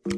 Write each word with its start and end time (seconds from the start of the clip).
Salam 0.00 0.16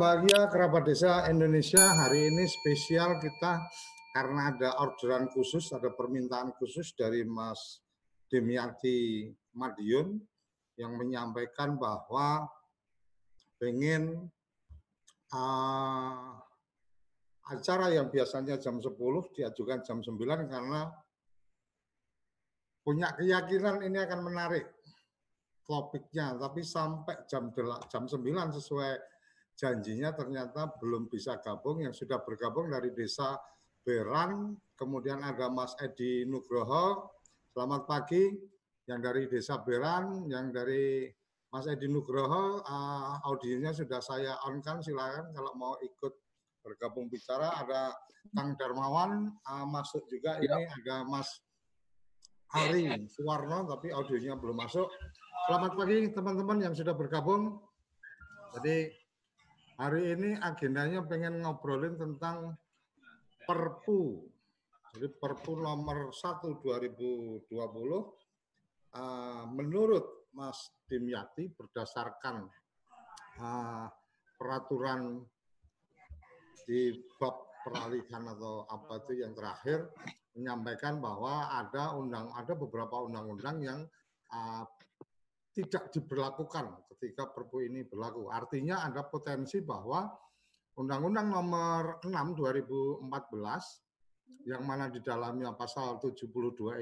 bahagia 0.00 0.48
kerabat 0.48 0.88
desa 0.88 1.28
Indonesia. 1.28 1.84
Hari 1.84 2.32
ini 2.32 2.48
spesial 2.48 3.20
kita 3.20 3.60
karena 4.16 4.48
ada 4.48 4.80
orderan 4.80 5.28
khusus, 5.28 5.76
ada 5.76 5.92
permintaan 5.92 6.56
khusus 6.56 6.96
dari 6.96 7.20
Mas 7.28 7.84
Demiati 8.32 9.28
Madiun 9.60 10.16
yang 10.80 10.96
menyampaikan 10.96 11.76
bahwa 11.76 12.48
pengen 13.60 14.32
uh, 15.34 16.38
acara 17.50 17.92
yang 17.92 18.08
biasanya 18.08 18.56
jam 18.56 18.78
10 18.78 18.94
diajukan 19.34 19.84
jam 19.84 19.98
9 20.00 20.16
karena 20.48 20.88
punya 22.84 23.12
keyakinan 23.16 23.84
ini 23.84 23.98
akan 24.00 24.20
menarik 24.24 24.64
topiknya. 25.66 26.36
Tapi 26.36 26.60
sampai 26.64 27.24
jam 27.28 27.50
jam 27.90 28.04
9 28.06 28.20
sesuai 28.60 28.92
janjinya 29.56 30.12
ternyata 30.12 30.72
belum 30.78 31.10
bisa 31.10 31.40
gabung. 31.40 31.82
Yang 31.84 32.04
sudah 32.04 32.20
bergabung 32.22 32.70
dari 32.70 32.92
desa 32.92 33.36
Beran, 33.84 34.56
kemudian 34.80 35.20
ada 35.20 35.52
Mas 35.52 35.76
Edi 35.76 36.24
Nugroho, 36.24 37.12
selamat 37.52 37.84
pagi, 37.84 38.32
yang 38.88 39.04
dari 39.04 39.28
desa 39.28 39.60
Beran, 39.60 40.24
yang 40.24 40.48
dari 40.48 41.04
Mas 41.54 41.70
Edi 41.70 41.86
Nugroho, 41.86 42.66
uh, 42.66 43.22
audionya 43.30 43.70
sudah 43.70 44.02
saya 44.02 44.34
on 44.50 44.58
kan, 44.58 44.82
silakan 44.82 45.30
kalau 45.30 45.54
mau 45.54 45.78
ikut 45.78 46.10
bergabung 46.66 47.06
bicara, 47.06 47.54
ada 47.62 47.94
Kang 48.34 48.58
Darmawan 48.58 49.30
uh, 49.46 49.62
masuk 49.62 50.02
juga, 50.10 50.42
ya. 50.42 50.50
ini 50.50 50.66
ada 50.82 51.06
Mas 51.06 51.30
Ari 52.50 53.06
Suwarno, 53.06 53.70
tapi 53.70 53.94
audionya 53.94 54.34
belum 54.34 54.66
masuk. 54.66 54.90
Selamat 55.46 55.78
pagi 55.78 56.10
teman-teman 56.10 56.58
yang 56.58 56.74
sudah 56.74 56.98
bergabung. 56.98 57.62
Jadi 58.58 58.90
Hari 59.74 60.14
ini 60.14 60.38
agendanya 60.38 61.02
pengen 61.02 61.42
ngobrolin 61.42 61.98
tentang 61.98 62.54
Perpu. 63.42 64.22
Jadi 64.94 65.10
Perpu 65.18 65.58
nomor 65.58 66.14
1 66.14 66.62
2020 66.62 67.50
uh, 68.94 69.44
menurut 69.50 70.23
Mas 70.34 70.70
Dimyati 70.90 71.48
berdasarkan 71.54 72.44
uh, 73.40 73.86
peraturan 74.36 75.22
di 76.66 76.92
bab 77.16 77.54
peralihan 77.64 78.28
atau 78.28 78.68
apa 78.68 79.00
itu 79.06 79.24
yang 79.24 79.32
terakhir 79.32 79.88
menyampaikan 80.36 81.00
bahwa 81.00 81.48
ada 81.48 81.96
undang 81.96 82.28
ada 82.36 82.52
beberapa 82.52 83.08
undang-undang 83.08 83.56
yang 83.64 83.80
uh, 84.34 84.64
tidak 85.54 85.88
diberlakukan 85.94 86.82
ketika 86.92 87.30
Perpu 87.30 87.62
ini 87.62 87.86
berlaku. 87.86 88.26
Artinya 88.28 88.82
ada 88.82 89.06
potensi 89.06 89.62
bahwa 89.62 90.10
Undang-Undang 90.74 91.30
Nomor 91.30 92.02
6 92.02 92.10
2014 92.10 93.06
yang 94.50 94.66
mana 94.66 94.90
di 94.90 94.98
dalamnya 94.98 95.54
pasal 95.54 96.02
72 96.02 96.26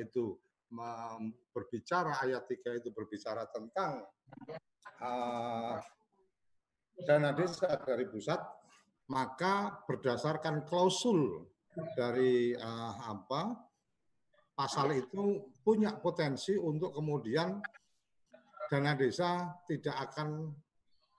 itu 0.01 0.33
berbicara 1.53 2.19
ayat 2.25 2.49
3 2.49 2.81
itu 2.81 2.89
berbicara 2.91 3.45
tentang 3.53 4.09
uh, 5.05 5.77
dana 7.05 7.31
desa 7.37 7.77
dari 7.85 8.09
pusat 8.09 8.41
maka 9.13 9.85
berdasarkan 9.85 10.65
klausul 10.65 11.45
dari 11.97 12.57
uh, 12.57 12.95
apa 13.13 13.53
pasal 14.57 14.97
itu 14.97 15.53
punya 15.61 15.97
potensi 16.01 16.57
untuk 16.57 16.97
kemudian 16.97 17.61
dana 18.73 18.93
desa 18.97 19.53
tidak 19.69 20.11
akan 20.11 20.49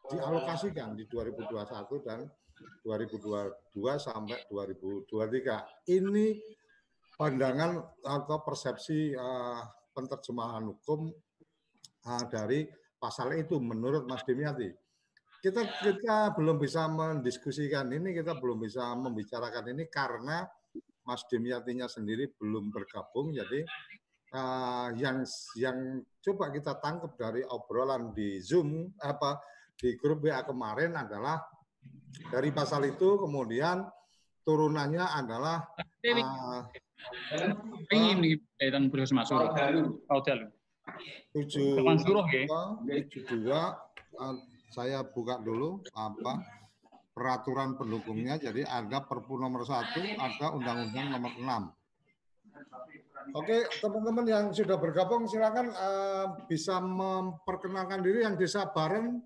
dialokasikan 0.10 0.98
di 0.98 1.06
2021 1.06 2.06
dan 2.06 2.26
2022 2.84 3.54
sampai 3.98 4.40
2023. 4.52 5.90
Ini 5.90 6.28
pandangan 7.18 7.82
atau 8.02 8.38
persepsi 8.42 9.14
uh, 9.14 9.62
penerjemahan 9.94 10.66
hukum 10.66 11.14
uh, 12.10 12.24
dari 12.30 12.66
pasal 12.98 13.38
itu 13.38 13.60
menurut 13.60 14.08
Mas 14.10 14.26
Dimiati. 14.26 14.72
Kita 15.44 15.60
kita 15.84 16.32
belum 16.40 16.56
bisa 16.56 16.88
mendiskusikan 16.88 17.92
ini, 17.92 18.16
kita 18.16 18.40
belum 18.40 18.64
bisa 18.64 18.96
membicarakan 18.96 19.76
ini 19.76 19.92
karena 19.92 20.48
Mas 21.04 21.28
Dimiatinya 21.28 21.92
sendiri 21.92 22.32
belum 22.40 22.72
bergabung, 22.72 23.36
jadi 23.36 23.68
uh, 24.34 24.90
yang 24.96 25.28
yang 25.60 26.00
coba 26.24 26.48
kita 26.48 26.80
tangkap 26.80 27.14
dari 27.20 27.44
obrolan 27.44 28.16
di 28.16 28.40
Zoom 28.40 28.88
apa 29.04 29.40
di 29.76 30.00
grup 30.00 30.24
WA 30.24 30.42
kemarin 30.48 30.96
adalah 30.96 31.44
dari 32.32 32.56
pasal 32.56 32.88
itu 32.88 33.20
kemudian 33.20 33.84
turunannya 34.48 35.06
adalah 35.12 35.60
uh, 35.76 36.62
ini 37.92 38.40
dan 38.58 38.88
bersama 38.88 39.24
suruh 39.28 39.52
hotel 40.08 40.52
tujuh 41.34 41.80
tujuh 41.82 43.24
dua 43.30 43.76
saya 44.74 45.06
buka 45.06 45.38
dulu 45.42 45.82
apa 45.94 46.42
peraturan 47.14 47.78
pendukungnya 47.78 48.42
jadi 48.42 48.66
ada 48.66 49.06
Perpu 49.06 49.38
nomor 49.38 49.62
satu 49.66 50.02
ada 50.02 50.54
Undang-Undang 50.58 51.08
nomor 51.14 51.34
enam 51.38 51.64
Oke, 53.32 53.64
teman-teman 53.80 54.28
yang 54.28 54.46
sudah 54.52 54.76
bergabung 54.76 55.24
silakan 55.32 55.72
uh, 55.72 56.44
bisa 56.44 56.84
memperkenalkan 56.84 58.04
diri 58.04 58.28
yang 58.28 58.36
desa 58.36 58.68
Baren 58.68 59.24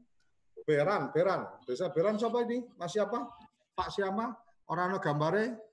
Beran, 0.62 1.10
Beran. 1.10 1.50
Desa 1.66 1.90
Beran 1.90 2.14
siapa 2.22 2.46
ini? 2.46 2.62
Mas 2.78 2.94
siapa? 2.94 3.26
Pak 3.74 3.90
siapa? 3.90 4.38
Orang 4.70 5.02
gambare? 5.02 5.67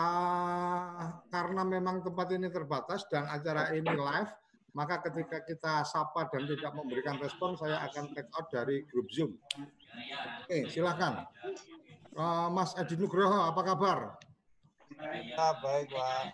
Ka, 0.00 1.20
karena 1.28 1.60
memang 1.60 2.00
tempat 2.00 2.32
ini 2.32 2.48
terbatas 2.48 3.04
dan 3.12 3.28
acara 3.28 3.68
ini 3.76 3.92
live, 3.92 4.32
maka 4.72 5.04
ketika 5.04 5.44
kita 5.44 5.84
sapa 5.84 6.24
dan 6.32 6.48
tidak 6.48 6.72
memberikan 6.72 7.20
respon, 7.20 7.52
saya 7.60 7.84
akan 7.84 8.16
take 8.16 8.32
out 8.32 8.48
dari 8.48 8.88
grup 8.88 9.12
Zoom. 9.12 9.36
Oke, 10.48 10.72
silakan. 10.72 11.28
Uh, 12.16 12.48
Mas 12.48 12.72
Edi 12.80 12.96
Nugroho, 12.96 13.44
apa 13.44 13.60
kabar? 13.60 13.98
Ya, 14.96 15.46
baik, 15.60 15.92
Pak. 15.92 16.24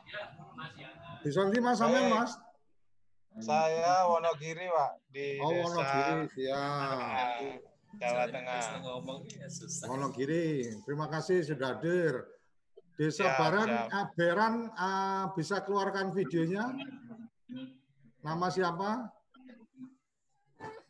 Bisa 1.27 1.43
nanti 1.43 1.59
Mas 1.59 1.77
sampean, 1.83 2.07
Mas? 2.07 2.39
Saya 3.43 4.07
Wonogiri, 4.07 4.71
Pak, 4.71 4.93
di 5.11 5.43
Oh, 5.43 5.51
Wonogiri, 5.51 6.31
siap. 6.39 7.67
Jawa 7.99 8.25
Tengah. 8.31 8.63
Wonogiri, 9.91 10.71
terima 10.87 11.11
kasih 11.11 11.43
sudah 11.43 11.75
hadir. 11.75 12.36
Desa 12.97 13.29
ya, 13.29 13.37
Baran, 13.37 13.69
ya. 13.69 14.03
Beran 14.17 14.55
uh, 14.73 15.25
bisa 15.37 15.61
keluarkan 15.61 16.17
videonya. 16.17 16.73
Nama 18.25 18.47
siapa? 18.49 19.13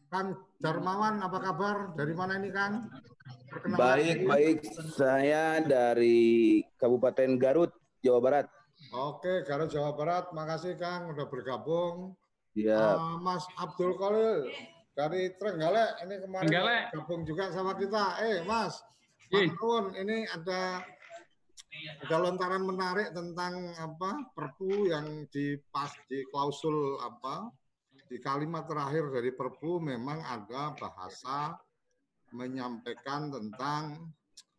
Kang 0.06 0.38
Darmawan, 0.62 1.18
apa 1.18 1.38
kabar? 1.42 1.76
Dari 1.98 2.14
mana 2.14 2.38
ini, 2.38 2.54
Kang? 2.54 2.86
Baik, 3.74 4.22
baik. 4.22 4.58
Saya 4.94 5.58
dari 5.66 6.62
Kabupaten 6.78 7.34
Garut, 7.42 7.74
Jawa 7.98 8.22
Barat. 8.22 8.46
Oke, 8.94 9.42
Garut 9.42 9.66
Jawa 9.74 9.98
Barat. 9.98 10.30
Makasih 10.30 10.78
Kang 10.78 11.10
udah 11.10 11.26
bergabung. 11.26 12.14
Iya. 12.54 13.02
Uh, 13.02 13.18
Mas 13.18 13.42
Abdul 13.58 13.98
Khalil 13.98 14.46
dari 14.96 15.34
Trenggalek 15.36 16.06
ini 16.06 16.14
kemarin 16.24 16.48
Trenggalek. 16.48 16.84
gabung 16.94 17.22
juga 17.26 17.50
sama 17.50 17.74
kita. 17.76 18.16
Eh, 18.22 18.46
Mas, 18.46 18.80
Pak 19.28 19.50
ini 19.98 20.24
ada 20.30 20.80
ada 22.02 22.16
lontaran 22.18 22.64
menarik 22.66 23.14
tentang 23.14 23.74
apa 23.78 24.30
Perpu 24.34 24.90
yang 24.90 25.26
di 25.30 25.58
pas 25.70 25.90
di 26.06 26.22
klausul 26.28 26.98
apa 27.02 27.50
di 28.06 28.18
kalimat 28.22 28.66
terakhir 28.66 29.10
dari 29.10 29.30
Perpu 29.34 29.82
memang 29.82 30.22
ada 30.22 30.74
bahasa 30.78 31.58
menyampaikan 32.34 33.30
tentang 33.30 34.14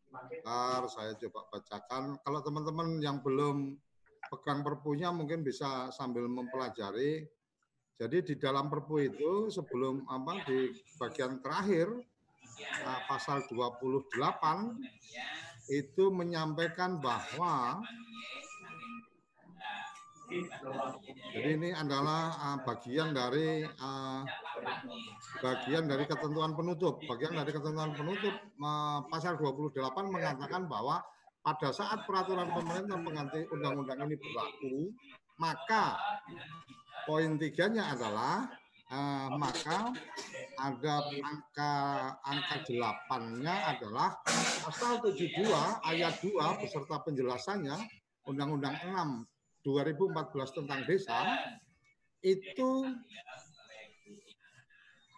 Bentar, 0.08 0.88
saya 0.88 1.14
coba 1.20 1.46
bacakan. 1.52 2.16
Kalau 2.24 2.40
teman-teman 2.42 3.04
yang 3.04 3.20
belum 3.22 3.76
pegang 4.32 4.64
perpunya 4.64 5.12
mungkin 5.12 5.44
bisa 5.44 5.92
sambil 5.92 6.26
mempelajari. 6.26 7.28
Jadi 7.98 8.18
di 8.22 8.36
dalam 8.38 8.70
perpu 8.70 9.02
itu 9.02 9.50
sebelum 9.50 10.06
apa 10.06 10.46
di 10.46 10.70
bagian 11.02 11.42
terakhir 11.42 11.90
nah, 12.86 13.02
pasal 13.10 13.42
28 13.50 14.78
itu 15.68 16.10
menyampaikan 16.12 17.00
bahwa 17.00 17.84
Jadi 21.32 21.50
ini 21.56 21.72
adalah 21.72 22.36
uh, 22.36 22.58
bagian 22.68 23.16
dari 23.16 23.64
uh, 23.64 24.28
bagian 25.40 25.88
dari 25.88 26.04
ketentuan 26.04 26.52
penutup. 26.52 27.00
Bagian 27.08 27.32
dari 27.32 27.56
ketentuan 27.56 27.96
penutup 27.96 28.36
uh, 28.60 29.08
pasal 29.08 29.40
28 29.40 29.72
mengatakan 30.12 30.68
bahwa 30.68 31.00
pada 31.40 31.72
saat 31.72 32.04
peraturan 32.04 32.52
pemerintah 32.52 33.00
pengganti 33.00 33.40
undang-undang 33.56 34.04
ini 34.04 34.20
berlaku, 34.20 34.92
maka 35.40 35.96
poin 37.08 37.40
tiganya 37.40 37.96
adalah 37.96 38.52
uh, 38.92 39.28
maka 39.36 39.92
ada 40.58 40.96
angka 41.12 41.74
angka 42.24 42.56
delapannya 42.68 43.56
adalah 43.78 44.18
pasal 44.64 45.04
72 45.04 45.48
ayat 45.86 46.18
2 46.24 46.62
beserta 46.64 47.04
penjelasannya 47.04 47.76
Undang-Undang 48.28 48.76
6 49.64 49.64
2014 49.64 50.58
tentang 50.64 50.82
desa 50.88 51.20
itu 52.24 52.88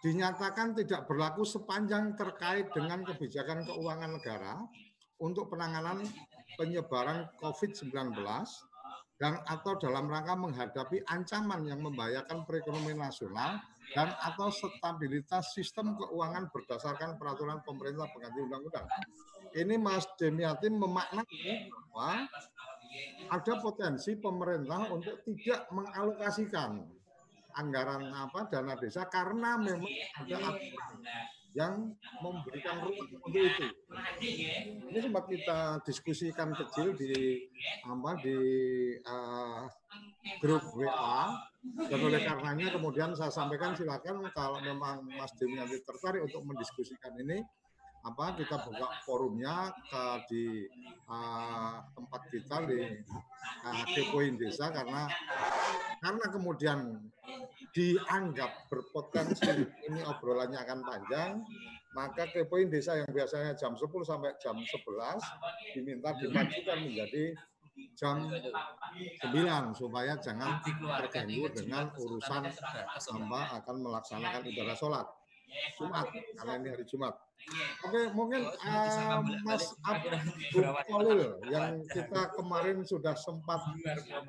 dinyatakan 0.00 0.72
tidak 0.72 1.04
berlaku 1.04 1.44
sepanjang 1.44 2.16
terkait 2.16 2.72
dengan 2.72 3.04
kebijakan 3.04 3.68
keuangan 3.68 4.16
negara 4.16 4.54
untuk 5.20 5.52
penanganan 5.52 6.00
penyebaran 6.56 7.28
COVID-19 7.36 7.92
dan 9.20 9.36
atau 9.44 9.76
dalam 9.76 10.08
rangka 10.08 10.32
menghadapi 10.32 11.04
ancaman 11.04 11.68
yang 11.68 11.84
membahayakan 11.84 12.48
perekonomian 12.48 13.04
nasional 13.04 13.60
dan 13.92 14.16
atau 14.16 14.48
stabilitas 14.48 15.52
sistem 15.52 15.92
keuangan 15.92 16.48
berdasarkan 16.48 17.20
peraturan 17.20 17.60
pemerintah 17.60 18.08
pengganti 18.08 18.40
undang-undang. 18.40 18.88
Ini 19.52 19.76
Mas 19.76 20.08
Demiati 20.16 20.72
memaknai 20.72 21.68
bahwa 21.68 22.24
ada 23.28 23.52
potensi 23.60 24.16
pemerintah 24.16 24.88
untuk 24.88 25.20
tidak 25.28 25.68
mengalokasikan 25.68 26.80
anggaran 27.60 28.08
apa 28.14 28.48
dana 28.48 28.72
desa 28.78 29.04
karena 29.10 29.60
memang 29.60 29.90
ada 30.16 30.36
aturan 30.48 30.96
yang 31.54 31.90
memberikan 32.22 32.78
ruang 32.84 33.10
untuk 33.10 33.34
itu. 33.34 33.66
Ini 34.90 34.98
sempat 35.02 35.24
kita 35.26 35.82
diskusikan 35.82 36.54
kecil 36.54 36.94
di 36.94 37.46
apa 37.82 38.10
di 38.22 38.38
uh, 39.02 39.66
grup 40.38 40.62
WA 40.78 41.34
dan 41.90 42.00
oleh 42.00 42.20
karenanya 42.22 42.72
kemudian 42.72 43.12
saya 43.18 43.34
sampaikan 43.34 43.74
silakan 43.74 44.24
kalau 44.32 44.62
memang 44.62 45.04
Mas 45.10 45.34
Demi 45.36 45.58
nanti 45.58 45.82
tertarik 45.82 46.24
untuk 46.24 46.46
mendiskusikan 46.46 47.12
ini 47.20 47.42
apa 48.00 48.32
kita 48.32 48.56
buka 48.64 48.88
forumnya 49.04 49.68
ke 49.92 50.04
di 50.32 50.44
uh, 51.04 51.84
tempat 51.92 52.22
kita 52.32 52.56
di 52.64 52.80
uh, 53.60 53.84
Kepoin 53.92 54.40
Desa 54.40 54.72
karena 54.72 55.04
karena 56.00 56.26
kemudian 56.32 56.78
dianggap 57.70 58.66
berpotensi 58.66 59.66
ini 59.86 60.00
obrolannya 60.02 60.58
akan 60.58 60.78
panjang 60.82 61.30
maka 61.94 62.26
Kepoin 62.30 62.70
Desa 62.70 62.98
yang 62.98 63.10
biasanya 63.10 63.54
jam 63.58 63.74
10 63.74 63.86
sampai 64.06 64.34
jam 64.38 64.58
11 64.58 65.74
diminta 65.74 66.14
dimajukan 66.18 66.78
menjadi 66.86 67.34
jam 67.94 68.26
9 68.26 69.78
supaya 69.78 70.18
jangan 70.18 70.62
terganggu 70.66 71.46
dengan 71.54 71.90
urusan 71.94 72.42
hamba 73.10 73.40
akan 73.62 73.76
melaksanakan 73.82 74.42
ibadah 74.50 74.76
sholat 74.78 75.06
Jumat 75.78 76.06
karena 76.10 76.52
ini 76.60 76.68
hari 76.72 76.84
Jumat. 76.86 77.14
Oke, 77.88 78.12
mungkin 78.12 78.44
uh, 78.44 79.18
Mas 79.42 79.72
Abdul 79.80 80.68
Khalil 80.86 81.22
yang 81.48 81.80
kita 81.88 82.36
kemarin 82.36 82.84
sudah 82.84 83.16
sempat 83.16 83.64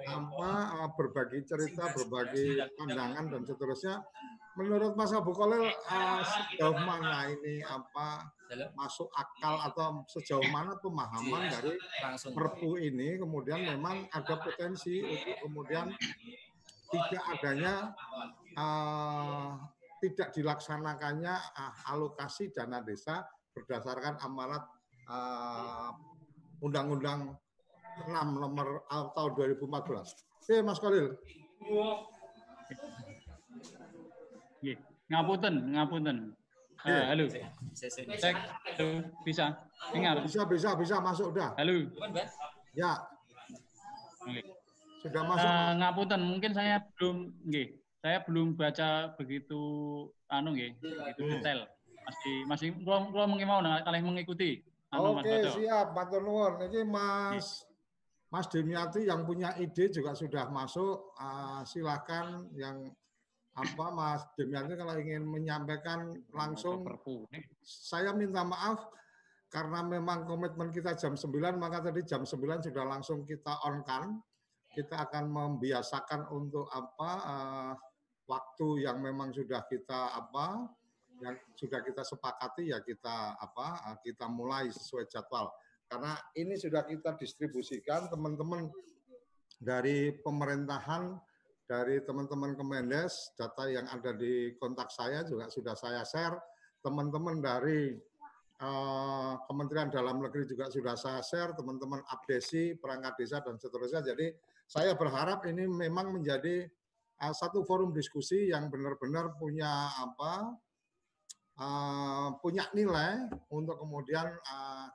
apa 0.08 0.52
uh, 0.80 0.90
berbagi 0.96 1.44
cerita, 1.44 1.92
berbagi 1.92 2.58
pandangan 2.80 3.28
dan 3.28 3.42
seterusnya. 3.44 4.00
Menurut 4.56 4.96
Mas 4.96 5.12
Abu 5.12 5.36
Khalil 5.36 5.68
uh, 5.68 6.22
sejauh 6.24 6.80
mana 6.88 7.28
ini 7.30 7.64
apa 7.68 8.32
masuk 8.76 9.08
akal 9.16 9.60
atau 9.64 10.04
sejauh 10.12 10.44
mana 10.52 10.76
pemahaman 10.80 11.52
dari 11.52 11.76
Perpu 12.32 12.80
ini? 12.80 13.20
Kemudian 13.20 13.64
memang 13.76 14.08
ada 14.12 14.40
potensi 14.40 15.04
untuk 15.04 15.36
kemudian 15.40 15.92
tidak 16.92 17.24
adanya 17.38 17.96
uh, 18.60 19.56
tidak 20.02 20.34
dilaksanakannya 20.34 21.36
uh, 21.38 21.74
alokasi 21.94 22.50
dana 22.50 22.82
desa 22.82 23.22
berdasarkan 23.54 24.18
amanat 24.26 24.66
uh, 25.06 25.94
Undang-Undang 26.66 27.38
6 28.02 28.10
nomor 28.42 28.82
uh, 28.90 29.14
tahun 29.14 29.32
2014. 29.62 30.42
Oke, 30.42 30.56
Mas 30.66 30.80
Khalil. 30.82 31.08
Ngapunten, 35.12 35.56
ngapunten. 35.76 36.18
Uh, 36.82 37.04
halo. 37.14 37.30
Cek, 37.78 38.36
halo, 38.74 39.06
bisa 39.22 39.54
dengar? 39.94 40.18
Bisa, 40.26 40.42
bisa, 40.50 40.70
bisa 40.74 40.96
masuk 40.98 41.30
udah. 41.38 41.54
Halo. 41.62 41.86
Ya. 42.74 43.06
Oke. 44.26 44.42
Sudah 45.02 45.22
masuk. 45.30 45.50
Uh, 45.50 45.72
ngapunten, 45.78 46.22
mungkin 46.26 46.52
saya 46.58 46.82
belum, 46.98 47.38
nggih 47.46 47.81
saya 48.02 48.18
belum 48.26 48.58
baca 48.58 49.14
begitu 49.14 49.62
anu 50.26 50.58
nggih, 50.58 50.74
begitu 50.82 51.22
detail. 51.38 51.70
Masih 52.02 52.36
masih 52.50 52.68
kula 52.82 53.14
kula 53.14 53.30
mengki 53.30 53.46
mau 53.46 53.62
kalian 53.62 54.02
mengikuti. 54.10 54.66
Anu, 54.92 55.16
Mas 55.16 55.24
Oke, 55.24 55.32
Baco. 55.40 55.52
siap, 55.56 55.88
Matur 55.96 56.22
nuwun. 56.26 56.54
Ini 56.68 56.82
Mas 56.84 57.64
Mas 58.28 58.48
Demiati 58.50 59.08
yang 59.08 59.24
punya 59.24 59.56
ide 59.56 59.88
juga 59.88 60.18
sudah 60.18 60.50
masuk. 60.52 61.16
Uh, 61.16 61.62
silakan 61.64 62.50
yang 62.58 62.90
apa 63.56 63.86
Mas 63.94 64.26
Demiati 64.36 64.74
kalau 64.76 64.98
ingin 64.98 65.24
menyampaikan 65.24 66.18
langsung 66.34 66.84
saya 67.64 68.12
minta 68.18 68.42
maaf 68.44 68.88
karena 69.52 69.84
memang 69.84 70.24
komitmen 70.24 70.72
kita 70.72 70.96
jam 70.96 71.20
9 71.20 71.60
maka 71.60 71.84
tadi 71.92 72.08
jam 72.08 72.24
9 72.24 72.66
sudah 72.66 72.84
langsung 72.84 73.24
kita 73.24 73.62
on 73.64 73.86
kan. 73.86 74.20
Kita 74.72 75.04
akan 75.04 75.28
membiasakan 75.28 76.32
untuk 76.32 76.72
apa 76.72 77.12
uh, 77.28 77.74
waktu 78.30 78.86
yang 78.86 79.02
memang 79.02 79.34
sudah 79.34 79.66
kita 79.66 80.16
apa 80.18 80.70
yang 81.22 81.38
sudah 81.54 81.86
kita 81.86 82.02
sepakati 82.02 82.74
ya 82.74 82.82
kita 82.82 83.38
apa 83.38 83.98
kita 84.02 84.26
mulai 84.26 84.70
sesuai 84.74 85.06
jadwal. 85.08 85.54
Karena 85.86 86.16
ini 86.40 86.56
sudah 86.56 86.88
kita 86.88 87.20
distribusikan 87.20 88.08
teman-teman 88.08 88.72
dari 89.62 90.16
pemerintahan 90.24 91.20
dari 91.72 92.04
teman-teman 92.04 92.52
Kemendes 92.58 93.32
data 93.40 93.64
yang 93.72 93.88
ada 93.88 94.12
di 94.12 94.52
kontak 94.60 94.92
saya 94.92 95.24
juga 95.24 95.48
sudah 95.48 95.72
saya 95.72 96.04
share. 96.04 96.36
Teman-teman 96.84 97.40
dari 97.40 97.96
uh, 98.60 99.40
Kementerian 99.48 99.88
Dalam 99.88 100.20
Negeri 100.20 100.50
juga 100.50 100.68
sudah 100.68 101.00
saya 101.00 101.24
share. 101.24 101.56
Teman-teman 101.56 102.04
abdesi 102.12 102.76
perangkat 102.76 103.24
desa 103.24 103.40
dan 103.40 103.56
seterusnya. 103.56 104.04
Jadi 104.04 104.36
saya 104.68 105.00
berharap 105.00 105.48
ini 105.48 105.64
memang 105.64 106.12
menjadi 106.12 106.68
uh, 107.22 107.34
satu 107.34 107.62
forum 107.62 107.94
diskusi 107.94 108.50
yang 108.50 108.68
benar-benar 108.74 109.38
punya 109.38 109.70
apa 109.94 110.58
uh, 111.62 112.30
punya 112.42 112.66
nilai 112.74 113.30
untuk 113.54 113.78
kemudian 113.78 114.28
uh, 114.28 114.88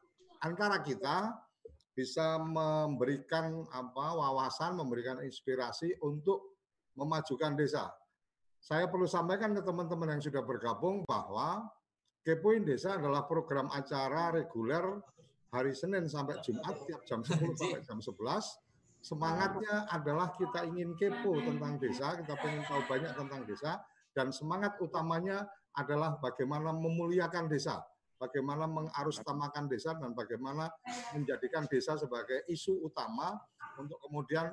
antara 0.42 0.82
kita 0.82 1.32
bisa 1.96 2.36
memberikan 2.36 3.64
apa 3.72 4.06
wawasan, 4.12 4.76
memberikan 4.76 5.16
inspirasi 5.24 5.96
untuk 6.04 6.60
memajukan 6.92 7.56
desa. 7.56 7.88
Saya 8.60 8.84
perlu 8.92 9.08
sampaikan 9.08 9.56
ke 9.56 9.64
teman-teman 9.64 10.18
yang 10.18 10.22
sudah 10.22 10.44
bergabung 10.44 11.08
bahwa 11.08 11.64
Kepoin 12.26 12.66
Desa 12.66 12.98
adalah 12.98 13.22
program 13.22 13.70
acara 13.70 14.34
reguler 14.34 14.82
hari 15.54 15.72
Senin 15.72 16.10
sampai 16.10 16.42
Jumat 16.42 16.74
tiap 16.84 17.06
jam 17.06 17.22
10 17.22 17.38
sampai 17.54 17.80
jam 17.86 18.02
11 18.02 18.65
semangatnya 19.06 19.86
adalah 19.86 20.34
kita 20.34 20.66
ingin 20.66 20.98
kepo 20.98 21.38
tentang 21.38 21.78
desa, 21.78 22.18
kita 22.18 22.34
ingin 22.42 22.66
tahu 22.66 22.82
banyak 22.90 23.12
tentang 23.14 23.42
desa, 23.46 23.78
dan 24.10 24.34
semangat 24.34 24.74
utamanya 24.82 25.46
adalah 25.78 26.18
bagaimana 26.18 26.74
memuliakan 26.74 27.46
desa, 27.46 27.86
bagaimana 28.18 28.66
mengarustamakan 28.66 29.70
desa, 29.70 29.94
dan 29.94 30.10
bagaimana 30.10 30.66
menjadikan 31.14 31.70
desa 31.70 31.94
sebagai 31.94 32.42
isu 32.50 32.82
utama 32.82 33.38
untuk 33.78 34.02
kemudian 34.02 34.50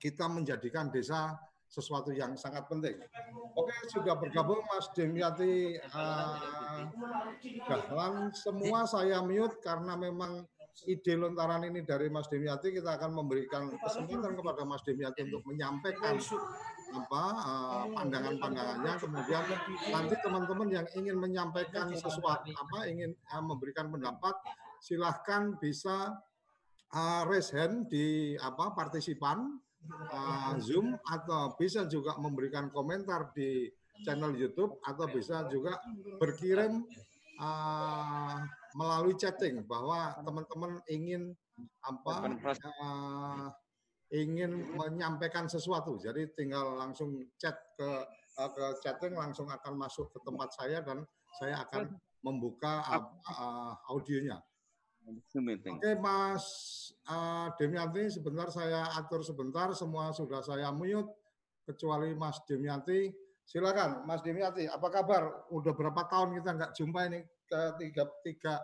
kita 0.00 0.32
menjadikan 0.32 0.88
desa 0.88 1.36
sesuatu 1.68 2.14
yang 2.14 2.38
sangat 2.38 2.64
penting. 2.70 2.96
Oke, 3.58 3.74
sudah 3.90 4.14
bergabung 4.14 4.62
Mas 4.70 4.86
Demiati 4.94 5.74
uh, 5.90 6.86
Dahlan. 7.66 8.30
Semua 8.30 8.86
saya 8.86 9.18
mute 9.26 9.58
karena 9.58 9.98
memang 9.98 10.46
ide 10.82 11.14
lontaran 11.14 11.62
ini 11.62 11.86
dari 11.86 12.10
Mas 12.10 12.26
Demiati 12.26 12.74
kita 12.74 12.98
akan 12.98 13.14
memberikan 13.14 13.70
kesempatan 13.78 14.34
kepada 14.34 14.66
Mas 14.66 14.82
Demiati 14.82 15.30
untuk 15.30 15.46
menyampaikan 15.46 16.18
apa 16.94 17.24
uh, 17.38 17.84
pandangan-pandangannya. 17.94 18.92
Kemudian 18.98 19.44
nanti 19.94 20.14
teman-teman 20.18 20.68
yang 20.74 20.86
ingin 20.98 21.16
menyampaikan 21.16 21.94
sesuatu 21.94 22.50
apa 22.50 22.90
ingin 22.90 23.14
uh, 23.30 23.42
memberikan 23.42 23.86
pendapat 23.88 24.34
silahkan 24.82 25.54
bisa 25.62 26.18
uh, 26.90 27.22
raise 27.30 27.54
hand 27.54 27.86
di 27.86 28.34
apa 28.36 28.74
partisipan 28.74 29.62
uh, 30.10 30.58
Zoom 30.58 30.98
atau 31.06 31.54
bisa 31.54 31.86
juga 31.86 32.18
memberikan 32.18 32.68
komentar 32.74 33.30
di 33.30 33.70
channel 34.02 34.34
YouTube 34.34 34.82
atau 34.82 35.06
bisa 35.06 35.46
juga 35.46 35.78
berkirim 36.18 36.82
uh, 37.38 38.42
melalui 38.74 39.14
chatting 39.14 39.62
bahwa 39.64 40.14
teman-teman 40.22 40.82
ingin 40.90 41.34
apa 41.86 42.34
uh, 42.82 43.46
ingin 44.10 44.62
menyampaikan 44.74 45.46
sesuatu. 45.46 45.98
Jadi 45.98 46.30
tinggal 46.34 46.78
langsung 46.78 47.22
chat 47.38 47.54
ke 47.78 47.90
uh, 48.38 48.50
ke 48.50 48.64
chatting 48.82 49.14
langsung 49.14 49.46
akan 49.50 49.78
masuk 49.78 50.10
ke 50.14 50.18
tempat 50.22 50.50
saya 50.54 50.82
dan 50.82 51.06
saya 51.38 51.62
akan 51.66 51.94
membuka 52.22 52.82
uh, 52.90 53.04
uh, 53.30 53.72
audionya. 53.90 54.38
Oke 55.04 55.92
Mas 56.00 56.44
uh, 57.04 57.52
Demianti, 57.60 58.08
sebentar 58.08 58.48
saya 58.48 58.88
atur 58.96 59.20
sebentar, 59.20 59.68
semua 59.76 60.16
sudah 60.16 60.40
saya 60.40 60.72
mute 60.72 61.12
kecuali 61.68 62.16
Mas 62.16 62.40
Demianti. 62.48 63.12
Silakan 63.44 64.08
Mas 64.08 64.24
Demianti, 64.24 64.64
apa 64.64 64.88
kabar? 64.88 65.48
Udah 65.52 65.76
berapa 65.76 66.08
tahun 66.08 66.40
kita 66.40 66.50
nggak 66.56 66.72
jumpa 66.74 67.00
ini 67.12 67.20
ketiga 67.44 68.04
tiga 68.24 68.54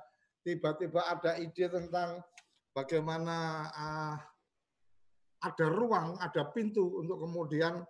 tiba-tiba 0.41 1.05
ada 1.05 1.37
ide 1.37 1.69
tentang 1.69 2.25
bagaimana 2.73 3.69
uh, 3.69 4.17
ada 5.41 5.67
ruang, 5.69 6.17
ada 6.21 6.49
pintu 6.53 7.01
untuk 7.01 7.21
kemudian 7.21 7.85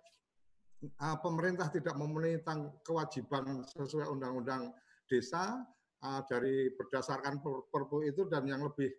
uh, 0.99 1.17
pemerintah 1.19 1.71
tidak 1.71 1.95
memenuhi 1.95 2.39
kewajiban 2.83 3.63
sesuai 3.67 4.07
undang-undang 4.11 4.71
desa 5.07 5.63
uh, 6.03 6.21
dari 6.27 6.71
berdasarkan 6.75 7.39
perpu 7.71 8.07
itu 8.07 8.27
dan 8.27 8.47
yang 8.47 8.63
lebih 8.63 8.91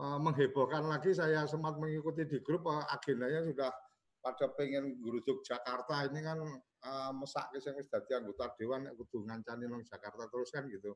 uh, 0.00 0.20
menghebohkan 0.20 0.84
lagi 0.88 1.12
saya 1.12 1.44
sempat 1.48 1.76
mengikuti 1.80 2.24
di 2.28 2.38
grup 2.44 2.68
uh, 2.68 2.84
agendanya 2.92 3.44
sudah 3.44 3.70
pada 4.20 4.50
pengen 4.56 4.98
gurujug 5.00 5.40
Jakarta 5.46 6.08
ini 6.10 6.20
kan 6.20 6.38
uh, 6.84 7.10
mesak 7.14 7.50
ke 7.54 7.58
wis 7.74 7.88
dadi 7.88 8.12
anggota 8.14 8.54
dewan 8.58 8.86
kudu 8.94 9.24
ngancani 9.26 9.66
nang 9.66 9.82
Jakarta 9.82 10.28
terus 10.30 10.50
kan 10.52 10.66
gitu. 10.70 10.94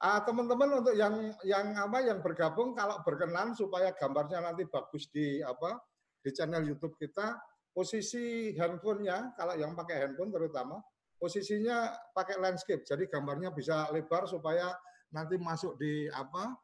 Uh, 0.00 0.16
teman-teman 0.24 0.80
untuk 0.80 0.96
yang 0.96 1.12
yang 1.44 1.76
apa 1.76 2.00
yang 2.00 2.24
bergabung 2.24 2.72
kalau 2.72 3.04
berkenan 3.04 3.52
supaya 3.52 3.92
gambarnya 3.92 4.40
nanti 4.40 4.64
bagus 4.64 5.12
di 5.12 5.44
apa 5.44 5.76
di 6.24 6.32
channel 6.32 6.64
YouTube 6.64 6.96
kita 6.96 7.36
posisi 7.68 8.56
handphonenya 8.56 9.36
kalau 9.36 9.54
yang 9.60 9.76
pakai 9.76 10.08
handphone 10.08 10.32
terutama 10.32 10.80
posisinya 11.20 11.92
pakai 12.16 12.40
landscape, 12.40 12.80
jadi 12.80 13.04
gambarnya 13.04 13.52
bisa 13.52 13.92
lebar 13.92 14.24
supaya 14.24 14.72
nanti 15.12 15.36
masuk 15.36 15.76
di 15.76 16.08
apa 16.08 16.56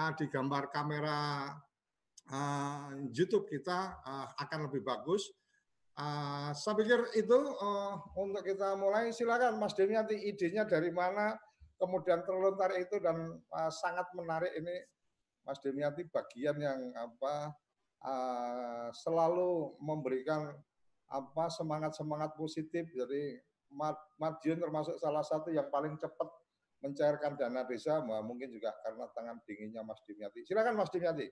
uh, 0.00 0.12
di 0.16 0.24
gambar 0.32 0.72
kamera 0.72 1.52
uh, 2.32 2.88
YouTube 3.12 3.44
kita 3.52 4.00
uh, 4.00 4.32
akan 4.40 4.72
lebih 4.72 4.80
bagus. 4.80 5.28
Uh, 5.98 6.54
saya 6.54 6.78
pikir 6.78 7.10
itu 7.18 7.38
uh, 7.58 7.98
untuk 8.14 8.46
kita 8.46 8.78
mulai. 8.78 9.10
Silakan 9.10 9.58
Mas 9.58 9.74
Denny 9.74 9.98
nanti 9.98 10.14
idenya 10.14 10.62
dari 10.62 10.94
mana, 10.94 11.34
kemudian 11.74 12.22
terlontar 12.22 12.70
itu 12.78 13.02
dan 13.02 13.42
uh, 13.50 13.72
sangat 13.74 14.06
menarik 14.14 14.54
ini 14.54 14.78
Mas 15.42 15.58
Demiati 15.58 16.06
bagian 16.06 16.54
yang 16.62 16.94
apa 16.94 17.50
uh, 18.06 18.88
selalu 18.94 19.74
memberikan 19.82 20.54
apa 21.10 21.50
semangat 21.50 21.98
semangat 21.98 22.30
positif 22.38 22.86
dari 22.94 23.34
Madiun 24.22 24.62
termasuk 24.62 25.02
salah 25.02 25.26
satu 25.26 25.50
yang 25.50 25.66
paling 25.68 25.98
cepat 25.98 26.30
mencairkan 26.78 27.34
dana 27.34 27.66
desa, 27.66 27.98
mungkin 28.22 28.54
juga 28.54 28.70
karena 28.86 29.10
tangan 29.10 29.42
dinginnya 29.42 29.82
Mas 29.82 29.98
Dimyati. 30.06 30.46
Silakan 30.46 30.78
Mas 30.78 30.94
Dimyati. 30.94 31.26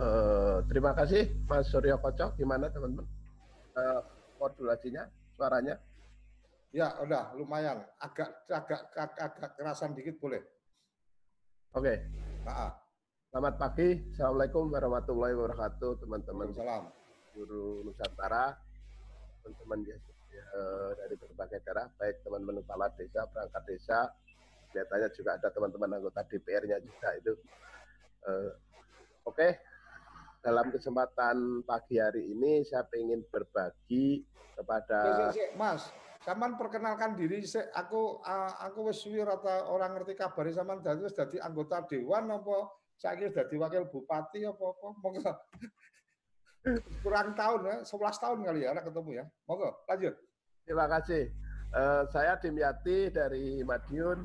Uh, 0.00 0.64
terima 0.64 0.96
kasih 0.96 1.28
Mas 1.44 1.68
Suryo 1.68 2.00
Kocok. 2.00 2.40
Gimana 2.40 2.72
teman-teman? 2.72 3.19
Uh, 3.76 4.02
modulasinya, 4.40 5.06
suaranya? 5.38 5.78
Ya, 6.74 6.94
udah 7.02 7.34
lumayan. 7.34 7.82
Agak 7.98 8.30
agak 8.50 8.90
agak, 8.94 9.18
agak 9.18 9.50
kerasan 9.58 9.94
dikit 9.94 10.18
boleh. 10.18 10.42
Oke. 11.74 11.94
Okay. 11.94 11.96
Selamat 13.30 13.54
pagi. 13.62 13.88
Assalamualaikum 14.10 14.74
warahmatullahi 14.74 15.34
wabarakatuh, 15.38 16.02
teman-teman. 16.02 16.50
Salam. 16.50 16.90
Guru 17.30 17.86
Nusantara, 17.86 18.58
teman-teman 19.42 19.86
Eh, 20.50 20.90
dari 20.98 21.14
berbagai 21.14 21.62
daerah, 21.62 21.86
baik 21.94 22.26
teman-teman 22.26 22.58
kepala 22.62 22.90
desa, 22.98 23.22
perangkat 23.30 23.62
desa, 23.70 23.98
kelihatannya 24.74 25.08
juga 25.14 25.30
ada 25.38 25.48
teman-teman 25.54 25.90
anggota 25.94 26.26
DPR-nya 26.26 26.82
juga 26.82 27.08
itu. 27.14 27.32
Uh, 28.26 28.50
Oke, 29.30 29.46
okay. 29.46 29.50
Dalam 30.40 30.72
kesempatan 30.72 31.62
pagi 31.68 32.00
hari 32.00 32.32
ini 32.32 32.64
saya 32.64 32.88
ingin 32.96 33.20
berbagi 33.28 34.24
kepada 34.56 35.32
Mas, 35.56 35.88
Saman 36.20 36.60
perkenalkan 36.60 37.16
diri, 37.16 37.40
aku 37.72 38.20
uh, 38.20 38.52
aku 38.60 38.92
wis 38.92 39.00
suwi 39.00 39.24
rata 39.24 39.68
orang 39.72 39.96
ngerti 39.96 40.16
kabar 40.16 40.44
Saman 40.52 40.84
dadi 40.84 41.04
wis 41.04 41.16
dadi 41.16 41.40
anggota 41.40 41.84
dewan 41.88 42.28
apa 42.28 42.68
saiki 43.00 43.32
dadi 43.32 43.56
wakil 43.56 43.88
bupati 43.88 44.44
apa 44.44 44.60
apa 44.60 44.88
monggo 45.00 45.32
kurang 47.04 47.32
tahun 47.32 47.60
ya 47.64 47.76
11 47.88 48.20
tahun 48.20 48.38
kali 48.44 48.60
ya 48.68 48.76
ketemu 48.76 49.10
ya 49.16 49.24
monggo 49.48 49.80
lanjut 49.88 50.12
Terima 50.70 50.86
kasih. 50.86 51.34
Uh, 51.74 52.06
saya 52.14 52.38
Dimyati 52.38 53.10
dari 53.10 53.58
Madiun. 53.66 54.22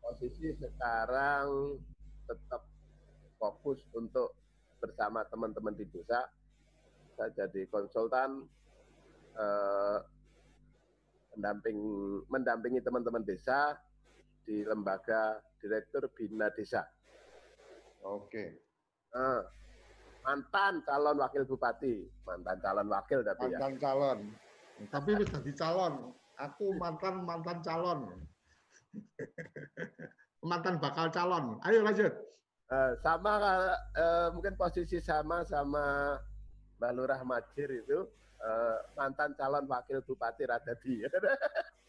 Posisi 0.00 0.56
sekarang 0.56 1.76
tetap 2.24 2.64
fokus 3.36 3.84
untuk 3.92 4.32
bersama 4.84 5.24
teman-teman 5.32 5.72
di 5.72 5.88
desa. 5.88 6.20
Saya 7.16 7.32
jadi 7.32 7.64
konsultan 7.72 8.44
uh, 9.40 9.98
mendamping, 11.32 11.78
mendampingi 12.28 12.84
teman-teman 12.84 13.24
desa 13.24 13.80
di 14.44 14.60
lembaga 14.60 15.40
Direktur 15.56 16.12
Bina 16.12 16.52
Desa. 16.52 16.84
Oke. 18.04 18.60
Uh, 19.16 19.40
mantan 20.20 20.84
calon 20.84 21.16
wakil 21.16 21.48
bupati, 21.48 22.04
mantan 22.28 22.60
calon 22.60 22.88
wakil 22.92 23.24
tapi 23.24 23.48
mantan 23.48 23.52
ya. 23.52 23.56
Mantan 23.56 23.74
calon. 23.80 24.18
Tapi 24.90 25.10
wis 25.16 25.28
dadi 25.32 25.52
calon. 25.56 25.94
Aku 26.36 26.76
mantan 26.76 27.24
mantan 27.24 27.58
calon. 27.64 28.00
mantan 30.50 30.76
bakal 30.76 31.08
calon. 31.08 31.56
Ayo 31.64 31.80
lanjut. 31.80 32.12
Uh, 32.74 32.98
sama 33.06 33.38
uh, 33.94 34.34
mungkin 34.34 34.58
posisi 34.58 34.98
sama 34.98 35.46
sama 35.46 36.18
Mbak 36.82 36.92
Lurah 36.98 37.22
Majir 37.22 37.70
itu 37.70 38.10
uh, 38.42 38.78
mantan 38.98 39.30
calon 39.38 39.62
wakil 39.70 40.02
Bupati 40.02 40.42
Radadi. 40.42 41.06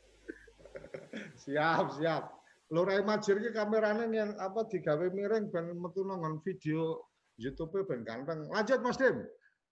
siap, 1.42 1.90
siap. 1.98 2.38
Lurah 2.70 3.02
Majir 3.02 3.42
ki 3.42 3.50
kamerane 3.50 4.06
yang 4.14 4.38
apa 4.38 4.70
digawe 4.70 5.10
miring 5.10 5.50
ben 5.50 5.74
metu 5.74 6.06
nongon 6.06 6.38
video 6.46 7.02
YouTube 7.42 7.82
ben 7.90 8.06
ganteng. 8.06 8.46
Lanjut 8.54 8.86
Mas 8.86 9.02
Dim. 9.02 9.26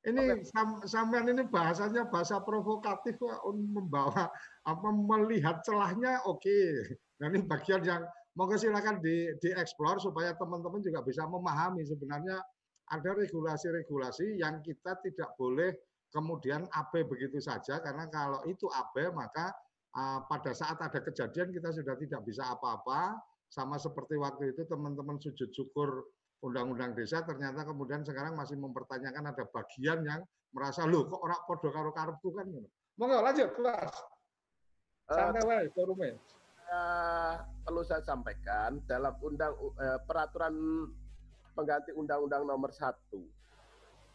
Ini 0.03 0.41
okay. 0.41 0.89
sampean 0.89 1.29
ini 1.29 1.45
bahasanya 1.45 2.09
bahasa 2.09 2.41
provokatif 2.41 3.21
membawa 3.53 4.33
apa 4.65 4.87
melihat 4.89 5.61
celahnya 5.61 6.25
oke. 6.25 6.41
Okay. 6.41 6.97
Nah 7.21 7.29
ini 7.29 7.45
bagian 7.45 7.85
yang 7.85 8.01
monggo 8.33 8.57
silakan 8.57 8.97
di 9.01 9.29
dieksplor 9.37 10.01
supaya 10.01 10.33
teman-teman 10.33 10.81
juga 10.81 11.05
bisa 11.05 11.25
memahami 11.29 11.85
sebenarnya 11.85 12.41
ada 12.89 13.09
regulasi-regulasi 13.15 14.41
yang 14.41 14.59
kita 14.65 14.97
tidak 15.05 15.33
boleh 15.37 15.71
kemudian 16.13 16.65
AB 16.69 17.09
begitu 17.09 17.41
saja. 17.41 17.81
Karena 17.81 18.09
kalau 18.09 18.45
itu 18.45 18.69
AB 18.69 19.13
maka 19.13 19.53
uh, 19.97 20.25
pada 20.29 20.53
saat 20.53 20.77
ada 20.81 20.99
kejadian 21.01 21.49
kita 21.53 21.69
sudah 21.73 21.95
tidak 21.97 22.21
bisa 22.25 22.45
apa-apa. 22.53 23.17
Sama 23.53 23.77
seperti 23.77 24.17
waktu 24.17 24.57
itu 24.57 24.65
teman-teman 24.65 25.21
sujud 25.21 25.53
syukur 25.53 26.09
undang-undang 26.41 26.97
desa 26.97 27.21
ternyata 27.21 27.63
kemudian 27.63 28.01
sekarang 28.01 28.33
masih 28.33 28.57
mempertanyakan 28.57 29.29
ada 29.31 29.45
bagian 29.47 30.01
yang 30.03 30.21
merasa 30.51 30.83
loh 30.83 31.07
kok 31.07 31.21
orang 31.23 31.41
podo 31.47 31.69
karo 31.71 31.89
karepku? 31.95 32.33
kan 32.35 32.49
monggo 32.97 33.17
lanjut 33.21 33.53
kelas. 33.53 33.93
Eh, 35.07 35.15
santai 35.15 35.43
wae 35.45 35.65
forume 35.71 36.17
uh, 36.71 37.35
perlu 37.65 37.83
saya 37.83 38.03
sampaikan 38.05 38.79
dalam 38.87 39.15
undang 39.23 39.51
uh, 39.55 39.99
peraturan 40.07 40.53
pengganti 41.57 41.91
undang-undang 41.95 42.47
nomor 42.47 42.71
1 42.71 42.93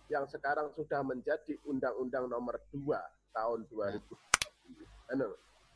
yang 0.09 0.25
sekarang 0.31 0.73
sudah 0.73 1.05
menjadi 1.05 1.59
undang-undang 1.69 2.31
nomor 2.31 2.57
2 2.73 2.81
tahun 3.37 3.59
2000 3.69 3.77
ya. 3.77 4.87
anu, 5.13 5.29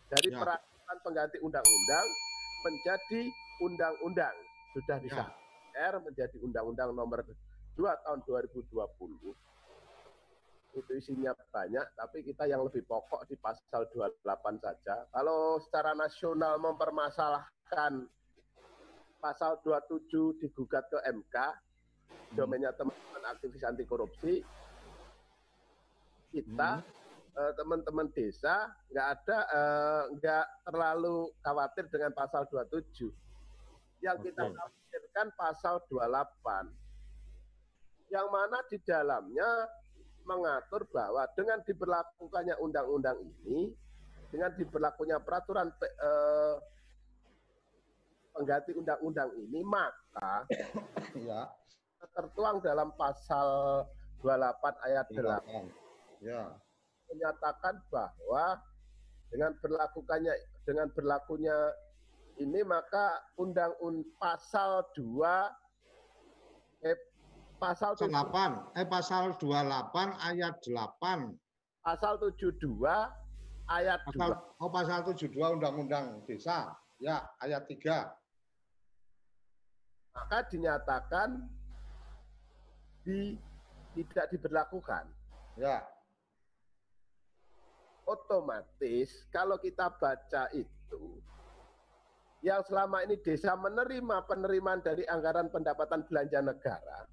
dari 0.08 0.28
ya. 0.32 0.38
peraturan 0.40 0.98
pengganti 1.04 1.36
undang-undang 1.44 2.06
menjadi 2.64 3.20
undang-undang 3.60 4.36
sudah 4.72 4.96
ya. 4.98 5.04
disahkan 5.04 5.42
DPR 5.72 5.96
menjadi 6.04 6.36
Undang-Undang 6.44 6.92
Nomor 6.92 7.24
2 7.24 8.04
tahun 8.04 8.18
2020 8.28 8.68
itu 10.72 10.92
isinya 10.96 11.36
banyak, 11.52 11.84
tapi 11.92 12.24
kita 12.24 12.48
yang 12.48 12.64
lebih 12.64 12.80
pokok 12.88 13.28
di 13.28 13.36
pasal 13.36 13.84
28 13.92 14.56
saja. 14.56 15.04
Kalau 15.12 15.60
secara 15.60 15.92
nasional 15.92 16.56
mempermasalahkan 16.56 18.08
pasal 19.20 19.60
27 19.60 20.40
digugat 20.40 20.88
ke 20.88 20.98
MK, 21.12 21.36
hmm. 21.36 22.34
domainnya 22.40 22.72
teman-teman 22.72 23.22
aktivis 23.28 23.62
anti 23.68 23.84
korupsi, 23.84 24.40
kita 26.32 26.80
Hmm. 26.80 27.00
eh, 27.32 27.52
teman-teman 27.56 28.08
desa 28.12 28.72
nggak 28.92 29.08
ada 29.08 29.38
eh, 29.52 30.02
nggak 30.16 30.46
terlalu 30.68 31.32
khawatir 31.44 31.84
dengan 31.92 32.12
pasal 32.16 32.48
27. 32.48 33.12
Yang 34.00 34.32
kita 34.32 34.48
Oke. 34.48 34.56
khawatirkan 34.56 35.28
pasal 35.36 35.74
28. 35.88 36.72
Yang 38.12 38.26
mana 38.28 38.58
di 38.68 38.76
dalamnya 38.84 39.48
mengatur 40.24 40.86
bahwa 40.90 41.26
dengan 41.36 41.60
diberlakukannya 41.64 42.54
undang-undang 42.60 43.18
ini, 43.22 43.72
dengan 44.32 44.50
diberlakunya 44.56 45.20
peraturan 45.20 45.68
pe- 45.76 45.96
eh, 45.96 46.54
pengganti 48.32 48.72
undang-undang 48.72 49.30
ini, 49.36 49.60
maka 49.62 50.48
Ya, 51.28 51.52
tertuang 52.16 52.64
dalam 52.64 52.90
pasal 52.96 53.82
28 54.24 54.86
ayat 54.88 55.06
8 55.12 55.14
silakan. 55.14 55.64
Ya, 56.22 56.42
menyatakan 57.12 57.82
bahwa 57.92 58.56
dengan 59.28 59.52
berlakukannya 59.60 60.32
dengan 60.64 60.88
berlakunya 60.94 61.56
ini 62.40 62.64
maka 62.64 63.20
undang 63.36 63.76
undang 63.84 64.08
pasal 64.16 64.86
2 64.96 65.02
eh, 65.02 65.48
pasal 67.62 67.94
pasal 67.94 68.10
8, 68.10 68.74
eh 68.74 68.86
pasal 68.90 69.38
28 69.38 70.18
ayat 70.18 70.58
8. 70.66 71.30
pasal 71.86 72.18
72 72.18 72.58
ayat 73.70 74.02
2 74.10 74.18
Pasal 74.18 74.30
oh 74.58 74.70
pasal 74.70 74.98
72 75.06 75.30
Undang-Undang 75.38 76.26
Desa. 76.26 76.74
Ya, 76.98 77.22
ayat 77.38 77.70
3. 77.70 78.18
maka 80.12 80.44
dinyatakan 80.50 81.48
di 83.00 83.38
tidak 83.96 84.28
diberlakukan 84.28 85.08
Ya, 85.56 85.84
otomatis 88.08 89.24
kalau 89.32 89.56
kita 89.60 89.88
baca 90.00 90.48
itu 90.52 91.02
yang 92.40 92.64
selama 92.64 93.04
ini 93.04 93.20
desa 93.20 93.52
menerima 93.52 94.24
penerimaan 94.26 94.80
dari 94.80 95.04
anggaran 95.06 95.52
pendapatan 95.52 96.02
belanja 96.08 96.40
negara 96.40 97.11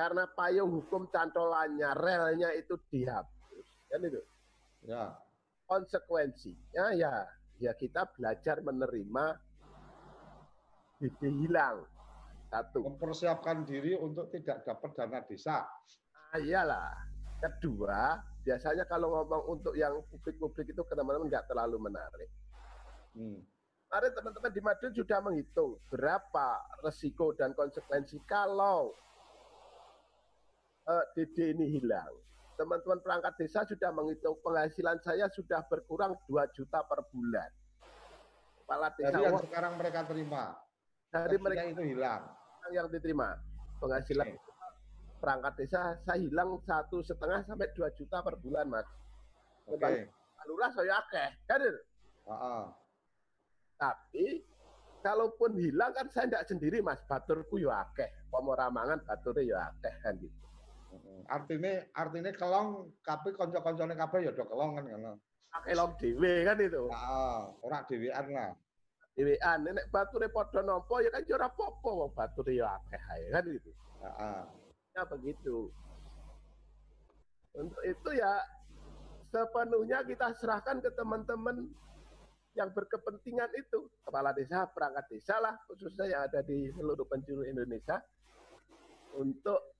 karena 0.00 0.24
payung 0.32 0.80
hukum 0.80 1.12
cantolannya 1.12 1.92
relnya 1.92 2.56
itu 2.56 2.80
dihapus 2.88 3.66
kan 3.92 4.00
itu 4.00 4.20
ya. 4.88 5.12
konsekuensinya 5.68 6.96
ya 6.96 7.28
ya 7.60 7.76
kita 7.76 8.08
belajar 8.16 8.64
menerima 8.64 9.36
DD 11.04 11.20
hilang 11.44 11.84
satu 12.50 12.82
Mempersiapkan 12.82 13.62
diri 13.62 13.94
untuk 13.94 14.26
tidak 14.34 14.66
dapat 14.66 14.90
dana 14.98 15.22
desa. 15.22 15.62
Ah, 16.34 16.38
iyalah. 16.42 16.90
Kedua, 17.38 18.18
biasanya 18.42 18.84
kalau 18.90 19.14
ngomong 19.14 19.42
untuk 19.54 19.78
yang 19.78 20.02
publik-publik 20.10 20.66
itu 20.74 20.82
ke 20.82 20.92
teman-teman 20.98 21.30
nggak 21.30 21.46
terlalu 21.46 21.78
menarik. 21.78 22.26
Hmm. 23.14 23.38
Kemarin 23.86 24.12
teman-teman 24.18 24.50
di 24.50 24.60
Madiun 24.66 24.92
sudah 24.98 25.18
menghitung 25.22 25.78
berapa 25.94 26.48
resiko 26.82 27.34
dan 27.38 27.54
konsekuensi 27.54 28.18
kalau 28.26 28.98
eh, 30.90 31.04
DD 31.14 31.54
ini 31.54 31.78
hilang. 31.78 32.10
Teman-teman 32.58 33.00
perangkat 33.00 33.32
desa 33.40 33.64
sudah 33.64 33.88
menghitung 33.94 34.36
penghasilan 34.44 35.00
saya 35.00 35.30
sudah 35.32 35.64
berkurang 35.70 36.12
2 36.28 36.44
juta 36.52 36.84
per 36.84 37.00
bulan. 37.08 37.48
Kepala 38.60 38.92
desa 38.92 39.16
Jadi 39.16 39.24
yang 39.24 39.34
wah, 39.34 39.42
sekarang 39.42 39.72
mereka 39.80 40.00
terima, 40.04 40.42
dari 41.08 41.36
mereka 41.40 41.62
itu 41.66 41.82
hilang. 41.82 42.22
yang 42.70 42.86
diterima 42.86 43.34
penghasilan 43.82 44.30
Oke. 44.30 44.38
perangkat 45.18 45.52
desa 45.58 45.98
saya 46.06 46.22
hilang 46.22 46.54
satu 46.62 47.02
setengah 47.02 47.42
sampai 47.48 47.66
2 47.74 47.98
juta 47.98 48.20
per 48.22 48.36
bulan 48.38 48.68
mas. 48.68 48.86
Oke. 49.66 50.06
Lurah 50.46 50.70
saya 50.72 51.00
akeh, 51.00 51.30
kan? 51.48 51.60
Heeh. 51.64 52.64
Tapi 53.80 54.26
kalaupun 55.00 55.56
hilang 55.56 55.96
kan 55.96 56.06
saya 56.12 56.28
tidak 56.28 56.44
sendiri 56.46 56.78
mas, 56.84 57.00
baturku 57.08 57.56
yo 57.56 57.72
akeh, 57.72 58.08
pomoramangan 58.28 59.00
baturnya 59.08 59.42
yo 59.48 59.56
akeh 59.56 59.94
kan 60.04 60.14
gitu. 60.20 60.49
Artinya 61.30 61.72
artinya 61.94 62.30
kelong 62.34 62.90
tapi 63.06 63.30
kanca-kancane 63.38 63.94
kabeh 63.94 64.20
ya 64.26 64.32
do 64.34 64.44
kelong 64.46 64.74
kan 64.74 64.84
ngono. 64.86 65.12
Akeh 65.54 65.74
long 65.74 65.94
dewe 65.98 66.46
kan 66.46 66.58
itu. 66.58 66.82
Heeh, 66.90 67.40
ora 67.62 67.78
dhewean 67.86 68.26
lah. 68.30 68.50
Dewean, 69.14 69.58
nek 69.66 69.90
bature 69.90 70.30
padha 70.30 70.62
nampa 70.62 71.02
ya 71.02 71.10
kan 71.10 71.22
yo 71.26 71.34
ora 71.38 71.50
apa-apa 71.50 71.90
wong 71.90 72.10
bature 72.14 72.52
yo 72.54 72.66
akeh 72.66 73.02
ae 73.14 73.24
kan 73.30 73.44
gitu. 73.46 73.70
Heeh. 74.02 74.40
Ya 74.94 75.02
begitu. 75.06 75.70
Untuk 77.54 77.82
itu 77.82 78.10
ya 78.14 78.32
sepenuhnya 79.30 80.02
kita 80.06 80.34
serahkan 80.38 80.82
ke 80.82 80.90
teman-teman 80.94 81.70
yang 82.58 82.70
berkepentingan 82.74 83.50
itu 83.54 83.86
kepala 84.02 84.34
desa, 84.34 84.66
perangkat 84.74 85.06
desa 85.06 85.38
lah 85.38 85.54
khususnya 85.70 86.10
yang 86.10 86.22
ada 86.26 86.42
di 86.42 86.66
seluruh 86.74 87.06
penjuru 87.06 87.46
Indonesia 87.46 88.02
untuk 89.14 89.78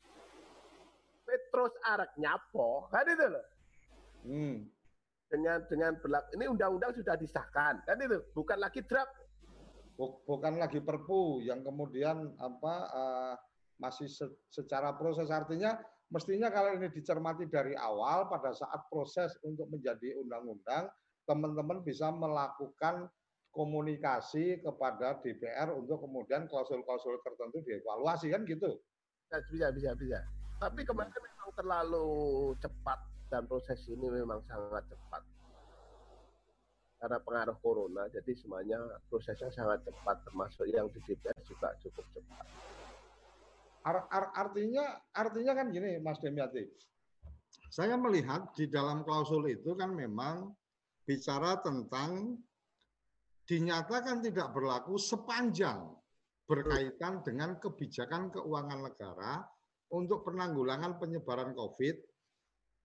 Petrus 1.31 1.71
arek 1.87 2.11
nyapo. 2.19 2.91
Kan 2.91 3.07
itu 3.07 3.27
loh. 3.31 3.47
Hmm. 4.21 4.67
dengan 5.31 5.63
dengan 5.71 5.95
berlaku 5.95 6.27
ini 6.35 6.51
undang-undang 6.51 6.91
sudah 6.91 7.15
disahkan. 7.15 7.79
Kan 7.87 8.03
itu 8.03 8.19
bukan 8.35 8.59
lagi 8.59 8.83
draft. 8.83 9.15
Bu- 9.95 10.19
Bukan 10.27 10.59
lagi 10.59 10.83
perpu 10.83 11.39
yang 11.47 11.63
kemudian 11.63 12.35
apa 12.35 12.75
eh, 12.91 13.35
masih 13.79 14.11
se- 14.11 14.35
secara 14.51 14.91
proses. 14.99 15.31
Artinya 15.31 15.79
mestinya 16.11 16.51
kalau 16.51 16.75
ini 16.75 16.91
dicermati 16.91 17.47
dari 17.47 17.79
awal 17.79 18.27
pada 18.27 18.51
saat 18.51 18.91
proses 18.91 19.39
untuk 19.47 19.71
menjadi 19.71 20.19
undang-undang 20.19 20.91
teman-teman 21.31 21.79
bisa 21.87 22.11
melakukan 22.11 23.07
komunikasi 23.55 24.59
kepada 24.63 25.23
DPR 25.23 25.71
untuk 25.75 26.03
kemudian 26.03 26.51
klausul-klausul 26.51 27.23
tertentu 27.23 27.63
dievaluasi 27.63 28.35
kan 28.35 28.43
gitu. 28.43 28.83
Ya, 29.31 29.39
bisa 29.47 29.67
bisa 29.71 29.91
bisa 29.95 30.19
tapi 30.61 30.85
kemarin 30.85 31.09
memang 31.09 31.51
terlalu 31.57 32.09
cepat 32.61 33.01
dan 33.33 33.49
proses 33.49 33.81
ini 33.89 34.07
memang 34.13 34.45
sangat 34.45 34.85
cepat 34.93 35.25
karena 37.01 37.17
pengaruh 37.25 37.57
corona 37.65 38.05
jadi 38.13 38.29
semuanya 38.37 38.77
prosesnya 39.09 39.49
sangat 39.49 39.81
cepat 39.89 40.21
termasuk 40.29 40.69
yang 40.69 40.85
di 40.93 41.01
DPR 41.09 41.41
juga 41.49 41.73
cukup 41.81 42.05
cepat 42.13 42.47
Ar- 43.81 44.09
ar- 44.13 44.33
artinya 44.37 45.01
artinya 45.17 45.57
kan 45.57 45.73
gini 45.73 45.97
Mas 46.05 46.21
Demiati. 46.21 46.69
Saya 47.73 47.97
melihat 47.97 48.53
di 48.53 48.69
dalam 48.69 49.01
klausul 49.07 49.49
itu 49.49 49.73
kan 49.73 49.97
memang 49.97 50.53
bicara 51.09 51.57
tentang 51.65 52.37
dinyatakan 53.49 54.21
tidak 54.21 54.53
berlaku 54.53 55.01
sepanjang 55.01 55.97
berkaitan 56.45 57.25
dengan 57.25 57.57
kebijakan 57.57 58.29
keuangan 58.29 58.85
negara 58.85 59.49
untuk 59.91 60.27
penanggulangan 60.27 60.99
penyebaran 60.99 61.55
COVID 61.55 61.97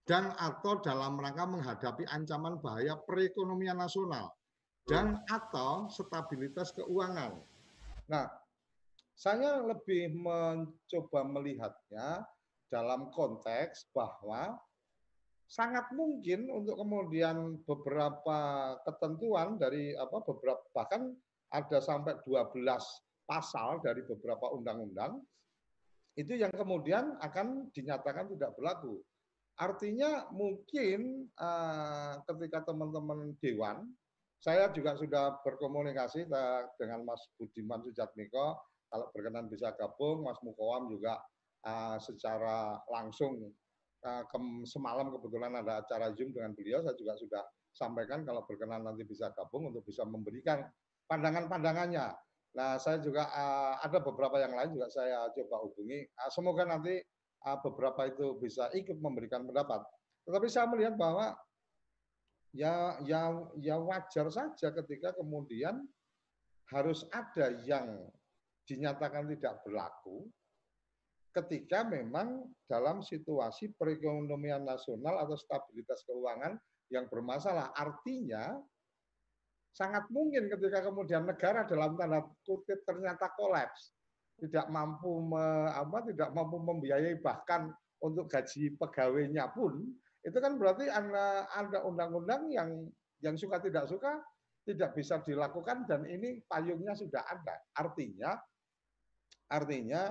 dan 0.06 0.30
atau 0.38 0.78
dalam 0.82 1.18
rangka 1.18 1.44
menghadapi 1.46 2.06
ancaman 2.10 2.62
bahaya 2.62 2.94
perekonomian 2.94 3.78
nasional 3.78 4.30
dan 4.86 5.18
atau 5.26 5.90
stabilitas 5.90 6.70
keuangan. 6.78 7.42
Nah, 8.06 8.30
saya 9.18 9.58
lebih 9.66 10.14
mencoba 10.14 11.26
melihatnya 11.26 12.22
dalam 12.70 13.10
konteks 13.10 13.90
bahwa 13.90 14.54
sangat 15.46 15.90
mungkin 15.94 16.50
untuk 16.50 16.78
kemudian 16.78 17.62
beberapa 17.66 18.38
ketentuan 18.82 19.58
dari 19.58 19.94
apa 19.94 20.22
beberapa 20.26 20.62
bahkan 20.74 21.14
ada 21.54 21.78
sampai 21.78 22.18
12 22.26 22.66
pasal 23.26 23.78
dari 23.82 24.02
beberapa 24.02 24.50
undang-undang 24.54 25.22
itu 26.16 26.32
yang 26.32 26.50
kemudian 26.50 27.20
akan 27.20 27.68
dinyatakan 27.76 28.32
tidak 28.32 28.56
berlaku. 28.56 29.04
Artinya 29.56 30.28
mungkin 30.32 31.28
eh, 31.28 32.14
ketika 32.24 32.72
teman-teman 32.72 33.36
dewan, 33.40 33.88
saya 34.36 34.68
juga 34.72 34.96
sudah 34.96 35.40
berkomunikasi 35.40 36.28
dengan 36.76 37.00
Mas 37.08 37.24
Budiman 37.40 37.80
Sujatmiko, 37.84 38.56
kalau 38.92 39.06
berkenan 39.12 39.48
bisa 39.48 39.72
gabung, 39.76 40.24
Mas 40.24 40.40
Mukawam 40.44 40.92
juga 40.92 41.20
eh, 41.64 41.96
secara 42.00 42.80
langsung 42.88 43.52
eh, 44.04 44.24
kem- 44.32 44.64
semalam 44.68 45.08
kebetulan 45.12 45.52
ada 45.56 45.84
acara 45.84 46.12
Zoom 46.16 46.32
dengan 46.32 46.52
beliau, 46.56 46.84
saya 46.84 46.96
juga 46.96 47.16
sudah 47.16 47.42
sampaikan 47.76 48.24
kalau 48.24 48.44
berkenan 48.48 48.88
nanti 48.88 49.04
bisa 49.04 49.32
gabung 49.36 49.68
untuk 49.68 49.84
bisa 49.84 50.04
memberikan 50.08 50.64
pandangan-pandangannya. 51.08 52.25
Nah, 52.56 52.80
saya 52.80 52.96
juga 53.04 53.28
eh, 53.28 53.74
ada 53.84 54.00
beberapa 54.00 54.40
yang 54.40 54.56
lain 54.56 54.72
juga 54.72 54.88
saya 54.88 55.28
coba 55.36 55.56
hubungi. 55.68 56.08
Eh, 56.08 56.30
semoga 56.32 56.64
nanti 56.64 56.96
eh, 57.04 57.58
beberapa 57.60 58.08
itu 58.08 58.40
bisa 58.40 58.72
ikut 58.72 58.96
memberikan 58.96 59.44
pendapat. 59.44 59.84
Tetapi 60.24 60.48
saya 60.48 60.66
melihat 60.72 60.96
bahwa 60.96 61.36
ya 62.56 62.96
ya 63.04 63.36
ya 63.60 63.76
wajar 63.76 64.32
saja 64.32 64.72
ketika 64.72 65.12
kemudian 65.12 65.84
harus 66.72 67.04
ada 67.12 67.52
yang 67.68 68.08
dinyatakan 68.66 69.28
tidak 69.36 69.60
berlaku 69.62 70.26
ketika 71.36 71.84
memang 71.84 72.48
dalam 72.64 73.04
situasi 73.04 73.76
perekonomian 73.76 74.64
nasional 74.64 75.20
atau 75.20 75.36
stabilitas 75.36 76.00
keuangan 76.08 76.56
yang 76.88 77.04
bermasalah. 77.12 77.76
Artinya 77.76 78.56
sangat 79.76 80.08
mungkin 80.08 80.48
ketika 80.48 80.88
kemudian 80.88 81.28
negara 81.28 81.68
dalam 81.68 82.00
tanda 82.00 82.24
kutip 82.48 82.80
ternyata 82.88 83.28
kolaps, 83.36 83.92
tidak 84.40 84.72
mampu 84.72 85.20
me, 85.20 85.68
apa 85.68 86.00
tidak 86.08 86.32
mampu 86.32 86.56
membiayai 86.56 87.20
bahkan 87.20 87.68
untuk 88.00 88.24
gaji 88.32 88.72
pegawainya 88.80 89.52
pun 89.52 89.84
itu 90.24 90.38
kan 90.40 90.56
berarti 90.56 90.88
ada 90.88 91.44
ada 91.52 91.84
undang-undang 91.84 92.48
yang 92.48 92.88
yang 93.20 93.36
suka 93.36 93.60
tidak 93.60 93.84
suka 93.84 94.24
tidak 94.64 94.96
bisa 94.96 95.20
dilakukan 95.22 95.84
dan 95.84 96.08
ini 96.08 96.42
payungnya 96.48 96.96
sudah 96.96 97.22
ada. 97.22 97.60
Artinya 97.76 98.34
artinya 99.46 100.10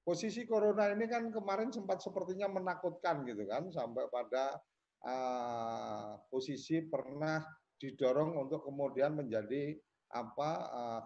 posisi 0.00 0.48
corona 0.48 0.88
ini 0.94 1.04
kan 1.04 1.28
kemarin 1.28 1.68
sempat 1.68 2.00
sepertinya 2.00 2.48
menakutkan 2.48 3.26
gitu 3.28 3.44
kan 3.44 3.68
sampai 3.68 4.08
pada 4.08 4.56
uh, 5.04 6.16
posisi 6.32 6.80
pernah 6.88 7.44
didorong 7.80 8.36
untuk 8.36 8.62
kemudian 8.68 9.16
menjadi 9.16 9.74
apa 10.12 10.50
uh, 10.68 11.02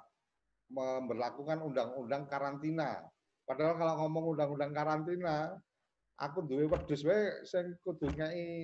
memperlakukan 0.75 1.63
undang-undang 1.63 2.27
karantina. 2.27 2.99
Padahal 3.47 3.79
kalau 3.79 3.95
ngomong 4.05 4.25
undang-undang 4.35 4.73
karantina, 4.75 5.55
aku 6.19 6.43
duwe 6.43 6.67
wedhus 6.67 7.05
wae 7.05 7.45
sing 7.47 7.77
kudu 7.85 8.11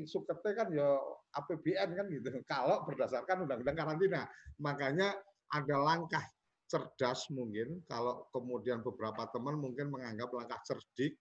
sukete 0.09 0.51
kan 0.57 0.69
ya 0.75 0.99
APBN 1.39 1.89
kan 1.95 2.07
gitu. 2.11 2.29
Kalau 2.51 2.83
berdasarkan 2.89 3.47
undang-undang 3.47 3.79
karantina. 3.79 4.27
Makanya 4.59 5.15
ada 5.51 5.77
langkah 5.79 6.25
cerdas 6.71 7.27
mungkin 7.35 7.83
kalau 7.91 8.31
kemudian 8.31 8.79
beberapa 8.87 9.27
teman 9.35 9.59
mungkin 9.59 9.91
menganggap 9.91 10.31
langkah 10.31 10.63
cerdik 10.63 11.19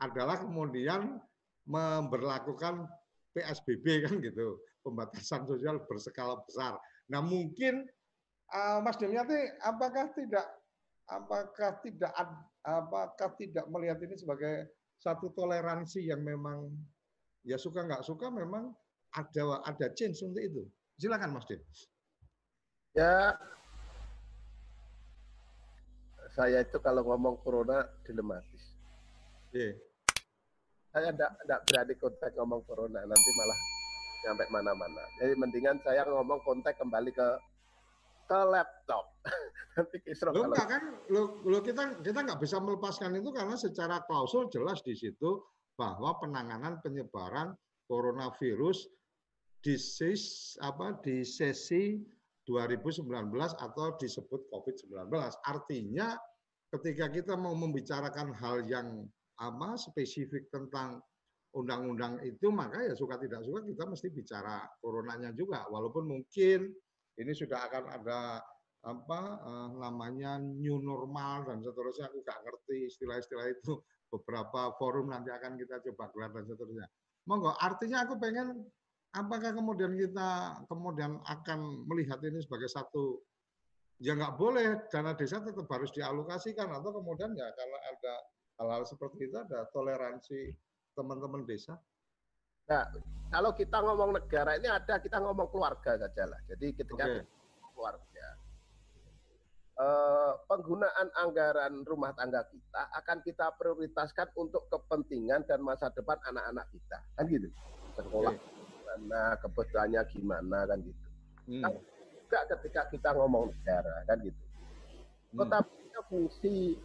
adalah 0.00 0.40
kemudian 0.40 1.20
memberlakukan 1.68 2.88
PSBB 3.36 4.08
kan 4.08 4.16
gitu, 4.24 4.56
pembatasan 4.86 5.42
sosial 5.50 5.82
berskala 5.82 6.38
besar. 6.46 6.78
Nah 7.10 7.18
mungkin 7.18 7.82
uh, 8.54 8.78
Mas 8.78 8.94
Demyati 8.94 9.34
apakah 9.66 10.14
tidak 10.14 10.46
apakah 11.10 11.82
tidak 11.82 12.12
apakah 12.62 13.30
tidak 13.34 13.66
melihat 13.66 13.98
ini 14.06 14.14
sebagai 14.14 14.70
satu 15.02 15.34
toleransi 15.34 16.06
yang 16.06 16.22
memang 16.22 16.70
ya 17.42 17.58
suka 17.58 17.82
nggak 17.82 18.06
suka 18.06 18.30
memang 18.30 18.70
ada 19.18 19.66
ada 19.66 19.86
change 19.98 20.22
untuk 20.22 20.42
itu. 20.42 20.62
Silakan 21.02 21.34
Mas 21.34 21.46
Dem. 21.50 21.58
Ya 22.94 23.34
saya 26.38 26.62
itu 26.62 26.78
kalau 26.78 27.02
ngomong 27.02 27.42
corona 27.42 27.82
dilematis. 28.06 28.70
Yeah 29.50 29.74
saya 30.96 31.12
tidak 31.12 31.60
berani 31.68 31.94
kontak 32.00 32.32
ngomong 32.40 32.64
corona 32.64 33.04
nanti 33.04 33.30
malah 33.36 33.60
sampai 34.26 34.50
mana-mana. 34.50 35.02
Jadi 35.22 35.38
mendingan 35.38 35.78
saya 35.86 36.02
ngomong 36.02 36.42
kontak 36.42 36.74
kembali 36.82 37.14
ke 37.14 37.28
ke 38.26 38.40
laptop. 38.50 39.14
Nanti 39.78 40.02
kisro 40.02 40.34
lo 40.34 40.50
kalau... 40.50 40.66
kan? 40.66 40.82
Lo, 41.14 41.22
lo 41.46 41.62
kita 41.62 42.02
kita 42.02 42.26
nggak 42.26 42.42
bisa 42.42 42.58
melepaskan 42.58 43.14
itu 43.14 43.30
karena 43.30 43.54
secara 43.54 44.02
klausul 44.10 44.50
jelas 44.50 44.82
di 44.82 44.98
situ 44.98 45.38
bahwa 45.78 46.18
penanganan 46.18 46.82
penyebaran 46.82 47.54
coronavirus 47.86 48.90
di 49.62 49.78
sis, 49.78 50.54
apa 50.58 50.98
di 51.06 51.22
sesi 51.22 52.02
2019 52.46 53.10
atau 53.58 53.86
disebut 53.98 54.46
COVID-19 54.50 55.10
artinya 55.46 56.14
ketika 56.70 57.10
kita 57.10 57.34
mau 57.34 57.54
membicarakan 57.54 58.30
hal 58.34 58.62
yang 58.66 59.06
apa 59.42 59.74
spesifik 59.74 60.46
tentang 60.54 61.02
undang-undang 61.56 62.20
itu 62.20 62.52
maka 62.52 62.84
ya 62.84 62.92
suka 62.92 63.16
tidak 63.16 63.40
suka 63.40 63.64
kita 63.64 63.88
mesti 63.88 64.12
bicara 64.12 64.68
coronanya 64.78 65.32
juga. 65.32 65.64
Walaupun 65.72 66.04
mungkin 66.04 66.68
ini 67.16 67.32
sudah 67.32 67.64
akan 67.72 67.84
ada 67.96 68.44
apa 68.84 69.20
eh, 69.40 69.68
namanya 69.80 70.36
new 70.36 70.78
normal 70.84 71.48
dan 71.48 71.64
seterusnya. 71.64 72.12
Aku 72.12 72.20
nggak 72.20 72.40
ngerti 72.44 72.76
istilah-istilah 72.92 73.48
itu. 73.48 73.80
Beberapa 74.06 74.70
forum 74.78 75.10
nanti 75.10 75.34
akan 75.34 75.58
kita 75.58 75.82
coba 75.90 76.12
gelar 76.14 76.30
dan 76.36 76.44
seterusnya. 76.46 76.86
Monggo 77.26 77.50
artinya 77.58 78.06
aku 78.06 78.14
pengen 78.22 78.62
apakah 79.10 79.50
kemudian 79.50 79.98
kita 79.98 80.62
kemudian 80.70 81.18
akan 81.26 81.88
melihat 81.90 82.22
ini 82.22 82.38
sebagai 82.38 82.70
satu 82.70 83.18
ya 83.98 84.14
nggak 84.14 84.36
boleh 84.38 84.86
dana 84.92 85.16
desa 85.16 85.42
tetap 85.42 85.66
harus 85.72 85.90
dialokasikan. 85.90 86.68
Atau 86.70 86.94
kemudian 87.00 87.32
ya 87.34 87.48
kalau 87.56 87.78
ada 87.80 88.14
hal-hal 88.60 88.84
seperti 88.84 89.26
itu 89.26 89.36
ada 89.40 89.66
toleransi 89.72 90.54
teman-teman 90.96 91.44
desa? 91.44 91.76
Nah, 92.66 92.82
kalau 93.30 93.54
kita 93.54 93.78
ngomong 93.78 94.16
negara 94.16 94.56
ini 94.58 94.66
ada 94.66 94.98
kita 94.98 95.20
ngomong 95.22 95.52
keluarga 95.52 96.00
saja 96.00 96.24
lah. 96.26 96.40
Jadi 96.50 96.74
ketika 96.74 97.04
okay. 97.06 97.22
keluarga, 97.76 98.26
eh, 99.76 100.32
penggunaan 100.50 101.08
anggaran 101.14 101.86
rumah 101.86 102.10
tangga 102.16 102.42
kita 102.48 102.82
akan 103.04 103.18
kita 103.22 103.46
prioritaskan 103.54 104.34
untuk 104.34 104.66
kepentingan 104.72 105.46
dan 105.46 105.62
masa 105.62 105.92
depan 105.94 106.18
anak-anak 106.26 106.66
kita, 106.74 106.98
kan 107.14 107.24
gitu. 107.30 107.48
Sekolah 107.94 108.34
okay. 108.34 108.50
gimana, 108.74 109.22
kebutuhannya 109.44 110.02
gimana, 110.10 110.58
kan 110.66 110.78
gitu. 110.82 111.04
Hmm. 111.46 111.62
Kan 111.62 111.72
juga 112.26 112.40
ketika 112.56 112.82
kita 112.90 113.10
ngomong 113.14 113.54
negara, 113.54 114.02
kan 114.10 114.18
gitu. 114.26 114.42
Hmm. 115.30 115.38
Tetapi 115.44 115.74
fungsi 116.06 116.78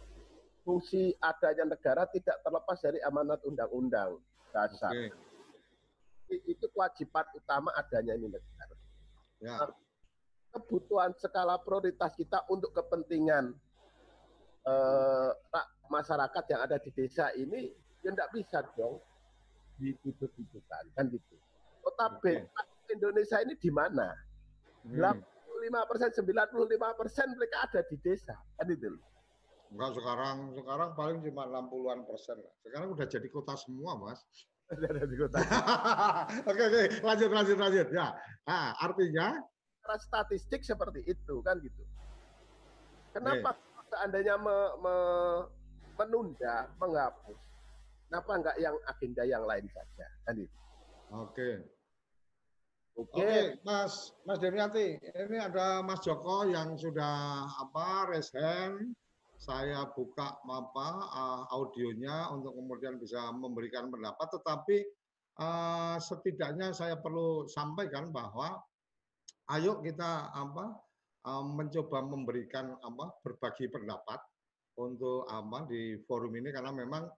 fungsi 0.62 1.14
adanya 1.18 1.74
negara 1.74 2.06
tidak 2.10 2.38
terlepas 2.42 2.78
dari 2.82 2.98
amanat 3.02 3.42
undang-undang 3.46 4.18
dasar. 4.54 4.94
Okay. 4.94 5.10
Itu 6.48 6.66
kewajiban 6.72 7.26
utama 7.36 7.70
adanya 7.76 8.16
ini 8.16 8.30
negara. 8.30 8.76
Ya. 9.42 9.58
Nah, 9.58 9.70
kebutuhan 10.54 11.12
skala 11.18 11.60
prioritas 11.60 12.14
kita 12.14 12.46
untuk 12.48 12.72
kepentingan 12.72 13.52
eh, 14.64 15.30
masyarakat 15.90 16.44
yang 16.48 16.60
ada 16.64 16.76
di 16.80 16.90
desa 16.94 17.28
ini 17.36 17.68
ya 18.00 18.10
tidak 18.14 18.30
bisa 18.34 18.58
dong 18.78 19.02
dihidup-hidupkan 19.76 20.84
kan 20.94 21.04
gitu. 21.10 21.36
Tetapi 21.82 22.32
okay. 22.46 22.94
Indonesia 22.94 23.38
ini 23.42 23.54
di 23.58 23.70
mana? 23.72 24.14
Hmm. 24.86 25.22
85 25.62 25.90
persen, 25.90 26.10
95 26.10 26.98
persen 26.98 27.26
mereka 27.38 27.56
ada 27.66 27.80
di 27.86 27.96
desa 27.98 28.34
kan 28.58 28.66
itu. 28.70 28.94
Enggak 29.72 29.96
sekarang, 29.96 30.52
sekarang 30.52 30.90
paling 30.92 31.18
cuma 31.24 31.48
60-an 31.48 32.04
persen. 32.04 32.36
Sekarang 32.60 32.92
udah 32.92 33.06
jadi 33.08 33.28
kota 33.32 33.56
semua, 33.56 33.96
Mas. 33.96 34.20
Udah 34.72 34.88
jadi 35.04 35.16
kota. 35.20 35.36
oke, 36.48 36.62
oke, 36.64 36.82
lanjut, 37.04 37.28
lanjut, 37.28 37.58
lanjut. 37.60 37.88
Ya, 37.92 38.08
nah, 38.48 38.72
artinya? 38.80 39.36
Secara 39.76 39.96
statistik 40.00 40.64
seperti 40.64 41.04
itu, 41.04 41.44
kan 41.44 41.60
gitu. 41.60 41.84
Kenapa 43.12 43.52
okay. 43.52 43.84
seandainya 43.92 44.40
me, 44.40 44.56
me, 44.80 44.96
menunda, 46.00 46.72
menghapus, 46.80 47.36
kenapa 48.08 48.32
enggak 48.32 48.56
yang 48.64 48.76
agenda 48.88 49.22
yang 49.28 49.44
lain 49.44 49.68
saja, 49.68 50.06
kan 50.24 50.40
gitu. 50.40 50.56
Oke. 51.12 51.50
Oke, 52.92 53.24
okay, 53.24 53.40
Mas 53.64 54.12
Mas 54.28 54.36
Demiati, 54.36 55.00
ini 55.00 55.36
ada 55.40 55.80
Mas 55.80 56.04
Joko 56.04 56.44
yang 56.44 56.76
sudah 56.76 57.44
apa 57.48 58.08
resen 58.12 58.92
saya 59.42 59.90
buka 59.90 60.38
apa 60.46 60.88
uh, 61.10 61.42
audionya 61.50 62.30
untuk 62.30 62.54
kemudian 62.54 62.94
bisa 63.02 63.34
memberikan 63.34 63.90
pendapat. 63.90 64.38
Tetapi 64.38 64.76
uh, 65.42 65.98
setidaknya 65.98 66.70
saya 66.70 66.94
perlu 67.02 67.50
sampaikan 67.50 68.14
bahwa 68.14 68.54
ayo 69.58 69.82
kita 69.82 70.30
apa 70.30 70.78
uh, 71.26 71.42
mencoba 71.42 72.06
memberikan 72.06 72.78
apa 72.86 73.18
berbagi 73.26 73.66
pendapat 73.66 74.22
untuk 74.78 75.26
apa 75.26 75.66
di 75.66 75.98
forum 76.06 76.38
ini. 76.38 76.54
Karena 76.54 76.70
memang 76.70 77.10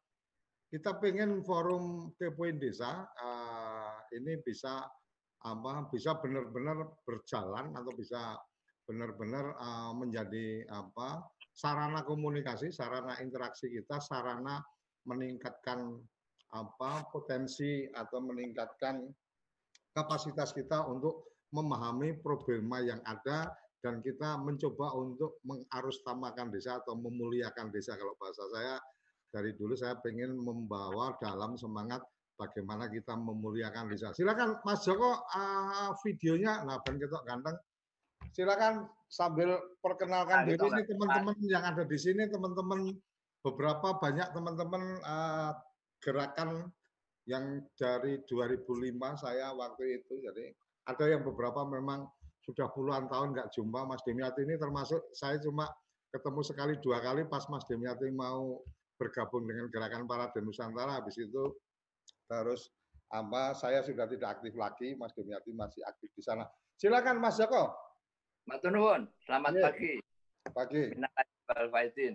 kita 0.73 0.97
pengen 0.97 1.45
forum 1.45 2.17
kepoin 2.19 2.59
desa 2.59 3.07
ini 4.11 4.43
bisa 4.43 4.83
apa 5.45 5.87
bisa 5.87 6.19
benar-benar 6.19 6.99
berjalan 7.07 7.71
atau 7.79 7.95
bisa 7.95 8.35
benar-benar 8.83 9.55
menjadi 9.95 10.67
apa 10.67 11.23
sarana 11.55 12.03
komunikasi, 12.03 12.75
sarana 12.75 13.17
interaksi 13.23 13.71
kita, 13.71 14.03
sarana 14.03 14.59
meningkatkan 15.07 15.95
apa 16.55 17.07
potensi 17.11 17.87
atau 17.91 18.19
meningkatkan 18.23 19.07
kapasitas 19.95 20.51
kita 20.51 20.87
untuk 20.87 21.39
memahami 21.55 22.19
problema 22.19 22.83
yang 22.83 22.99
ada 23.07 23.55
dan 23.79 24.03
kita 24.03 24.41
mencoba 24.43 24.97
untuk 24.99 25.39
mengarustamakan 25.47 26.51
desa 26.51 26.83
atau 26.83 26.99
memuliakan 26.99 27.71
desa 27.71 27.95
kalau 27.95 28.17
bahasa 28.19 28.43
saya 28.51 28.75
dari 29.31 29.55
dulu 29.55 29.75
saya 29.75 29.99
ingin 30.11 30.35
membawa 30.35 31.15
dalam 31.19 31.59
semangat 31.59 32.03
bagaimana 32.39 32.91
kita 32.91 33.15
memuliakan 33.15 33.91
desa. 33.91 34.11
Silakan 34.15 34.63
Mas 34.67 34.83
Joko 34.87 35.27
uh, 35.27 35.91
videonya, 36.03 36.63
nah 36.67 36.79
ben 36.83 36.99
ketok 36.99 37.23
ganteng. 37.27 37.55
Silakan 38.35 38.91
sambil 39.07 39.63
perkenalkan 39.79 40.51
diri 40.51 40.59
ini 40.59 40.83
teman-teman 40.91 41.39
yang 41.47 41.63
ada 41.63 41.87
di 41.87 41.95
sini, 41.95 42.27
teman-teman 42.27 42.91
beberapa 43.47 43.95
banyak 44.03 44.35
teman-teman 44.35 44.99
uh, 45.07 45.55
gerakan 46.03 46.67
yang 47.31 47.63
dari 47.79 48.19
2005 48.27 49.23
saya 49.23 49.55
waktu 49.55 50.03
itu. 50.03 50.19
Jadi 50.19 50.51
ada 50.91 51.05
yang 51.07 51.23
beberapa 51.23 51.63
memang 51.63 52.11
sudah 52.43 52.67
puluhan 52.75 53.07
tahun 53.07 53.39
nggak 53.39 53.55
jumpa. 53.55 53.87
Mas 53.87 54.03
Demiati 54.03 54.43
ini 54.43 54.59
termasuk 54.59 55.15
saya 55.15 55.39
cuma 55.39 55.71
ketemu 56.11 56.43
sekali 56.43 56.75
dua 56.83 56.99
kali 56.99 57.31
pas 57.31 57.47
Mas 57.47 57.63
Demiati 57.71 58.11
mau 58.11 58.59
bergabung 58.99 59.47
dengan 59.47 59.71
gerakan 59.71 60.11
para 60.11 60.35
Nusantara. 60.43 60.99
Habis 60.99 61.23
itu 61.23 61.55
terus 62.27 62.67
apa 63.15 63.55
saya 63.55 63.87
sudah 63.87 64.11
tidak 64.11 64.43
aktif 64.43 64.59
lagi. 64.59 64.99
Mas 64.99 65.15
Demiati 65.15 65.55
masih 65.55 65.87
aktif 65.87 66.11
di 66.19 66.23
sana. 66.27 66.43
Silakan 66.75 67.23
Mas 67.23 67.39
Joko 67.39 67.84
Matur 68.45 68.71
nuwun 68.77 69.09
selamat 69.25 69.51
Iya. 69.57 69.65
pagi 69.73 69.93
pagi 70.53 70.83
Minal 70.93 71.25
wal 71.49 71.69
faizin. 71.73 72.15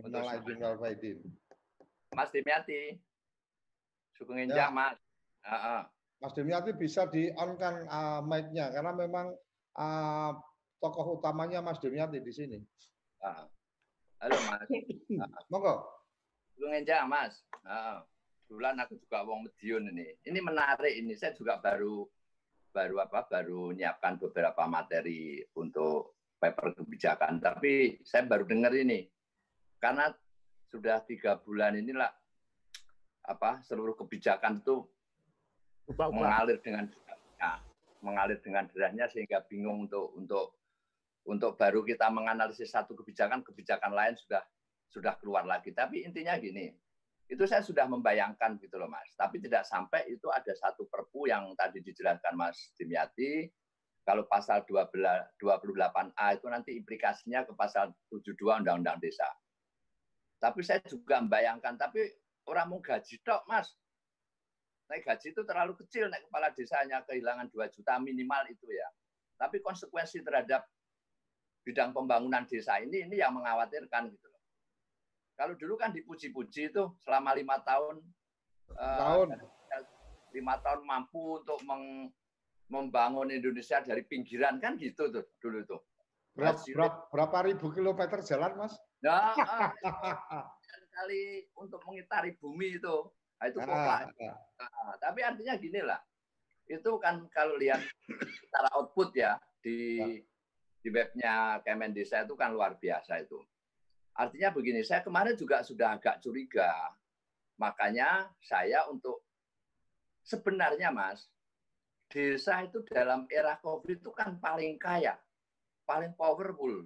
Minal 0.00 0.24
aidin 0.32 0.58
wal 0.64 0.78
faidin. 0.80 1.18
Mas 2.16 2.32
Dimiati 2.32 2.96
Sugeng 4.16 4.40
Ya. 4.40 4.44
enjang 4.48 4.72
Mas 4.72 4.98
Heeh. 5.44 5.82
Mas 6.18 6.32
Demiati 6.34 6.72
bisa 6.74 7.06
di 7.06 7.30
on 7.36 7.54
kan 7.60 7.84
uh, 7.86 8.20
mic-nya 8.24 8.72
karena 8.74 8.90
memang 8.90 9.30
uh, 9.78 10.32
tokoh 10.80 11.20
utamanya 11.20 11.60
Mas 11.60 11.78
Demiati 11.78 12.18
di 12.24 12.32
sini. 12.32 12.58
Heeh. 13.20 13.44
Halo 14.24 14.36
Mas 14.48 14.68
Monggo. 15.52 15.84
Sugeng 16.56 16.80
enjang 16.80 17.04
Mas 17.12 17.44
Heeh. 17.68 17.98
Kebetulan 18.48 18.80
aku 18.80 18.96
juga 18.96 19.28
wong 19.28 19.44
Medion 19.44 19.84
ini. 19.92 20.16
Ini 20.24 20.40
menarik 20.40 20.96
ini. 20.96 21.12
Saya 21.12 21.36
juga 21.36 21.60
baru 21.60 22.08
baru 22.78 23.02
apa? 23.02 23.26
Baru 23.26 23.74
nyiapkan 23.74 24.22
beberapa 24.22 24.70
materi 24.70 25.42
untuk 25.58 26.14
paper 26.38 26.78
kebijakan. 26.78 27.42
Tapi 27.42 27.98
saya 28.06 28.22
baru 28.22 28.46
dengar 28.46 28.70
ini 28.78 29.02
karena 29.82 30.14
sudah 30.70 31.02
tiga 31.02 31.34
bulan 31.42 31.74
inilah 31.74 32.10
apa 33.26 33.58
seluruh 33.66 33.98
kebijakan 33.98 34.62
itu 34.62 34.86
Ubah-ubah. 35.90 36.14
mengalir 36.14 36.58
dengan 36.62 36.86
ya, 37.40 37.58
mengalir 38.00 38.38
dengan 38.38 38.64
derasnya 38.70 39.10
sehingga 39.10 39.42
bingung 39.48 39.90
untuk 39.90 40.14
untuk 40.14 40.46
untuk 41.28 41.60
baru 41.60 41.84
kita 41.84 42.08
menganalisis 42.08 42.72
satu 42.72 42.96
kebijakan 42.96 43.44
kebijakan 43.44 43.92
lain 43.92 44.16
sudah 44.16 44.44
sudah 44.88 45.16
keluar 45.20 45.44
lagi 45.44 45.72
tapi 45.76 46.04
intinya 46.04 46.36
gini 46.40 46.72
itu 47.28 47.44
saya 47.44 47.60
sudah 47.60 47.84
membayangkan 47.84 48.56
gitu 48.58 48.80
loh 48.80 48.88
mas 48.88 49.12
tapi 49.14 49.38
tidak 49.38 49.68
sampai 49.68 50.08
itu 50.08 50.26
ada 50.32 50.52
satu 50.56 50.88
perpu 50.88 51.28
yang 51.28 51.52
tadi 51.54 51.84
dijelaskan 51.84 52.34
mas 52.34 52.72
Dimyati 52.76 53.48
kalau 54.08 54.24
pasal 54.24 54.64
12 54.64 55.36
28A 55.36 56.26
itu 56.40 56.46
nanti 56.48 56.70
implikasinya 56.74 57.44
ke 57.44 57.52
pasal 57.52 57.92
72 58.10 58.64
Undang-Undang 58.64 58.98
Desa 59.04 59.28
tapi 60.40 60.64
saya 60.64 60.80
juga 60.88 61.20
membayangkan 61.20 61.76
tapi 61.76 62.08
orang 62.48 62.72
mau 62.72 62.80
gaji 62.80 63.20
tok 63.20 63.44
mas 63.44 63.76
naik 64.88 65.04
gaji 65.04 65.36
itu 65.36 65.42
terlalu 65.44 65.76
kecil 65.84 66.08
naik 66.08 66.24
kepala 66.26 66.48
desanya 66.56 67.04
kehilangan 67.04 67.52
2 67.52 67.74
juta 67.76 68.00
minimal 68.00 68.42
itu 68.48 68.66
ya. 68.72 68.88
Tapi 69.38 69.60
konsekuensi 69.60 70.24
terhadap 70.24 70.64
bidang 71.62 71.92
pembangunan 71.92 72.48
desa 72.48 72.80
ini 72.80 73.04
ini 73.04 73.20
yang 73.20 73.36
mengkhawatirkan 73.36 74.08
gitu. 74.08 74.27
Kalau 75.38 75.54
dulu 75.54 75.78
kan 75.78 75.94
dipuji-puji 75.94 76.74
itu 76.74 76.82
selama 76.98 77.30
lima 77.38 77.62
tahun 77.62 78.02
eh, 78.74 78.98
Tahun. 78.98 79.28
lima 80.34 80.58
tahun 80.60 80.82
mampu 80.82 81.40
untuk 81.40 81.62
meng- 81.62 82.10
membangun 82.68 83.32
Indonesia 83.32 83.80
dari 83.80 84.02
pinggiran 84.04 84.58
kan 84.60 84.76
gitu 84.76 85.08
tuh 85.08 85.24
dulu 85.40 85.64
tuh. 85.64 85.80
Berapa, 86.36 86.60
berapa, 86.60 86.98
berapa 87.08 87.38
ribu 87.48 87.66
kilometer 87.72 88.20
jalan, 88.26 88.52
Mas? 88.58 88.74
Nah, 88.98 89.30
ah, 89.30 89.70
kali 90.90 91.46
untuk 91.54 91.78
mengitari 91.86 92.34
bumi 92.34 92.82
itu, 92.82 92.96
nah, 93.38 93.46
itu 93.46 93.58
Ah, 93.62 94.02
ah. 94.02 94.36
Nah, 94.58 94.98
tapi 94.98 95.22
artinya 95.22 95.54
gini 95.54 95.78
lah, 95.86 96.02
itu 96.66 96.90
kan 96.98 97.22
kalau 97.30 97.54
lihat 97.54 97.78
secara 98.42 98.66
output 98.74 99.14
ya 99.14 99.38
di 99.62 100.18
di 100.82 100.88
webnya 100.90 101.62
Kemendesa 101.62 102.26
itu 102.26 102.34
kan 102.34 102.50
luar 102.50 102.74
biasa 102.74 103.22
itu. 103.22 103.38
Artinya 104.18 104.50
begini, 104.50 104.82
saya 104.82 104.98
kemarin 105.06 105.38
juga 105.38 105.62
sudah 105.62 105.94
agak 105.94 106.18
curiga, 106.18 106.74
makanya 107.54 108.26
saya 108.42 108.82
untuk 108.90 109.22
sebenarnya 110.26 110.90
Mas, 110.90 111.30
desa 112.10 112.66
itu 112.66 112.82
dalam 112.90 113.30
era 113.30 113.54
COVID 113.62 114.02
itu 114.02 114.10
kan 114.10 114.34
paling 114.42 114.74
kaya, 114.74 115.14
paling 115.86 116.18
powerful, 116.18 116.82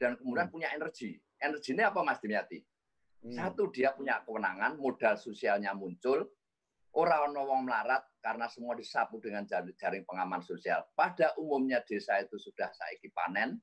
dan 0.00 0.16
kemudian 0.16 0.48
punya 0.48 0.72
energi. 0.72 1.20
Energinya 1.36 1.92
apa 1.92 2.00
Mas 2.00 2.24
Dimyati? 2.24 2.64
Hmm. 3.20 3.36
Satu 3.36 3.68
dia 3.68 3.92
punya 3.92 4.24
kewenangan, 4.24 4.80
modal 4.80 5.20
sosialnya 5.20 5.76
muncul, 5.76 6.24
orang 6.96 7.36
wong 7.36 7.68
melarat 7.68 8.00
karena 8.24 8.48
semua 8.48 8.72
disapu 8.72 9.20
dengan 9.20 9.44
jar- 9.44 9.68
jaring 9.76 10.08
pengaman 10.08 10.40
sosial. 10.40 10.88
Pada 10.96 11.36
umumnya 11.36 11.84
desa 11.84 12.16
itu 12.24 12.40
sudah 12.40 12.72
saiki 12.72 13.12
panen. 13.12 13.60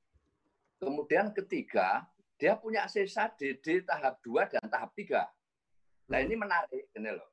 Kemudian 0.78 1.34
ketiga, 1.34 2.06
dia 2.44 2.60
punya 2.60 2.92
sisa 2.92 3.32
DD 3.32 3.88
tahap 3.88 4.20
2 4.20 4.52
dan 4.52 4.68
tahap 4.68 4.92
3. 4.92 6.12
Nah 6.12 6.20
ini 6.20 6.36
menarik, 6.36 6.92
ini 6.92 7.16
loh. 7.16 7.32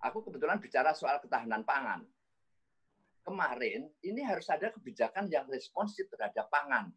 Aku 0.00 0.24
kebetulan 0.24 0.56
bicara 0.56 0.96
soal 0.96 1.20
ketahanan 1.20 1.60
pangan. 1.60 2.00
Kemarin 3.20 3.84
ini 4.00 4.24
harus 4.24 4.48
ada 4.48 4.72
kebijakan 4.72 5.28
yang 5.28 5.44
responsif 5.52 6.08
terhadap 6.08 6.48
pangan. 6.48 6.88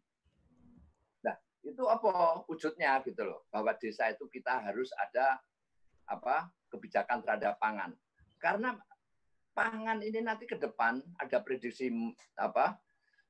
Nah, 1.20 1.36
itu 1.60 1.84
apa 1.84 2.40
wujudnya 2.48 2.96
gitu 3.04 3.28
loh. 3.28 3.44
Bahwa 3.52 3.76
desa 3.76 4.08
itu 4.08 4.24
kita 4.32 4.64
harus 4.64 4.88
ada 4.96 5.36
apa 6.08 6.48
kebijakan 6.72 7.20
terhadap 7.20 7.60
pangan. 7.60 7.92
Karena 8.40 8.72
pangan 9.52 10.00
ini 10.00 10.24
nanti 10.24 10.48
ke 10.48 10.56
depan 10.56 10.96
ada 11.20 11.44
prediksi 11.44 11.92
apa 12.40 12.80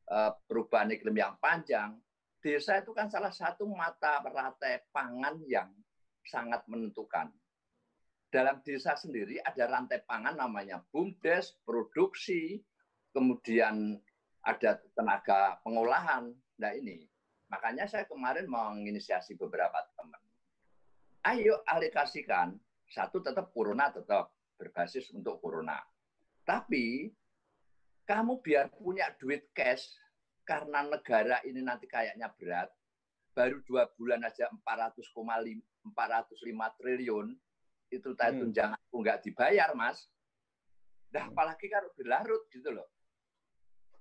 eh, 0.07 0.31
perubahan 0.47 0.95
iklim 0.95 1.19
yang 1.19 1.35
panjang. 1.43 1.99
Desa 2.41 2.81
itu 2.81 2.97
kan 2.97 3.13
salah 3.13 3.33
satu 3.33 3.69
mata 3.69 4.25
rantai 4.25 4.89
pangan 4.89 5.45
yang 5.45 5.69
sangat 6.25 6.65
menentukan. 6.73 7.29
Dalam 8.33 8.65
desa 8.65 8.97
sendiri 8.97 9.43
ada 9.45 9.69
rantai 9.69 10.01
pangan 10.07 10.41
namanya 10.41 10.81
BUMDes, 10.89 11.61
produksi, 11.67 12.63
kemudian 13.13 13.99
ada 14.41 14.81
tenaga 14.97 15.61
pengolahan. 15.61 16.33
Nah 16.63 16.73
ini, 16.73 17.05
makanya 17.53 17.85
saya 17.85 18.09
kemarin 18.09 18.49
menginisiasi 18.49 19.37
beberapa 19.37 19.83
teman. 19.99 20.23
Ayo 21.29 21.61
alokasikan, 21.69 22.57
satu 22.89 23.21
tetap 23.21 23.53
corona 23.53 23.93
tetap 23.93 24.33
berbasis 24.57 25.13
untuk 25.13 25.43
corona. 25.45 25.77
Tapi 26.47 27.13
kamu 28.09 28.41
biar 28.41 28.73
punya 28.73 29.13
duit 29.21 29.53
cash 29.53 29.93
karena 30.51 30.83
negara 30.83 31.39
ini 31.47 31.63
nanti 31.63 31.87
kayaknya 31.87 32.27
berat, 32.35 32.67
baru 33.31 33.63
dua 33.63 33.87
bulan 33.95 34.27
aja 34.27 34.51
400,5 34.51 35.15
405 35.95 36.75
triliun 36.75 37.39
itu 37.95 38.11
tadi 38.19 38.43
Hmm. 38.43 38.51
tunjanganku 38.51 38.97
nggak 38.99 39.23
dibayar, 39.23 39.71
Mas. 39.79 40.11
Nah, 41.15 41.31
apalagi 41.31 41.71
kalau 41.71 41.95
berlarut 41.95 42.51
gitu 42.51 42.75
loh. 42.75 42.91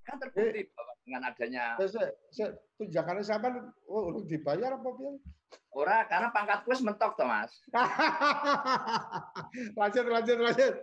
Kan 0.02 0.18
terbukti 0.18 0.66
bahwa 0.74 0.94
dengan 1.06 1.22
adanya 1.30 1.78
Saya, 1.78 1.90
saya, 1.90 2.10
saya, 2.34 2.50
tunjangannya 2.82 3.22
siapa? 3.22 3.48
Oh, 3.86 4.10
urung 4.10 4.26
dibayar 4.26 4.74
apa 4.74 4.90
piye? 4.98 5.22
ora 5.70 6.02
karena 6.10 6.34
pangkat 6.34 6.66
wis 6.66 6.82
mentok 6.82 7.14
toh, 7.14 7.30
Mas. 7.30 7.62
lanjut, 9.80 10.06
lanjut, 10.06 10.38
lanjut. 10.42 10.74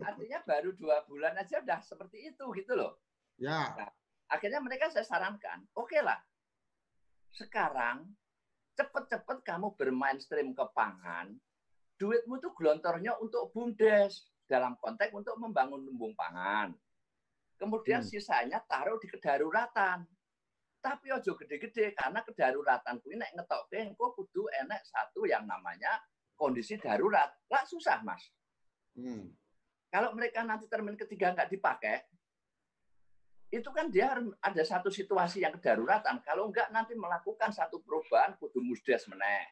Artinya 0.00 0.38
baru 0.44 0.70
dua 0.72 1.04
bulan 1.04 1.36
aja 1.36 1.60
udah 1.60 1.80
seperti 1.84 2.32
itu 2.32 2.44
gitu 2.56 2.72
loh. 2.76 2.96
Ya, 3.40 3.72
Akhirnya 4.32 4.64
mereka 4.64 4.88
saya 4.88 5.04
sarankan, 5.04 5.68
oke 5.76 6.00
lah. 6.00 6.16
Sekarang 7.36 8.08
cepet-cepet 8.72 9.44
kamu 9.44 9.76
bermain 9.76 10.16
stream 10.16 10.56
ke 10.56 10.64
pangan, 10.72 11.36
duitmu 12.00 12.40
tuh 12.40 12.56
gelontornya 12.56 13.20
untuk 13.20 13.52
bumdes 13.52 14.32
dalam 14.48 14.72
konteks 14.80 15.12
untuk 15.12 15.36
membangun 15.36 15.84
lumbung 15.84 16.16
pangan. 16.16 16.72
Kemudian 17.60 18.00
Hmm. 18.00 18.08
sisanya 18.08 18.58
taruh 18.64 18.96
di 18.98 19.06
kedaruratan. 19.06 20.08
Tapi 20.82 21.14
ojo 21.14 21.38
gede-gede 21.38 21.94
karena 21.94 22.26
kedaruratan 22.26 22.98
kuwi 23.04 23.14
nek 23.14 23.38
ngetokke 23.38 23.86
engko 23.86 24.18
kudu 24.18 24.50
enek 24.50 24.82
satu 24.82 25.22
yang 25.30 25.46
namanya 25.46 26.02
kondisi 26.34 26.74
darurat. 26.74 27.30
Lah 27.46 27.62
susah, 27.62 28.02
Mas. 28.02 28.34
Hmm. 28.98 29.30
Kalau 29.94 30.10
mereka 30.16 30.42
nanti 30.42 30.66
termin 30.66 30.98
ketiga 30.98 31.30
nggak 31.38 31.54
dipakai, 31.54 32.02
itu 33.52 33.68
kan 33.68 33.92
dia 33.92 34.16
harus 34.16 34.32
ada 34.40 34.64
satu 34.64 34.88
situasi 34.88 35.44
yang 35.44 35.52
kedaruratan. 35.60 36.24
Kalau 36.24 36.48
nggak 36.48 36.72
nanti 36.72 36.96
melakukan 36.96 37.52
satu 37.52 37.84
perubahan 37.84 38.32
kudu 38.40 38.64
musdes 38.64 39.04
meneh. 39.12 39.44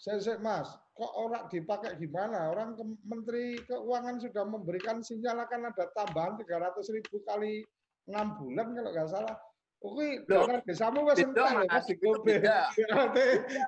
Saya, 0.00 0.18
saya, 0.18 0.40
Mas, 0.40 0.66
kok 0.96 1.12
orang 1.14 1.46
dipakai 1.46 1.94
gimana? 1.94 2.50
Orang 2.50 2.74
ke, 2.74 2.82
Menteri 3.06 3.60
Keuangan 3.62 4.18
sudah 4.18 4.44
memberikan 4.48 4.98
sinyal 4.98 5.46
akan 5.46 5.70
ada 5.70 5.84
tambahan 5.94 6.34
300 6.40 6.96
ribu 6.96 7.22
kali 7.22 7.62
6 8.10 8.40
bulan 8.40 8.66
kalau 8.72 8.90
nggak 8.90 9.10
salah. 9.12 9.36
Loh, 9.82 9.98
dana 10.30 10.58
desamu 10.62 11.02
beda, 11.02 11.18
entek 11.22 11.42
lho 11.42 11.58
Mas. 11.66 11.86
Beda. 12.22 12.58
BLT 12.70 13.18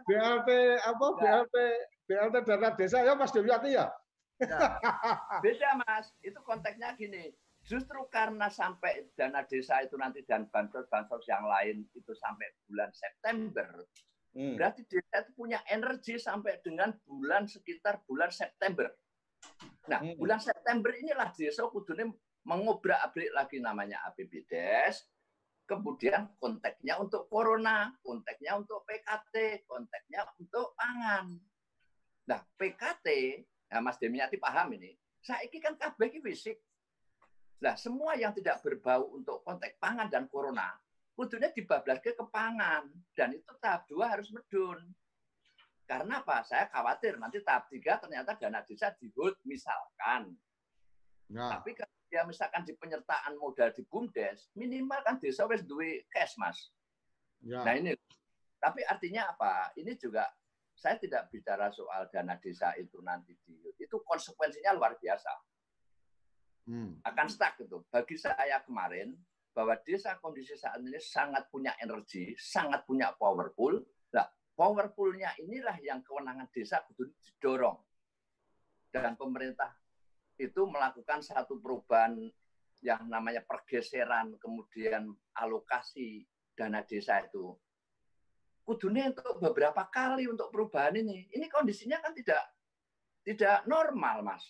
BLT 0.07 0.51
apa 0.79 1.07
BLT 1.19 1.57
BLT 2.07 2.37
dana 2.47 2.69
desa 2.79 2.99
ya 3.03 3.13
Mas 3.19 3.35
Dewiati 3.35 3.71
ya? 3.75 3.91
Beda 5.43 5.71
mas, 5.87 6.11
itu 6.23 6.39
konteksnya 6.43 6.95
gini. 6.99 7.31
Justru 7.65 8.05
karena 8.13 8.53
sampai 8.53 9.09
dana 9.17 9.41
desa 9.49 9.81
itu 9.81 9.97
nanti 9.97 10.21
dan 10.29 10.45
bansos-bansos 10.53 11.25
yang 11.25 11.49
lain 11.49 11.89
itu 11.97 12.13
sampai 12.13 12.53
bulan 12.69 12.93
September, 12.93 13.69
Hmm. 14.35 14.59
berarti 14.59 14.85
desa 14.85 15.25
itu 15.25 15.33
punya 15.33 15.63
energi 15.71 16.21
sampai 16.21 16.61
dengan 16.61 16.93
bulan 17.09 17.49
sekitar 17.49 18.05
bulan 18.05 18.29
September. 18.29 18.93
Nah, 19.89 20.01
Hmm. 20.05 20.17
bulan 20.21 20.43
September 20.43 20.93
inilah 20.93 21.33
desa 21.33 21.65
kudunya 21.73 22.11
mengobrak-abrik 22.45 23.33
lagi 23.33 23.57
namanya 23.65 24.05
APBDes, 24.13 25.09
kemudian 25.65 26.37
konteksnya 26.37 27.01
untuk 27.01 27.25
corona, 27.33 27.97
konteksnya 28.05 28.61
untuk 28.61 28.85
PKT, 28.85 29.65
konteksnya 29.65 30.29
untuk 30.37 30.77
pangan. 30.77 31.33
Nah, 32.29 32.41
PKT, 32.61 33.09
nah 33.73 33.81
Mas 33.81 33.97
Demiati 33.97 34.37
paham 34.37 34.77
ini, 34.77 34.93
saya 35.25 35.41
ini 35.49 35.57
kan 35.57 35.81
kabeh 35.81 36.13
iki 36.13 36.21
fisik. 36.21 36.61
Nah, 37.63 37.75
semua 37.79 38.19
yang 38.19 38.35
tidak 38.35 38.61
berbau 38.65 39.15
untuk 39.15 39.45
konteks 39.47 39.79
pangan 39.79 40.11
dan 40.11 40.27
corona, 40.27 40.75
kudunya 41.15 41.53
dibablaske 41.55 42.17
ke 42.17 42.25
pangan. 42.29 42.91
Dan 43.15 43.39
itu 43.39 43.53
tahap 43.63 43.87
dua 43.87 44.11
harus 44.11 44.29
medun. 44.35 44.83
Karena 45.85 46.25
apa? 46.25 46.41
Saya 46.43 46.67
khawatir 46.73 47.21
nanti 47.21 47.45
tahap 47.45 47.69
tiga 47.69 48.01
ternyata 48.01 48.35
dana 48.41 48.65
desa 48.65 48.91
di 48.97 49.13
hold 49.13 49.37
misalkan. 49.45 50.33
Nah, 51.31 51.57
Tapi 51.57 51.77
kalau 51.77 51.93
dia 52.09 52.25
misalkan 52.25 52.65
di 52.65 52.73
penyertaan 52.77 53.37
modal 53.37 53.73
di 53.73 53.85
BUMDes, 53.85 54.53
minimal 54.57 55.01
kan 55.05 55.17
desa 55.21 55.45
wis 55.49 55.65
duwe 55.65 56.05
cash, 56.09 56.37
Mas. 56.41 56.73
ya. 57.45 57.65
Nah 57.65 57.75
ini, 57.77 57.93
tapi 58.61 58.81
artinya 58.85 59.29
apa? 59.29 59.73
Ini 59.77 59.93
juga 60.01 60.25
saya 60.73 60.97
tidak 61.01 61.33
bicara 61.33 61.69
soal 61.73 62.09
dana 62.13 62.37
desa 62.41 62.73
itu 62.77 63.01
nanti 63.01 63.37
di 63.45 63.57
itu 63.79 63.97
konsekuensinya 64.05 64.75
luar 64.75 64.99
biasa 64.99 65.31
Hmm. 66.65 66.97
akan 67.05 67.27
stuck 67.29 67.61
gitu. 67.61 67.85
Bagi 67.93 68.17
saya 68.17 68.65
kemarin 68.65 69.13
bahwa 69.53 69.77
desa 69.85 70.17
kondisi 70.19 70.57
saat 70.57 70.81
ini 70.81 70.97
sangat 70.97 71.47
punya 71.53 71.77
energi, 71.77 72.33
sangat 72.41 72.89
punya 72.89 73.13
powerful. 73.15 73.85
Nah, 74.17 74.27
powerfulnya 74.57 75.37
inilah 75.45 75.77
yang 75.85 76.01
kewenangan 76.01 76.49
desa 76.49 76.81
kudu 76.89 77.13
didorong 77.21 77.77
dan 78.95 79.19
pemerintah 79.19 79.75
itu 80.39 80.63
melakukan 80.67 81.23
satu 81.23 81.59
perubahan 81.59 82.15
yang 82.83 83.03
namanya 83.11 83.43
pergeseran 83.43 84.39
kemudian 84.39 85.11
alokasi 85.35 86.23
dana 86.55 86.83
desa 86.87 87.23
itu 87.27 87.55
kudunya 88.63 89.11
untuk 89.11 89.43
beberapa 89.43 89.87
kali 89.91 90.31
untuk 90.31 90.55
perubahan 90.55 90.95
ini 90.95 91.27
ini 91.35 91.47
kondisinya 91.51 91.99
kan 91.99 92.15
tidak 92.15 92.43
tidak 93.27 93.67
normal 93.67 94.23
mas 94.23 94.43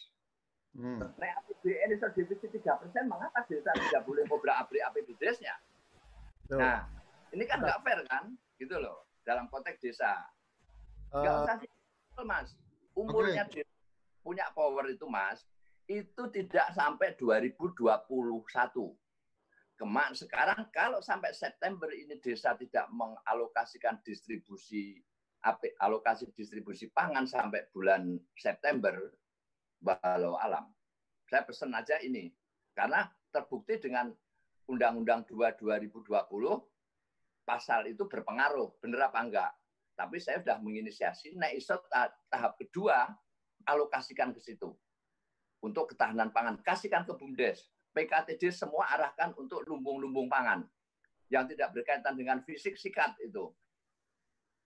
Hmm. 0.74 0.98
Nek 0.98 1.32
APBN 1.46 1.94
itu 1.94 2.06
defisit 2.18 2.50
tiga 2.50 2.74
persen, 2.82 3.06
mengapa 3.06 3.46
desa 3.46 3.70
tidak 3.78 4.02
boleh 4.02 4.26
ngobrak 4.26 4.58
abrik 4.66 4.82
APBDes-nya? 4.90 5.54
Tuh. 6.50 6.58
Nah, 6.58 6.82
ini 7.30 7.46
kan 7.46 7.62
nggak 7.62 7.78
fair 7.86 8.02
kan, 8.10 8.34
gitu 8.58 8.74
loh, 8.82 9.06
dalam 9.22 9.46
konteks 9.46 9.78
desa. 9.78 10.26
Nggak 11.14 11.34
Eh, 11.34 11.42
usah 11.46 11.56
sih, 11.62 11.70
mas. 12.26 12.48
Umurnya 12.98 13.46
desa 13.46 13.70
punya 14.26 14.50
power 14.50 14.90
itu, 14.90 15.06
mas, 15.06 15.46
itu 15.86 16.22
tidak 16.34 16.74
sampai 16.74 17.14
2021. 17.14 18.98
Kemak 19.74 20.14
sekarang 20.14 20.70
kalau 20.70 21.02
sampai 21.02 21.34
September 21.34 21.90
ini 21.90 22.18
desa 22.18 22.54
tidak 22.58 22.86
mengalokasikan 22.94 23.98
distribusi 24.02 25.02
alokasi 25.82 26.30
distribusi 26.32 26.88
pangan 26.88 27.28
sampai 27.28 27.68
bulan 27.68 28.16
September, 28.32 28.96
balau 29.84 30.40
alam. 30.40 30.64
Saya 31.28 31.44
pesan 31.44 31.76
aja 31.76 32.00
ini 32.00 32.32
karena 32.72 33.04
terbukti 33.28 33.76
dengan 33.76 34.08
Undang-Undang 34.64 35.28
2 35.28 35.60
2020 35.60 36.08
pasal 37.44 37.92
itu 37.92 38.08
berpengaruh, 38.08 38.80
bener 38.80 39.04
apa 39.04 39.20
enggak? 39.20 39.52
Tapi 39.94 40.16
saya 40.16 40.40
sudah 40.40 40.58
menginisiasi, 40.58 41.36
nah 41.36 41.52
iso 41.52 41.76
ta- 41.92 42.10
tahap 42.32 42.56
kedua 42.56 43.12
alokasikan 43.68 44.32
ke 44.32 44.40
situ 44.40 44.72
untuk 45.60 45.92
ketahanan 45.92 46.32
pangan, 46.32 46.58
kasihkan 46.64 47.04
ke 47.04 47.12
BUMDes, 47.14 47.68
PKTD 47.94 48.50
semua 48.50 48.90
arahkan 48.90 49.36
untuk 49.38 49.62
lumbung-lumbung 49.68 50.26
pangan 50.26 50.66
yang 51.30 51.46
tidak 51.46 51.72
berkaitan 51.72 52.16
dengan 52.18 52.42
fisik 52.42 52.74
sikat 52.74 53.14
itu. 53.22 53.52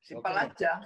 Simpel 0.01 0.33
aja. 0.33 0.81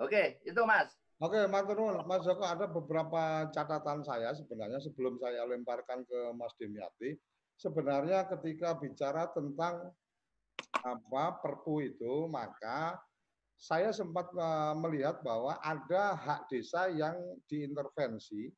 Oke, 0.00 0.42
itu 0.42 0.60
Mas. 0.66 0.90
Oke, 1.24 1.40
Matur 1.48 1.80
nuwun. 1.80 2.04
Mas 2.04 2.20
Joko 2.20 2.44
ada 2.44 2.68
beberapa 2.68 3.48
catatan 3.48 4.04
saya 4.04 4.36
sebenarnya 4.36 4.76
sebelum 4.76 5.16
saya 5.16 5.48
lemparkan 5.48 6.04
ke 6.04 6.20
Mas 6.36 6.52
Demiati. 6.60 7.16
Sebenarnya 7.56 8.28
ketika 8.28 8.76
bicara 8.76 9.32
tentang 9.32 9.88
apa 10.84 11.24
Perpu 11.40 11.80
itu, 11.80 12.28
maka 12.28 13.00
saya 13.56 13.88
sempat 13.88 14.28
eh, 14.36 14.74
melihat 14.76 15.24
bahwa 15.24 15.56
ada 15.64 16.12
hak 16.12 16.52
desa 16.52 16.92
yang 16.92 17.16
diintervensi 17.48 18.52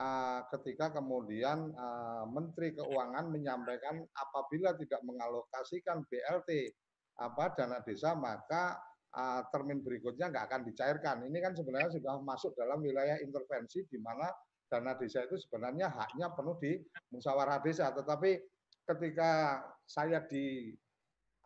eh, 0.00 0.40
ketika 0.56 0.96
kemudian 0.96 1.68
eh, 1.68 2.24
Menteri 2.32 2.72
Keuangan 2.80 3.28
menyampaikan 3.28 4.00
apabila 4.16 4.72
tidak 4.80 5.04
mengalokasikan 5.04 6.00
BLT 6.08 6.72
apa 7.20 7.52
dana 7.52 7.84
desa 7.84 8.16
maka 8.16 8.76
uh, 9.16 9.42
termin 9.48 9.80
berikutnya 9.80 10.28
nggak 10.28 10.44
akan 10.52 10.60
dicairkan. 10.68 11.16
Ini 11.24 11.38
kan 11.40 11.52
sebenarnya 11.56 11.90
sudah 11.96 12.20
masuk 12.20 12.52
dalam 12.54 12.84
wilayah 12.84 13.16
intervensi 13.18 13.82
di 13.88 13.98
mana 13.98 14.28
dana 14.68 14.92
desa 14.98 15.24
itu 15.24 15.40
sebenarnya 15.40 15.88
haknya 15.88 16.30
penuh 16.36 16.56
di 16.60 16.76
musyawarah 17.10 17.64
desa. 17.64 17.90
Tetapi 17.96 18.30
ketika 18.86 19.62
saya 19.88 20.22
di 20.28 20.70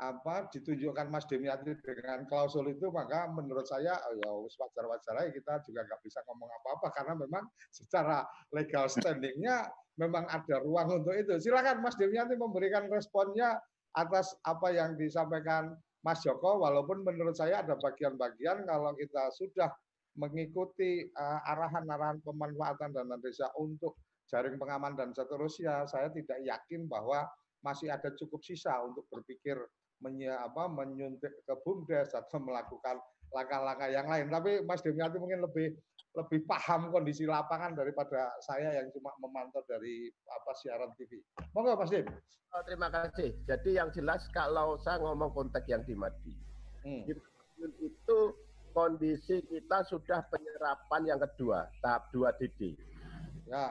apa 0.00 0.48
ditunjukkan 0.48 1.12
Mas 1.12 1.28
Demiatri 1.28 1.76
dengan 1.84 2.24
klausul 2.24 2.72
itu 2.72 2.88
maka 2.88 3.28
menurut 3.28 3.68
saya 3.68 4.00
oh 4.08 4.16
ya 4.16 4.32
wajar-wajar 4.32 5.12
aja 5.20 5.28
kita 5.28 5.60
juga 5.68 5.84
nggak 5.84 6.00
bisa 6.00 6.24
ngomong 6.24 6.48
apa-apa 6.48 6.88
karena 6.96 7.20
memang 7.20 7.44
secara 7.68 8.24
legal 8.48 8.88
standingnya 8.88 9.68
memang 10.00 10.24
ada 10.32 10.64
ruang 10.64 11.04
untuk 11.04 11.12
itu. 11.12 11.36
Silakan 11.36 11.84
Mas 11.84 12.00
Demiatri 12.00 12.40
memberikan 12.40 12.88
responnya 12.88 13.60
atas 13.92 14.32
apa 14.48 14.72
yang 14.72 14.96
disampaikan 14.96 15.76
Mas 16.00 16.24
Joko, 16.24 16.64
walaupun 16.64 17.04
menurut 17.04 17.36
saya 17.36 17.60
ada 17.60 17.76
bagian-bagian 17.76 18.64
kalau 18.64 18.96
kita 18.96 19.28
sudah 19.36 19.68
mengikuti 20.16 21.06
uh, 21.12 21.40
arahan-arahan 21.44 22.18
pemanfaatan 22.24 22.90
dana 22.96 23.16
desa 23.20 23.52
untuk 23.60 24.00
jaring 24.30 24.56
pengaman 24.56 24.96
dan 24.96 25.10
seterusnya, 25.12 25.84
saya 25.84 26.08
tidak 26.10 26.40
yakin 26.40 26.88
bahwa 26.88 27.26
masih 27.60 27.92
ada 27.92 28.08
cukup 28.16 28.40
sisa 28.40 28.72
untuk 28.80 29.04
berpikir 29.12 29.58
menye, 30.00 30.32
apa, 30.32 30.64
menyuntik 30.72 31.44
ke 31.44 31.54
BUMDes 31.60 32.16
atau 32.16 32.40
melakukan 32.40 32.96
langkah-langkah 33.36 33.92
yang 33.92 34.08
lain. 34.08 34.32
Tapi 34.32 34.64
Mas 34.64 34.80
Demiati 34.80 35.20
mungkin 35.20 35.44
lebih 35.44 35.76
lebih 36.10 36.42
paham 36.42 36.90
kondisi 36.90 37.22
lapangan 37.22 37.72
daripada 37.72 38.34
saya 38.42 38.74
yang 38.74 38.90
cuma 38.90 39.14
memantau 39.18 39.62
dari 39.64 40.10
apa 40.26 40.50
siaran 40.58 40.90
TV. 40.98 41.22
Monggo 41.54 41.78
Mas 41.78 41.88
Dim. 41.88 42.06
Oh, 42.50 42.62
terima 42.66 42.90
kasih. 42.90 43.30
Jadi 43.46 43.78
yang 43.78 43.94
jelas 43.94 44.26
kalau 44.28 44.74
saya 44.82 44.98
ngomong 44.98 45.30
konteks 45.30 45.70
yang 45.70 45.86
di 45.86 45.94
Madi, 45.94 46.34
Hmm. 46.82 47.04
itu 47.78 48.18
kondisi 48.72 49.38
kita 49.44 49.84
sudah 49.84 50.26
penyerapan 50.26 51.02
yang 51.06 51.20
kedua, 51.20 51.70
tahap 51.78 52.10
2 52.10 52.32
DD. 52.34 52.74
Ya, 53.46 53.70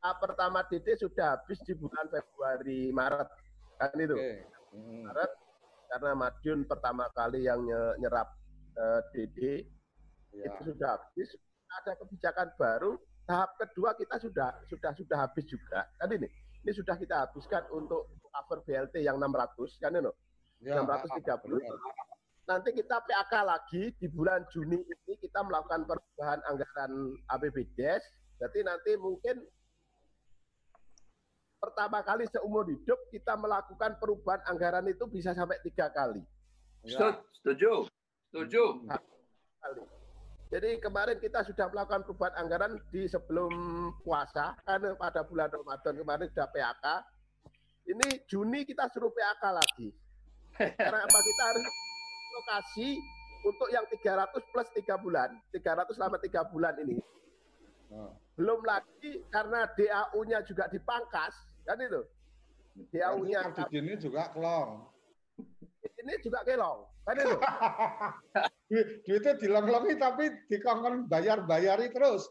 Tahap 0.00 0.16
pertama 0.22 0.64
DD 0.64 0.96
sudah 0.96 1.36
habis 1.36 1.58
di 1.60 1.74
bulan 1.74 2.06
Februari 2.08 2.88
Maret. 2.88 3.28
Kan 3.76 3.96
itu. 3.96 4.14
oke. 4.14 4.32
Hmm. 4.70 5.02
Maret 5.04 5.32
karena 5.88 6.10
Madiun 6.14 6.60
pertama 6.64 7.04
kali 7.10 7.44
yang 7.44 7.60
nye- 7.60 7.96
nyerap 7.98 8.30
eh, 8.72 9.00
DD 9.10 9.38
Ya. 10.30 10.46
itu 10.46 10.70
sudah 10.70 10.94
habis. 10.94 11.34
Ada 11.70 11.94
kebijakan 12.02 12.48
baru, 12.58 12.98
tahap 13.30 13.54
kedua 13.62 13.94
kita 13.94 14.18
sudah 14.18 14.50
sudah 14.66 14.90
sudah 14.98 15.18
habis 15.22 15.46
juga. 15.46 15.86
Kan 16.02 16.10
ini. 16.10 16.26
Ini 16.60 16.76
sudah 16.76 16.92
kita 17.00 17.24
habiskan 17.24 17.64
untuk 17.72 18.20
cover 18.20 18.60
BLT 18.68 19.00
yang 19.00 19.16
600 19.16 19.80
kan 19.80 19.96
itu. 19.96 20.12
Ya, 20.60 20.84
630. 20.84 21.56
benar. 21.56 21.78
Nanti 22.44 22.74
kita 22.76 23.00
PAK 23.00 23.32
lagi 23.46 23.94
di 23.96 24.06
bulan 24.10 24.44
Juni 24.52 24.76
ini 24.76 25.14
kita 25.22 25.40
melakukan 25.40 25.88
perubahan 25.88 26.42
anggaran 26.44 27.16
APBDes. 27.32 28.02
Jadi 28.36 28.60
nanti 28.66 28.92
mungkin 29.00 29.40
pertama 31.60 32.00
kali 32.04 32.28
seumur 32.28 32.68
hidup 32.68 32.98
kita 33.12 33.36
melakukan 33.36 33.96
perubahan 34.00 34.42
anggaran 34.48 34.84
itu 34.88 35.04
bisa 35.08 35.32
sampai 35.32 35.60
tiga 35.64 35.88
kali. 35.94 36.20
Ya. 36.84 37.16
Setuju. 37.40 37.88
Setuju. 38.32 38.64
kali. 39.60 39.99
Jadi 40.50 40.82
kemarin 40.82 41.14
kita 41.22 41.46
sudah 41.46 41.70
melakukan 41.70 42.02
perubahan 42.02 42.34
anggaran 42.42 42.74
di 42.90 43.06
sebelum 43.06 43.54
puasa, 44.02 44.58
kan 44.66 44.82
pada 44.98 45.22
bulan 45.22 45.46
Ramadan 45.46 45.94
kemarin 45.94 46.26
sudah 46.34 46.50
PAK. 46.50 46.84
Ini 47.86 48.26
Juni 48.26 48.66
kita 48.66 48.90
suruh 48.90 49.14
PAK 49.14 49.42
lagi. 49.46 49.94
Karena 50.58 51.06
apa 51.06 51.18
kita 51.22 51.42
harus 51.46 51.64
lokasi 52.34 52.88
untuk 53.46 53.70
yang 53.70 53.86
300 53.86 54.50
plus 54.50 54.68
3 54.74 54.98
bulan, 54.98 55.30
300 55.54 55.94
selama 55.94 56.18
3 56.18 56.50
bulan 56.50 56.74
ini. 56.82 56.98
Oh. 57.94 58.10
Belum 58.34 58.58
lagi 58.66 59.22
karena 59.30 59.70
DAU-nya 59.78 60.42
juga 60.50 60.66
dipangkas, 60.66 61.34
kan 61.62 61.78
itu. 61.78 62.02
DAU-nya 62.90 63.54
ini 63.70 63.94
juga 64.02 64.34
kelong. 64.34 64.90
ini 65.94 66.14
juga 66.26 66.42
kelong, 66.42 66.90
kan 67.06 67.14
itu. 67.22 67.38
Duit, 68.70 69.02
duitnya 69.02 69.34
dilong-longi 69.34 69.98
tapi 69.98 70.30
dikongkon 70.46 71.10
bayar-bayari 71.10 71.90
terus. 71.90 72.30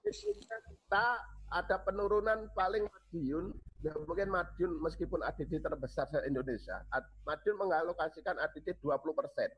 kita 0.00 1.06
ada 1.52 1.76
penurunan 1.84 2.48
paling 2.56 2.88
Madiun, 2.88 3.52
ya 3.84 3.92
mungkin 4.08 4.32
Madiun 4.32 4.80
meskipun 4.80 5.20
ADD 5.20 5.60
terbesar 5.60 6.08
se 6.08 6.16
Indonesia, 6.24 6.80
Ad- 6.96 7.12
Madiun 7.28 7.60
mengalokasikan 7.60 8.40
ADD 8.40 8.72
20 8.80 9.12
persen. 9.12 9.52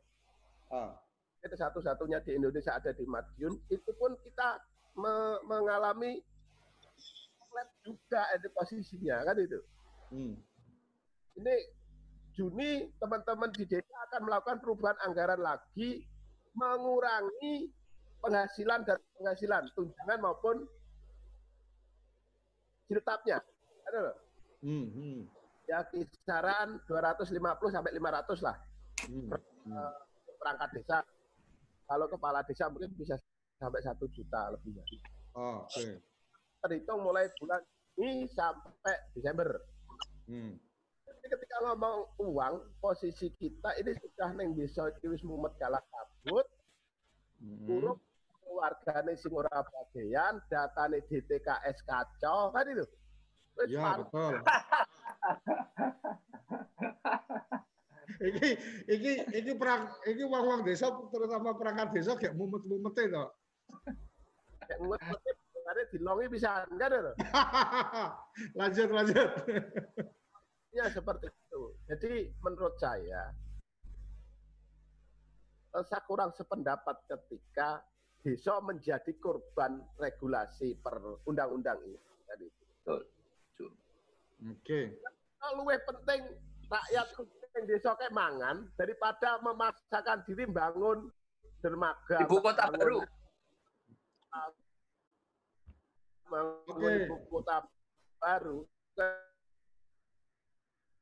Ah. 0.74 0.99
Itu 1.39 1.55
satu-satunya 1.55 2.18
di 2.26 2.34
Indonesia 2.34 2.74
ada 2.74 2.91
di 2.91 3.07
Madiun. 3.07 3.55
Itu 3.70 3.95
pun 3.95 4.18
kita 4.26 4.59
me- 4.99 5.41
mengalami 5.47 6.18
flat 7.47 7.68
juga 7.86 8.26
ada 8.34 8.49
posisinya 8.59 9.22
kan 9.22 9.36
itu. 9.39 9.61
Hmm. 10.11 10.34
Ini 11.39 11.55
Juni 12.39 12.86
teman-teman 13.03 13.51
di 13.51 13.66
desa 13.66 13.97
akan 14.07 14.30
melakukan 14.30 14.62
perubahan 14.62 14.95
anggaran 15.03 15.43
lagi 15.43 16.07
mengurangi 16.55 17.66
penghasilan 18.22 18.86
dan 18.86 18.95
penghasilan 19.18 19.66
tunjangan 19.74 20.22
maupun 20.22 20.62
jiltabnya. 22.86 23.43
Ada 23.91 23.99
loh. 24.07 24.16
Hmm. 24.62 24.86
Hmm. 24.95 25.20
Ya 25.66 25.82
kisaran 25.91 26.78
250 26.86 27.74
sampai 27.74 27.93
500 27.99 28.41
lah 28.47 28.57
Hmm. 29.11 29.30
Hmm. 29.66 29.93
perangkat 30.39 30.70
desa. 30.78 30.99
Kalau 31.91 32.07
kepala 32.07 32.47
desa 32.47 32.70
mungkin 32.70 32.95
bisa 32.95 33.18
sampai 33.59 33.82
satu 33.82 34.07
juta 34.14 34.55
lebihnya. 34.55 34.86
Oh, 35.34 35.66
Oke. 35.66 35.99
Terhitung 36.62 37.03
mulai 37.03 37.26
bulan 37.43 37.62
ini 37.99 38.30
sampai 38.30 38.95
Desember. 39.14 39.59
Hmm. 40.30 40.55
Jadi 41.18 41.34
ketika 41.34 41.56
ngomong 41.66 42.14
uang, 42.22 42.54
posisi 42.78 43.26
kita 43.34 43.74
ini 43.74 43.90
sudah 43.90 44.30
neng 44.38 44.54
desa 44.54 44.86
iki 44.86 45.10
wis 45.10 45.26
mumet 45.26 45.50
kalah 45.58 45.82
kabut, 45.90 46.46
Hmm. 47.38 47.66
kurung 47.66 47.98
wargane 48.50 49.14
sing 49.14 49.30
ora 49.30 49.62
bagian, 49.62 50.42
datane 50.46 51.02
DTKS 51.06 51.82
kacau, 51.82 52.50
kan 52.50 52.66
itu. 52.66 52.82
Wis 53.54 53.70
Ya 53.70 53.82
parah. 53.82 53.98
betul. 54.02 54.34
iki 58.30 58.48
iki 58.90 59.12
iki 59.34 59.52
perang 59.54 59.86
iki 60.02 60.22
wong-wong 60.22 60.62
desa 60.62 60.90
terutama 61.10 61.54
perangkat 61.54 61.94
desa 61.94 62.18
kayak 62.18 62.34
mumet-mumete 62.34 63.06
to. 63.06 63.24
Kayak 64.62 64.78
mumet-mumet, 64.82 65.34
sebenarnya 65.50 65.84
dilongi 65.94 66.26
bisa 66.26 66.50
enggak 66.70 66.88
ada 66.90 66.98
loh. 67.06 67.14
lanjut 68.58 68.88
lanjut. 68.90 69.30
Ya 70.72 70.84
seperti 70.92 71.32
itu. 71.32 71.62
Jadi 71.88 72.12
menurut 72.44 72.76
saya 72.76 73.32
eh, 75.72 75.84
saya 75.88 76.02
kurang 76.04 76.32
sependapat 76.36 76.96
ketika 77.08 77.80
desa 78.20 78.60
menjadi 78.60 79.12
korban 79.22 79.80
regulasi 79.96 80.76
per 80.82 81.00
undang-undang 81.24 81.78
ini. 81.86 81.96
Jadi, 82.28 82.46
Oke. 84.44 84.80
lebih 85.56 85.80
penting 85.88 86.20
rakyat 86.68 87.06
yang 87.56 87.64
desa 87.64 87.96
kayak 87.96 88.12
mangan 88.12 88.68
daripada 88.76 89.40
memaksakan 89.40 90.22
diri 90.28 90.44
bangun 90.44 91.08
dermaga. 91.64 92.20
Ibu 92.22 92.36
kota 92.44 92.68
bangun- 92.68 92.78
baru. 92.78 92.98
Bangun 96.28 96.76
Oke. 96.76 96.90
ibu 97.08 97.16
kota 97.32 97.56
baru. 98.20 98.58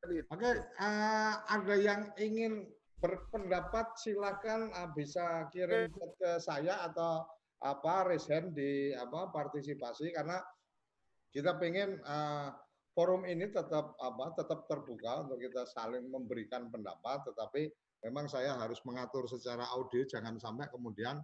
Oke, 0.06 0.50
eh, 0.62 1.34
ada 1.46 1.74
yang 1.74 2.14
ingin 2.18 2.66
berpendapat 3.02 3.98
silakan 4.00 4.72
eh, 4.72 4.88
bisa 4.94 5.50
kirim 5.52 5.90
chat 5.92 6.12
ke 6.16 6.30
saya 6.40 6.86
atau 6.88 7.26
apa 7.60 8.04
hand 8.04 8.52
di 8.52 8.92
apa 8.92 9.32
partisipasi 9.32 10.12
karena 10.12 10.38
kita 11.34 11.56
pengen 11.58 12.00
eh, 12.00 12.48
forum 12.96 13.28
ini 13.28 13.52
tetap 13.52 13.98
apa 14.00 14.32
tetap 14.38 14.64
terbuka 14.70 15.28
untuk 15.28 15.42
kita 15.42 15.68
saling 15.68 16.08
memberikan 16.08 16.72
pendapat 16.72 17.26
tetapi 17.28 17.68
memang 18.06 18.30
saya 18.30 18.56
harus 18.56 18.80
mengatur 18.88 19.28
secara 19.28 19.68
audio 19.76 20.06
jangan 20.08 20.40
sampai 20.40 20.70
kemudian 20.72 21.20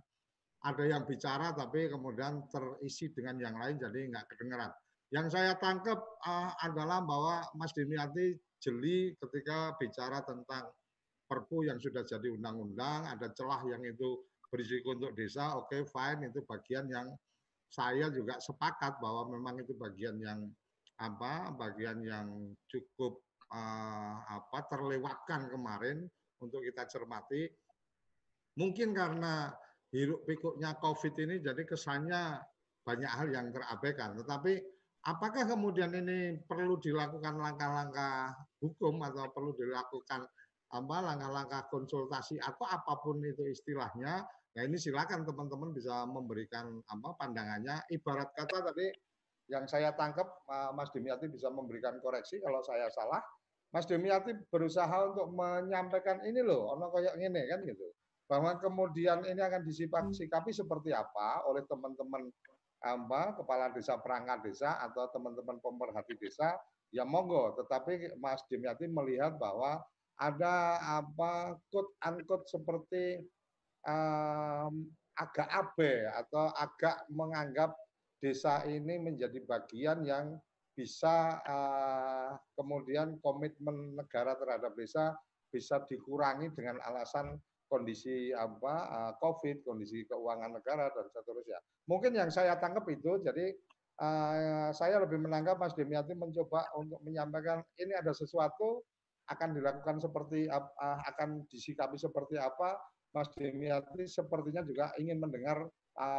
ada 0.63 0.85
yang 0.87 1.03
bicara 1.03 1.51
tapi 1.57 1.91
kemudian 1.91 2.47
terisi 2.47 3.11
dengan 3.11 3.41
yang 3.43 3.57
lain 3.59 3.83
jadi 3.83 3.99
nggak 4.15 4.27
kedengeran. 4.31 4.71
Yang 5.13 5.37
saya 5.37 5.53
tangkap 5.61 6.01
eh, 6.25 6.51
adalah 6.65 7.05
bahwa 7.05 7.45
Mas 7.61 7.77
Dimiati 7.77 8.33
jeli 8.57 9.13
ketika 9.21 9.77
bicara 9.77 10.25
tentang 10.25 10.73
perpu 11.29 11.69
yang 11.69 11.77
sudah 11.77 12.01
jadi 12.05 12.33
undang-undang, 12.33 13.09
ada 13.09 13.29
celah 13.37 13.61
yang 13.69 13.85
itu 13.85 14.25
berisiko 14.49 14.97
untuk 14.97 15.13
desa, 15.17 15.57
oke 15.57 15.85
fine 15.89 16.29
itu 16.29 16.45
bagian 16.45 16.89
yang 16.89 17.09
saya 17.73 18.13
juga 18.13 18.37
sepakat 18.37 19.01
bahwa 19.01 19.33
memang 19.33 19.65
itu 19.65 19.73
bagian 19.77 20.21
yang 20.21 20.45
apa 21.01 21.57
bagian 21.57 22.05
yang 22.05 22.29
cukup 22.69 23.21
eh, 23.53 24.17
apa 24.33 24.59
terlewatkan 24.73 25.53
kemarin 25.53 26.09
untuk 26.41 26.65
kita 26.65 26.89
cermati. 26.89 27.53
Mungkin 28.57 28.93
karena 28.97 29.53
hiruk 29.93 30.25
pikuknya 30.25 30.77
COVID 30.81 31.15
ini 31.21 31.41
jadi 31.41 31.63
kesannya 31.69 32.41
banyak 32.85 33.13
hal 33.13 33.29
yang 33.33 33.49
terabaikan. 33.53 34.17
Tetapi 34.21 34.72
apakah 35.03 35.47
kemudian 35.47 35.91
ini 35.95 36.39
perlu 36.47 36.79
dilakukan 36.79 37.35
langkah-langkah 37.39 38.35
hukum 38.63 39.03
atau 39.03 39.27
perlu 39.35 39.53
dilakukan 39.59 40.23
apa 40.73 40.97
langkah-langkah 41.05 41.69
konsultasi 41.69 42.41
atau 42.41 42.65
apa 42.65 42.97
pun 43.03 43.21
itu 43.21 43.45
istilahnya? 43.51 44.25
Nah 44.53 44.63
ini 44.65 44.81
silakan 44.81 45.25
teman-teman 45.25 45.73
bisa 45.77 46.09
memberikan 46.09 46.81
apa 46.89 47.09
pandangannya. 47.21 47.85
Ibarat 47.93 48.33
kata 48.33 48.73
tadi 48.73 48.89
yang 49.53 49.69
saya 49.69 49.93
tangkap 49.93 50.29
Mas 50.73 50.89
Demiati 50.95 51.29
bisa 51.29 51.53
memberikan 51.53 52.01
koreksi 52.01 52.41
kalau 52.41 52.65
saya 52.65 52.89
salah. 52.89 53.21
Mas 53.73 53.89
Demiati 53.89 54.33
berusaha 54.49 55.13
untuk 55.13 55.33
menyampaikan 55.33 56.21
ini 56.25 56.45
loh, 56.45 56.73
ono 56.77 56.93
kayak 56.93 57.17
gini 57.17 57.43
kan 57.49 57.61
gitu. 57.65 57.89
Bahwa 58.29 58.57
kemudian 58.57 59.25
ini 59.29 59.41
akan 59.41 59.65
disikapi 59.65 60.53
seperti 60.53 60.93
apa 60.93 61.45
oleh 61.49 61.65
teman-teman 61.69 62.33
apa 62.83 63.39
kepala 63.39 63.71
desa 63.71 63.97
perangkat 63.99 64.43
desa 64.51 64.79
atau 64.83 65.07
teman-teman 65.15 65.63
pemerhati 65.63 66.19
desa 66.19 66.59
ya 66.91 67.07
monggo. 67.07 67.55
Tetapi 67.57 68.19
Mas 68.19 68.43
Dimyati 68.51 68.91
melihat 68.91 69.39
bahwa 69.39 69.81
ada 70.21 70.79
apa 71.01 71.57
quote 71.73 71.95
unquote 72.05 72.47
seperti 72.47 73.23
em, 73.87 74.75
agak 75.17 75.49
abe 75.49 76.09
atau 76.13 76.53
agak 76.57 77.07
menganggap 77.13 77.73
desa 78.23 78.63
ini 78.69 79.03
menjadi 79.03 79.43
bagian 79.45 80.07
yang 80.07 80.39
bisa 80.73 81.43
eh, 81.45 82.31
kemudian 82.57 83.21
komitmen 83.21 83.99
negara 83.99 84.39
terhadap 84.41 84.73
desa 84.73 85.13
bisa 85.53 85.85
dikurangi 85.85 86.49
dengan 86.57 86.81
alasan 86.89 87.37
kondisi 87.73 88.29
apa 88.37 88.75
eh, 88.93 89.13
COVID, 89.17 89.65
kondisi 89.65 90.05
keuangan 90.05 90.53
negara 90.53 90.93
dan 90.93 91.09
seterusnya. 91.09 91.57
Mungkin 91.89 92.13
yang 92.13 92.29
saya 92.29 92.61
tangkap 92.61 92.85
itu, 92.93 93.25
jadi 93.25 93.57
eh, 93.97 94.69
saya 94.77 95.01
lebih 95.01 95.25
menangkap 95.25 95.57
Mas 95.57 95.73
Demiati 95.73 96.13
mencoba 96.13 96.69
untuk 96.77 97.01
menyampaikan 97.01 97.65
ini 97.81 97.97
ada 97.97 98.13
sesuatu 98.13 98.85
akan 99.33 99.57
dilakukan 99.57 99.97
seperti 100.05 100.53
eh, 100.53 100.99
akan 101.09 101.49
disikapi 101.49 101.97
seperti 101.97 102.37
apa. 102.37 102.77
Mas 103.17 103.33
Demiati 103.33 104.05
sepertinya 104.05 104.61
juga 104.65 104.93
ingin 105.01 105.21
mendengar 105.21 105.69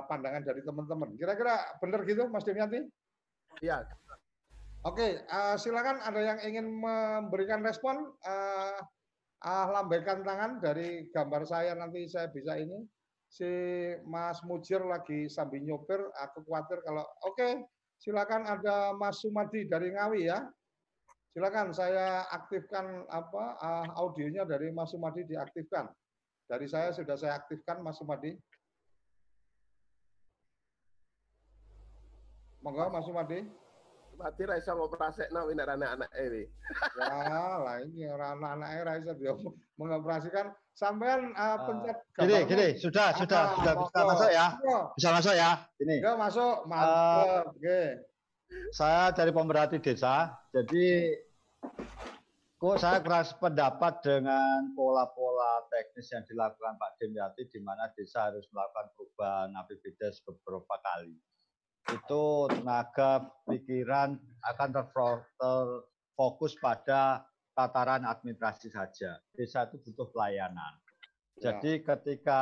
pandangan 0.05 0.45
dari 0.45 0.61
teman-teman. 0.61 1.17
Kira-kira 1.17 1.57
benar 1.81 2.05
gitu, 2.05 2.29
Mas 2.29 2.45
Demiati? 2.45 2.85
Iya, 3.65 3.81
Oke, 4.83 5.23
eh, 5.23 5.55
silakan 5.55 6.03
ada 6.03 6.19
yang 6.19 6.39
ingin 6.43 6.67
memberikan 6.67 7.63
respon. 7.63 8.03
eh, 8.27 8.79
ah, 9.43 9.67
lambaikan 9.69 10.23
tangan 10.23 10.63
dari 10.63 11.11
gambar 11.11 11.43
saya 11.43 11.75
nanti 11.75 12.07
saya 12.07 12.31
bisa 12.31 12.55
ini. 12.57 12.79
Si 13.33 13.49
Mas 14.05 14.39
Mujir 14.45 14.79
lagi 14.85 15.25
sambil 15.25 15.65
nyopir, 15.65 15.97
aku 16.21 16.45
khawatir 16.45 16.79
kalau 16.85 17.01
oke, 17.25 17.65
silakan 17.97 18.45
ada 18.45 18.93
Mas 18.93 19.19
Sumadi 19.19 19.65
dari 19.65 19.91
Ngawi 19.91 20.29
ya. 20.29 20.39
Silakan 21.33 21.73
saya 21.73 22.29
aktifkan 22.29 23.09
apa 23.09 23.43
ah, 23.57 23.87
audionya 23.99 24.45
dari 24.45 24.69
Mas 24.69 24.93
Sumadi 24.93 25.25
diaktifkan. 25.25 25.89
Dari 26.45 26.67
saya 26.69 26.93
sudah 26.93 27.17
saya 27.17 27.41
aktifkan 27.41 27.81
Mas 27.81 27.97
Sumadi. 27.97 28.37
Monggo 32.61 32.87
Mas 32.93 33.03
Sumadi. 33.03 33.62
Mati 34.23 34.47
ra 34.47 34.55
iso 34.55 34.71
ngoprasekno 34.71 35.51
nek 35.51 35.67
anak-anak 35.67 36.11
ini. 36.15 36.47
Ya, 36.95 37.59
lah 37.59 37.75
ini 37.83 38.07
orang 38.07 38.39
anak-anak 38.39 38.69
era 38.71 38.91
bisa 39.03 39.13
dia 39.19 39.35
mengoperasikan 39.75 40.55
sampean 40.71 41.35
uh, 41.35 41.67
pencet 41.67 41.97
Gini, 42.15 42.37
gini, 42.47 42.67
sudah, 42.79 43.11
Ah, 43.11 43.19
sudah, 43.19 43.43
sudah 43.59 43.73
bisa 43.83 43.99
masuk 44.07 44.29
ya. 44.31 44.47
Monggo. 44.55 44.79
Bisa 44.95 45.09
masuk 45.11 45.33
ya. 45.35 45.51
Ini. 45.83 45.95
Ya 45.99 46.11
masuk, 46.15 46.55
mantap. 46.71 47.51
Oke. 47.51 47.81
saya 48.69 49.09
dari 49.11 49.33
pemerhati 49.33 49.81
desa, 49.81 50.29
jadi 50.53 51.17
kok 52.61 52.77
saya 52.77 53.01
keras 53.01 53.33
pendapat 53.41 53.97
dengan 54.05 54.71
pola-pola 54.77 55.65
teknis 55.73 56.13
yang 56.13 56.21
dilakukan 56.29 56.77
Pak 56.77 57.01
Dimyati 57.01 57.49
di 57.49 57.59
mana 57.65 57.89
desa 57.97 58.29
harus 58.29 58.45
melakukan 58.53 58.93
perubahan 58.93 59.49
APBDes 59.57 60.21
beberapa 60.21 60.69
kali. 60.85 61.17
Itu 61.91 62.47
tenaga 62.47 63.27
pikiran 63.49 64.15
akan 64.53 64.69
terfo- 64.71 65.27
terfokus 65.35 66.55
pada 66.61 67.27
tataran 67.53 68.07
administrasi 68.07 68.71
saja. 68.71 69.19
Desa 69.35 69.67
itu 69.67 69.81
butuh 69.83 70.07
pelayanan. 70.13 70.73
Ya. 71.37 71.51
Jadi 71.51 71.83
ketika 71.83 72.41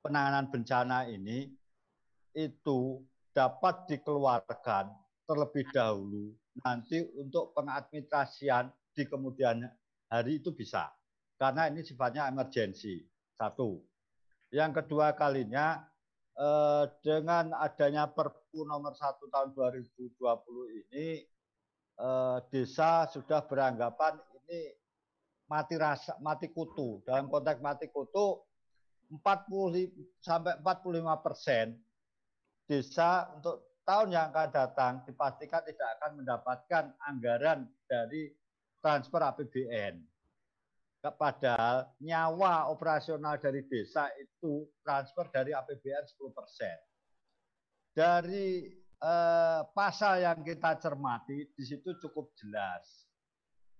penanganan 0.00 0.48
bencana 0.48 1.08
ini 1.08 1.52
itu 2.32 3.04
dapat 3.34 3.86
dikeluarkan 3.90 4.90
terlebih 5.26 5.66
dahulu 5.70 6.34
nanti 6.66 7.06
untuk 7.14 7.54
pengadministrasian 7.54 8.70
di 8.90 9.06
kemudian 9.06 9.62
hari 10.10 10.42
itu 10.42 10.50
bisa 10.50 10.90
karena 11.38 11.70
ini 11.70 11.86
sifatnya 11.86 12.26
emergensi 12.26 12.98
satu 13.38 13.78
yang 14.50 14.74
kedua 14.74 15.14
kalinya 15.14 15.86
eh, 16.38 16.84
dengan 17.02 17.56
adanya 17.56 18.06
Perpu 18.10 18.62
nomor 18.66 18.94
1 18.94 19.30
tahun 19.30 19.50
2020 19.54 20.18
ini 20.86 21.24
eh, 21.96 22.38
desa 22.52 23.08
sudah 23.10 23.42
beranggapan 23.46 24.20
ini 24.44 24.74
mati 25.50 25.74
rasa 25.74 26.14
mati 26.22 26.46
kutu 26.50 27.02
dalam 27.02 27.26
konteks 27.26 27.58
mati 27.58 27.90
kutu 27.90 28.38
40 29.10 30.22
sampai 30.22 30.62
45 30.62 31.26
persen 31.26 31.74
desa 32.70 33.26
untuk 33.34 33.82
tahun 33.82 34.14
yang 34.14 34.30
akan 34.30 34.48
datang 34.54 34.92
dipastikan 35.02 35.66
tidak 35.66 35.88
akan 35.98 36.22
mendapatkan 36.22 36.84
anggaran 37.10 37.66
dari 37.90 38.30
transfer 38.78 39.18
APBN. 39.18 39.98
Padahal 41.00 41.88
nyawa 42.04 42.68
operasional 42.68 43.40
dari 43.40 43.64
desa 43.64 44.12
itu 44.20 44.68
transfer 44.84 45.32
dari 45.32 45.56
APBN 45.56 46.04
10 46.04 46.36
persen. 46.36 46.76
Dari 47.96 48.68
eh, 49.00 49.60
pasal 49.72 50.20
yang 50.20 50.44
kita 50.44 50.76
cermati 50.76 51.48
di 51.56 51.64
situ 51.64 51.96
cukup 51.96 52.36
jelas, 52.36 53.08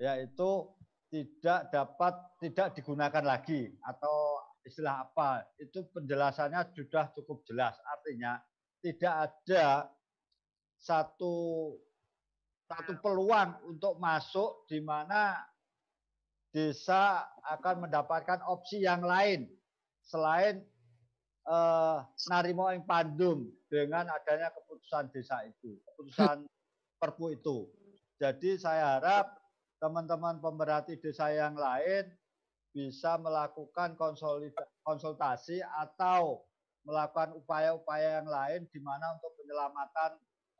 yaitu 0.01 0.65
tidak 1.13 1.69
dapat 1.69 2.15
tidak 2.41 2.73
digunakan 2.73 3.25
lagi 3.27 3.69
atau 3.85 4.41
istilah 4.63 5.11
apa 5.11 5.43
itu 5.59 5.83
penjelasannya 5.91 6.71
sudah 6.73 7.11
cukup 7.19 7.43
jelas 7.43 7.75
artinya 7.83 8.39
tidak 8.79 9.15
ada 9.29 9.91
satu 10.79 11.35
satu 12.71 12.93
peluang 13.03 13.59
untuk 13.67 13.99
masuk 13.99 14.71
di 14.71 14.79
mana 14.79 15.35
desa 16.51 17.27
akan 17.47 17.87
mendapatkan 17.87 18.43
opsi 18.47 18.83
yang 18.83 19.03
lain 19.03 19.47
selain 20.03 20.63
eh, 21.47 21.99
narimo 22.27 22.71
ing 22.75 22.83
pandum 22.83 23.47
dengan 23.71 24.11
adanya 24.11 24.51
keputusan 24.51 25.15
desa 25.15 25.47
itu, 25.47 25.79
keputusan 25.91 26.47
perpu 27.01 27.33
itu. 27.35 27.71
Jadi 28.21 28.61
saya 28.61 29.01
harap 29.01 29.41
teman-teman 29.81 30.43
pemerhati 30.43 31.01
desa 31.01 31.33
yang 31.33 31.57
lain 31.57 32.11
bisa 32.71 33.17
melakukan 33.17 33.97
konsultasi 34.85 35.65
atau 35.81 36.45
melakukan 36.85 37.35
upaya-upaya 37.35 38.23
yang 38.23 38.29
lain 38.29 38.61
di 38.71 38.79
mana 38.83 39.17
untuk 39.17 39.33
penyelamatan 39.39 40.11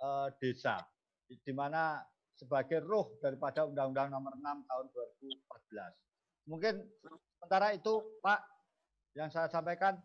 eh, 0.01 0.29
desa, 0.39 0.79
di 1.27 1.53
mana 1.53 2.01
sebagai 2.41 2.81
ruh 2.81 3.21
daripada 3.21 3.69
Undang-Undang 3.69 4.09
Nomor 4.17 4.33
6 4.41 4.65
Tahun 4.65 4.87
2014. 5.29 6.49
Mungkin 6.49 6.75
sementara 7.37 7.77
itu 7.77 8.01
Pak 8.25 8.41
yang 9.13 9.29
saya 9.29 9.53
sampaikan. 9.53 10.01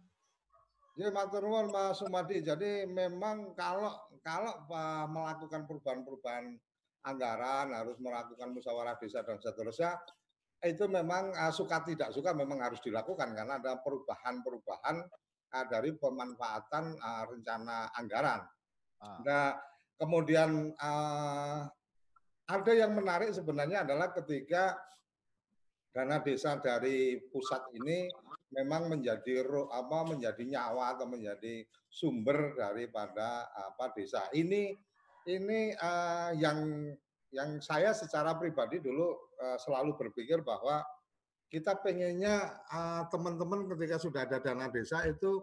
Ya, 1.00 1.12
matur 1.12 1.48
nuwun 1.48 1.72
Mas 1.72 2.00
Sumadi. 2.00 2.44
Jadi 2.44 2.88
memang 2.88 3.56
kalau 3.56 3.96
kalau 4.20 4.68
Pak 4.68 5.08
melakukan 5.12 5.64
perubahan-perubahan 5.64 6.56
anggaran 7.08 7.72
harus 7.72 7.96
melakukan 8.02 8.52
musyawarah 8.52 8.98
desa 9.00 9.22
dan 9.22 9.38
seterusnya 9.40 9.96
itu 10.66 10.90
memang 10.90 11.30
uh, 11.36 11.54
suka 11.54 11.86
tidak 11.86 12.10
suka 12.10 12.34
memang 12.34 12.58
harus 12.64 12.82
dilakukan 12.82 13.38
karena 13.38 13.62
ada 13.62 13.78
perubahan-perubahan 13.86 14.98
uh, 15.54 15.66
dari 15.70 15.94
pemanfaatan 15.94 16.98
uh, 16.98 17.24
rencana 17.30 17.94
anggaran. 17.94 18.42
Ah. 18.98 19.20
Nah, 19.22 19.48
kemudian 20.02 20.74
uh, 20.80 21.70
ada 22.46 22.72
yang 22.72 22.94
menarik 22.94 23.34
sebenarnya 23.34 23.82
adalah 23.86 24.14
ketika 24.14 24.78
dana 25.90 26.22
desa 26.22 26.60
dari 26.62 27.18
pusat 27.32 27.66
ini 27.74 28.12
memang 28.54 28.92
menjadi 28.92 29.48
apa 29.74 30.06
menjadi 30.06 30.44
nyawa 30.46 30.96
atau 30.96 31.10
menjadi 31.10 31.66
sumber 31.90 32.54
daripada 32.54 33.50
apa 33.52 33.96
desa. 33.96 34.30
Ini 34.36 34.76
ini 35.26 35.74
eh, 35.74 36.30
yang 36.38 36.92
yang 37.34 37.60
saya 37.60 37.92
secara 37.92 38.38
pribadi 38.38 38.78
dulu 38.84 39.16
eh, 39.42 39.58
selalu 39.58 39.98
berpikir 39.98 40.46
bahwa 40.46 40.86
kita 41.50 41.82
pengennya 41.82 42.62
eh, 42.70 43.04
teman-teman 43.10 43.66
ketika 43.74 43.98
sudah 43.98 44.30
ada 44.30 44.38
dana 44.38 44.70
desa 44.70 45.02
itu 45.10 45.42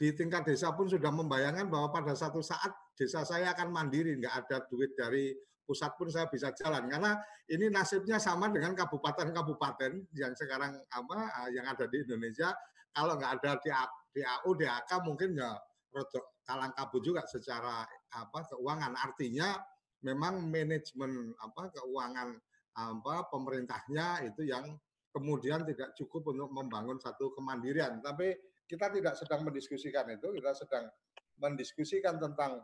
di 0.00 0.10
tingkat 0.16 0.48
desa 0.48 0.72
pun 0.72 0.88
sudah 0.88 1.12
membayangkan 1.12 1.68
bahwa 1.68 1.92
pada 1.92 2.16
satu 2.16 2.40
saat 2.40 2.72
desa 2.96 3.22
saya 3.28 3.52
akan 3.52 3.68
mandiri 3.70 4.16
nggak 4.18 4.46
ada 4.46 4.64
duit 4.66 4.96
dari 4.96 5.36
pusat 5.72 5.96
pun 5.96 6.12
saya 6.12 6.28
bisa 6.28 6.52
jalan. 6.52 6.84
Karena 6.92 7.16
ini 7.48 7.72
nasibnya 7.72 8.20
sama 8.20 8.52
dengan 8.52 8.76
kabupaten-kabupaten 8.76 10.12
yang 10.12 10.36
sekarang 10.36 10.76
apa 10.92 11.48
eh, 11.48 11.56
yang 11.56 11.64
ada 11.64 11.88
di 11.88 12.04
Indonesia. 12.04 12.52
Kalau 12.92 13.16
nggak 13.16 13.40
ada 13.40 13.56
DA- 13.56 13.96
DAU 14.12 14.52
DAK 14.52 14.90
mungkin 15.08 15.32
ya 15.32 15.56
rodok 15.88 16.44
kalang 16.44 16.76
kabut 16.76 17.00
juga 17.00 17.24
secara 17.24 17.88
apa 18.12 18.40
keuangan. 18.52 18.92
Artinya 19.00 19.56
memang 20.04 20.44
manajemen 20.44 21.32
apa 21.40 21.72
keuangan 21.72 22.36
apa 22.76 23.32
pemerintahnya 23.32 24.28
itu 24.28 24.44
yang 24.44 24.76
kemudian 25.08 25.64
tidak 25.64 25.96
cukup 25.96 26.36
untuk 26.36 26.52
membangun 26.52 27.00
satu 27.00 27.32
kemandirian. 27.32 28.04
Tapi 28.04 28.36
kita 28.68 28.92
tidak 28.92 29.16
sedang 29.16 29.48
mendiskusikan 29.48 30.04
itu 30.12 30.36
kita 30.36 30.52
sedang 30.52 30.92
mendiskusikan 31.40 32.20
tentang 32.20 32.60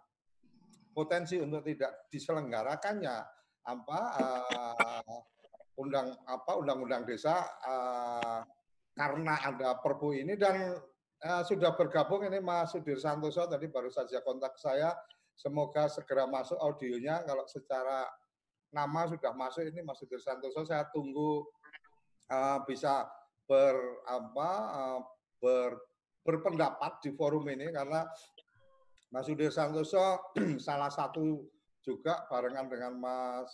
potensi 0.99 1.39
untuk 1.39 1.63
tidak 1.63 2.11
diselenggarakannya. 2.11 3.17
Apa 3.71 4.01
uh, 4.19 5.15
undang 5.79 6.11
apa 6.27 6.59
undang-undang 6.59 7.07
desa 7.07 7.47
uh, 7.63 8.43
karena 8.99 9.39
ada 9.47 9.79
perpu 9.79 10.19
ini 10.19 10.35
dan 10.35 10.75
uh, 11.23 11.43
sudah 11.47 11.79
bergabung 11.79 12.27
ini 12.27 12.43
Mas 12.43 12.75
Sudir 12.75 12.99
Santoso 12.99 13.47
tadi 13.47 13.71
baru 13.71 13.87
saja 13.87 14.19
kontak 14.27 14.59
saya. 14.59 14.91
Semoga 15.39 15.87
segera 15.87 16.27
masuk 16.27 16.59
audionya. 16.59 17.23
Kalau 17.23 17.47
secara 17.47 18.03
nama 18.75 19.07
sudah 19.07 19.31
masuk 19.39 19.71
ini 19.71 19.87
Mas 19.87 20.03
Sudir 20.03 20.19
Santoso 20.19 20.67
saya 20.67 20.91
tunggu 20.91 21.47
uh, 22.27 22.59
bisa 22.67 23.07
ber 23.47 24.03
apa 24.03 24.51
uh, 24.75 25.01
ber 25.39 25.79
berpendapat 26.27 27.01
di 27.07 27.15
forum 27.15 27.47
ini 27.49 27.73
karena 27.73 28.05
Mas 29.09 29.25
Sudir 29.25 29.49
Santoso 29.49 30.33
salah 30.67 30.93
satu 30.93 31.49
juga 31.81 32.29
barengan 32.29 32.69
dengan 32.69 32.93
Mas 33.01 33.49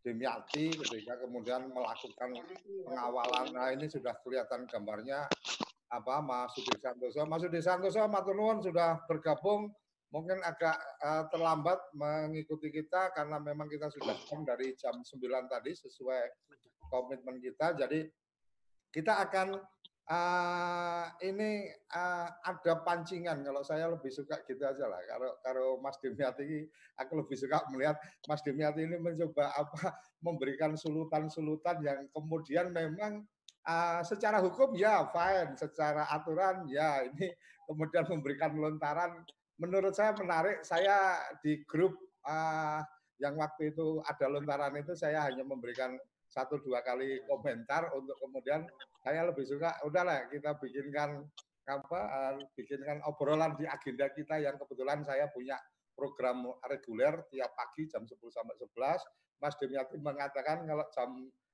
Demiati 0.00 0.72
ketika 0.72 1.20
kemudian 1.20 1.68
melakukan 1.68 2.32
pengawalan. 2.88 3.52
Nah 3.52 3.68
ini 3.74 3.84
sudah 3.84 4.16
kelihatan 4.24 4.64
gambarnya 4.64 5.28
apa 5.92 6.14
Mas 6.24 6.56
Sudir 6.56 6.78
Santoso. 6.80 7.20
Mas 7.28 7.44
Sudir 7.44 7.60
Santoso, 7.60 8.00
Matur 8.08 8.32
nuwun 8.32 8.64
sudah 8.64 9.02
bergabung. 9.04 9.68
Mungkin 10.10 10.42
agak 10.42 10.74
uh, 11.06 11.30
terlambat 11.30 11.78
mengikuti 11.94 12.74
kita 12.74 13.14
karena 13.14 13.38
memang 13.38 13.70
kita 13.70 13.86
sudah 13.94 14.16
jam 14.26 14.42
dari 14.42 14.74
jam 14.74 14.98
9 15.06 15.06
tadi 15.46 15.70
sesuai 15.70 16.22
komitmen 16.90 17.38
kita. 17.38 17.78
Jadi 17.78 18.10
kita 18.90 19.22
akan 19.22 19.54
uh, 20.10 21.04
ini 21.22 21.70
uh, 21.94 22.28
ada 22.42 22.82
pancingan. 22.82 23.46
Kalau 23.46 23.62
saya 23.62 23.86
lebih 23.88 24.10
suka 24.10 24.42
gitu 24.44 24.60
aja 24.66 24.84
lah. 24.90 25.00
Kalau 25.06 25.30
kalau 25.40 25.68
Mas 25.78 25.96
Demiati 26.02 26.66
aku 26.98 27.22
lebih 27.22 27.36
suka 27.38 27.62
melihat 27.70 27.96
Mas 28.26 28.42
Demiati 28.42 28.84
ini 28.84 28.98
mencoba 28.98 29.54
apa 29.54 29.96
memberikan 30.26 30.74
sulutan-sulutan 30.74 31.80
yang 31.80 32.10
kemudian 32.10 32.74
memang 32.74 33.24
uh, 33.64 34.02
secara 34.02 34.42
hukum 34.42 34.74
ya 34.74 35.06
fine 35.14 35.54
secara 35.54 36.10
aturan 36.10 36.66
ya 36.66 37.06
ini 37.06 37.30
kemudian 37.70 38.04
memberikan 38.10 38.52
lontaran. 38.58 39.22
Menurut 39.60 39.92
saya 39.94 40.16
menarik 40.16 40.64
saya 40.66 41.20
di 41.44 41.62
grup 41.68 41.94
uh, 42.26 42.82
yang 43.20 43.36
waktu 43.36 43.76
itu 43.76 44.00
ada 44.08 44.26
lontaran 44.32 44.72
itu 44.80 44.96
saya 44.96 45.28
hanya 45.28 45.44
memberikan 45.44 45.94
satu 46.30 46.62
dua 46.62 46.80
kali 46.80 47.20
komentar 47.26 47.90
untuk 47.92 48.16
kemudian 48.22 48.64
saya 49.00 49.24
lebih 49.24 49.44
suka 49.48 49.80
udahlah 49.84 50.28
kita 50.28 50.56
bikinkan 50.60 51.24
apa 51.64 52.00
uh, 52.00 52.34
bikinkan 52.58 53.00
obrolan 53.06 53.54
di 53.56 53.64
agenda 53.64 54.10
kita 54.10 54.36
yang 54.42 54.58
kebetulan 54.58 55.00
saya 55.06 55.30
punya 55.30 55.56
program 55.94 56.48
reguler 56.66 57.22
tiap 57.28 57.52
pagi 57.54 57.86
jam 57.86 58.02
10 58.04 58.16
sampai 58.32 58.56
11 58.56 59.40
Mas 59.40 59.54
Demiati 59.56 59.96
mengatakan 59.96 60.64
kalau 60.68 60.84
jam 60.92 61.10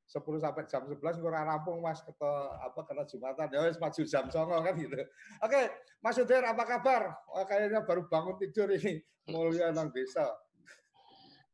10 0.06 0.22
sampai 0.38 0.62
jam 0.70 0.82
11 0.86 1.22
kurang 1.22 1.44
rampung 1.50 1.82
Mas 1.82 2.02
kata 2.02 2.32
apa 2.62 2.80
kena 2.86 3.02
Jumatan 3.06 3.46
ya 3.50 3.60
wis 3.66 3.78
maju 3.78 4.02
jam 4.06 4.24
songo 4.30 4.58
kan 4.62 4.74
gitu. 4.78 4.94
Oke, 5.42 5.60
Mas 5.98 6.14
Udir 6.18 6.42
apa 6.46 6.62
kabar? 6.62 7.10
Oh, 7.34 7.42
kayaknya 7.42 7.82
baru 7.82 8.06
bangun 8.06 8.38
tidur 8.38 8.70
ini 8.70 9.02
mulia 9.26 9.74
nang 9.74 9.90
desa. 9.90 10.30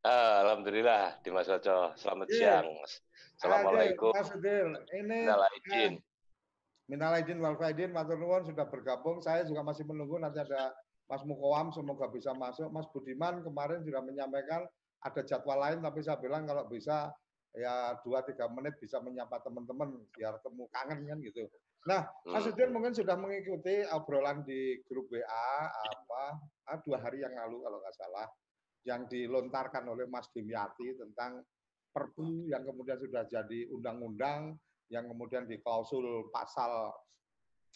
Alhamdulillah 0.05 1.23
Dimas 1.25 1.49
Oco. 1.49 1.97
Selamat 1.97 2.27
Iya. 2.29 2.61
siang. 2.61 2.67
Mas. 2.77 2.93
Assalamualaikum. 3.43 4.15
Mas 4.15 4.31
Udir, 4.39 4.71
ini 4.95 5.27
Minal 5.27 5.43
aidin. 5.51 5.93
Minal 6.87 7.13
aidin 7.19 7.39
wal 7.43 7.59
faidin, 7.59 7.91
matur 7.91 8.15
nuwun 8.15 8.47
sudah 8.47 8.71
bergabung. 8.71 9.19
Saya 9.19 9.43
juga 9.43 9.67
masih 9.67 9.83
menunggu 9.83 10.15
nanti 10.23 10.39
ada 10.39 10.71
Mas 11.11 11.27
Mukowam 11.27 11.75
semoga 11.75 12.07
bisa 12.07 12.31
masuk. 12.39 12.71
Mas 12.71 12.87
Budiman 12.95 13.43
kemarin 13.43 13.83
sudah 13.83 13.99
menyampaikan 13.99 14.63
ada 15.03 15.21
jadwal 15.27 15.59
lain 15.59 15.83
tapi 15.83 15.99
saya 16.07 16.23
bilang 16.23 16.47
kalau 16.47 16.71
bisa 16.71 17.11
ya 17.53 17.99
dua 18.07 18.23
tiga 18.23 18.47
menit 18.47 18.79
bisa 18.79 19.03
menyapa 19.03 19.43
teman-teman 19.43 19.91
biar 20.15 20.39
temu 20.39 20.71
kangen 20.71 21.03
kan 21.03 21.19
gitu. 21.19 21.43
Nah, 21.91 22.07
Mas 22.31 22.47
Hmm. 22.47 22.55
Udin 22.55 22.71
mungkin 22.71 22.95
sudah 22.95 23.19
mengikuti 23.19 23.83
obrolan 23.91 24.47
di 24.47 24.79
grup 24.87 25.11
WA 25.11 25.51
apa 25.67 26.39
ah, 26.71 26.79
dua 26.79 27.03
hari 27.03 27.27
yang 27.27 27.35
lalu 27.35 27.59
kalau 27.67 27.83
nggak 27.83 27.97
salah 27.99 28.31
yang 28.87 29.11
dilontarkan 29.11 29.83
oleh 29.91 30.07
Mas 30.07 30.31
Dimyati 30.31 30.95
tentang 30.95 31.43
Perpu 31.93 32.49
yang 32.49 32.65
kemudian 32.65 32.97
sudah 32.97 33.29
jadi 33.29 33.69
undang-undang 33.69 34.57
yang 34.89 35.09
kemudian 35.09 35.45
di 35.45 35.61
klausul 35.61 36.29
pasal 36.33 36.93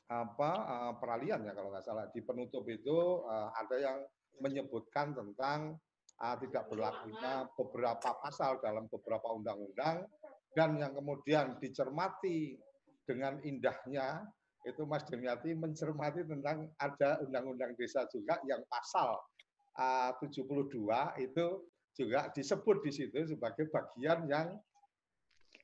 apa 0.06 0.50
eh, 0.64 0.92
peralihan 0.96 1.44
ya 1.44 1.52
kalau 1.52 1.68
nggak 1.68 1.84
salah. 1.84 2.08
Di 2.10 2.24
penutup 2.24 2.64
itu 2.66 3.24
eh, 3.28 3.48
ada 3.60 3.76
yang 3.76 3.98
menyebutkan 4.40 5.16
tentang 5.16 5.80
uh, 6.20 6.36
tidak 6.40 6.68
berlakunya 6.68 7.48
beberapa 7.56 8.10
pasal 8.20 8.60
dalam 8.60 8.88
beberapa 8.88 9.32
undang-undang 9.32 10.04
dan 10.56 10.76
yang 10.80 10.92
kemudian 10.96 11.56
dicermati 11.60 12.56
dengan 13.04 13.38
indahnya 13.44 14.24
itu 14.66 14.82
Mas 14.82 15.06
Demiati 15.06 15.54
mencermati 15.54 16.26
tentang 16.26 16.66
ada 16.80 17.22
undang-undang 17.22 17.78
desa 17.78 18.02
juga 18.10 18.40
yang 18.48 18.64
pasal 18.66 19.14
uh, 19.78 20.10
72 20.18 20.74
itu 21.22 21.46
juga 21.96 22.28
disebut 22.30 22.84
di 22.84 22.92
situ 22.92 23.18
sebagai 23.24 23.72
bagian 23.72 24.28
yang 24.28 24.48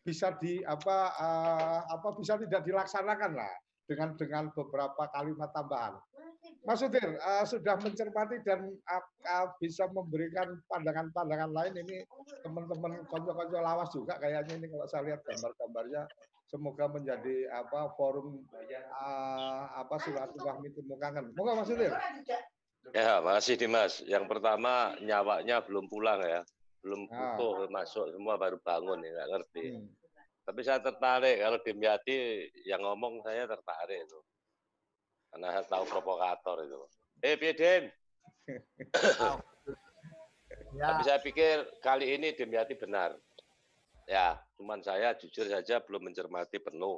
bisa 0.03 0.35
di 0.41 0.65
apa 0.67 1.15
uh, 1.15 1.81
apa 1.87 2.09
bisa 2.19 2.35
tidak 2.41 2.67
dilaksanakan 2.67 3.39
lah 3.39 3.55
dengan 3.87 4.17
dengan 4.19 4.45
beberapa 4.51 5.07
kalimat 5.15 5.53
tambahan. 5.55 5.95
Mas 6.67 6.83
Udir 6.83 7.19
uh, 7.23 7.47
sudah 7.47 7.79
mencermati 7.79 8.43
dan 8.43 8.67
uh, 8.67 9.05
uh, 9.31 9.47
bisa 9.63 9.87
memberikan 9.95 10.59
pandangan-pandangan 10.67 11.51
lain 11.55 11.75
ini 11.87 12.03
teman-teman 12.43 13.03
konco-konco 13.07 13.59
lawas 13.63 13.91
juga 13.95 14.19
kayaknya 14.19 14.59
ini 14.59 14.67
kalau 14.71 14.87
saya 14.91 15.03
lihat 15.11 15.23
gambar-gambarnya 15.23 16.03
semoga 16.51 16.85
menjadi 16.91 17.47
apa 17.51 17.95
forum 17.95 18.43
uh, 18.53 19.65
apa 19.79 19.95
silaturahmi 20.03 20.69
kangen. 20.99 21.31
Moga 21.39 21.63
Mas 21.63 21.71
Udir. 21.71 21.95
Ya, 22.91 23.23
makasih 23.23 23.55
Dimas. 23.55 24.03
Yang 24.03 24.27
pertama 24.27 24.99
nyawanya 24.99 25.63
belum 25.63 25.87
pulang 25.87 26.19
ya. 26.27 26.43
Belum 26.83 27.07
Ah. 27.15 27.39
utuh 27.39 27.71
masuk 27.71 28.11
semua 28.11 28.35
baru 28.35 28.59
bangun 28.59 28.99
ya, 29.07 29.15
nggak 29.15 29.29
ngerti. 29.31 29.65
Hmm. 29.79 29.87
Tapi 30.43 30.61
saya 30.67 30.83
tertarik 30.83 31.39
kalau 31.39 31.59
Dimyati 31.63 32.51
yang 32.67 32.83
ngomong 32.83 33.23
saya 33.23 33.47
tertarik 33.47 34.03
itu. 34.03 34.19
Karena 35.31 35.55
saya 35.55 35.65
tahu 35.71 35.85
provokator 35.87 36.67
itu. 36.67 36.79
Eh, 37.23 37.39
Pieden. 37.39 37.87
Ya, 40.73 40.89
Tapi 40.89 41.01
saya 41.05 41.21
pikir 41.21 41.69
kali 41.85 42.17
ini 42.17 42.33
Dimyati 42.33 42.73
benar. 42.81 43.13
Ya, 44.09 44.41
cuman 44.57 44.81
saya 44.81 45.13
jujur 45.21 45.45
saja 45.45 45.85
belum 45.85 46.09
mencermati 46.09 46.57
penuh. 46.65 46.97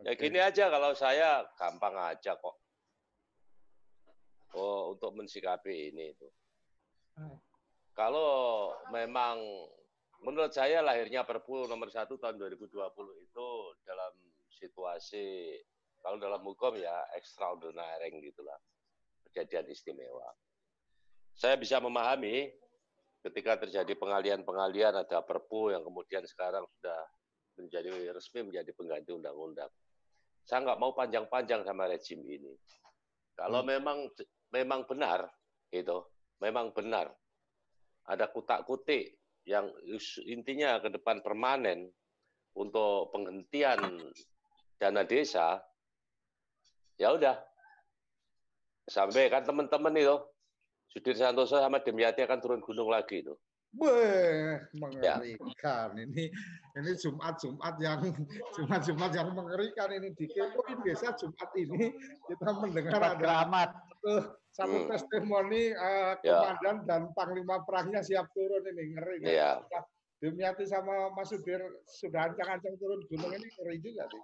Ya 0.00 0.16
gini 0.16 0.40
aja 0.40 0.72
kalau 0.72 0.96
saya 0.96 1.44
gampang 1.60 1.92
aja 2.00 2.32
kok. 2.32 2.56
Oh, 4.52 4.92
untuk 4.92 5.16
mensikapi 5.16 5.92
ini 5.92 6.12
itu. 6.12 6.28
Kalau 7.92 8.72
memang 8.92 9.40
menurut 10.24 10.52
saya 10.52 10.80
lahirnya 10.80 11.24
Perpu 11.24 11.68
nomor 11.68 11.88
1 11.92 12.08
tahun 12.08 12.36
2020 12.40 12.72
itu 13.28 13.48
dalam 13.84 14.12
situasi 14.56 15.58
kalau 16.02 16.18
dalam 16.18 16.42
hukum 16.42 16.76
ya 16.76 17.04
extraordinary 17.16 18.12
gitulah. 18.20 18.58
Kejadian 19.28 19.72
istimewa. 19.72 20.28
Saya 21.32 21.56
bisa 21.56 21.80
memahami 21.80 22.52
ketika 23.24 23.56
terjadi 23.64 23.96
pengalian-pengalian 23.96 25.00
ada 25.00 25.24
Perpu 25.24 25.72
yang 25.72 25.80
kemudian 25.86 26.26
sekarang 26.28 26.68
sudah 26.76 27.00
menjadi 27.56 28.12
resmi 28.12 28.44
menjadi 28.44 28.70
pengganti 28.76 29.10
undang-undang. 29.14 29.70
Saya 30.42 30.66
nggak 30.66 30.80
mau 30.80 30.92
panjang-panjang 30.92 31.62
sama 31.62 31.86
rejim 31.86 32.20
ini. 32.26 32.52
Kalau 33.38 33.64
memang 33.64 34.10
memang 34.52 34.84
benar 34.86 35.26
itu, 35.72 36.04
memang 36.38 36.70
benar 36.76 37.10
ada 38.06 38.28
kutak-kutik 38.28 39.16
yang 39.48 39.66
intinya 40.26 40.78
ke 40.78 40.92
depan 40.92 41.24
permanen 41.24 41.90
untuk 42.54 43.10
penghentian 43.10 43.98
dana 44.78 45.02
desa, 45.02 45.58
ya 47.00 47.14
udah. 47.14 47.38
Sampai 48.86 49.30
kan 49.30 49.46
teman-teman 49.46 49.94
itu, 49.94 50.16
Sudir 50.90 51.16
Santoso 51.16 51.56
sama 51.56 51.80
Demyati 51.80 52.20
akan 52.26 52.38
turun 52.42 52.60
gunung 52.60 52.90
lagi 52.90 53.22
itu. 53.24 53.34
Weh, 53.72 54.60
Ya. 55.00 55.16
mengerikan 55.16 55.96
ini. 55.96 56.28
Ini 56.76 56.92
Jumat-Jumat 57.00 57.80
yang 57.80 58.04
Jumat-Jumat 58.52 59.10
yang 59.16 59.32
mengerikan 59.32 59.88
ini 59.96 60.12
di 60.12 60.28
Kepoin 60.28 60.84
Desa 60.84 61.16
Jumat 61.16 61.48
ini 61.56 61.88
kita 62.28 62.52
mendengar 62.60 63.00
ada 63.00 63.16
keramat. 63.16 63.72
Satu, 64.02 64.12
satu 64.52 64.76
Hmm. 64.82 64.88
testimoni 64.90 65.70
Ya. 65.70 66.18
komandan 66.18 66.76
dan 66.84 67.02
panglima 67.14 67.62
perangnya 67.62 68.02
siap 68.02 68.26
turun 68.34 68.66
ini 68.66 68.92
ngeri. 68.92 69.16
kan? 69.22 69.30
Iya. 69.30 69.50
Demiati 70.18 70.66
sama 70.66 71.10
Mas 71.10 71.30
Sudir 71.30 71.62
sudah 71.84 72.30
ancang-ancang 72.30 72.78
turun 72.78 73.00
gunung 73.06 73.32
ini 73.32 73.48
ngeri 73.48 73.76
juga 73.78 74.06
sih. 74.06 74.22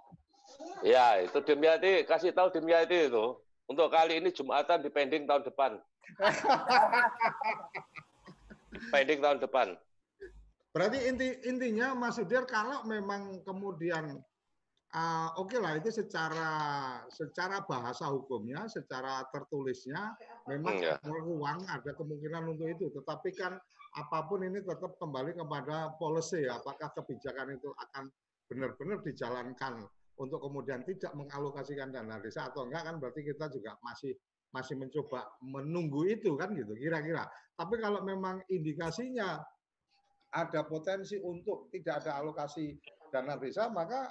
Ya, 0.81 1.21
itu 1.21 1.39
Demyati 1.39 2.03
kasih 2.03 2.31
tahu 2.31 2.51
Demyati 2.51 3.07
itu. 3.07 3.25
Untuk 3.69 3.93
kali 3.93 4.17
ini 4.17 4.33
Jumatan 4.33 4.81
dipending 4.81 5.23
tahun 5.23 5.45
depan. 5.45 5.77
Pending 8.89 9.19
tahun 9.21 9.39
depan. 9.39 9.77
Berarti 10.71 10.97
inti 11.05 11.27
intinya 11.45 11.93
Mas 11.93 12.17
Sudir 12.17 12.45
kalau 12.45 12.85
memang 12.85 13.41
kemudian 13.43 14.21
ah, 14.95 15.33
oke 15.37 15.57
lah 15.61 15.77
itu 15.77 15.89
secara 15.93 16.51
secara 17.09 17.61
bahasa 17.65 18.09
hukumnya, 18.09 18.65
secara 18.65 19.21
tertulisnya 19.29 20.17
memang 20.49 20.77
Hmm, 20.77 20.85
ya. 20.85 20.95
ada 20.97 21.17
ruang, 21.21 21.59
ada 21.69 21.91
kemungkinan 21.93 22.43
untuk 22.57 22.67
itu. 22.69 22.85
Tetapi 22.89 23.29
kan 23.37 23.53
apa 23.97 24.19
pun 24.29 24.45
ini 24.45 24.61
tetap 24.61 24.97
kembali 25.01 25.33
kepada 25.33 25.97
policy 25.97 26.45
apakah 26.45 26.93
kebijakan 26.93 27.57
itu 27.57 27.73
akan 27.73 28.05
benar-benar 28.45 29.01
dijalankan 29.01 29.81
untuk 30.19 30.41
kemudian 30.45 30.85
tidak 30.85 31.09
mengalokasikan 31.17 31.89
dana 31.89 32.21
desa 32.21 32.49
atau 32.53 32.69
enggak 32.69 32.85
kan 32.85 32.95
berarti 33.01 33.21
kita 33.25 33.49
juga 33.49 33.77
masih 33.81 34.13
masih 34.53 34.75
mencoba 34.77 35.29
menunggu 35.45 36.09
itu 36.09 36.33
kan 36.37 36.53
gitu 36.57 36.73
kira-kira. 36.73 37.25
Tapi 37.53 37.75
kalau 37.77 38.01
memang 38.01 38.41
indikasinya 38.49 39.41
ada 40.29 40.61
potensi 40.65 41.17
untuk 41.17 41.69
tidak 41.73 42.05
ada 42.05 42.21
alokasi 42.21 42.77
dana 43.09 43.37
desa, 43.37 43.69
maka 43.73 44.09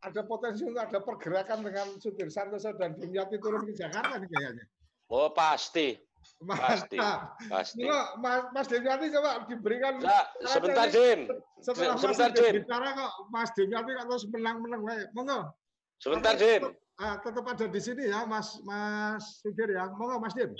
ada 0.00 0.20
potensi 0.24 0.64
untuk 0.64 0.80
ada 0.80 0.98
pergerakan 1.04 1.60
dengan 1.60 1.86
Sudir 2.00 2.32
Santoso 2.32 2.72
dan 2.76 2.96
Dimyati 2.96 3.36
turun 3.36 3.68
ke 3.68 3.76
Jakarta 3.76 4.16
nih 4.16 4.28
kayaknya. 4.32 4.64
Oh, 5.12 5.28
pasti. 5.32 5.98
Mas, 6.40 6.60
Pasti. 6.60 6.96
nah, 7.00 7.32
Pasti. 7.48 7.84
Mas, 8.20 8.40
Mas 8.52 8.66
Dimyati 8.68 9.08
coba 9.08 9.44
diberikan 9.48 10.00
Enggak, 10.00 10.26
sebentar, 10.44 10.86
Dim. 10.88 11.20
setelah 11.64 11.96
Mas 11.96 12.00
Sebentar, 12.04 12.28
Dim. 12.32 12.54
bicara 12.60 12.88
kok 12.92 13.12
Mas 13.32 13.50
Dimyati 13.56 13.90
kok 13.96 14.04
terus 14.08 14.24
menang-menang. 14.28 14.80
Monggo. 15.16 15.40
Sebentar, 16.00 16.36
Tapi 16.36 16.44
Dim. 16.44 16.62
tetap, 16.64 16.74
ah, 17.00 17.16
tetap 17.20 17.44
ada 17.44 17.66
di 17.68 17.80
sini 17.80 18.04
ya 18.08 18.24
Mas 18.28 18.56
Mas 18.64 19.40
Sudir 19.40 19.68
ya. 19.72 19.88
Monggo 19.92 20.20
Mas 20.20 20.32
Dim. 20.36 20.52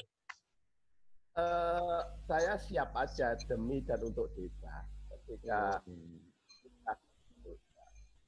Eh, 1.30 2.00
saya 2.26 2.58
siap 2.60 2.90
aja 2.96 3.36
demi 3.48 3.80
dan 3.86 4.00
untuk 4.04 4.28
desa. 4.36 4.84
Ketika 5.08 5.78
kita 5.84 6.29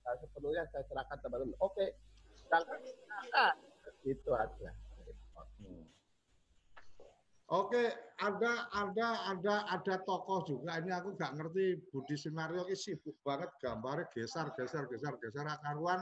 nah, 0.03 0.15
sepenuhnya 0.19 0.63
saya 0.71 0.85
serahkan 0.91 1.19
teman-teman. 1.23 1.57
Oke, 1.63 1.97
berangkat. 2.49 2.79
Ah, 3.35 3.53
itu 4.05 4.31
aja. 4.35 4.71
Oke, 7.53 7.85
ada 8.17 8.65
ada 8.73 9.09
ada 9.29 9.55
ada 9.69 9.95
tokoh 10.09 10.41
juga. 10.49 10.81
Ini 10.81 10.89
aku 10.89 11.13
nggak 11.21 11.37
ngerti 11.37 11.85
Budi 11.93 12.17
Sunario 12.17 12.65
ini 12.65 12.73
sibuk 12.73 13.13
banget 13.21 13.53
gambarnya 13.61 14.09
geser 14.17 14.49
geser 14.57 14.89
geser 14.89 15.21
geser 15.21 15.45
akaruan. 15.45 16.01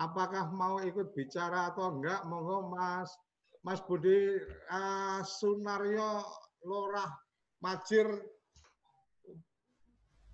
Apakah 0.00 0.48
mau 0.48 0.80
ikut 0.80 1.12
bicara 1.12 1.76
atau 1.76 1.92
enggak? 1.92 2.24
Monggo 2.24 2.72
Mas 2.72 3.12
Mas 3.60 3.84
Budi 3.84 4.40
uh, 4.72 5.20
Sunario 5.28 6.24
Lorah 6.64 7.12
Majir 7.60 8.08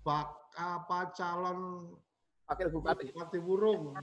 bak 0.07 0.29
apa 0.55 1.11
calon 1.19 1.91
Wakil 2.45 2.69
Bupati. 2.69 3.09
Bupati 3.09 3.39
Wurung. 3.41 3.97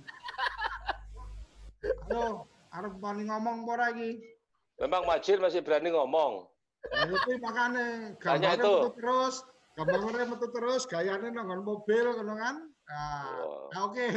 Halo, 1.82 2.47
arep 2.70 2.95
wani 2.99 3.22
ngomong 3.26 3.66
apa 3.66 3.74
lagi? 3.90 4.18
Memang 4.78 5.07
Majir 5.07 5.38
masih 5.38 5.62
berani 5.62 5.95
ngomong. 5.95 6.47
Nah, 6.82 7.07
itu 7.07 7.30
makanya 7.38 7.86
gambarnya 8.18 8.59
itu. 8.59 8.74
metu 8.74 8.90
terus, 8.99 9.34
gambarnya 9.78 10.24
metu 10.26 10.49
terus, 10.51 10.82
gayanya 10.90 11.30
nongol 11.30 11.62
mobil, 11.62 12.03
ngono 12.11 12.34
kan? 12.34 12.57
Nah, 12.90 13.22
Wah. 13.38 13.66
nah, 13.70 13.80
oke. 13.86 14.09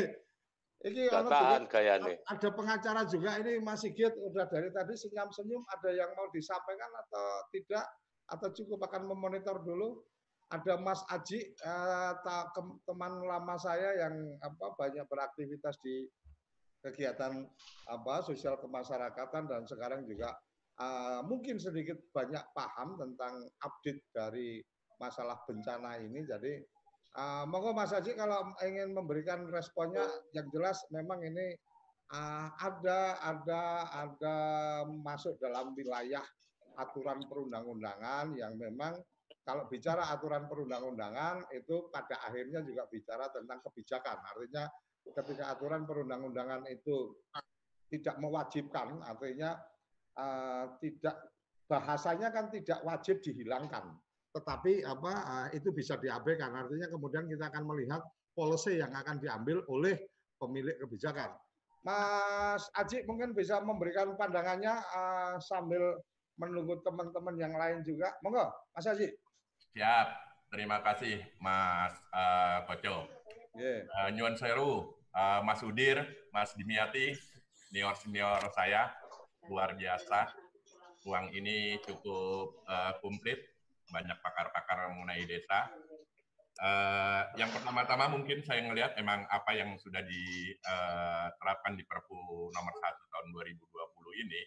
Iki 0.86 1.10
tahan 1.10 1.66
juga- 1.66 1.72
gayane. 1.72 2.14
ada 2.26 2.50
pengacara 2.54 3.02
juga 3.10 3.42
ini 3.42 3.58
Mas 3.58 3.82
Sigit 3.82 4.14
udah 4.14 4.46
dari 4.46 4.70
tadi 4.70 4.94
senyum-senyum 4.94 5.66
ada 5.66 5.90
yang 5.90 6.14
mau 6.14 6.30
disampaikan 6.30 6.90
atau 7.06 7.26
tidak 7.50 7.86
atau 8.30 8.48
cukup 8.54 8.86
akan 8.86 9.10
memonitor 9.10 9.66
dulu 9.66 10.06
ada 10.54 10.74
Mas 10.78 11.02
Aji 11.10 11.42
eh, 11.42 12.12
teman 12.86 13.14
lama 13.26 13.56
saya 13.58 14.06
yang 14.06 14.16
apa 14.46 14.78
banyak 14.78 15.06
beraktivitas 15.10 15.78
di 15.82 16.06
kegiatan 16.86 17.50
apa 17.90 18.22
sosial 18.22 18.62
kemasyarakatan 18.62 19.50
dan 19.50 19.66
sekarang 19.66 20.06
juga 20.06 20.34
eh, 20.78 21.20
mungkin 21.26 21.58
sedikit 21.58 21.98
banyak 22.14 22.44
paham 22.54 23.00
tentang 23.02 23.50
update 23.66 24.02
dari 24.14 24.62
masalah 25.02 25.42
bencana 25.50 25.98
ini. 26.00 26.24
Jadi 26.24 26.54
Uh, 27.16 27.48
monggo 27.48 27.72
Mas 27.72 27.96
Haji 27.96 28.12
kalau 28.12 28.52
ingin 28.60 28.92
memberikan 28.92 29.48
responnya 29.48 30.04
yang 30.36 30.52
jelas 30.52 30.84
memang 30.92 31.24
ini 31.24 31.56
uh, 32.12 32.52
ada 32.60 33.16
ada 33.24 33.64
ada 33.88 34.38
masuk 34.84 35.40
dalam 35.40 35.72
wilayah 35.80 36.28
aturan 36.76 37.24
perundang-undangan 37.32 38.36
yang 38.36 38.60
memang 38.60 39.00
kalau 39.46 39.70
bicara 39.70 40.10
aturan 40.10 40.50
perundang-undangan 40.50 41.54
itu 41.54 41.88
pada 41.94 42.18
akhirnya 42.26 42.66
juga 42.66 42.90
bicara 42.90 43.30
tentang 43.30 43.62
kebijakan. 43.62 44.18
Artinya 44.34 44.66
ketika 45.06 45.54
aturan 45.54 45.86
perundang-undangan 45.86 46.66
itu 46.66 47.14
tidak 47.94 48.18
mewajibkan, 48.18 49.06
artinya 49.06 49.54
uh, 50.18 50.74
tidak 50.82 51.16
bahasanya 51.70 52.34
kan 52.34 52.50
tidak 52.50 52.82
wajib 52.82 53.22
dihilangkan 53.22 53.94
tetapi 54.36 54.84
apa 54.84 55.14
eh, 55.16 55.64
itu 55.64 55.72
bisa 55.72 55.96
diabaikan. 55.96 56.52
Artinya 56.52 56.92
kemudian 56.92 57.32
kita 57.32 57.48
akan 57.48 57.64
melihat 57.72 58.04
policy 58.36 58.84
yang 58.84 58.92
akan 58.92 59.24
diambil 59.24 59.64
oleh 59.72 59.96
pemilik 60.36 60.76
kebijakan. 60.84 61.32
Mas 61.88 62.68
Aji 62.76 63.08
mungkin 63.08 63.32
bisa 63.32 63.64
memberikan 63.64 64.20
pandangannya 64.20 64.76
eh, 64.76 65.36
sambil 65.40 65.96
menunggu 66.36 66.84
teman-teman 66.84 67.40
yang 67.40 67.56
lain 67.56 67.80
juga. 67.88 68.12
Monggo, 68.20 68.52
Mas 68.76 68.92
Aji. 68.92 69.08
Siap. 69.76 70.08
Terima 70.56 70.80
kasih 70.80 71.20
Mas 71.44 71.92
eh, 72.16 72.60
Koco. 72.64 73.12
Yeah. 73.60 73.84
Eh, 73.84 74.10
Nyuwun 74.16 74.40
sewu, 74.40 74.88
eh, 75.12 75.40
Mas 75.44 75.60
Udir, 75.68 76.00
Mas 76.32 76.56
Dimiati, 76.56 77.12
senior-senior 77.68 78.40
saya, 78.56 78.96
luar 79.52 79.76
biasa. 79.76 80.32
Ruang 81.04 81.28
ini 81.36 81.76
cukup 81.84 82.64
eh, 82.72 82.94
komplit, 83.04 83.44
banyak 83.92 84.16
pakar-pakar 84.24 84.96
mengenai 84.96 85.28
desa. 85.28 85.68
Eh, 86.56 87.24
yang 87.36 87.52
pertama-tama 87.52 88.08
mungkin 88.08 88.48
saya 88.48 88.64
melihat 88.64 88.96
emang 88.96 89.28
apa 89.28 89.60
yang 89.60 89.76
sudah 89.76 90.00
diterapkan 90.08 91.76
di 91.76 91.84
Perpu 91.84 92.48
nomor 92.56 92.72
1 92.80 93.12
tahun 93.12 93.28
2020 93.28 94.24
ini, 94.24 94.40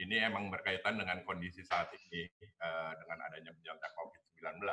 ini 0.00 0.16
emang 0.24 0.48
berkaitan 0.48 0.96
dengan 0.96 1.20
kondisi 1.28 1.60
saat 1.60 1.92
ini 2.08 2.24
eh, 2.40 2.92
dengan 2.96 3.18
adanya 3.28 3.52
bencana 3.52 3.88
COVID-19. 3.94 4.64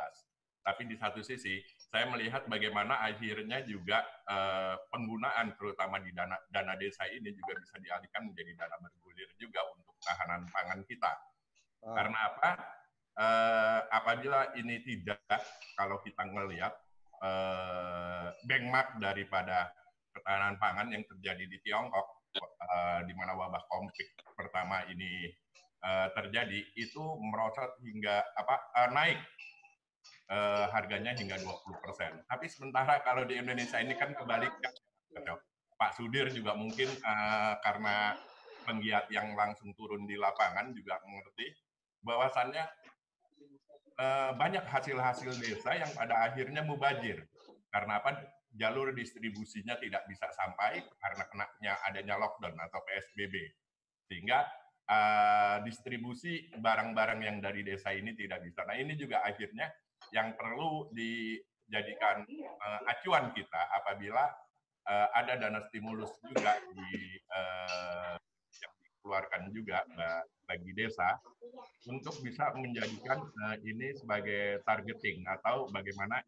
Tapi 0.68 0.84
di 0.84 1.00
satu 1.00 1.24
sisi, 1.24 1.64
saya 1.88 2.12
melihat 2.12 2.44
bagaimana 2.48 3.04
akhirnya 3.04 3.64
juga 3.68 4.04
eh, 4.28 4.76
penggunaan 4.92 5.56
terutama 5.60 6.00
di 6.00 6.12
dana 6.16 6.36
dana 6.52 6.76
desa 6.80 7.08
ini 7.12 7.32
juga 7.36 7.60
bisa 7.60 7.76
dialihkan 7.80 8.28
menjadi 8.28 8.52
dana 8.56 8.76
bergulir 8.80 9.30
juga 9.40 9.64
untuk 9.76 9.96
tahanan 10.04 10.48
pangan 10.52 10.82
kita. 10.88 11.12
Karena 11.84 12.18
apa? 12.32 12.52
Eh, 13.18 13.80
apabila 13.90 14.54
ini 14.60 14.78
tidak, 14.86 15.26
kalau 15.74 15.98
kita 16.06 16.24
melihat 16.30 16.74
eh, 17.24 18.28
benchmark 18.46 19.02
daripada 19.02 19.74
ketahanan 20.14 20.58
pangan 20.62 20.94
yang 20.94 21.02
terjadi 21.06 21.46
di 21.46 21.58
Tiongkok, 21.66 22.17
eh, 22.36 23.00
di 23.08 23.14
mana 23.16 23.34
wabah 23.38 23.64
konflik 23.70 24.14
pertama 24.36 24.84
ini 24.92 25.32
eh, 25.84 26.08
terjadi, 26.14 26.60
itu 26.76 27.02
merosot 27.22 27.80
hingga 27.84 28.24
apa 28.36 28.56
eh, 28.84 28.90
naik 28.92 29.20
eh, 30.32 30.66
harganya 30.72 31.16
hingga 31.16 31.40
20%. 31.40 32.28
Tapi 32.28 32.46
sementara 32.52 33.00
kalau 33.04 33.24
di 33.24 33.40
Indonesia 33.40 33.80
ini 33.80 33.96
kan 33.96 34.14
kebalikan. 34.14 34.74
Pak 35.78 35.94
Sudir 35.94 36.30
juga 36.34 36.58
mungkin 36.58 36.90
eh, 36.90 37.54
karena 37.62 38.18
penggiat 38.68 39.08
yang 39.14 39.32
langsung 39.38 39.72
turun 39.78 40.04
di 40.04 40.20
lapangan 40.20 40.76
juga 40.76 41.00
mengerti 41.06 41.48
bahwasannya 42.04 42.66
eh, 43.98 44.32
banyak 44.36 44.66
hasil-hasil 44.68 45.38
desa 45.40 45.78
yang 45.78 45.92
pada 45.96 46.28
akhirnya 46.28 46.66
mubajir. 46.66 47.24
Karena 47.72 48.00
apa? 48.02 48.37
Jalur 48.58 48.90
distribusinya 48.90 49.78
tidak 49.78 50.10
bisa 50.10 50.26
sampai 50.34 50.82
karena 50.98 51.24
kenanya 51.30 51.74
adanya 51.86 52.16
lockdown 52.18 52.58
atau 52.58 52.82
PSBB. 52.82 53.36
Sehingga 54.10 54.50
eh, 54.90 55.58
distribusi 55.62 56.50
barang-barang 56.58 57.22
yang 57.22 57.38
dari 57.38 57.62
desa 57.62 57.94
ini 57.94 58.18
tidak 58.18 58.42
bisa. 58.42 58.66
Nah 58.66 58.76
ini 58.76 58.98
juga 58.98 59.22
akhirnya 59.22 59.70
yang 60.10 60.34
perlu 60.34 60.90
dijadikan 60.90 62.26
eh, 62.26 62.82
acuan 62.90 63.30
kita 63.38 63.62
apabila 63.78 64.26
eh, 64.90 65.08
ada 65.14 65.38
dana 65.38 65.62
stimulus 65.70 66.18
juga 66.26 66.58
di 66.74 67.20
eh, 67.20 68.16
yang 68.58 68.74
dikeluarkan 68.82 69.42
juga 69.54 69.86
ba- 69.94 70.26
bagi 70.48 70.72
desa 70.72 71.20
untuk 71.92 72.16
bisa 72.24 72.56
menjadikan 72.56 73.22
eh, 73.22 73.58
ini 73.68 73.94
sebagai 74.00 74.64
targeting 74.64 75.28
atau 75.28 75.68
bagaimana 75.70 76.24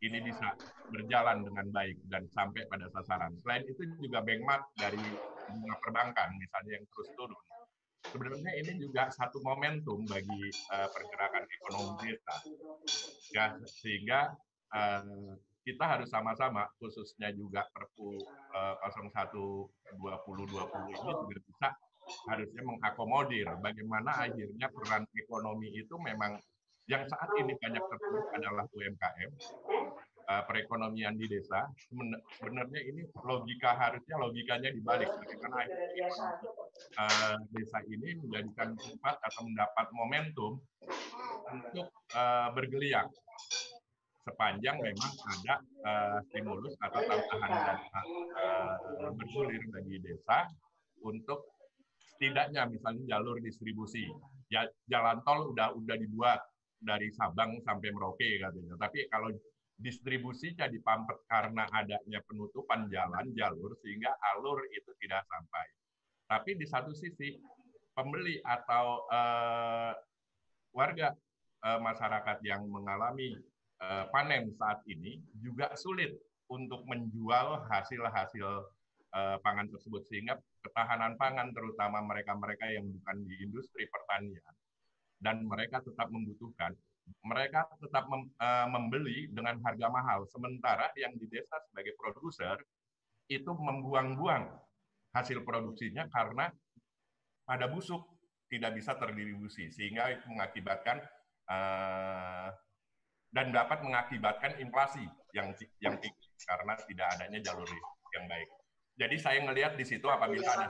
ini 0.00 0.18
bisa 0.24 0.56
berjalan 0.88 1.44
dengan 1.44 1.66
baik 1.70 1.96
dan 2.08 2.24
sampai 2.32 2.64
pada 2.66 2.88
sasaran. 2.90 3.36
Selain 3.44 3.62
itu 3.68 3.82
juga 4.00 4.24
benchmark 4.24 4.64
dari 4.74 5.00
bunga 5.50 5.76
perbankan 5.84 6.28
misalnya 6.40 6.80
yang 6.80 6.86
terus 6.88 7.08
turun. 7.14 7.44
Sebenarnya 8.10 8.52
ini 8.58 8.72
juga 8.80 9.12
satu 9.12 9.38
momentum 9.44 10.02
bagi 10.08 10.42
eh, 10.50 10.88
pergerakan 10.88 11.44
ekonomi 11.46 12.10
desa. 12.10 12.36
Ya, 13.30 13.54
sehingga 13.68 14.34
eh, 14.72 15.36
kita 15.62 15.84
harus 15.84 16.08
sama-sama 16.08 16.64
khususnya 16.80 17.30
juga 17.36 17.68
Perpu 17.70 18.16
eh, 18.56 18.76
01 18.80 19.12
2020 20.00 20.90
ini 20.90 20.96
juga 20.96 21.38
bisa 21.44 21.68
harusnya 22.26 22.62
mengakomodir 22.66 23.46
bagaimana 23.62 24.26
akhirnya 24.26 24.66
peran 24.72 25.06
ekonomi 25.14 25.70
itu 25.70 25.94
memang 26.00 26.34
yang 26.90 27.06
saat 27.06 27.30
ini 27.38 27.54
banyak 27.54 27.84
terpuruk 27.86 28.26
adalah 28.34 28.66
UMKM 28.74 29.30
eh, 30.26 30.42
perekonomian 30.42 31.14
di 31.14 31.30
desa. 31.30 31.70
Sebenarnya 31.86 32.80
ini 32.82 33.06
logika 33.22 33.78
harusnya 33.78 34.18
logikanya 34.18 34.74
dibalik. 34.74 35.06
Bagaimana 35.06 35.70
ekonomi, 35.70 36.50
eh, 36.98 37.36
desa 37.54 37.78
ini 37.86 38.18
menjadikan 38.18 38.74
tempat 38.74 39.22
atau 39.22 39.40
mendapat 39.46 39.86
momentum 39.94 40.58
untuk 41.54 41.86
eh, 41.94 42.48
bergeliat. 42.58 43.06
Sepanjang 44.26 44.82
memang 44.82 45.12
ada 45.30 45.54
eh, 45.62 46.18
stimulus 46.26 46.74
atau 46.82 47.00
tambahan 47.06 47.50
dana 47.54 48.02
eh, 48.34 49.10
bergulir 49.14 49.62
bagi 49.70 49.96
desa 50.02 50.50
untuk 51.06 51.54
setidaknya 52.18 52.66
misalnya 52.66 53.16
jalur 53.16 53.38
distribusi. 53.38 54.10
Ya 54.50 54.66
jalan 54.90 55.22
tol 55.22 55.54
udah 55.54 55.70
udah 55.78 55.94
dibuat 55.94 56.49
dari 56.80 57.12
Sabang 57.12 57.60
sampai 57.60 57.92
Merauke 57.92 58.40
katanya. 58.40 58.74
Tapi 58.80 59.06
kalau 59.12 59.28
distribusinya 59.80 60.68
dipampet 60.68 61.24
karena 61.28 61.64
adanya 61.72 62.20
penutupan 62.24 62.88
jalan 62.92 63.32
jalur 63.32 63.76
sehingga 63.80 64.12
alur 64.32 64.60
itu 64.72 64.90
tidak 65.00 65.24
sampai. 65.28 65.66
Tapi 66.28 66.50
di 66.56 66.66
satu 66.68 66.92
sisi 66.92 67.36
pembeli 67.92 68.40
atau 68.44 69.04
eh, 69.08 69.92
warga 70.72 71.12
eh, 71.64 71.80
masyarakat 71.80 72.38
yang 72.44 72.64
mengalami 72.68 73.36
eh, 73.80 74.04
panen 74.12 74.52
saat 74.56 74.84
ini 74.88 75.20
juga 75.36 75.72
sulit 75.76 76.12
untuk 76.52 76.84
menjual 76.88 77.64
hasil-hasil 77.68 78.48
eh, 79.16 79.36
pangan 79.40 79.68
tersebut. 79.68 80.04
Sehingga 80.12 80.36
ketahanan 80.60 81.16
pangan 81.16 81.52
terutama 81.56 82.04
mereka-mereka 82.04 82.68
yang 82.68 82.84
bukan 82.88 83.16
di 83.24 83.34
industri 83.48 83.88
pertanian 83.88 84.59
dan 85.20 85.44
mereka 85.44 85.84
tetap 85.84 86.08
membutuhkan, 86.08 86.72
mereka 87.22 87.68
tetap 87.76 88.08
mem, 88.08 88.32
uh, 88.40 88.66
membeli 88.72 89.28
dengan 89.28 89.60
harga 89.60 89.86
mahal. 89.92 90.24
Sementara 90.32 90.88
yang 90.96 91.12
di 91.20 91.28
desa 91.28 91.60
sebagai 91.68 91.94
produser 92.00 92.56
itu 93.30 93.52
membuang-buang 93.52 94.48
hasil 95.14 95.44
produksinya 95.44 96.08
karena 96.10 96.50
pada 97.44 97.68
busuk 97.70 98.02
tidak 98.50 98.74
bisa 98.74 98.98
terdistribusi 98.98 99.70
sehingga 99.70 100.10
itu 100.10 100.26
mengakibatkan 100.26 100.98
uh, 101.46 102.50
dan 103.30 103.54
dapat 103.54 103.86
mengakibatkan 103.86 104.58
inflasi 104.58 105.06
yang 105.30 105.54
yang 105.78 105.94
tinggi 106.02 106.26
karena 106.42 106.74
tidak 106.82 107.06
adanya 107.14 107.38
jalur 107.38 107.68
yang 108.10 108.26
baik. 108.26 108.50
Jadi 108.98 109.16
saya 109.22 109.38
melihat 109.46 109.78
di 109.78 109.86
situ 109.86 110.04
apabila 110.10 110.50
ada 110.50 110.66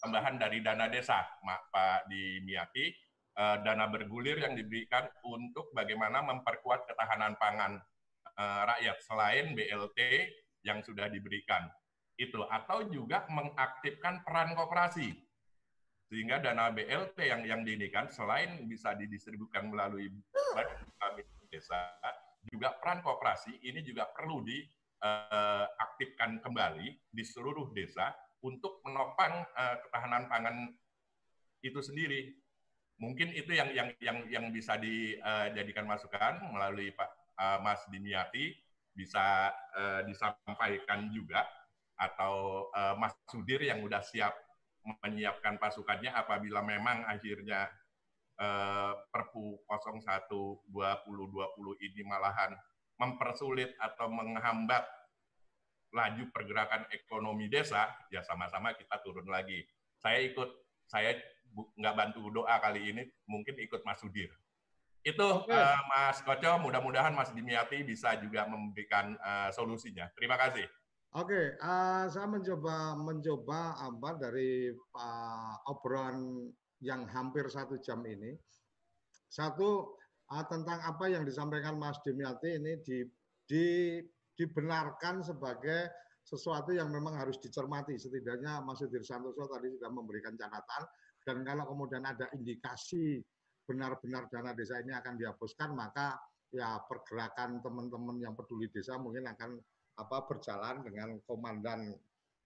tambahan 0.00 0.40
dari 0.40 0.64
dana 0.64 0.88
desa, 0.88 1.22
Pak 1.44 2.08
di 2.08 2.40
Miyaki, 2.42 2.90
uh, 3.36 3.56
dana 3.64 3.88
bergulir 3.88 4.40
yang 4.40 4.54
diberikan 4.56 5.08
untuk 5.24 5.72
bagaimana 5.72 6.20
memperkuat 6.24 6.84
ketahanan 6.88 7.36
pangan 7.40 7.80
uh, 8.36 8.62
rakyat 8.68 8.96
selain 9.04 9.56
BLT 9.56 9.98
yang 10.64 10.84
sudah 10.84 11.08
diberikan. 11.08 11.68
Itu 12.16 12.44
atau 12.46 12.86
juga 12.92 13.24
mengaktifkan 13.32 14.22
peran 14.22 14.54
koperasi. 14.54 15.10
Sehingga 16.12 16.44
dana 16.44 16.68
BLT 16.68 17.16
yang 17.24 17.42
yang 17.48 17.60
diinikan 17.64 18.12
selain 18.12 18.68
bisa 18.68 18.92
didistribusikan 18.92 19.72
melalui 19.72 20.12
badan 20.52 21.24
desa 21.48 21.88
juga 22.52 22.74
peran 22.80 23.00
koperasi 23.00 23.64
ini 23.64 23.80
juga 23.80 24.08
perlu 24.12 24.44
diaktifkan 24.44 26.30
uh, 26.36 26.40
kembali 26.44 26.88
di 27.08 27.22
seluruh 27.24 27.72
desa 27.72 28.12
untuk 28.42 28.82
menopang 28.82 29.46
ketahanan 29.54 30.26
pangan 30.26 30.74
itu 31.62 31.78
sendiri 31.78 32.41
mungkin 33.00 33.32
itu 33.32 33.52
yang 33.56 33.70
yang 33.72 33.88
yang 33.98 34.18
yang 34.28 34.44
bisa 34.52 34.76
dijadikan 34.76 35.88
masukan 35.88 36.42
melalui 36.52 36.92
Pak 36.92 37.10
uh, 37.38 37.58
Mas 37.64 37.82
Dimiati 37.88 38.52
bisa 38.92 39.50
uh, 39.76 40.00
disampaikan 40.04 41.08
juga 41.08 41.48
atau 41.96 42.66
Mas 42.98 43.14
Sudir 43.30 43.62
yang 43.62 43.78
sudah 43.78 44.02
siap 44.02 44.34
menyiapkan 45.06 45.54
pasukannya 45.62 46.10
apabila 46.10 46.58
memang 46.58 47.06
akhirnya 47.06 47.70
Perpu 49.06 49.62
01 49.70 50.26
2020 50.26 50.66
ini 51.78 52.02
malahan 52.02 52.58
mempersulit 52.98 53.70
atau 53.78 54.10
menghambat 54.10 54.82
laju 55.92 56.24
pergerakan 56.32 56.88
ekonomi 56.90 57.52
desa, 57.52 57.92
ya 58.08 58.24
sama-sama 58.24 58.72
kita 58.72 58.96
turun 59.04 59.28
lagi. 59.28 59.60
Saya 60.00 60.24
ikut, 60.24 60.48
saya 60.88 61.14
nggak 61.52 61.94
bantu 61.96 62.32
doa 62.32 62.56
kali 62.60 62.92
ini, 62.92 63.02
mungkin 63.28 63.56
ikut 63.60 63.84
Mas 63.84 64.00
Sudir. 64.00 64.32
Itu 65.02 65.42
okay. 65.42 65.58
uh, 65.58 65.82
Mas 65.90 66.22
Koco, 66.22 66.62
mudah-mudahan 66.62 67.10
Mas 67.10 67.34
Dimiati 67.34 67.82
bisa 67.82 68.14
juga 68.22 68.46
memberikan 68.46 69.18
uh, 69.18 69.50
solusinya. 69.50 70.06
Terima 70.14 70.38
kasih. 70.38 70.62
Oke, 71.12 71.28
okay, 71.28 71.46
uh, 71.60 72.08
saya 72.08 72.24
mencoba 72.24 72.96
mencoba 72.96 73.76
apa 73.76 74.16
dari 74.16 74.72
uh, 74.72 75.54
obrolan 75.68 76.48
yang 76.80 77.04
hampir 77.10 77.50
satu 77.50 77.76
jam 77.82 78.00
ini. 78.06 78.32
Satu 79.26 79.98
uh, 80.30 80.44
tentang 80.46 80.80
apa 80.80 81.10
yang 81.10 81.26
disampaikan 81.26 81.76
Mas 81.76 81.98
Dimiati 82.06 82.56
ini 82.56 82.78
di, 82.80 83.04
di, 83.44 83.66
dibenarkan 84.38 85.20
sebagai 85.20 85.90
sesuatu 86.22 86.70
yang 86.70 86.88
memang 86.88 87.18
harus 87.18 87.36
dicermati. 87.42 87.98
Setidaknya 87.98 88.62
Mas 88.62 88.78
Sudir 88.78 89.02
Santoso 89.02 89.50
tadi 89.50 89.68
sudah 89.74 89.90
memberikan 89.90 90.38
catatan 90.38 90.82
dan 91.22 91.46
kalau 91.46 91.64
kemudian 91.70 92.02
ada 92.02 92.26
indikasi 92.34 93.22
benar-benar 93.62 94.26
dana 94.28 94.50
desa 94.52 94.82
ini 94.82 94.90
akan 94.90 95.14
dihapuskan, 95.16 95.70
maka 95.72 96.18
ya 96.52 96.82
pergerakan 96.84 97.64
teman-teman 97.64 98.20
yang 98.20 98.34
peduli 98.36 98.68
desa 98.68 99.00
mungkin 99.00 99.24
akan 99.24 99.56
apa 99.96 100.18
berjalan 100.28 100.84
dengan 100.84 101.16
komandan 101.24 101.96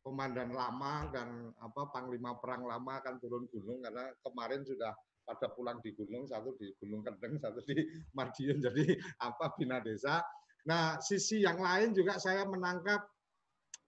komandan 0.06 0.54
lama 0.54 1.10
dan 1.10 1.50
apa 1.58 1.90
panglima 1.90 2.38
perang 2.38 2.62
lama 2.62 3.02
akan 3.02 3.18
turun 3.18 3.50
gunung 3.50 3.82
karena 3.82 4.14
kemarin 4.22 4.62
sudah 4.62 4.94
pada 5.26 5.50
pulang 5.50 5.82
di 5.82 5.90
gunung 5.98 6.30
satu 6.30 6.54
di 6.54 6.70
Gunung 6.78 7.02
Kendeng 7.02 7.42
satu 7.42 7.58
di 7.66 7.82
Madiun 8.14 8.62
jadi 8.62 8.94
apa 9.18 9.50
bina 9.58 9.82
desa. 9.82 10.22
Nah 10.70 11.02
sisi 11.02 11.42
yang 11.42 11.58
lain 11.58 11.90
juga 11.90 12.22
saya 12.22 12.46
menangkap 12.46 13.02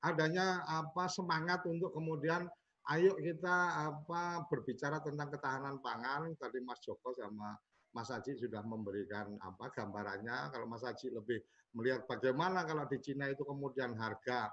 adanya 0.03 0.67
apa 0.67 1.07
semangat 1.07 1.63
untuk 1.71 1.95
kemudian 1.95 2.51
ayo 2.97 3.13
kita 3.21 3.57
apa 3.93 4.49
berbicara 4.49 5.05
tentang 5.05 5.29
ketahanan 5.29 5.77
pangan. 5.85 6.33
Tadi 6.41 6.59
Mas 6.65 6.81
Joko 6.81 7.13
sama 7.13 7.53
Mas 7.93 8.09
Haji 8.09 8.37
sudah 8.37 8.65
memberikan 8.65 9.37
apa 9.45 9.69
gambarannya. 9.73 10.53
Kalau 10.53 10.67
Mas 10.69 10.85
Haji 10.85 11.13
lebih 11.13 11.41
melihat 11.77 12.09
bagaimana 12.09 12.65
kalau 12.65 12.89
di 12.89 12.97
Cina 13.05 13.29
itu 13.29 13.45
kemudian 13.45 13.93
harga 14.01 14.49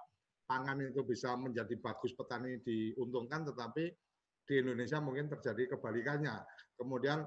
pangan 0.46 0.78
itu 0.84 1.02
bisa 1.08 1.34
menjadi 1.40 1.74
bagus 1.80 2.12
petani 2.14 2.60
diuntungkan, 2.62 3.48
tetapi 3.50 3.90
di 4.46 4.54
Indonesia 4.62 5.00
mungkin 5.00 5.32
terjadi 5.32 5.76
kebalikannya. 5.76 6.36
Kemudian 6.76 7.24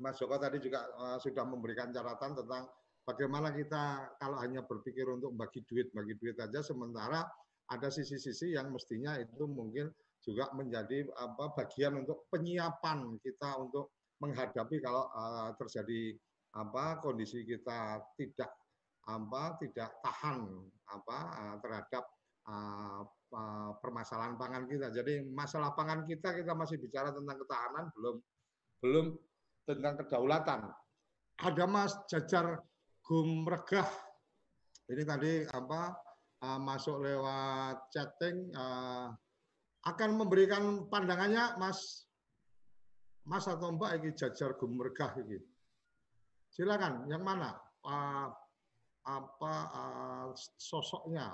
Mas 0.00 0.16
Joko 0.16 0.40
tadi 0.40 0.58
juga 0.58 0.88
uh, 0.96 1.18
sudah 1.20 1.44
memberikan 1.44 1.92
catatan 1.92 2.34
tentang 2.40 2.66
bagaimana 3.04 3.52
kita 3.52 4.16
kalau 4.16 4.40
hanya 4.40 4.64
berpikir 4.64 5.06
untuk 5.06 5.36
bagi 5.36 5.60
duit, 5.68 5.92
bagi 5.92 6.16
duit 6.18 6.34
aja, 6.40 6.64
sementara 6.64 7.22
ada 7.70 7.88
sisi-sisi 7.92 8.58
yang 8.58 8.74
mestinya 8.74 9.14
itu 9.20 9.46
mungkin 9.46 9.86
juga 10.22 10.54
menjadi 10.54 11.02
apa 11.18 11.50
bagian 11.58 12.06
untuk 12.06 12.30
penyiapan 12.30 13.18
kita 13.18 13.58
untuk 13.58 13.90
menghadapi 14.22 14.78
kalau 14.78 15.10
uh, 15.10 15.50
terjadi 15.58 16.14
apa 16.54 17.02
kondisi 17.02 17.42
kita 17.42 17.98
tidak 18.14 18.54
apa 19.02 19.58
tidak 19.58 19.98
tahan 19.98 20.46
apa 20.86 21.18
uh, 21.34 21.56
terhadap 21.58 22.04
uh, 22.46 23.02
uh, 23.34 23.70
permasalahan 23.82 24.38
pangan 24.38 24.70
kita. 24.70 24.94
Jadi 24.94 25.26
masalah 25.26 25.74
pangan 25.74 26.06
kita 26.06 26.38
kita 26.38 26.54
masih 26.54 26.78
bicara 26.78 27.10
tentang 27.10 27.36
ketahanan 27.42 27.90
belum 27.98 28.16
belum 28.78 29.06
tentang 29.66 29.94
kedaulatan. 30.06 30.60
Ada 31.42 31.64
Mas 31.66 31.98
Jajar 32.06 32.62
Gumregah. 33.02 33.90
Ini 34.86 35.02
tadi 35.02 35.32
apa 35.50 35.98
uh, 36.46 36.60
masuk 36.62 37.02
lewat 37.02 37.90
chatting 37.90 38.54
uh, 38.54 39.10
akan 39.82 40.10
memberikan 40.14 40.86
pandangannya 40.86 41.58
Mas 41.58 42.06
Mas 43.22 43.46
atau 43.46 43.70
Mbak 43.78 44.02
ini 44.02 44.10
jajar 44.18 44.58
gemergah 44.58 45.14
ini. 45.22 45.38
Silakan, 46.50 47.06
yang 47.06 47.22
mana? 47.22 47.54
Uh, 47.86 48.28
apa 49.02 49.54
uh, 49.74 50.26
sosoknya? 50.58 51.30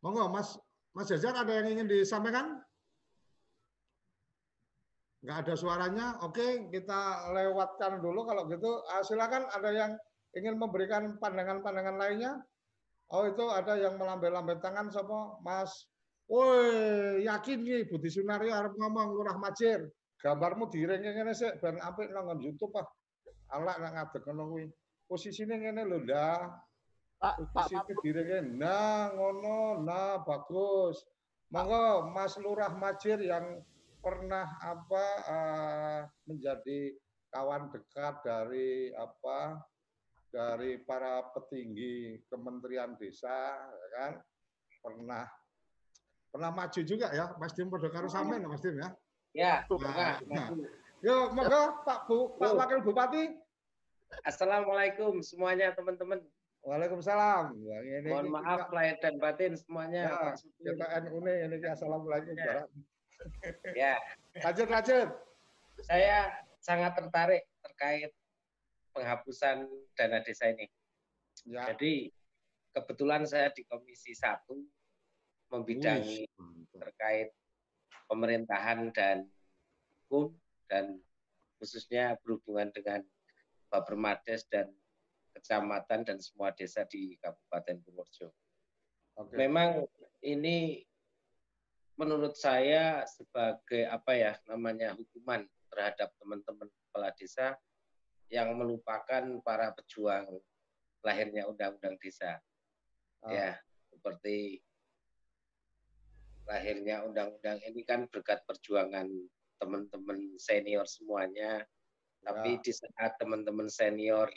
Monggo 0.00 0.28
Mas 0.32 0.56
Mas 0.92 1.08
Jajar 1.08 1.32
ada 1.36 1.52
yang 1.52 1.68
ingin 1.72 1.88
disampaikan? 1.88 2.60
Enggak 5.22 5.38
ada 5.46 5.54
suaranya. 5.54 6.06
Oke, 6.26 6.68
kita 6.68 7.30
lewatkan 7.32 8.02
dulu 8.02 8.26
kalau 8.26 8.48
gitu. 8.48 8.82
Uh, 8.88 9.04
silakan 9.04 9.46
ada 9.52 9.70
yang 9.72 9.92
ingin 10.36 10.56
memberikan 10.56 11.16
pandangan-pandangan 11.20 11.96
lainnya? 11.96 12.32
Oh 13.12 13.28
itu 13.28 13.44
ada 13.52 13.76
yang 13.76 14.00
melambai-lambai 14.00 14.60
tangan 14.64 14.88
siapa? 14.88 15.40
Mas 15.44 15.91
Woi, 16.30 17.26
yakin 17.26 17.58
nih 17.66 17.86
Budi 17.90 18.08
Sunario 18.08 18.54
harus 18.54 18.72
ngomong 18.78 19.14
Lurah 19.14 19.36
Majir. 19.36 19.90
Gambarmu 20.22 20.70
direng 20.70 21.02
ngene 21.02 21.34
sik 21.34 21.58
ben 21.58 21.82
apik 21.82 22.14
nang 22.14 22.38
YouTube 22.38 22.78
ah. 22.78 22.86
Alak 23.52 23.82
nang 23.82 23.92
ngadeg 23.98 24.22
ngono 24.22 24.42
kuwi. 24.54 24.66
Posisine 25.04 25.58
ngene 25.58 25.82
lho, 25.82 25.98
ndah. 26.06 26.46
Pak, 27.18 27.36
Pak, 27.54 27.66
Pak. 27.70 27.98
direng 28.02 28.54
nah 28.54 29.10
ngono, 29.12 29.82
nah 29.82 30.22
bagus. 30.22 31.02
Monggo 31.52 32.08
Mas 32.16 32.40
Lurah 32.40 32.72
Majir 32.72 33.20
yang 33.20 33.60
pernah 34.00 34.56
apa 34.64 35.04
uh, 35.28 36.00
menjadi 36.24 36.96
kawan 37.28 37.68
dekat 37.68 38.24
dari 38.24 38.88
apa 38.96 39.60
dari 40.32 40.80
para 40.80 41.28
petinggi 41.36 42.24
Kementerian 42.32 42.96
Desa 42.96 43.68
ya 43.68 43.88
kan 44.00 44.12
pernah 44.80 45.28
pernah 46.32 46.50
maju 46.50 46.80
juga 46.80 47.12
ya 47.12 47.36
Mas 47.36 47.52
Dim 47.52 47.68
pada 47.68 47.92
karo 47.92 48.08
sampean 48.08 48.48
Mas 48.48 48.64
Dim 48.64 48.80
ya. 48.80 48.88
Ya, 49.32 49.64
nah, 49.68 50.20
nah. 50.28 50.48
Yo, 51.00 51.32
monggo 51.32 51.82
Pak 51.88 52.04
Bu, 52.04 52.36
Pak 52.36 52.52
Wakil 52.52 52.84
Bupati. 52.84 53.32
Assalamualaikum 54.28 55.24
semuanya 55.24 55.72
teman-teman. 55.72 56.20
Waalaikumsalam. 56.62 57.56
Ini, 57.58 58.06
Mohon 58.06 58.26
ini, 58.28 58.34
maaf 58.38 58.70
lahir 58.70 58.96
dan 59.02 59.18
batin 59.18 59.56
semuanya. 59.58 60.14
Ya, 60.14 60.30
kita 60.62 60.86
NU 61.08 61.18
ini 61.26 61.32
ini 61.48 61.56
assalamualaikum. 61.66 62.36
Ya. 62.38 62.68
ya. 63.74 63.94
Lanjut 64.46 64.68
lanjut. 64.70 65.08
Saya 65.82 66.30
sangat 66.62 66.94
tertarik 66.94 67.50
terkait 67.66 68.14
penghapusan 68.94 69.66
dana 69.98 70.22
desa 70.22 70.54
ini. 70.54 70.70
Ya. 71.48 71.72
Jadi 71.72 72.14
kebetulan 72.76 73.26
saya 73.26 73.50
di 73.50 73.66
Komisi 73.66 74.14
satu 74.14 74.60
membidangi 75.52 76.24
terkait 76.72 77.30
pemerintahan 78.08 78.88
dan 78.96 79.28
hukum 80.08 80.32
dan 80.66 80.96
khususnya 81.60 82.16
berhubungan 82.24 82.72
dengan 82.72 83.04
Bapermades 83.68 84.48
dan 84.48 84.72
kecamatan 85.36 86.04
dan 86.04 86.18
semua 86.20 86.52
desa 86.52 86.84
di 86.88 87.16
Kabupaten 87.20 87.80
Purworejo. 87.84 88.28
Oke. 89.20 89.36
Memang 89.36 89.84
ini 90.24 90.80
menurut 91.96 92.36
saya 92.36 93.04
sebagai 93.04 93.88
apa 93.88 94.12
ya 94.16 94.32
namanya 94.48 94.96
hukuman 94.96 95.44
terhadap 95.72 96.12
teman-teman 96.20 96.68
kepala 96.68 97.12
desa 97.16 97.56
yang 98.32 98.56
melupakan 98.56 99.24
para 99.44 99.72
pejuang 99.76 100.28
lahirnya 101.04 101.48
undang-undang 101.48 101.96
desa. 102.00 102.40
Ah. 103.24 103.28
Ya, 103.28 103.50
seperti 103.92 104.64
lahirnya 106.52 107.00
undang-undang 107.08 107.64
ini 107.64 107.80
kan 107.88 108.04
berkat 108.12 108.44
perjuangan 108.44 109.08
teman-teman 109.56 110.36
senior 110.36 110.84
semuanya. 110.84 111.64
Tapi 112.22 112.54
Ya. 112.54 112.60
di 112.60 112.72
saat 112.76 113.12
teman-teman 113.18 113.66
senior 113.72 114.28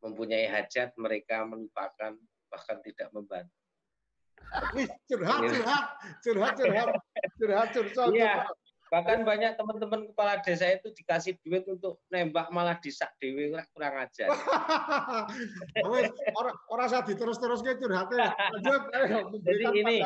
mempunyai 0.00 0.48
hajat, 0.48 0.94
mereka 0.96 1.44
melupakan 1.44 2.16
bahkan 2.48 2.78
tidak 2.86 3.10
membantu. 3.12 3.52
Curhat, 5.10 5.40
curhat, 5.46 5.84
curhat, 6.24 6.52
curhat, 6.56 6.88
curhat, 7.36 7.68
curhat. 7.76 8.08
Iya, 8.10 8.48
bahkan 8.90 9.22
banyak 9.22 9.54
teman-teman 9.54 10.10
kepala 10.10 10.42
desa 10.42 10.66
itu 10.72 10.90
dikasih 10.90 11.38
duit 11.44 11.62
untuk 11.68 12.02
nembak 12.10 12.50
malah 12.50 12.74
disak 12.82 13.12
dewe 13.22 13.52
kurang 13.76 13.94
ajar. 14.02 14.26
Wes, 15.92 16.10
orang 16.34 16.56
orang 16.72 16.86
saya 16.90 17.06
diterus-terus 17.06 17.62
ke 17.62 17.78
curhatnya. 17.78 18.34
Lanjut, 18.58 18.82
ayo 18.96 19.18
Jadi 19.44 19.64
ini 19.78 19.96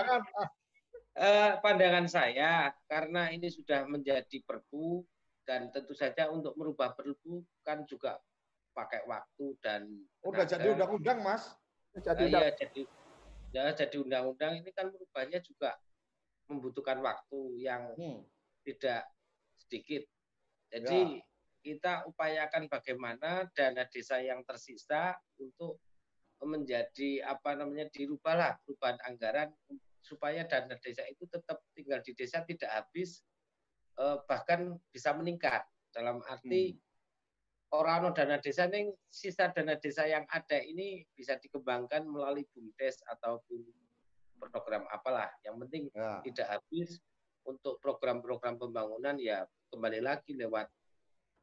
eh, 1.15 1.53
pandangan 1.63 2.07
saya 2.11 2.75
karena 2.91 3.31
ini 3.31 3.47
sudah 3.51 3.87
menjadi 3.87 4.43
perpu 4.43 5.07
dan 5.45 5.69
tentu 5.71 5.93
saja 5.93 6.33
untuk 6.33 6.57
merubah 6.59 6.97
perpu 6.97 7.45
kan 7.63 7.85
juga 7.87 8.19
pakai 8.75 9.07
waktu 9.07 9.47
dan 9.63 9.87
Udah 10.27 10.45
jadi 10.49 10.75
undang-undang, 10.75 11.23
Mas. 11.23 11.55
Nah, 11.95 12.27
iya 12.27 12.51
jadi 12.51 12.83
ya 13.55 13.71
jadi 13.71 14.03
undang-undang 14.03 14.59
ini 14.59 14.75
kan 14.75 14.91
merubahnya 14.91 15.39
juga 15.39 15.79
membutuhkan 16.51 16.99
waktu 16.99 17.41
yang 17.63 17.95
Hmm. 17.95 18.27
tidak 18.67 19.07
sedikit. 19.63 20.03
Jadi 20.75 21.23
kita 21.63 22.05
upayakan 22.11 22.67
bagaimana 22.67 23.47
dana 23.55 23.87
desa 23.87 24.19
yang 24.19 24.43
tersisa 24.43 25.15
untuk 25.39 25.79
menjadi 26.43 27.25
apa 27.25 27.57
namanya 27.57 27.89
dirubahlah 27.89 28.59
perubahan 28.67 28.99
anggaran 29.07 29.49
supaya 30.05 30.45
dana 30.45 30.77
desa 30.77 31.01
itu 31.09 31.25
tetap 31.25 31.65
tinggal 31.73 32.05
di 32.05 32.13
desa 32.13 32.45
tidak 32.45 32.69
habis 32.69 33.25
eh, 33.97 34.21
bahkan 34.29 34.77
bisa 34.93 35.17
meningkat 35.17 35.65
dalam 35.89 36.21
arti 36.29 36.77
orang 37.73 38.13
dana 38.13 38.37
desa 38.37 38.69
ini 38.69 38.93
sisa 39.09 39.49
dana 39.49 39.81
desa 39.81 40.05
yang 40.05 40.29
ada 40.29 40.61
ini 40.61 41.01
bisa 41.17 41.41
dikembangkan 41.41 42.05
melalui 42.05 42.45
bumdes 42.53 43.01
ataupun 43.09 43.65
program 44.45 44.85
apalah 44.93 45.33
yang 45.41 45.57
penting 45.57 45.89
Ya. 45.97 46.21
tidak 46.21 46.61
habis 46.61 47.01
untuk 47.49 47.81
program-program 47.81 48.61
pembangunan 48.61 49.17
ya 49.17 49.49
kembali 49.73 50.05
lagi 50.05 50.37
lewat 50.37 50.69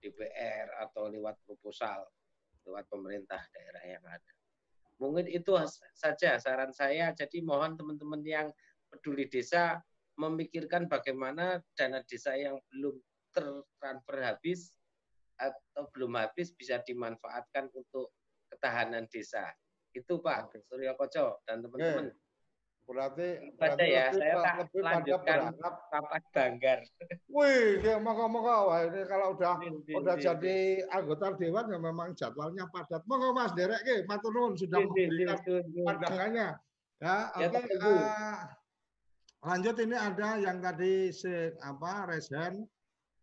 DPR 0.01 0.69
atau 0.85 1.09
lewat 1.09 1.37
proposal 1.45 2.05
lewat 2.65 2.85
pemerintah 2.89 3.41
daerah 3.53 3.83
yang 3.85 4.05
ada. 4.05 4.33
Mungkin 5.01 5.25
itu 5.25 5.57
saja 5.97 6.37
saran 6.37 6.69
saya. 6.69 7.09
Jadi 7.17 7.41
mohon 7.41 7.73
teman-teman 7.73 8.21
yang 8.21 8.47
peduli 8.93 9.25
desa 9.25 9.81
memikirkan 10.13 10.85
bagaimana 10.85 11.57
dana 11.73 12.05
desa 12.05 12.37
yang 12.37 12.61
belum 12.69 13.01
tertransfer 13.33 14.21
habis 14.21 14.77
atau 15.41 15.89
belum 15.97 16.21
habis 16.21 16.53
bisa 16.53 16.77
dimanfaatkan 16.85 17.73
untuk 17.73 18.13
ketahanan 18.53 19.09
desa. 19.09 19.49
Itu 19.89 20.21
Pak 20.21 20.53
Suryo 20.69 20.93
Koco 20.93 21.41
dan 21.49 21.65
teman-teman. 21.65 22.13
Berarti, 22.91 23.55
berarti 23.55 23.87
ya, 23.87 24.05
saya 24.11 24.35
tak 24.43 24.55
lebih 24.67 24.81
lanjutkan 24.83 25.39
berharap 25.55 26.23
banggar. 26.35 26.79
Wih, 27.31 27.79
ya 27.79 27.95
moga-moga 28.03 28.55
wah 28.67 28.79
ini 28.83 29.01
kalau 29.07 29.31
udah 29.31 29.63
Din, 29.63 29.79
udah 29.95 30.15
din, 30.19 30.23
jadi 30.27 30.57
anggota 30.91 31.39
dewan 31.39 31.71
ya 31.71 31.79
memang 31.79 32.11
jadwalnya 32.19 32.67
padat. 32.67 32.99
Moga 33.07 33.31
Mas 33.31 33.55
Derek 33.55 33.79
ke 33.87 34.03
matur 34.03 34.35
sudah 34.59 34.83
Din, 34.83 34.91
din, 34.91 35.07
din, 35.07 35.07
memberikan 35.07 35.39
din, 35.47 35.63
din. 35.71 35.85
pandangannya. 35.87 36.49
Ya, 37.01 37.15
Ya, 37.33 37.47
oke. 37.47 37.61
tunggu. 37.65 37.95
eh, 37.95 38.39
lanjut 39.41 39.75
ini 39.81 39.95
ada 39.97 40.27
yang 40.37 40.57
tadi 40.61 41.09
si 41.15 41.31
apa 41.63 42.11
Resen 42.11 42.61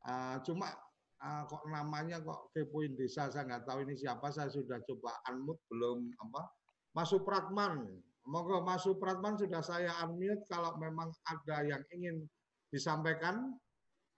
eh, 0.09 0.37
cuma 0.49 0.73
eh, 1.21 1.43
kok 1.45 1.63
namanya 1.69 2.25
kok 2.25 2.51
kepoin 2.57 2.97
desa 2.97 3.29
saya 3.29 3.45
nggak 3.45 3.69
tahu 3.69 3.85
ini 3.85 3.95
siapa 4.01 4.33
saya 4.33 4.49
sudah 4.49 4.81
coba 4.83 5.13
unmute 5.29 5.61
belum 5.69 6.09
apa 6.25 6.49
Mas 6.97 7.13
Supratman 7.13 8.01
Monggo 8.29 8.61
Mas 8.61 8.85
Supratman 8.85 9.41
sudah 9.41 9.65
saya 9.65 9.89
unmute 10.05 10.45
kalau 10.53 10.77
memang 10.77 11.09
ada 11.25 11.65
yang 11.65 11.81
ingin 11.97 12.29
disampaikan 12.69 13.57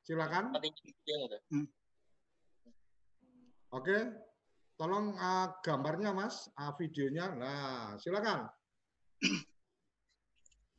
silakan. 0.02 0.50
Oke, 3.70 3.98
tolong 4.74 5.14
uh, 5.14 5.54
gambarnya 5.62 6.11
Mas, 6.11 6.50
uh, 6.58 6.74
videonya. 6.74 7.30
Nah, 7.38 7.94
silakan. 8.02 8.50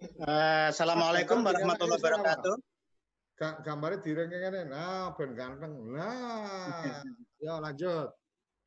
Eh, 0.02 0.68
Assalamualaikum 0.76 1.40
warahmatullahi 1.40 2.04
wabarakatuh. 2.04 2.56
Ga- 3.40 3.60
Gambarnya 3.64 4.04
direngenge 4.04 4.68
Nah, 4.68 5.16
ben 5.16 5.32
ganteng. 5.40 5.72
Nah, 5.88 7.00
ya 7.40 7.64
lanjut. 7.64 8.12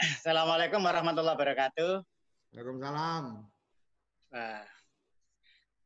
Assalamualaikum 0.00 0.80
warahmatullahi 0.80 1.36
wabarakatuh. 1.36 1.92
Waalaikumsalam. 2.56 3.53
Nah, 4.34 4.66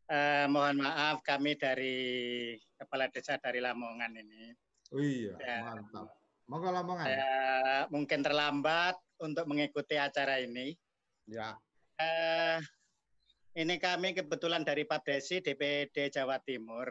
eh, 0.09 0.47
mohon 0.49 0.81
maaf 0.81 1.21
kami 1.21 1.53
dari 1.61 1.97
Kepala 2.81 3.13
Desa 3.13 3.37
dari 3.37 3.61
Lamongan 3.61 4.17
ini. 4.17 4.49
Oh 4.97 5.05
iya, 5.05 5.37
Ya. 5.37 5.57
mantap. 5.69 6.17
Monggo 6.49 6.73
Lamongan. 6.73 7.05
Saya 7.05 7.33
mungkin 7.93 8.25
terlambat 8.25 8.97
untuk 9.21 9.45
mengikuti 9.45 10.01
acara 10.01 10.41
ini. 10.41 10.73
Ya. 11.29 11.61
Eh, 12.01 12.57
ini 13.61 13.77
kami 13.77 14.17
kebetulan 14.17 14.65
dari 14.65 14.89
Papdesi 14.89 15.45
DPD 15.45 16.09
Jawa 16.09 16.41
Timur. 16.41 16.89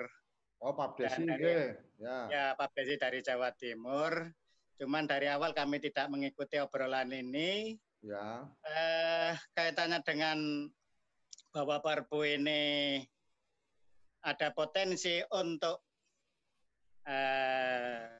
Oh, 0.61 0.77
Pak 0.77 1.01
Desi 1.01 1.25
Dan 1.25 1.33
dari-. 1.37 1.73
Ya. 1.97 2.17
Ya, 2.29 2.45
Papdesi 2.53 3.01
dari 3.01 3.25
Jawa 3.25 3.49
Timur. 3.57 4.29
Cuman 4.77 5.09
dari 5.09 5.25
awal 5.25 5.57
kami 5.57 5.81
tidak 5.81 6.05
mengikuti 6.13 6.61
obrolan 6.61 7.09
ini. 7.09 7.73
Ya. 8.05 8.45
eh, 8.61 9.33
kaitannya 9.57 10.05
dengan 10.05 10.69
bahwa 11.57 11.81
Perpu 11.81 12.21
ini 12.21 13.01
ada 14.21 14.53
potensi 14.53 15.17
untuk 15.33 15.81
eh, 17.09 18.13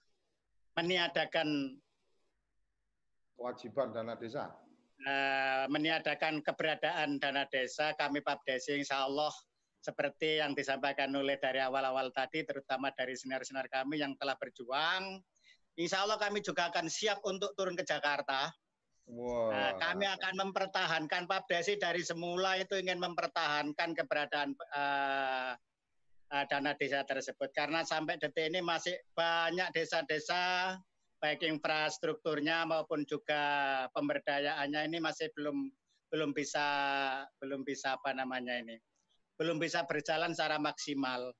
meniadakan 0.73 1.77
Kewajiban 3.37 3.93
dana 3.93 4.17
desa. 4.17 4.49
eh, 5.05 5.69
meniadakan 5.69 6.41
keberadaan 6.41 7.21
dana 7.21 7.45
desa 7.45 7.93
kami 7.93 8.25
Papdesi 8.25 8.81
Insya 8.81 9.05
Allah 9.05 9.29
seperti 9.85 10.41
yang 10.41 10.57
disampaikan 10.57 11.13
oleh 11.13 11.37
dari 11.37 11.61
awal-awal 11.61 12.09
tadi 12.09 12.41
terutama 12.41 12.89
dari 12.97 13.13
senior-senior 13.13 13.69
kami 13.69 14.01
yang 14.01 14.17
telah 14.17 14.33
berjuang 14.41 15.21
Insya 15.77 16.01
Allah 16.01 16.17
kami 16.17 16.41
juga 16.41 16.73
akan 16.73 16.89
siap 16.89 17.21
untuk 17.21 17.53
turun 17.53 17.77
ke 17.77 17.85
Jakarta 17.85 18.49
Wah. 19.07 19.55
Nah, 19.55 19.71
kami 19.79 20.03
akan 20.03 20.33
mempertahankan 20.47 21.31
Papdesi 21.31 21.79
dari 21.79 22.03
semula 22.03 22.59
itu 22.59 22.75
ingin 22.75 22.99
mempertahankan 22.99 23.95
keberadaan 23.95 24.51
eh, 24.51 25.51
eh, 26.35 26.43
dana 26.51 26.75
desa 26.75 27.07
tersebut 27.07 27.47
karena 27.55 27.87
sampai 27.87 28.19
detik 28.19 28.51
ini 28.51 28.59
masih 28.59 28.99
banyak 29.15 29.71
desa-desa 29.71 30.75
baik 31.17 31.41
infrastrukturnya 31.47 32.67
maupun 32.67 33.07
juga 33.07 33.87
pemberdayaannya 33.95 34.91
ini 34.91 34.97
masih 34.99 35.31
belum 35.33 35.71
belum 36.11 36.35
bisa 36.35 36.67
belum 37.41 37.63
bisa 37.63 37.97
apa 37.97 38.11
namanya 38.13 38.59
ini 38.59 38.75
belum 39.37 39.61
bisa 39.61 39.85
berjalan 39.85 40.33
secara 40.33 40.57
maksimal. 40.57 41.31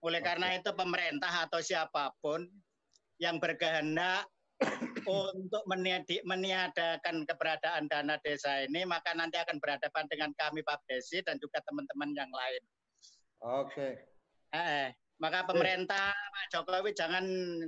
Oleh 0.00 0.24
karena 0.24 0.56
itu 0.56 0.72
pemerintah 0.72 1.46
atau 1.46 1.60
siapa 1.60 2.10
pun 2.24 2.48
yang 3.20 3.36
berkehendak 3.36 4.24
untuk 5.06 5.62
meniadi- 5.68 6.24
meniadakan 6.24 7.26
keberadaan 7.28 7.86
dana 7.86 8.16
desa 8.22 8.64
ini, 8.64 8.82
maka 8.88 9.14
nanti 9.14 9.38
akan 9.38 9.60
berhadapan 9.62 10.04
dengan 10.10 10.30
kami 10.34 10.64
Pak 10.64 10.82
Desi 10.88 11.20
dan 11.22 11.36
juga 11.38 11.60
teman-teman 11.62 12.10
yang 12.16 12.30
lain. 12.32 12.62
Oke. 13.38 13.88
Eh, 14.54 14.88
maka 15.20 15.44
pemerintah 15.44 16.10
Pak 16.10 16.46
Jokowi 16.50 16.96
jangan 16.96 17.24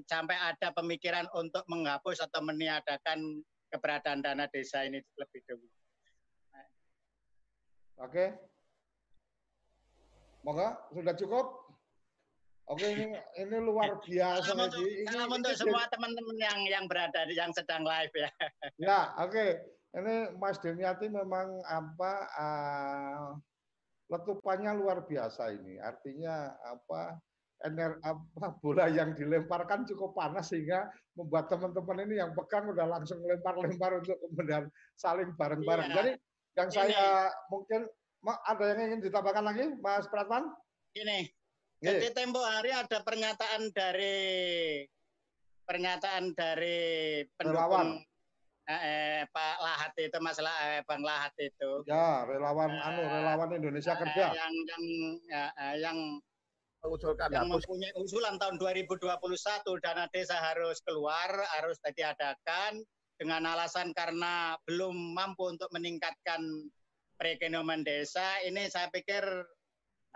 sampai 0.08 0.34
ada 0.34 0.72
pemikiran 0.72 1.28
untuk 1.36 1.62
menghapus 1.68 2.24
atau 2.24 2.40
meniadakan 2.42 3.44
keberadaan 3.70 4.24
dana 4.24 4.48
desa 4.50 4.82
ini 4.82 4.98
lebih 4.98 5.40
dulu. 5.46 5.66
Oke. 8.00 8.32
Moga 10.40 10.88
sudah 10.88 11.12
cukup. 11.12 11.59
Oke 12.70 12.86
ini 12.86 13.18
ini 13.34 13.56
luar 13.58 13.98
biasa 13.98 14.46
Salam 14.46 14.70
untuk, 14.70 14.86
ini. 14.86 15.02
salam 15.10 15.26
ini- 15.26 15.36
untuk 15.42 15.52
ini 15.52 15.58
semua 15.58 15.82
teman-teman 15.90 16.36
yang 16.38 16.58
yang 16.70 16.84
berada 16.86 17.26
di 17.26 17.34
yang 17.34 17.50
sedang 17.50 17.82
live 17.82 18.14
ya. 18.14 18.30
Ya, 18.78 19.00
oke. 19.18 19.46
Ini 19.90 20.38
Mas 20.38 20.62
Demiati 20.62 21.10
memang 21.10 21.58
apa 21.66 22.12
eh, 22.30 23.26
letupannya 24.06 24.78
luar 24.78 25.02
biasa 25.02 25.50
ini. 25.50 25.82
Artinya 25.82 26.54
apa 26.62 27.18
ener 27.66 27.98
apa 28.06 28.54
bola 28.62 28.86
yang 28.86 29.18
dilemparkan 29.18 29.82
cukup 29.90 30.14
panas 30.14 30.54
sehingga 30.54 30.94
membuat 31.18 31.50
teman-teman 31.50 32.06
ini 32.06 32.22
yang 32.22 32.38
pegang 32.38 32.70
udah 32.70 32.86
langsung 32.86 33.18
lempar-lempar 33.26 33.98
untuk 33.98 34.14
kemudian 34.30 34.70
saling 34.94 35.34
bareng-bareng. 35.34 35.90
Iya. 35.90 35.96
Jadi 35.98 36.12
yang 36.54 36.68
Ini. 36.70 36.76
saya 36.78 37.06
mungkin 37.50 37.90
ada 38.46 38.62
yang 38.62 38.94
ingin 38.94 39.00
ditambahkan 39.10 39.42
lagi, 39.42 39.74
Mas 39.82 40.06
Pratman? 40.06 40.54
Ini. 40.94 41.39
Jadi 41.80 42.12
tempo 42.12 42.44
hari 42.44 42.76
ada 42.76 43.00
pernyataan 43.00 43.72
dari 43.72 44.18
pernyataan 45.64 46.36
dari 46.36 47.24
pendukung 47.40 48.04
eh, 48.68 48.72
eh, 48.84 49.20
Pak 49.32 49.56
Lahat 49.64 49.92
itu 49.96 50.18
masalah 50.20 50.52
eh, 50.76 50.84
Bang 50.84 51.00
Lahat 51.00 51.32
itu. 51.40 51.80
Ya, 51.88 52.28
relawan 52.28 52.68
anu 52.68 53.00
relawan 53.00 53.48
Indonesia 53.56 53.96
Eh, 53.96 54.00
Kerja. 54.04 54.26
yang 54.36 54.52
yang 54.52 54.84
ya, 55.24 55.44
eh, 55.56 55.76
yang 55.80 55.98
mengusulkan 56.84 57.28
yang 57.32 57.48
hapus 57.48 57.64
mempunyai 57.64 57.92
usulan 57.96 58.36
tahun 58.36 58.56
2021 58.60 59.80
dana 59.80 60.04
desa 60.12 60.36
harus 60.36 60.84
keluar, 60.84 61.28
harus 61.56 61.80
diadakan 61.80 62.84
dengan 63.16 63.48
alasan 63.56 63.92
karena 63.96 64.56
belum 64.68 65.16
mampu 65.16 65.48
untuk 65.48 65.68
meningkatkan 65.72 66.40
perekonomian 67.16 67.84
desa. 67.84 68.40
Ini 68.44 68.68
saya 68.68 68.88
pikir 68.92 69.24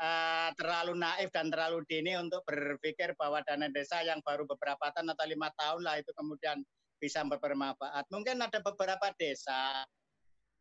eh, 0.00 0.48
terlalu 0.58 0.94
naif 0.98 1.30
dan 1.30 1.50
terlalu 1.50 1.82
dini 1.86 2.18
untuk 2.18 2.42
berpikir 2.46 3.14
bahwa 3.18 3.42
dana 3.46 3.70
desa 3.70 4.02
yang 4.02 4.18
baru 4.22 4.46
beberapa 4.46 4.90
tahun 4.94 5.14
atau 5.14 5.26
lima 5.26 5.48
tahun 5.54 5.80
lah 5.82 5.98
itu 6.00 6.10
kemudian 6.14 6.62
bisa 6.98 7.20
bermanfaat. 7.26 8.08
Mungkin 8.08 8.40
ada 8.40 8.58
beberapa 8.64 9.12
desa 9.20 9.84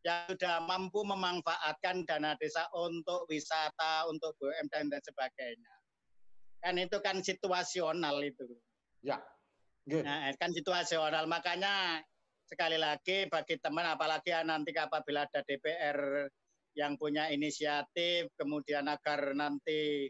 yang 0.03 0.27
sudah 0.27 0.59
mampu 0.67 0.99
memanfaatkan 1.07 2.03
dana 2.03 2.35
desa 2.35 2.67
untuk 2.75 3.23
wisata, 3.31 4.03
untuk 4.11 4.35
BUMN 4.35 4.91
dan 4.91 4.99
sebagainya. 4.99 5.73
Kan 6.59 6.75
itu 6.75 6.99
kan 6.99 7.23
situasional 7.23 8.19
itu. 8.19 8.43
Ya. 8.99 9.23
Nggih. 9.87 10.03
Nah, 10.03 10.31
kan 10.35 10.51
situasional. 10.51 11.27
Makanya 11.27 12.03
sekali 12.43 12.75
lagi 12.75 13.31
bagi 13.31 13.55
teman 13.59 13.87
apalagi 13.87 14.35
nanti 14.43 14.75
apabila 14.75 15.23
ada 15.23 15.39
DPR 15.47 16.27
yang 16.73 16.97
punya 16.97 17.29
inisiatif 17.29 18.29
kemudian 18.37 18.89
agar 18.89 19.33
nanti 19.37 20.09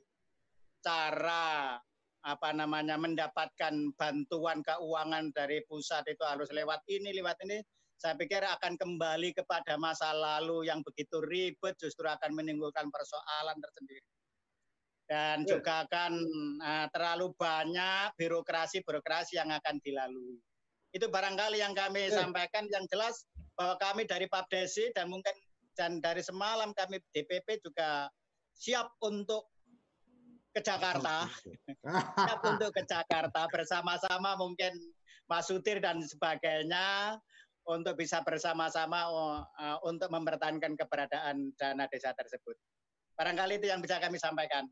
cara 0.84 1.76
apa 2.24 2.50
namanya 2.56 2.96
mendapatkan 2.96 3.92
bantuan 4.00 4.64
keuangan 4.64 5.32
dari 5.36 5.60
pusat 5.68 6.08
itu 6.08 6.24
harus 6.24 6.48
lewat 6.56 6.80
ini 6.88 7.12
lewat 7.12 7.36
ini 7.44 7.60
saya 8.00 8.16
pikir 8.16 8.44
akan 8.44 8.76
kembali 8.80 9.36
kepada 9.36 9.76
masa 9.76 10.12
lalu 10.16 10.68
yang 10.68 10.80
begitu 10.84 11.20
ribet 11.24 11.76
justru 11.80 12.08
akan 12.08 12.32
menimbulkan 12.36 12.88
persoalan 12.88 13.60
tersendiri 13.60 14.04
dan 15.08 15.44
Ya. 15.44 15.60
juga 15.60 15.84
akan 15.84 16.12
eh, 16.64 16.88
terlalu 16.96 17.36
banyak 17.36 18.16
birokrasi-birokrasi 18.16 19.36
yang 19.36 19.52
akan 19.52 19.76
dilalui. 19.84 20.40
Itu 20.96 21.12
barangkali 21.12 21.60
yang 21.60 21.76
kami 21.76 22.08
Ya. 22.08 22.24
sampaikan 22.24 22.72
yang 22.72 22.88
jelas 22.88 23.28
bahwa 23.54 23.76
kami 23.84 24.08
dari 24.08 24.26
Papdesi 24.32 24.96
dan 24.96 25.12
mungkin 25.12 25.36
dan 25.74 26.02
dari 26.02 26.22
semalam 26.22 26.72
kami 26.74 27.02
DPP 27.14 27.62
juga 27.66 28.10
siap 28.54 28.94
untuk 29.02 29.50
ke 30.54 30.62
Jakarta, 30.62 31.26
siap 32.30 32.42
untuk 32.46 32.70
ke 32.78 32.86
Jakarta 32.86 33.50
bersama-sama 33.50 34.38
mungkin 34.38 34.72
Mas 35.26 35.50
Sutir 35.50 35.82
dan 35.82 35.98
sebagainya 35.98 37.18
untuk 37.66 37.96
bisa 37.96 38.22
bersama-sama 38.22 39.00
oh, 39.10 39.40
eh, 39.42 39.78
untuk 39.88 40.12
mempertahankan 40.12 40.76
keberadaan 40.76 41.56
dana 41.56 41.90
desa 41.90 42.12
tersebut. 42.14 42.54
Barangkali 43.18 43.62
itu 43.62 43.72
yang 43.72 43.80
bisa 43.80 43.98
kami 43.98 44.20
sampaikan. 44.20 44.68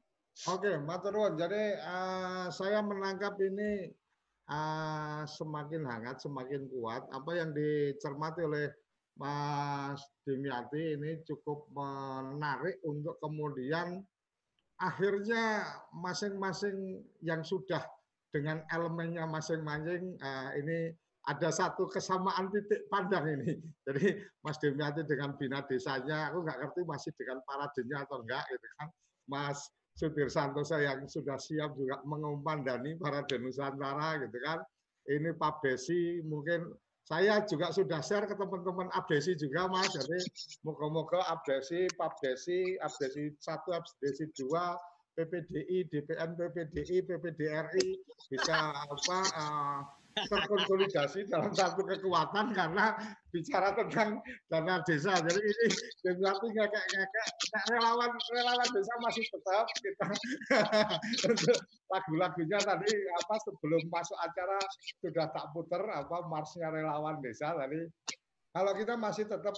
Oke, 0.47 0.79
Matur 0.79 1.15
nuwun. 1.15 1.33
Jadi 1.39 1.63
eh, 1.79 2.45
saya 2.51 2.83
menangkap 2.83 3.39
ini 3.39 3.89
eh, 4.51 5.21
semakin 5.23 5.81
hangat, 5.87 6.19
semakin 6.19 6.67
kuat. 6.67 7.07
Apa 7.15 7.31
yang 7.41 7.55
dicermati 7.55 8.43
oleh 8.43 8.69
Mas 9.19 9.99
Dimyati 10.23 10.95
ini 10.97 11.19
cukup 11.27 11.67
menarik 11.73 12.79
untuk 12.87 13.19
kemudian 13.19 14.01
akhirnya 14.81 15.67
masing-masing 15.93 17.05
yang 17.21 17.45
sudah 17.45 17.83
dengan 18.31 18.63
elemennya 18.71 19.27
masing-masing 19.27 20.15
eh, 20.17 20.49
ini 20.63 20.77
ada 21.29 21.53
satu 21.53 21.85
kesamaan 21.85 22.49
titik 22.49 22.89
pandang 22.89 23.29
ini. 23.29 23.61
Jadi 23.85 24.17
Mas 24.41 24.57
Dimyati 24.57 25.05
dengan 25.05 25.37
bina 25.37 25.61
desanya, 25.61 26.33
aku 26.33 26.41
nggak 26.41 26.57
ngerti 26.65 26.81
masih 26.87 27.11
dengan 27.13 27.37
paradenya 27.45 27.97
atau 28.09 28.25
enggak 28.25 28.45
gitu 28.49 28.67
kan. 28.81 28.87
Mas 29.29 29.59
Sudir 29.91 30.31
Santosa 30.31 30.79
yang 30.81 31.03
sudah 31.05 31.35
siap 31.35 31.75
juga 31.75 31.99
mengumandani 32.07 32.95
para 32.97 33.21
Nusantara 33.37 34.17
gitu 34.23 34.37
kan. 34.41 34.63
Ini 35.05 35.35
Pak 35.35 35.61
Besi 35.61 36.23
mungkin 36.25 36.71
saya 37.05 37.43
juga 37.49 37.73
sudah 37.73 37.99
share 37.99 38.29
ke 38.29 38.35
teman-teman 38.37 38.87
Abdesi 38.93 39.33
juga 39.35 39.67
Mas. 39.67 39.91
Jadi 39.91 40.21
moga-moga 40.63 41.25
Abdesi, 41.27 41.89
Pak 41.97 42.21
Besi, 42.21 42.77
Abdesi 42.79 43.33
1, 43.41 43.67
Abdesi 43.73 44.25
2, 44.37 45.17
PPDI, 45.17 45.91
DPN, 45.91 46.39
PPDI, 46.39 46.97
PPDRI 47.03 47.87
bisa 48.31 48.71
apa 48.71 49.19
eh, 49.27 49.79
terkonsolidasi 50.15 51.27
dalam 51.31 51.51
satu 51.55 51.83
kekuatan 51.87 52.51
karena 52.51 52.95
bicara 53.31 53.71
tentang 53.75 54.19
dana 54.51 54.83
desa. 54.83 55.15
Jadi 55.19 55.39
ini 55.39 55.65
berarti 56.19 56.47
ngekek-ngekek 56.51 57.27
Nah, 57.51 57.63
relawan 57.67 58.11
relawan 58.31 58.69
desa 58.71 58.93
masih 59.03 59.25
tetap 59.27 59.67
kita 59.83 60.07
lagu-lagunya 61.91 62.59
tadi 62.63 62.91
apa 63.19 63.35
sebelum 63.43 63.83
masuk 63.91 64.15
acara 64.23 64.55
sudah 65.03 65.27
tak 65.35 65.45
puter 65.51 65.83
apa 65.83 66.31
marsnya 66.31 66.71
relawan 66.71 67.19
desa 67.19 67.51
tadi. 67.51 67.83
Kalau 68.51 68.71
kita 68.75 68.95
masih 68.95 69.27
tetap 69.27 69.55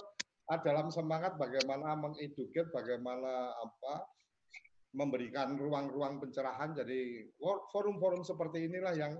ah, 0.50 0.58
dalam 0.58 0.90
semangat 0.90 1.38
bagaimana 1.38 1.94
mengeduket, 1.98 2.70
bagaimana 2.74 3.54
apa 3.54 4.06
memberikan 4.94 5.58
ruang-ruang 5.58 6.22
pencerahan. 6.22 6.74
Jadi 6.74 7.30
forum-forum 7.70 8.22
seperti 8.22 8.70
inilah 8.70 8.94
yang 8.94 9.14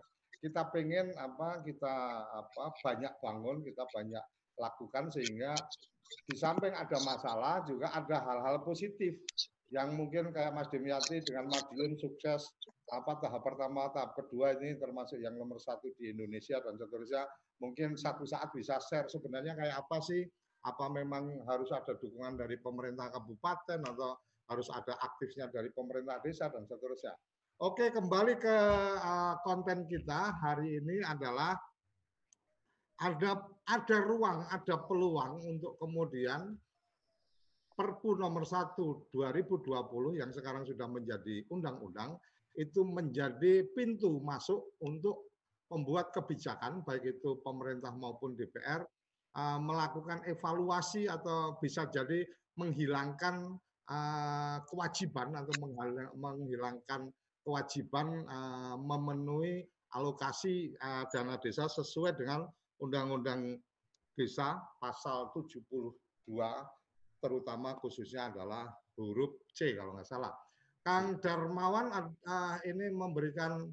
kita 0.45 0.69
pengen 0.69 1.09
apa 1.16 1.65
kita 1.65 1.97
apa 2.29 2.65
banyak 2.85 3.12
bangun, 3.25 3.65
kita 3.65 3.89
banyak 3.89 4.25
lakukan 4.61 5.09
sehingga 5.09 5.57
di 6.29 6.37
samping 6.37 6.77
ada 6.77 7.01
masalah 7.01 7.65
juga 7.65 7.89
ada 7.97 8.21
hal-hal 8.21 8.61
positif 8.61 9.16
yang 9.73 9.97
mungkin 9.97 10.29
kayak 10.37 10.53
Mas 10.53 10.69
Dimyati 10.69 11.25
dengan 11.25 11.49
Madiun 11.49 11.97
sukses 11.97 12.45
apa 12.93 13.16
tahap 13.25 13.41
pertama 13.41 13.89
tahap 13.97 14.12
kedua 14.12 14.53
ini 14.61 14.77
termasuk 14.77 15.16
yang 15.16 15.33
nomor 15.41 15.57
satu 15.57 15.89
di 15.97 16.12
Indonesia 16.12 16.61
dan 16.61 16.77
seterusnya 16.77 17.25
mungkin 17.65 17.97
satu 17.97 18.29
saat 18.29 18.53
bisa 18.53 18.77
share 18.85 19.09
sebenarnya 19.09 19.57
kayak 19.57 19.81
apa 19.81 19.97
sih 20.05 20.29
apa 20.69 20.93
memang 20.93 21.41
harus 21.49 21.73
ada 21.73 21.97
dukungan 21.97 22.37
dari 22.37 22.61
pemerintah 22.61 23.09
kabupaten 23.09 23.81
atau 23.81 24.12
harus 24.53 24.69
ada 24.69 24.93
aktifnya 25.01 25.49
dari 25.49 25.73
pemerintah 25.73 26.21
desa 26.21 26.53
dan 26.53 26.69
seterusnya. 26.69 27.16
Oke, 27.65 27.89
kembali 27.89 28.36
ke 28.36 28.57
uh, 29.01 29.41
konten 29.41 29.89
kita 29.89 30.36
hari 30.36 30.85
ini 30.85 31.01
adalah 31.01 31.57
ada 33.01 33.41
ada 33.65 33.97
ruang, 34.05 34.45
ada 34.53 34.85
peluang 34.85 35.41
untuk 35.49 35.81
kemudian 35.81 36.61
Perpu 37.73 38.20
nomor 38.20 38.45
1 38.45 38.77
2020 39.16 40.20
yang 40.20 40.28
sekarang 40.28 40.69
sudah 40.69 40.85
menjadi 40.93 41.41
undang-undang 41.49 42.20
itu 42.53 42.85
menjadi 42.85 43.65
pintu 43.73 44.20
masuk 44.20 44.77
untuk 44.85 45.32
membuat 45.73 46.12
kebijakan 46.12 46.85
baik 46.85 47.16
itu 47.16 47.41
pemerintah 47.41 47.97
maupun 47.97 48.36
DPR 48.36 48.85
uh, 49.41 49.57
melakukan 49.57 50.20
evaluasi 50.28 51.09
atau 51.09 51.57
bisa 51.65 51.89
jadi 51.89 52.28
menghilangkan 52.61 53.57
uh, 53.89 54.61
kewajiban 54.69 55.32
atau 55.32 55.57
menghilangkan 56.12 57.09
kewajiban 57.45 58.25
uh, 58.27 58.75
memenuhi 58.81 59.62
alokasi 59.95 60.75
uh, 60.81 61.07
dana 61.12 61.39
desa 61.39 61.71
sesuai 61.71 62.19
dengan 62.19 62.49
Undang-Undang 62.83 63.61
Desa 64.15 64.59
pasal 64.79 65.31
72 65.35 65.95
terutama 67.19 67.75
khususnya 67.81 68.31
adalah 68.31 68.69
huruf 68.99 69.43
C 69.51 69.75
kalau 69.75 69.97
nggak 69.97 70.07
salah. 70.07 70.33
Kang 70.85 71.16
Darmawan 71.19 71.89
ad- 71.91 72.21
uh, 72.29 72.61
ini 72.69 72.93
memberikan 72.93 73.65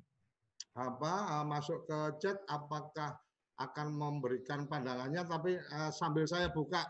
apa 0.72 1.14
uh, 1.36 1.46
masuk 1.46 1.84
ke 1.84 2.00
chat 2.24 2.40
apakah 2.48 3.12
akan 3.60 3.88
memberikan 3.94 4.66
pandangannya 4.66 5.22
tapi 5.28 5.60
uh, 5.60 5.92
sambil 5.92 6.24
saya 6.24 6.48
buka 6.56 6.82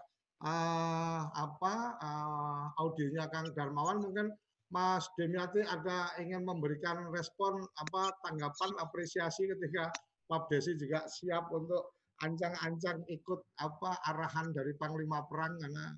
uh, 0.45 1.25
apa 1.33 1.73
uh, 1.97 2.65
audionya 2.77 3.25
Kang 3.33 3.49
Darmawan 3.57 3.99
mungkin 3.99 4.29
Mas 4.71 5.03
Demiati 5.19 5.61
ada 5.67 6.15
ingin 6.17 6.47
memberikan 6.47 7.11
respon 7.11 7.59
apa 7.77 8.11
tanggapan 8.23 8.71
apresiasi 8.79 9.45
ketika 9.51 9.91
Pak 10.31 10.47
Desi 10.47 10.79
juga 10.79 11.03
siap 11.11 11.51
untuk 11.51 11.91
ancang-ancang 12.23 13.03
ikut 13.11 13.39
apa 13.59 13.99
arahan 14.07 14.55
dari 14.55 14.71
Panglima 14.79 15.27
Perang 15.27 15.59
karena 15.59 15.91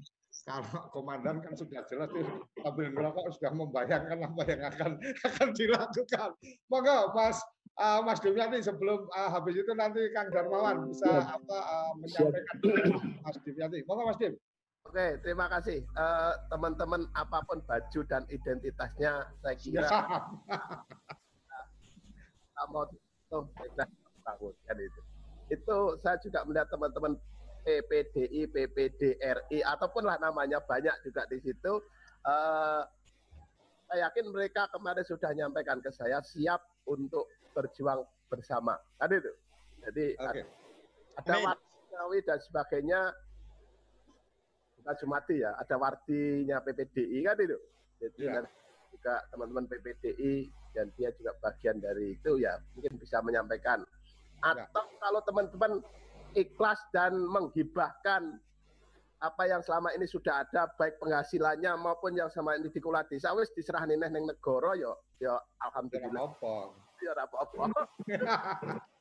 kalau 0.43 0.89
komandan 0.91 1.39
kan 1.39 1.53
sudah 1.55 1.85
jelas 1.87 2.09
tuh 2.11 2.25
sambil 2.59 2.89
ngerokok 2.91 3.31
sudah 3.37 3.51
membayangkan 3.53 4.19
apa 4.27 4.41
yang 4.49 4.61
akan 4.65 4.91
akan 5.23 5.47
dilakukan. 5.55 6.29
Monggo 6.67 7.13
Mas 7.15 7.37
uh, 7.79 8.01
Mas 8.03 8.19
Dimyati 8.19 8.59
sebelum 8.59 9.07
uh, 9.13 9.29
habis 9.31 9.55
itu 9.55 9.71
nanti 9.77 10.03
Kang 10.11 10.33
Darmawan 10.33 10.89
bisa 10.89 11.07
Ya. 11.07 11.37
apa 11.37 11.57
uh, 11.63 11.91
menyampaikan 11.95 12.57
Mas 13.23 13.37
Dimyati. 13.45 13.85
Monggo 13.87 14.03
Mas 14.09 14.17
Dim. 14.19 14.33
Oke, 14.93 15.17
terima 15.25 15.49
kasih. 15.49 15.81
Eh, 15.81 16.33
Teman-teman, 16.53 17.09
apa 17.17 17.41
pun 17.49 17.57
baju 17.65 17.99
dan 18.05 18.29
identitasnya, 18.29 19.25
saya 19.41 19.55
kira 19.57 19.89
mau 22.69 22.85
tuh 23.33 23.49
bangun 24.21 24.53
kan 24.69 24.77
itu. 24.77 25.01
Itu 25.49 25.97
saya 25.97 26.21
juga 26.21 26.45
melihat 26.45 26.69
teman-teman 26.69 27.17
PPDI, 27.65 28.45
PPDRI 28.53 29.65
ataupun 29.65 30.05
lah 30.05 30.21
namanya 30.21 30.61
banyak 30.61 30.93
juga 31.01 31.25
di 31.25 31.41
situ. 31.41 31.73
Eh, 32.29 32.81
saya 33.89 34.13
yakin 34.13 34.29
mereka 34.29 34.69
kemarin 34.69 35.01
sudah 35.09 35.33
menyampaikan 35.33 35.81
ke 35.81 35.89
saya 35.89 36.21
siap 36.21 36.61
untuk 36.85 37.25
berjuang 37.57 38.05
bersama. 38.29 38.77
Kan 39.01 39.09
itu. 39.09 39.33
Jadi 39.89 40.21
Oke. 40.21 40.45
ada 41.17 41.33
warnawi 41.41 42.21
dan 42.29 42.37
sebagainya 42.45 43.09
bukan 44.83 44.95
cuma 44.99 45.23
mati 45.23 45.39
ya, 45.39 45.55
ada 45.55 45.75
wardinya 45.79 46.59
PPDI 46.59 47.23
kan 47.23 47.39
itu. 47.39 47.55
Jadi 48.03 48.19
Iya. 48.27 48.33
dan 48.35 48.45
juga 48.91 49.15
teman-teman 49.31 49.65
PPDI 49.71 50.33
dan 50.75 50.91
dia 50.99 51.09
juga 51.15 51.31
bagian 51.39 51.79
dari 51.79 52.19
itu 52.19 52.35
ya 52.35 52.59
mungkin 52.75 52.99
bisa 52.99 53.23
menyampaikan. 53.23 53.87
Atau 54.43 54.83
kalau 54.99 55.23
teman-teman 55.23 55.79
ikhlas 56.35 56.83
dan 56.91 57.15
menghibahkan 57.15 58.43
apa 59.23 59.43
yang 59.47 59.63
selama 59.63 59.95
ini 59.95 60.03
sudah 60.03 60.43
ada 60.43 60.67
baik 60.75 60.99
penghasilannya 60.99 61.79
maupun 61.79 62.11
yang 62.11 62.27
selama 62.27 62.59
ini 62.59 62.67
dikulah 62.67 63.07
desa 63.07 63.31
wis 63.31 63.47
diserahin 63.55 63.95
neh 63.95 64.11
ning 64.11 64.27
negara 64.27 64.75
yo 64.75 64.99
yo 65.23 65.39
alhamdulillah. 65.63 66.27
Apa? 66.27 66.75
Ya 66.99 67.15
ora 67.15 67.23
apa-apa. 67.23 67.87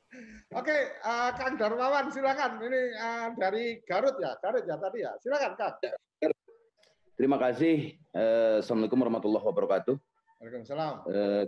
Oke, 0.53 0.77
uh, 1.01 1.33
Kang 1.33 1.57
Darmawan 1.57 2.13
silakan. 2.13 2.61
Ini 2.61 2.81
uh, 2.97 3.27
dari 3.33 3.81
Garut 3.85 4.17
ya, 4.21 4.37
Garut 4.37 4.63
ya 4.65 4.77
tadi 4.77 4.99
ya. 5.01 5.11
Silakan 5.17 5.53
Kang. 5.57 5.75
Terima 7.13 7.37
kasih. 7.37 7.93
Eh, 8.09 8.57
Assalamualaikum 8.57 8.97
warahmatullahi 9.05 9.45
wabarakatuh. 9.45 9.95
Waalaikumsalam. 10.41 10.93
Eh, 11.13 11.45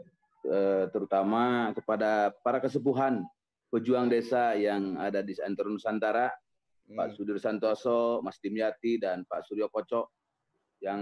terutama 0.93 1.73
kepada 1.73 2.29
para 2.45 2.61
kesepuhan 2.61 3.25
pejuang 3.73 4.05
desa 4.05 4.53
yang 4.53 4.93
ada 5.01 5.25
di 5.25 5.33
Antara 5.41 5.67
Nusantara, 5.73 6.29
Pak 6.85 7.17
Sudir 7.17 7.41
Santoso, 7.41 8.21
Mas 8.21 8.37
Dimyati, 8.37 9.01
dan 9.01 9.25
Pak 9.25 9.41
Suryo 9.49 9.73
Kocok 9.73 10.05
yang 10.85 11.01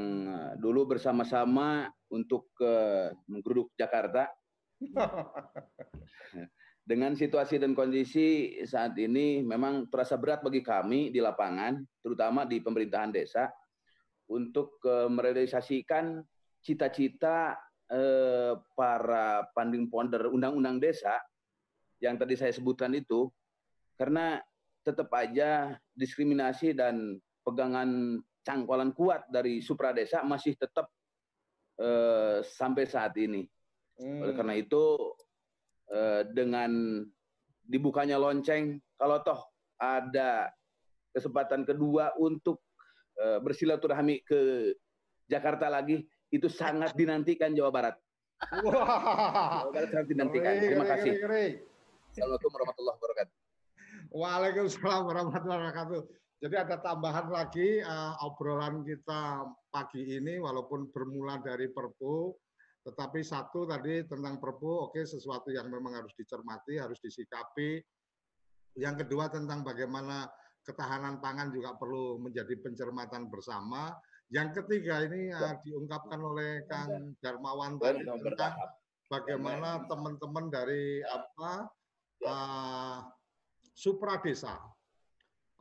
dulu 0.64 0.96
bersama-sama 0.96 1.92
untuk 2.08 2.56
eh, 2.64 3.12
menggeruduk 3.28 3.76
Jakarta. 3.76 4.32
Dengan 6.84 7.16
situasi 7.16 7.64
dan 7.64 7.72
kondisi 7.72 8.60
saat 8.68 9.00
ini 9.00 9.40
memang 9.40 9.88
terasa 9.88 10.20
berat 10.20 10.44
bagi 10.44 10.60
kami 10.60 11.16
di 11.16 11.24
lapangan, 11.24 11.80
terutama 12.04 12.44
di 12.44 12.60
pemerintahan 12.60 13.08
desa, 13.08 13.48
untuk 14.28 14.84
eh, 14.84 15.08
merealisasikan 15.08 16.20
cita-cita 16.60 17.56
eh, 17.88 18.52
para 18.76 19.48
panding 19.56 19.88
ponder 19.88 20.28
undang-undang 20.28 20.84
desa 20.84 21.16
yang 22.04 22.20
tadi 22.20 22.36
saya 22.36 22.52
sebutkan 22.52 22.92
itu, 22.92 23.32
karena 23.96 24.44
tetap 24.84 25.08
aja 25.16 25.80
diskriminasi 25.96 26.76
dan 26.76 27.16
pegangan 27.48 28.20
cangkolan 28.44 28.92
kuat 28.92 29.24
dari 29.32 29.64
supra 29.64 29.96
desa 29.96 30.20
masih 30.28 30.60
tetap 30.60 30.92
eh, 31.80 32.44
sampai 32.44 32.84
saat 32.92 33.16
ini. 33.16 33.48
Oleh 34.04 34.36
karena 34.36 34.60
itu 34.60 35.16
eh, 35.94 36.22
dengan 36.34 37.02
dibukanya 37.64 38.18
lonceng, 38.18 38.82
kalau 38.98 39.22
toh 39.22 39.40
ada 39.78 40.50
kesempatan 41.14 41.64
kedua 41.64 42.18
untuk 42.18 42.66
eh, 43.22 43.38
bersilaturahmi 43.40 44.26
ke 44.26 44.74
Jakarta 45.30 45.70
lagi, 45.70 46.04
itu 46.34 46.50
sangat 46.50 46.92
dinantikan 47.00 47.54
Jawa 47.54 47.70
Barat. 47.70 47.96
Wah. 48.66 49.70
Jawa 49.70 49.72
Barat 49.72 49.90
sangat 49.94 50.08
dinantikan. 50.10 50.52
Terima 50.60 50.86
kasih. 50.90 51.14
Assalamualaikum 52.14 52.52
warahmatullahi 52.54 52.98
wabarakatuh. 52.98 53.36
Waalaikumsalam 54.14 55.02
warahmatullahi 55.10 55.60
wabarakatuh. 55.66 56.02
Jadi 56.44 56.56
ada 56.60 56.76
tambahan 56.84 57.32
lagi 57.32 57.80
uh, 57.80 58.20
obrolan 58.20 58.84
kita 58.84 59.48
pagi 59.72 60.20
ini 60.20 60.44
walaupun 60.44 60.92
bermula 60.92 61.40
dari 61.40 61.72
Perpu, 61.72 62.36
tetapi 62.84 63.24
satu 63.24 63.64
tadi 63.64 64.04
tentang 64.04 64.44
Perpu, 64.44 64.92
oke 64.92 65.08
sesuatu 65.08 65.48
yang 65.56 65.72
memang 65.72 66.04
harus 66.04 66.12
dicermati, 66.20 66.76
harus 66.76 67.00
disikapi. 67.00 67.80
Yang 68.76 69.08
kedua 69.08 69.32
tentang 69.32 69.64
bagaimana 69.64 70.28
ketahanan 70.68 71.24
pangan 71.24 71.56
juga 71.56 71.80
perlu 71.80 72.20
menjadi 72.20 72.60
pencermatan 72.60 73.32
bersama. 73.32 73.96
Yang 74.28 74.64
ketiga 74.64 75.00
ini 75.08 75.32
uh, 75.32 75.56
diungkapkan 75.64 76.20
oleh 76.20 76.68
Kang 76.68 77.16
Darmawan 77.24 77.80
tadi 77.80 78.04
tentang 78.04 78.54
bagaimana 79.08 79.86
teman-teman 79.88 80.52
dari 80.52 81.00
apa 81.08 81.70
uh, 82.28 82.98
supra 83.72 84.20
desa. 84.20 84.60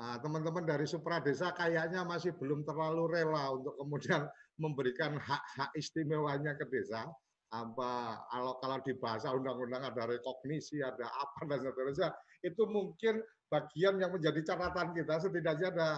Nah, 0.03 0.19
teman-teman 0.19 0.66
dari 0.66 0.90
supra 0.90 1.23
desa 1.23 1.55
kayaknya 1.55 2.03
masih 2.03 2.35
belum 2.35 2.66
terlalu 2.66 3.07
rela 3.12 3.55
untuk 3.55 3.78
kemudian 3.78 4.27
memberikan 4.60 5.16
hak-hak 5.16 5.70
istimewanya 5.78 6.56
ke 6.58 6.68
desa. 6.68 7.08
Apa 7.52 8.16
kalau 8.32 8.56
kalau 8.64 8.78
di 8.80 8.96
bahasa 8.96 9.28
undang-undang 9.32 9.84
ada 9.84 10.08
rekognisi, 10.08 10.80
ada 10.80 11.04
apa 11.04 11.40
dan 11.44 11.60
seterusnya, 11.60 12.08
itu 12.40 12.62
mungkin 12.64 13.20
bagian 13.52 14.00
yang 14.00 14.08
menjadi 14.08 14.40
catatan 14.40 14.96
kita 14.96 15.20
setidaknya 15.20 15.68
ada 15.76 15.90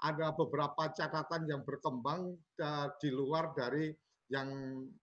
ada 0.00 0.32
beberapa 0.32 0.88
catatan 0.94 1.50
yang 1.50 1.60
berkembang 1.66 2.38
uh, 2.62 2.88
di 3.02 3.10
luar 3.10 3.52
dari 3.52 3.90
yang 4.30 4.48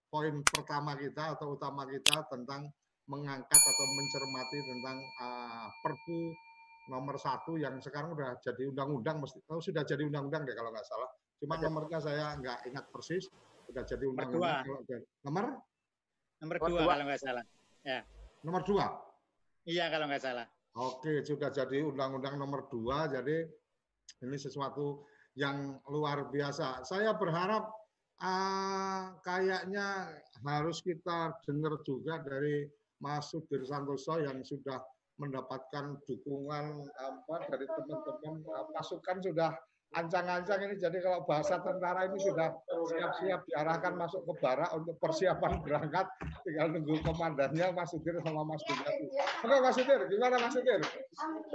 poin 0.07 0.39
pertama 0.47 0.95
kita 0.95 1.35
atau 1.35 1.59
utama 1.59 1.83
kita 1.85 2.23
tentang 2.31 2.71
mengangkat 3.11 3.61
atau 3.61 3.85
mencermati 3.93 4.57
tentang 4.63 4.97
uh, 5.21 5.67
Perpu 5.83 6.31
nomor 6.87 7.19
satu 7.19 7.59
yang 7.59 7.77
sekarang 7.83 8.15
udah 8.15 8.39
jadi 8.39 8.71
undang-undang, 8.71 9.19
mesti 9.19 9.43
oh, 9.51 9.59
sudah 9.59 9.83
jadi 9.83 10.07
undang-undang 10.07 10.47
deh 10.47 10.55
kalau 10.55 10.71
nggak 10.71 10.87
salah. 10.87 11.11
Cuma 11.37 11.55
Ada. 11.57 11.63
nomornya 11.69 11.99
saya 12.01 12.33
nggak 12.37 12.59
ingat 12.69 12.85
persis, 12.89 13.29
sudah 13.69 13.83
jadi 13.85 14.05
Nomor 14.09 14.25
undang-undang. 14.25 14.65
Nomor 14.65 15.03
Nomor 15.25 15.45
Nomor 16.37 16.55
dua 16.57 16.69
dua. 16.69 16.93
kalau 16.93 17.05
nggak 17.05 17.21
salah. 17.21 17.45
Ya. 17.85 17.99
nomor 18.45 18.61
dua. 18.65 18.85
Iya 19.65 19.85
kalau 19.89 20.05
nggak 20.09 20.23
salah. 20.23 20.47
Oke, 20.77 21.25
sudah 21.25 21.49
jadi 21.49 21.81
undang-undang 21.81 22.37
nomor 22.37 22.69
dua, 22.69 23.09
jadi 23.09 23.49
ini 24.21 24.37
sesuatu 24.37 25.05
yang 25.33 25.81
luar 25.89 26.29
biasa. 26.29 26.85
Saya 26.85 27.17
berharap 27.17 27.69
ah, 28.21 29.17
kayaknya 29.25 30.13
harus 30.45 30.81
kita 30.85 31.33
dengar 31.45 31.81
juga 31.81 32.21
dari 32.21 32.65
Mas 33.01 33.29
Sudir 33.29 33.65
Santoso 33.65 34.17
yang 34.21 34.41
sudah 34.41 34.81
mendapatkan 35.17 35.97
dukungan 36.05 36.85
apa 36.93 37.35
dari 37.49 37.65
teman-teman 37.65 38.45
ah, 38.53 38.65
pasukan 38.77 39.17
sudah 39.21 39.51
ancang-ancang 39.95 40.59
ini 40.67 40.75
jadi 40.75 40.97
kalau 40.99 41.23
bahasa 41.23 41.63
tentara 41.63 42.11
ini 42.11 42.19
sudah 42.19 42.51
siap-siap 42.91 43.41
diarahkan 43.47 43.93
masuk 43.95 44.27
ke 44.27 44.33
barak 44.43 44.69
untuk 44.75 44.99
persiapan 44.99 45.51
berangkat 45.63 46.05
tinggal 46.43 46.67
nunggu 46.75 46.99
komandannya 47.07 47.71
Mas 47.71 47.89
Sudir 47.91 48.19
sama 48.19 48.43
Mas 48.43 48.61
Bundati. 48.67 49.07
Oke 49.47 49.55
Mas 49.63 49.75
Sudir, 49.79 49.99
gimana 50.11 50.35
Mas 50.37 50.51
Sudir? 50.51 50.81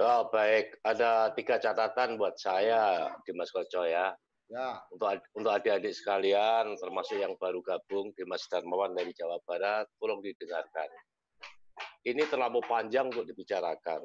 Oh, 0.01 0.33
baik, 0.33 0.81
ada 0.83 1.31
tiga 1.37 1.61
catatan 1.61 2.17
buat 2.17 2.35
saya, 2.41 3.13
Dimas 3.29 3.53
Koco 3.53 3.85
ya. 3.85 4.17
Ya. 4.53 4.85
Untuk 4.93 5.25
untuk 5.33 5.49
adik-adik 5.49 5.97
sekalian, 5.97 6.77
termasuk 6.77 7.17
yang 7.17 7.33
baru 7.41 7.65
gabung, 7.65 8.13
Dimas 8.13 8.45
Darmawan 8.53 8.93
dari 8.93 9.17
Jawa 9.17 9.41
Barat, 9.49 9.89
tolong 9.97 10.21
didengarkan. 10.21 10.93
Ini 12.05 12.29
terlalu 12.29 12.61
panjang 12.69 13.09
untuk 13.09 13.25
dibicarakan, 13.25 14.03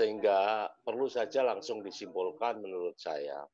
sehingga 0.00 0.64
perlu 0.80 1.12
saja 1.12 1.44
langsung 1.44 1.84
disimpulkan 1.84 2.64
menurut 2.64 2.96
saya. 2.96 3.44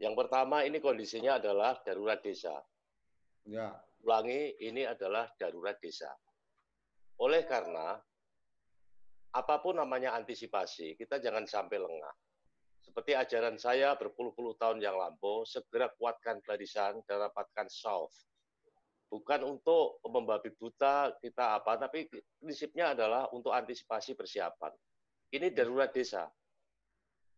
Yang 0.00 0.24
pertama, 0.24 0.64
ini 0.64 0.80
kondisinya 0.80 1.36
adalah 1.36 1.76
darurat 1.84 2.16
desa. 2.24 2.56
Ya. 3.44 3.76
Ulangi, 4.00 4.56
ini 4.64 4.88
adalah 4.88 5.28
darurat 5.36 5.76
desa. 5.76 6.08
Oleh 7.20 7.44
karena 7.44 7.92
apa 9.36 9.56
pun 9.60 9.76
namanya 9.76 10.16
antisipasi, 10.16 10.96
kita 10.96 11.20
jangan 11.20 11.44
sampai 11.44 11.76
lengah. 11.76 12.14
Seperti 12.80 13.12
ajaran 13.12 13.60
saya 13.60 13.92
berpuluh-puluh 14.00 14.56
tahun 14.56 14.80
yang 14.80 14.96
lampau, 14.96 15.44
segera 15.44 15.92
kuatkan 15.92 16.40
barisan 16.40 17.04
dan 17.04 17.20
rapatkan 17.20 17.68
soft. 17.68 18.24
bukan 19.06 19.40
untuk 19.46 20.02
membabi 20.02 20.50
buta 20.58 21.14
kita 21.22 21.62
apa, 21.62 21.78
tapi 21.78 22.10
prinsipnya 22.42 22.92
adalah 22.94 23.30
untuk 23.30 23.54
antisipasi 23.54 24.18
persiapan. 24.18 24.74
Ini 25.32 25.50
darurat 25.50 25.90
desa. 25.90 26.30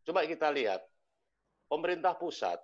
Coba 0.05 0.25
kita 0.25 0.49
lihat, 0.53 0.85
pemerintah 1.69 2.17
pusat, 2.17 2.61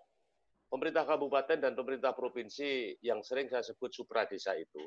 pemerintah 0.68 1.04
kabupaten 1.04 1.60
dan 1.60 1.72
pemerintah 1.72 2.12
provinsi 2.16 3.00
yang 3.04 3.20
sering 3.24 3.48
saya 3.48 3.64
sebut 3.64 3.92
supra 3.92 4.24
desa 4.24 4.56
itu, 4.56 4.80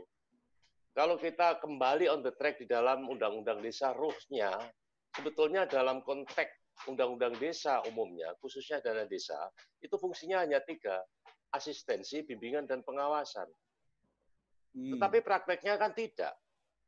kalau 0.98 1.14
kita 1.22 1.62
kembali 1.62 2.10
on 2.10 2.26
the 2.26 2.34
track 2.34 2.58
di 2.58 2.66
dalam 2.66 3.06
undang-undang 3.06 3.62
desa, 3.62 3.94
ruhnya 3.94 4.50
sebetulnya 5.14 5.70
dalam 5.70 6.02
konteks 6.02 6.86
undang-undang 6.90 7.38
desa 7.38 7.86
umumnya, 7.86 8.34
khususnya 8.42 8.82
dana 8.82 9.06
desa, 9.06 9.38
itu 9.78 9.94
fungsinya 9.94 10.42
hanya 10.42 10.58
tiga, 10.66 10.98
asistensi, 11.54 12.26
bimbingan, 12.26 12.66
dan 12.66 12.82
pengawasan. 12.82 13.46
Tetapi 14.74 15.22
prakteknya 15.22 15.78
kan 15.78 15.94
tidak. 15.94 16.34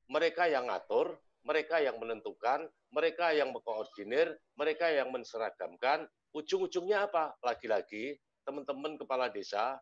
Mereka 0.10 0.50
yang 0.50 0.70
ngatur, 0.70 1.14
mereka 1.44 1.80
yang 1.80 1.98
menentukan, 1.98 2.68
mereka 2.92 3.32
yang 3.32 3.56
mengkoordinir, 3.56 4.36
mereka 4.60 4.92
yang 4.92 5.10
menseragamkan. 5.14 6.06
Ujung-ujungnya 6.36 7.10
apa? 7.10 7.34
Lagi-lagi 7.42 8.20
teman-teman 8.46 8.98
kepala 8.98 9.30
desa, 9.30 9.78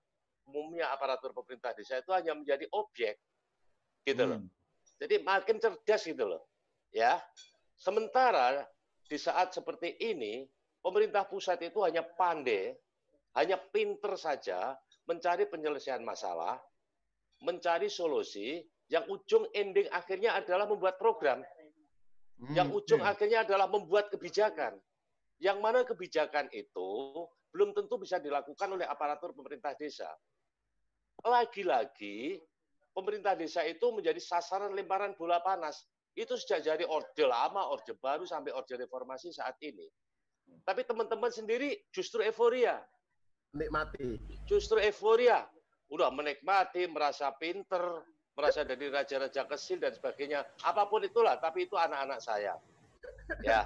umumnya 0.47 0.91
aparatur 0.91 1.31
pemerintah 1.35 1.71
desa 1.75 1.99
itu 1.99 2.11
hanya 2.11 2.35
menjadi 2.35 2.67
objek, 2.71 3.19
gitu 4.07 4.23
loh. 4.23 4.39
Jadi 4.97 5.23
makin 5.23 5.57
cerdas 5.59 6.01
gitu 6.07 6.25
loh, 6.27 6.47
ya. 6.91 7.19
Sementara 7.77 8.65
di 9.07 9.15
saat 9.19 9.53
seperti 9.53 9.95
ini, 10.01 10.47
pemerintah 10.81 11.27
pusat 11.27 11.59
itu 11.63 11.83
hanya 11.83 12.03
pandai, 12.03 12.75
hanya 13.35 13.59
pinter 13.59 14.15
saja 14.17 14.73
mencari 15.07 15.47
penyelesaian 15.47 16.01
masalah, 16.03 16.59
mencari 17.43 17.87
solusi, 17.87 18.63
yang 18.87 19.03
ujung 19.11 19.47
ending 19.51 19.87
akhirnya 19.91 20.39
adalah 20.39 20.67
membuat 20.67 20.95
program. 20.95 21.43
Yang 22.53 22.69
ujung 22.83 23.01
akhirnya 23.01 23.43
adalah 23.43 23.67
membuat 23.67 24.13
kebijakan. 24.13 24.77
Yang 25.41 25.57
mana 25.59 25.81
kebijakan 25.83 26.47
itu 26.53 26.89
belum 27.51 27.73
tentu 27.73 27.97
bisa 27.97 28.21
dilakukan 28.21 28.69
oleh 28.69 28.85
aparatur 28.85 29.33
pemerintah 29.33 29.73
desa. 29.73 30.07
Lagi-lagi, 31.25 32.37
pemerintah 32.93 33.33
desa 33.33 33.65
itu 33.65 33.89
menjadi 33.89 34.21
sasaran 34.21 34.73
lemparan 34.77 35.17
bola 35.17 35.41
panas. 35.41 35.85
Itu 36.17 36.33
sejak 36.37 36.65
dari 36.65 36.85
orde 36.85 37.25
lama, 37.25 37.69
orde 37.69 37.93
baru, 37.97 38.25
sampai 38.25 38.53
orde 38.53 38.73
reformasi 38.77 39.33
saat 39.33 39.57
ini. 39.61 39.85
Tapi 40.65 40.81
teman-teman 40.85 41.29
sendiri 41.29 41.89
justru 41.93 42.21
euforia. 42.25 42.81
Nikmati. 43.53 44.17
Justru 44.49 44.81
euforia. 44.81 45.45
Udah 45.89 46.09
menikmati, 46.09 46.89
merasa 46.89 47.29
pinter, 47.37 48.01
merasa 48.37 48.61
jadi 48.61 48.93
raja-raja 48.93 49.49
kecil 49.49 49.81
dan 49.81 49.97
sebagainya. 49.97 50.45
Apa 50.61 50.85
pun 50.85 51.01
itulah, 51.01 51.41
tapi 51.41 51.65
itu 51.65 51.73
anak-anak 51.73 52.21
saya. 52.21 52.53
Ya. 53.41 53.65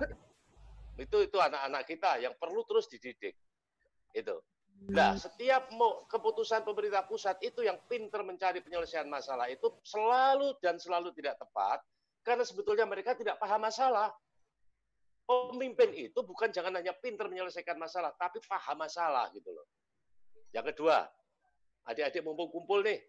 Itu 0.95 1.27
itu 1.27 1.35
anak-anak 1.35 1.83
kita 1.83 2.23
yang 2.23 2.31
perlu 2.39 2.63
terus 2.63 2.87
dididik. 2.87 3.35
Itu. 4.15 4.39
Nah, 4.89 5.13
setiap 5.13 5.69
mau 5.77 6.07
keputusan 6.09 6.65
pemerintah 6.65 7.05
pusat 7.05 7.37
itu 7.45 7.61
yang 7.61 7.77
pinter 7.85 8.25
mencari 8.25 8.65
penyelesaian 8.65 9.05
masalah 9.05 9.45
itu 9.45 9.69
selalu 9.85 10.57
dan 10.57 10.81
selalu 10.81 11.13
tidak 11.13 11.37
tepat 11.37 11.85
karena 12.25 12.41
sebetulnya 12.41 12.89
mereka 12.89 13.13
tidak 13.13 13.37
paham 13.37 13.61
masalah. 13.61 14.09
Pemimpin 15.21 15.93
itu 15.93 16.17
bukan 16.25 16.49
jangan 16.49 16.81
hanya 16.81 16.97
pinter 16.97 17.29
menyelesaikan 17.29 17.77
masalah, 17.77 18.09
tapi 18.17 18.41
paham 18.41 18.81
masalah 18.81 19.29
gitu 19.37 19.53
loh. 19.53 19.69
Yang 20.49 20.73
kedua, 20.73 21.05
adik-adik 21.85 22.25
mumpung 22.25 22.49
kumpul 22.49 22.81
nih, 22.81 22.99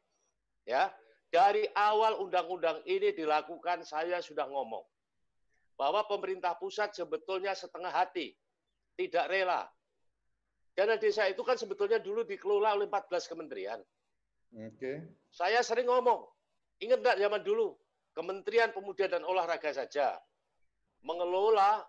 ya 0.69 0.93
dari 1.33 1.65
awal 1.73 2.21
undang-undang 2.21 2.85
ini 2.85 3.17
dilakukan 3.17 3.89
saya 3.89 4.21
sudah 4.21 4.45
ngomong 4.45 4.85
bahwa 5.81 6.05
pemerintah 6.05 6.53
pusat 6.61 6.93
sebetulnya 6.93 7.57
setengah 7.57 7.89
hati, 7.89 8.37
tidak 9.01 9.33
rela 9.33 9.65
Dana 10.73 10.97
desa 10.97 11.29
itu 11.29 11.45
kan 11.45 11.61
sebetulnya 11.61 12.01
dulu 12.01 12.25
dikelola 12.25 12.73
oleh 12.73 12.89
14 12.89 13.29
kementerian. 13.29 13.81
Oke. 14.57 15.05
Saya 15.29 15.61
sering 15.61 15.85
ngomong, 15.85 16.25
ingat 16.81 17.05
nggak 17.05 17.21
zaman 17.21 17.43
dulu, 17.45 17.77
Kementerian 18.13 18.73
Pemuda 18.73 19.09
dan 19.09 19.25
Olahraga 19.25 19.73
saja 19.73 20.17
mengelola 21.05 21.81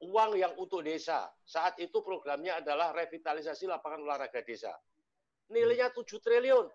uang 0.00 0.36
yang 0.36 0.52
untuk 0.56 0.84
desa. 0.84 1.28
Saat 1.44 1.76
itu 1.80 2.00
programnya 2.00 2.60
adalah 2.60 2.92
revitalisasi 2.96 3.68
lapangan 3.68 4.00
olahraga 4.04 4.40
desa. 4.40 4.72
Nilainya 5.52 5.92
7 5.92 6.04
triliun. 6.20 6.66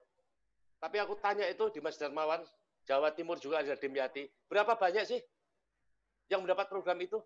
Tapi 0.85 1.01
aku 1.01 1.17
tanya 1.17 1.49
itu 1.49 1.65
di 1.73 1.81
Mas 1.81 1.97
Darmawan, 1.97 2.45
Jawa 2.85 3.09
Timur 3.09 3.41
juga 3.41 3.65
ada 3.65 3.73
Dimyati, 3.73 4.29
berapa 4.45 4.77
banyak 4.77 5.01
sih 5.09 5.17
yang 6.29 6.45
mendapat 6.45 6.69
program 6.69 7.01
itu? 7.01 7.17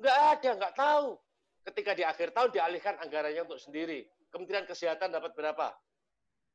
Nggak 0.00 0.16
ada, 0.16 0.50
nggak 0.56 0.72
tahu. 0.72 1.20
Ketika 1.68 1.92
di 1.92 2.08
akhir 2.08 2.32
tahun 2.32 2.48
dialihkan 2.56 2.96
anggarannya 3.04 3.44
untuk 3.44 3.60
sendiri. 3.60 4.08
Kementerian 4.32 4.64
Kesehatan 4.64 5.12
dapat 5.12 5.36
berapa? 5.36 5.76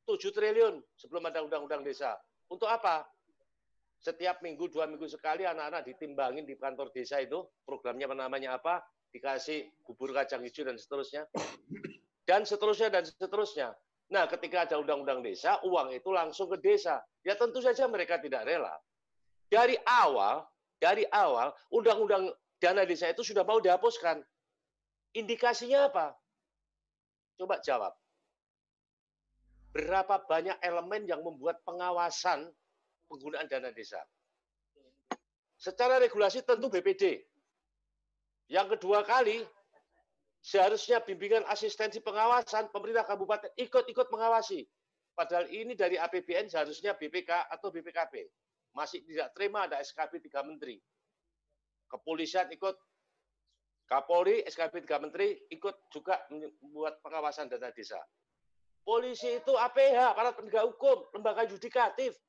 7 0.09 0.17
triliun 0.33 0.81
sebelum 0.97 1.29
ada 1.29 1.45
undang-undang 1.45 1.85
desa. 1.85 2.17
Untuk 2.49 2.65
apa? 2.65 3.05
Setiap 4.01 4.41
minggu, 4.41 4.73
dua 4.73 4.89
minggu 4.89 5.05
sekali 5.05 5.45
anak-anak 5.45 5.85
ditimbangin 5.85 6.41
di 6.49 6.57
kantor 6.57 6.89
desa 6.89 7.21
itu, 7.21 7.45
programnya 7.69 8.09
namanya 8.17 8.57
apa, 8.57 8.81
dikasih 9.13 9.69
bubur 9.85 10.09
kacang 10.09 10.41
hijau 10.41 10.65
dan 10.65 10.81
seterusnya. 10.81 11.29
Dan 12.25 12.49
seterusnya, 12.49 12.89
dan 12.89 13.05
seterusnya. 13.05 13.77
Nah, 14.07 14.23
ketika 14.31 14.63
ada 14.63 14.79
undang-undang 14.79 15.19
desa, 15.19 15.59
uang 15.67 15.91
itu 15.91 16.07
langsung 16.15 16.47
ke 16.47 16.57
desa. 16.63 17.03
Ya 17.27 17.35
tentu 17.35 17.59
saja 17.59 17.84
mereka 17.91 18.15
tidak 18.23 18.47
rela. 18.47 18.71
Dari 19.51 19.75
awal, 19.84 20.47
dari 20.79 21.03
awal, 21.11 21.51
undang-undang 21.67 22.31
dana 22.59 22.88
desa 22.88 23.11
itu 23.11 23.23
sudah 23.23 23.43
mau 23.43 23.59
dihapuskan. 23.59 24.23
Indikasinya 25.11 25.91
apa? 25.91 26.15
Coba 27.35 27.59
jawab. 27.59 27.93
Berapa 29.75 30.23
banyak 30.23 30.57
elemen 30.63 31.03
yang 31.03 31.19
membuat 31.21 31.59
pengawasan 31.67 32.47
penggunaan 33.11 33.45
dana 33.51 33.75
desa? 33.75 33.99
Secara 35.59 35.99
regulasi 35.99 36.45
tentu 36.47 36.71
BPD. 36.71 37.27
Yang 38.47 38.77
kedua 38.79 39.03
kali, 39.03 39.43
seharusnya 40.47 41.03
bimbingan 41.03 41.43
asistensi 41.51 41.99
pengawasan 41.99 42.71
pemerintah 42.71 43.03
kabupaten 43.03 43.51
ikut-ikut 43.59 44.07
mengawasi. 44.07 44.63
Padahal 45.11 45.51
ini 45.51 45.75
dari 45.75 45.99
APBN 45.99 46.47
seharusnya 46.47 46.95
BPK 46.95 47.51
atau 47.51 47.67
BPKP. 47.67 48.23
Masih 48.71 49.03
tidak 49.03 49.35
terima 49.35 49.67
ada 49.67 49.83
SKP 49.83 50.23
tiga 50.23 50.47
menteri. 50.47 50.79
Kepolisian 51.91 52.47
ikut 52.55 52.79
Kapolri, 53.87 54.43
SKP 54.43 54.83
3 54.83 54.99
Menteri 54.99 55.31
ikut 55.47 55.87
juga 55.87 56.19
membuat 56.27 56.99
pengawasan 56.99 57.47
dana 57.47 57.71
desa. 57.71 57.95
Polisi 58.83 59.39
itu 59.39 59.55
APH, 59.55 60.11
aparat 60.11 60.35
penegak 60.35 60.67
hukum, 60.67 61.07
lembaga 61.15 61.47
yudikatif. 61.47 62.19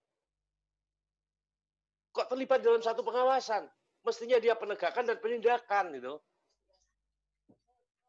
Kok 2.14 2.30
terlibat 2.30 2.62
dalam 2.62 2.78
satu 2.78 3.02
pengawasan? 3.02 3.66
Mestinya 4.06 4.38
dia 4.38 4.54
penegakan 4.54 5.02
dan 5.06 5.18
penindakan 5.18 5.98
gitu. 5.98 6.22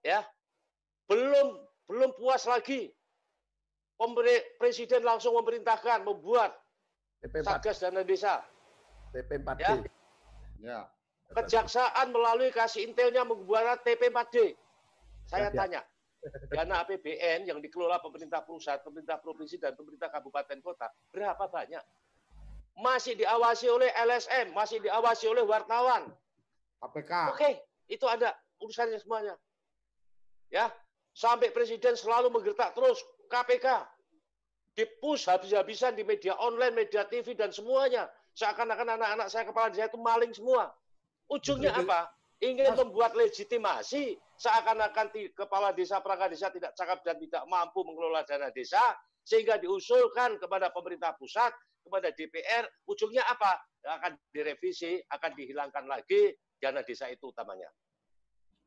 Ya. 0.06 0.24
Belum 1.10 1.60
belum 1.90 2.14
puas 2.16 2.46
lagi. 2.46 2.94
Presiden 4.56 5.04
langsung 5.04 5.36
memerintahkan 5.36 6.08
membuat 6.08 6.56
Satgas 7.20 7.84
Dana 7.84 8.00
Desa. 8.08 8.40
TP4D. 9.12 9.60
Ya. 9.60 9.76
Ya. 10.64 10.80
Kejaksaan 11.30 12.10
melalui 12.16 12.50
kasih 12.50 12.88
intelnya 12.88 13.28
membuat 13.28 13.84
TP4D. 13.84 14.56
Saya 15.30 15.54
tanya, 15.54 15.86
dana 16.50 16.82
APBN 16.82 17.46
yang 17.46 17.62
dikelola 17.62 18.02
pemerintah 18.02 18.42
pusat, 18.42 18.82
pemerintah 18.82 19.22
provinsi, 19.22 19.62
dan 19.62 19.78
pemerintah 19.78 20.10
kabupaten 20.10 20.58
kota, 20.58 20.90
berapa 21.14 21.46
banyak? 21.46 21.84
Masih 22.80 23.14
diawasi 23.14 23.70
oleh 23.70 23.94
LSM, 23.94 24.58
masih 24.58 24.82
diawasi 24.82 25.30
oleh 25.30 25.46
wartawan. 25.46 26.10
KPK. 26.82 27.12
Oke, 27.36 27.52
itu 27.92 28.06
ada 28.10 28.34
urusannya 28.58 28.98
semuanya. 28.98 29.38
Ya, 30.50 30.74
sampai 31.14 31.54
presiden 31.54 31.94
selalu 31.94 32.34
menggertak 32.34 32.74
terus 32.74 32.98
KPK. 33.30 33.86
Dipus 34.74 35.28
habis-habisan 35.30 35.94
di 35.94 36.08
media 36.08 36.34
online, 36.40 36.86
media 36.86 37.06
TV, 37.06 37.36
dan 37.38 37.54
semuanya. 37.54 38.10
Seakan-akan 38.38 38.96
anak-anak 38.96 39.28
saya 39.28 39.44
kepala 39.44 39.70
desa 39.70 39.92
itu 39.92 40.00
maling 40.00 40.32
semua. 40.32 40.72
Ujungnya 41.30 41.76
apa? 41.76 42.10
Ingin 42.40 42.72
membuat 42.72 43.14
legitimasi 43.20 44.16
seakan-akan 44.40 45.12
kepala 45.36 45.76
desa 45.76 46.00
perangkat 46.00 46.32
desa 46.32 46.48
tidak 46.48 46.72
cakap 46.72 47.04
dan 47.04 47.20
tidak 47.20 47.44
mampu 47.52 47.84
mengelola 47.84 48.24
dana 48.24 48.48
desa 48.56 48.80
sehingga 49.28 49.60
diusulkan 49.60 50.40
kepada 50.40 50.72
pemerintah 50.72 51.12
pusat, 51.20 51.52
kepada 51.84 52.16
DPR, 52.16 52.64
ujungnya 52.88 53.28
apa? 53.28 53.60
Akan 54.00 54.16
direvisi, 54.32 55.04
akan 55.12 55.32
dihilangkan 55.36 55.84
lagi 55.84 56.32
dana 56.56 56.80
desa 56.82 57.12
itu 57.12 57.28
utamanya. 57.28 57.68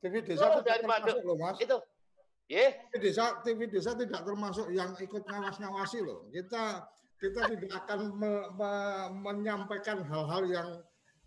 TV 0.03 0.19
desa 0.20 0.45
Oh, 0.51 0.59
tidak 0.61 0.83
termasuk 0.83 1.16
loh 1.23 1.37
mas. 1.39 1.57
Itu, 1.62 1.79
ya. 2.51 2.74
TV 2.91 2.99
desa, 3.01 3.39
TV 3.47 3.70
desa 3.70 3.95
tidak 3.95 4.27
termasuk 4.27 4.66
yang 4.74 4.91
ikut 4.99 5.23
ngawas-ngawasi 5.23 6.03
loh. 6.03 6.27
Kita 6.29 6.91
kita 7.23 7.41
tidak 7.55 7.70
akan 7.87 8.19
me- 8.19 8.51
me- 8.51 9.09
menyampaikan 9.23 10.03
hal-hal 10.03 10.43
yang 10.51 10.69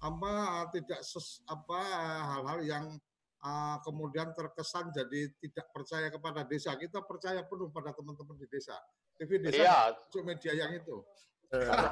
apa 0.03 0.33
tidak 0.75 0.99
ses, 1.01 1.39
apa 1.47 1.79
hal-hal 2.35 2.59
yang 2.61 2.85
uh, 3.39 3.79
kemudian 3.79 4.35
terkesan 4.35 4.91
jadi 4.91 5.31
tidak 5.39 5.71
percaya 5.71 6.11
kepada 6.11 6.43
desa. 6.43 6.75
Kita 6.75 6.99
percaya 6.99 7.47
penuh 7.47 7.71
pada 7.71 7.95
teman-teman 7.95 8.35
di 8.35 8.47
desa. 8.51 8.75
TV 9.15 9.39
desa 9.39 9.63
Iya. 9.63 9.77
masuk 9.95 10.23
media 10.27 10.51
yang 10.51 10.75
itu. 10.75 10.99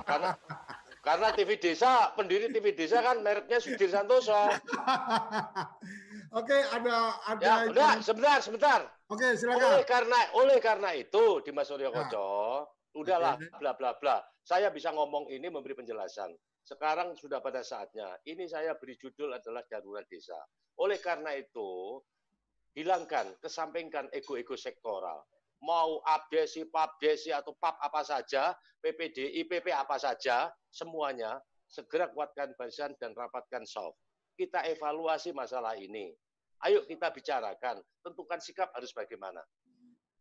karena 0.04 0.36
karena 1.00 1.28
TV 1.32 1.56
desa 1.56 2.12
pendiri 2.18 2.52
TV 2.52 2.76
desa 2.76 3.00
kan 3.00 3.22
mereknya 3.24 3.62
Sudir 3.64 3.88
Santoso 3.88 4.36
Oke, 6.34 6.58
ada 6.58 7.14
ada 7.30 7.46
ya 7.46 7.56
udah 7.70 8.02
sebentar 8.02 8.42
sebentar 8.42 8.80
Oke, 9.06 9.38
silakan. 9.38 9.78
oleh 9.78 9.84
karena 9.86 10.20
oleh 10.34 10.58
karena 10.58 10.90
itu 10.98 11.46
di 11.46 11.54
Mas 11.54 11.70
Suryo 11.70 11.94
Koco 11.94 12.66
udahlah 12.98 13.38
Oke. 13.38 13.54
bla 13.62 13.78
bla 13.78 13.94
bla 14.02 14.18
saya 14.42 14.74
bisa 14.74 14.90
ngomong 14.90 15.30
ini 15.30 15.46
memberi 15.54 15.78
penjelasan 15.78 16.34
sekarang 16.66 17.14
sudah 17.14 17.38
pada 17.38 17.62
saatnya 17.62 18.18
ini 18.26 18.50
saya 18.50 18.74
beri 18.74 18.98
judul 18.98 19.30
adalah 19.30 19.62
darurat 19.70 20.10
desa 20.10 20.38
oleh 20.82 20.98
karena 20.98 21.38
itu 21.38 22.02
hilangkan 22.74 23.38
kesampingkan 23.38 24.10
ego-ego 24.10 24.58
sektoral 24.58 25.22
mau 25.64 26.04
abdesi, 26.04 26.68
pabdesi 26.68 27.32
atau 27.32 27.56
pap 27.56 27.80
apa 27.80 28.04
saja, 28.04 28.52
PPDI, 28.84 29.48
PP 29.48 29.72
apa 29.72 29.96
saja, 29.96 30.52
semuanya 30.68 31.40
segera 31.72 32.12
kuatkan 32.12 32.52
barisan 32.60 32.92
dan 33.00 33.16
rapatkan 33.16 33.64
soft. 33.64 33.96
Kita 34.36 34.60
evaluasi 34.68 35.32
masalah 35.32 35.80
ini. 35.80 36.12
Ayo 36.64 36.88
kita 36.88 37.12
bicarakan, 37.12 37.84
tentukan 38.00 38.40
sikap 38.40 38.72
harus 38.72 38.96
bagaimana. 38.96 39.44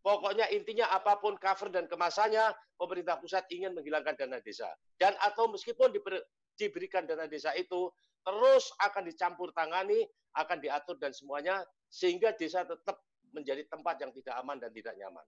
Pokoknya 0.03 0.51
intinya 0.51 0.91
apa 0.91 1.23
pun 1.23 1.39
cover 1.39 1.71
dan 1.71 1.87
kemasannya, 1.87 2.51
pemerintah 2.75 3.23
pusat 3.23 3.47
ingin 3.55 3.71
menghilangkan 3.71 4.19
dana 4.19 4.43
desa. 4.43 4.67
Dan 4.99 5.15
atau 5.23 5.47
meskipun 5.47 5.95
diber- 5.95 6.27
diberikan 6.59 7.07
dana 7.07 7.31
desa 7.31 7.55
itu, 7.55 7.87
terus 8.27 8.75
akan 8.83 9.07
dicampur 9.07 9.55
tangani, 9.55 10.03
akan 10.35 10.59
diatur 10.59 10.99
dan 10.99 11.15
semuanya, 11.15 11.63
sehingga 11.87 12.35
desa 12.35 12.67
tetap 12.67 12.99
menjadi 13.31 13.63
tempat 13.71 14.03
yang 14.03 14.11
tidak 14.11 14.35
aman 14.43 14.59
dan 14.59 14.75
tidak 14.75 14.99
nyaman. 14.99 15.23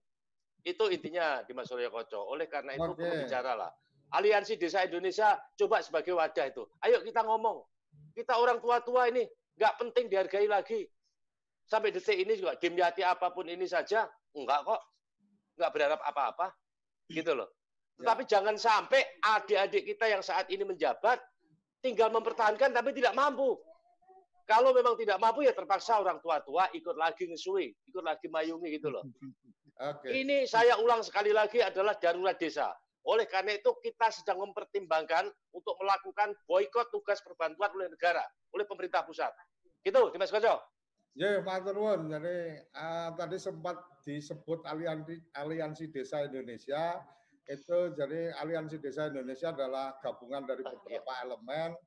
Itu 0.66 0.90
intinya 0.90 1.46
di 1.46 1.52
Mas 1.54 1.70
Surya 1.70 1.92
Koco. 1.92 2.24
Oleh 2.26 2.50
karena 2.50 2.74
itu 2.74 2.90
Oke. 2.90 2.98
perlu 2.98 3.28
bicaralah. 3.28 3.70
Aliansi 4.14 4.56
Desa 4.56 4.82
Indonesia 4.82 5.36
coba 5.58 5.84
sebagai 5.84 6.16
wadah 6.16 6.46
itu. 6.48 6.62
Ayo 6.82 7.04
kita 7.04 7.20
ngomong. 7.22 7.62
Kita 8.16 8.40
orang 8.40 8.58
tua-tua 8.58 9.10
ini 9.12 9.26
nggak 9.58 9.74
penting 9.78 10.06
dihargai 10.08 10.48
lagi. 10.48 10.86
Sampai 11.64 11.90
detik 11.90 12.16
ini 12.16 12.36
juga 12.36 12.56
dimyati 12.60 13.00
apa 13.00 13.32
pun 13.32 13.48
ini 13.48 13.64
saja, 13.64 14.04
enggak 14.36 14.60
kok. 14.68 14.82
Enggak 15.56 15.70
berharap 15.72 16.00
apa-apa. 16.04 16.46
Gitu 17.08 17.32
loh. 17.32 17.48
Tetapi 18.00 18.22
jangan 18.26 18.58
sampai 18.58 19.00
adik-adik 19.22 19.86
kita 19.94 20.10
yang 20.10 20.22
saat 20.22 20.50
ini 20.50 20.66
menjabat 20.66 21.22
tinggal 21.78 22.10
mempertahankan 22.10 22.74
tapi 22.74 22.90
tidak 22.96 23.14
mampu. 23.14 23.54
Kalau 24.44 24.76
memang 24.76 24.92
tidak 25.00 25.16
mampu 25.16 25.46
ya 25.46 25.56
terpaksa 25.56 26.00
orang 26.00 26.20
tua-tua 26.20 26.68
ikut 26.76 26.96
lagi 27.00 27.24
ngesui, 27.28 27.72
ikut 27.88 28.04
lagi 28.04 28.28
mayungi 28.28 28.76
gitu 28.76 28.92
loh. 28.92 29.04
Oke. 29.90 30.12
Ini 30.12 30.46
saya 30.46 30.78
ulang 30.78 31.02
sekali 31.02 31.34
lagi 31.34 31.58
adalah 31.64 31.96
darurat 31.96 32.36
desa. 32.38 32.70
Oleh 33.04 33.28
karena 33.28 33.56
itu 33.56 33.68
kita 33.84 34.08
sedang 34.08 34.40
mempertimbangkan 34.40 35.28
untuk 35.52 35.76
melakukan 35.76 36.32
boykot 36.48 36.88
tugas 36.88 37.20
perbantuan 37.20 37.68
oleh 37.76 37.92
negara, 37.92 38.24
oleh 38.56 38.64
pemerintah 38.64 39.04
pusat. 39.04 39.28
Gitu, 39.84 40.00
Dimas 40.08 40.32
Koco. 40.32 40.73
Ya, 41.14 41.38
matur 41.46 41.78
nuwun. 41.78 42.10
Jadi 42.10 42.58
eh, 42.58 43.08
tadi 43.14 43.38
sempat 43.38 43.78
disebut 44.02 44.66
aliansi 44.66 45.14
aliansi 45.38 45.86
desa 45.94 46.26
Indonesia 46.26 46.98
itu 47.46 47.94
jadi 47.94 48.34
aliansi 48.42 48.82
desa 48.82 49.06
Indonesia 49.06 49.54
adalah 49.54 49.94
gabungan 50.02 50.42
dari 50.42 50.66
beberapa 50.66 51.12
elemen. 51.22 51.78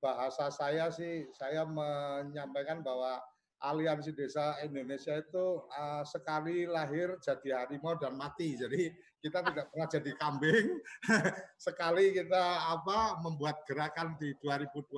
Bahasa 0.00 0.48
saya 0.48 0.88
sih 0.88 1.28
saya 1.36 1.68
menyampaikan 1.68 2.80
bahwa 2.80 3.20
aliansi 3.60 4.16
desa 4.16 4.56
Indonesia 4.64 5.12
itu 5.12 5.60
eh, 5.76 6.04
sekali 6.08 6.64
lahir 6.64 7.20
jadi 7.20 7.60
harimau 7.60 8.00
dan 8.00 8.16
mati. 8.16 8.56
Jadi 8.56 8.88
kita 9.20 9.44
tidak 9.44 9.68
pernah 9.68 9.88
jadi 9.92 10.12
kambing. 10.16 10.80
sekali 11.68 12.16
kita 12.16 12.80
apa 12.80 13.20
membuat 13.20 13.60
gerakan 13.68 14.16
di 14.16 14.32
2012 14.40 14.88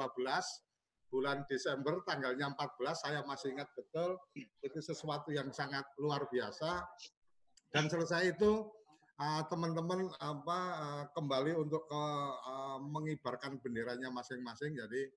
bulan 1.13 1.45
Desember 1.45 2.01
tanggalnya 2.09 2.57
14 2.57 2.97
saya 2.97 3.21
masih 3.29 3.53
ingat 3.53 3.69
betul 3.77 4.17
itu 4.33 4.79
sesuatu 4.81 5.29
yang 5.29 5.53
sangat 5.53 5.85
luar 6.01 6.25
biasa 6.33 6.81
dan 7.69 7.93
selesai 7.93 8.33
itu 8.33 8.65
uh, 9.21 9.43
teman-teman 9.53 10.09
apa 10.25 10.59
uh, 10.81 11.05
kembali 11.13 11.53
untuk 11.61 11.85
ke 11.85 12.05
uh, 12.49 12.81
mengibarkan 12.81 13.61
benderanya 13.61 14.09
masing-masing 14.09 14.73
jadi 14.73 15.13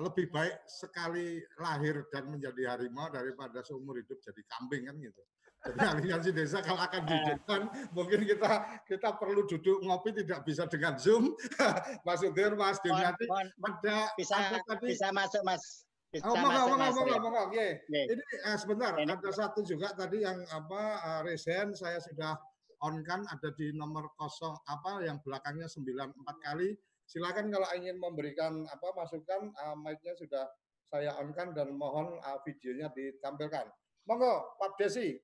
lebih 0.00 0.32
baik 0.32 0.64
sekali 0.64 1.36
lahir 1.60 2.08
dan 2.08 2.32
menjadi 2.32 2.74
harimau 2.74 3.12
daripada 3.12 3.60
seumur 3.60 4.00
hidup 4.00 4.16
jadi 4.24 4.40
kambing 4.48 4.88
kan 4.88 4.96
gitu. 4.96 5.20
Jadi 5.66 5.82
aliansi 5.82 6.30
desa 6.30 6.62
kalau 6.62 6.78
akan 6.78 7.02
didirikan 7.02 7.66
mungkin 7.90 8.22
kita 8.22 8.50
kita 8.86 9.08
perlu 9.18 9.50
duduk 9.50 9.82
ngopi 9.82 10.14
tidak 10.14 10.46
bisa 10.46 10.68
dengan 10.70 10.94
zoom. 10.94 11.34
Mas 12.06 12.22
Udir, 12.22 12.54
Mas 12.54 12.78
Dimyati, 12.78 13.26
ada 13.26 13.96
bisa 14.14 14.34
ada 14.38 14.58
tadi 14.62 14.94
bisa 14.94 15.10
masuk 15.10 15.42
mas 15.42 15.86
bisa 16.14 16.22
Oh, 16.30 16.38
monggo, 16.38 16.70
monggo, 16.70 16.86
monggo, 17.02 17.16
monggo. 17.18 17.40
Oke. 17.50 17.82
Ini 17.90 18.24
eh, 18.46 18.56
sebentar, 18.56 18.94
ada 18.94 19.30
satu 19.34 19.66
juga 19.66 19.90
tadi 19.92 20.22
yang 20.22 20.38
apa 20.54 20.82
eh, 21.02 21.20
resen 21.26 21.74
saya 21.74 21.98
sudah 21.98 22.38
on 22.86 23.02
kan 23.02 23.26
ada 23.26 23.50
di 23.58 23.74
nomor 23.74 24.12
kosong 24.14 24.54
apa 24.70 25.02
yang 25.02 25.18
belakangnya 25.26 25.66
94 25.66 26.14
kali. 26.46 26.78
Silakan 27.06 27.50
kalau 27.50 27.68
ingin 27.74 27.98
memberikan 27.98 28.64
apa 28.70 28.88
masukan 28.94 29.50
eh, 29.50 29.76
mic-nya 29.82 30.14
sudah 30.14 30.46
saya 30.86 31.10
on 31.18 31.34
kan 31.34 31.50
dan 31.52 31.74
mohon 31.74 32.22
eh, 32.22 32.38
videonya 32.46 32.86
ditampilkan. 32.94 33.66
Monggo, 34.06 34.54
Pak 34.62 34.78
Desi. 34.78 35.18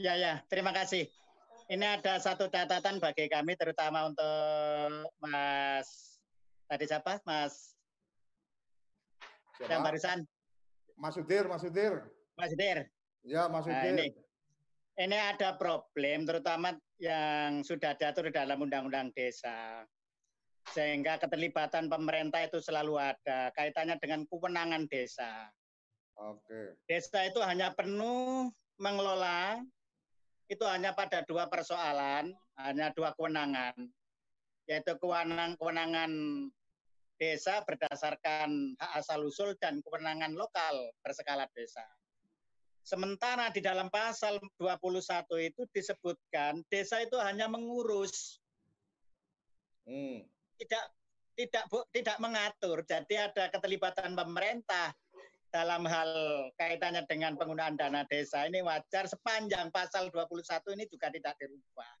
Ya, 0.00 0.14
ya, 0.16 0.34
terima 0.48 0.72
kasih. 0.72 1.08
Ini 1.70 2.00
ada 2.00 2.18
satu 2.18 2.50
catatan 2.50 2.98
bagi 2.98 3.30
kami, 3.30 3.54
terutama 3.54 4.10
untuk 4.10 5.06
Mas, 5.22 6.18
tadi 6.66 6.84
siapa? 6.88 7.22
Mas, 7.22 7.78
yang 9.68 9.84
barusan, 9.84 10.24
Mas 11.00 11.16
Udir, 11.16 11.48
Mas 11.48 11.64
Udir. 11.64 12.04
Mas 12.36 12.52
Dir. 12.52 12.84
Ya, 13.24 13.48
Mas 13.48 13.64
Nah, 13.64 13.80
Udir. 13.80 13.88
ini, 13.92 14.06
ini 15.00 15.16
ada 15.16 15.56
problem, 15.56 16.28
terutama 16.28 16.76
yang 17.00 17.64
sudah 17.64 17.96
diatur 17.96 18.28
dalam 18.28 18.60
Undang-Undang 18.60 19.16
Desa. 19.16 19.84
Sehingga 20.70 21.16
keterlibatan 21.16 21.88
pemerintah 21.88 22.44
itu 22.44 22.60
selalu 22.60 23.00
ada, 23.00 23.48
kaitannya 23.56 23.96
dengan 23.96 24.28
kewenangan 24.28 24.84
desa. 24.86 25.48
Oke. 26.20 26.78
Desa 26.84 27.26
itu 27.26 27.40
hanya 27.40 27.72
penuh 27.72 28.52
mengelola 28.80 29.60
itu 30.50 30.64
hanya 30.66 30.90
pada 30.96 31.22
dua 31.28 31.46
persoalan, 31.46 32.34
hanya 32.58 32.90
dua 32.90 33.14
kewenangan, 33.14 33.76
yaitu 34.66 34.92
kewenangan 34.98 35.54
kewenangan 35.54 36.10
desa 37.20 37.60
berdasarkan 37.68 38.74
hak 38.80 38.92
asal 38.98 39.28
usul 39.28 39.52
dan 39.60 39.84
kewenangan 39.84 40.32
lokal 40.34 40.90
berskala 41.04 41.46
desa. 41.52 41.84
Sementara 42.80 43.52
di 43.52 43.60
dalam 43.60 43.92
pasal 43.92 44.40
21 44.56 45.36
itu 45.38 45.68
disebutkan 45.70 46.64
desa 46.72 46.98
itu 47.04 47.14
hanya 47.20 47.46
mengurus, 47.46 48.40
Hmm. 49.84 50.24
tidak 50.56 50.84
tidak 51.36 51.64
bu- 51.72 51.88
tidak 51.92 52.16
mengatur. 52.20 52.84
Jadi 52.84 53.14
ada 53.16 53.48
keterlibatan 53.48 54.12
pemerintah 54.16 54.92
dalam 55.50 55.82
hal 55.82 56.10
kaitannya 56.58 57.02
dengan 57.10 57.34
penggunaan 57.34 57.74
dana 57.74 58.06
desa 58.06 58.46
ini 58.46 58.62
wajar 58.62 59.10
sepanjang 59.10 59.74
pasal 59.74 60.06
21 60.14 60.46
ini 60.78 60.84
juga 60.86 61.10
tidak 61.10 61.34
dirubah. 61.42 61.92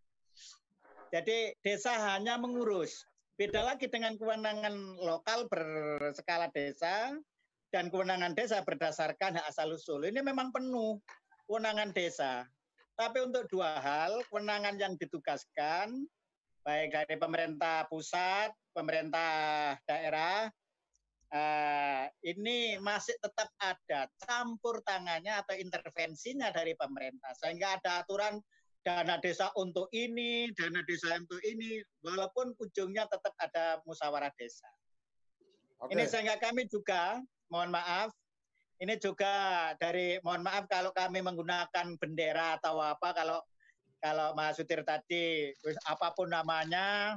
Jadi 1.10 1.58
desa 1.62 2.14
hanya 2.14 2.38
mengurus. 2.38 3.02
Beda 3.34 3.66
lagi 3.66 3.90
dengan 3.90 4.14
kewenangan 4.14 5.00
lokal 5.02 5.50
berskala 5.50 6.46
desa 6.54 7.10
dan 7.74 7.90
kewenangan 7.90 8.38
desa 8.38 8.62
berdasarkan 8.62 9.34
hak 9.40 9.46
asal 9.50 9.74
usul. 9.74 10.06
Ini 10.06 10.22
memang 10.22 10.54
penuh 10.54 11.02
kewenangan 11.50 11.90
desa. 11.90 12.46
Tapi 12.94 13.26
untuk 13.26 13.48
dua 13.50 13.80
hal, 13.80 14.22
kewenangan 14.28 14.76
yang 14.78 14.94
ditugaskan 15.00 16.06
baik 16.60 16.92
dari 16.92 17.16
pemerintah 17.16 17.88
pusat, 17.88 18.52
pemerintah 18.76 19.74
daerah, 19.88 20.52
eh, 21.30 22.04
ini 22.26 22.76
masih 22.82 23.14
tetap 23.22 23.48
ada 23.62 24.10
campur 24.26 24.82
tangannya 24.82 25.38
atau 25.38 25.54
intervensinya 25.54 26.50
dari 26.50 26.74
pemerintah. 26.74 27.30
Sehingga 27.38 27.78
ada 27.78 28.02
aturan 28.02 28.42
dana 28.82 29.20
desa 29.20 29.52
untuk 29.54 29.86
ini, 29.92 30.50
dana 30.56 30.82
desa 30.84 31.14
untuk 31.14 31.40
ini, 31.46 31.78
walaupun 32.02 32.56
ujungnya 32.58 33.06
tetap 33.06 33.34
ada 33.38 33.78
musyawarah 33.86 34.32
desa. 34.34 34.68
Oke. 35.80 35.96
Ini 35.96 36.04
sehingga 36.08 36.36
kami 36.40 36.68
juga, 36.68 37.20
mohon 37.48 37.72
maaf, 37.72 38.12
ini 38.80 38.96
juga 38.96 39.72
dari, 39.76 40.16
mohon 40.24 40.44
maaf 40.44 40.64
kalau 40.68 40.90
kami 40.92 41.20
menggunakan 41.20 41.96
bendera 42.00 42.56
atau 42.56 42.80
apa, 42.80 43.12
kalau 43.12 43.38
kalau 44.00 44.32
Mas 44.32 44.56
Sutir 44.56 44.80
tadi 44.80 45.52
apa 45.84 46.16
pun 46.16 46.32
namanya, 46.32 47.12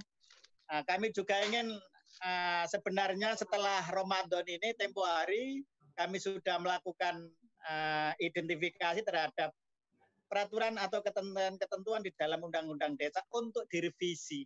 ah, 0.67 0.83
kami 0.83 1.15
juga 1.15 1.39
ingin 1.47 1.71
ah, 2.23 2.63
sebenarnya 2.65 3.35
setelah 3.35 3.83
Ramadan 3.91 4.47
ini 4.47 4.71
tempo 4.73 5.03
hari 5.03 5.61
kami 5.93 6.17
sudah 6.17 6.57
melakukan 6.57 7.29
ah, 7.67 8.15
identifikasi 8.17 9.03
terhadap 9.03 9.51
peraturan 10.31 10.81
atau 10.81 11.03
ketentuan-ketentuan 11.05 12.01
di 12.01 12.09
dalam 12.17 12.41
undang-undang 12.41 12.97
desa 12.97 13.21
untuk 13.29 13.69
direvisi 13.69 14.41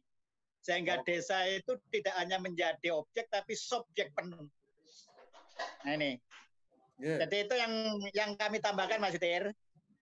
sehingga 0.60 1.00
desa 1.08 1.48
itu 1.48 1.80
tidak 1.96 2.12
hanya 2.20 2.44
menjadi 2.44 2.92
objek 2.92 3.32
tapi 3.32 3.56
subjek 3.56 4.12
penuh. 4.12 4.52
Nah 5.88 5.94
ini. 5.96 6.20
Yeah. 7.00 7.24
Jadi 7.24 7.48
itu 7.48 7.54
yang 7.56 7.74
yang 8.12 8.32
kami 8.36 8.60
tambahkan 8.60 9.00
Mas 9.00 9.16
Sutir. 9.16 9.54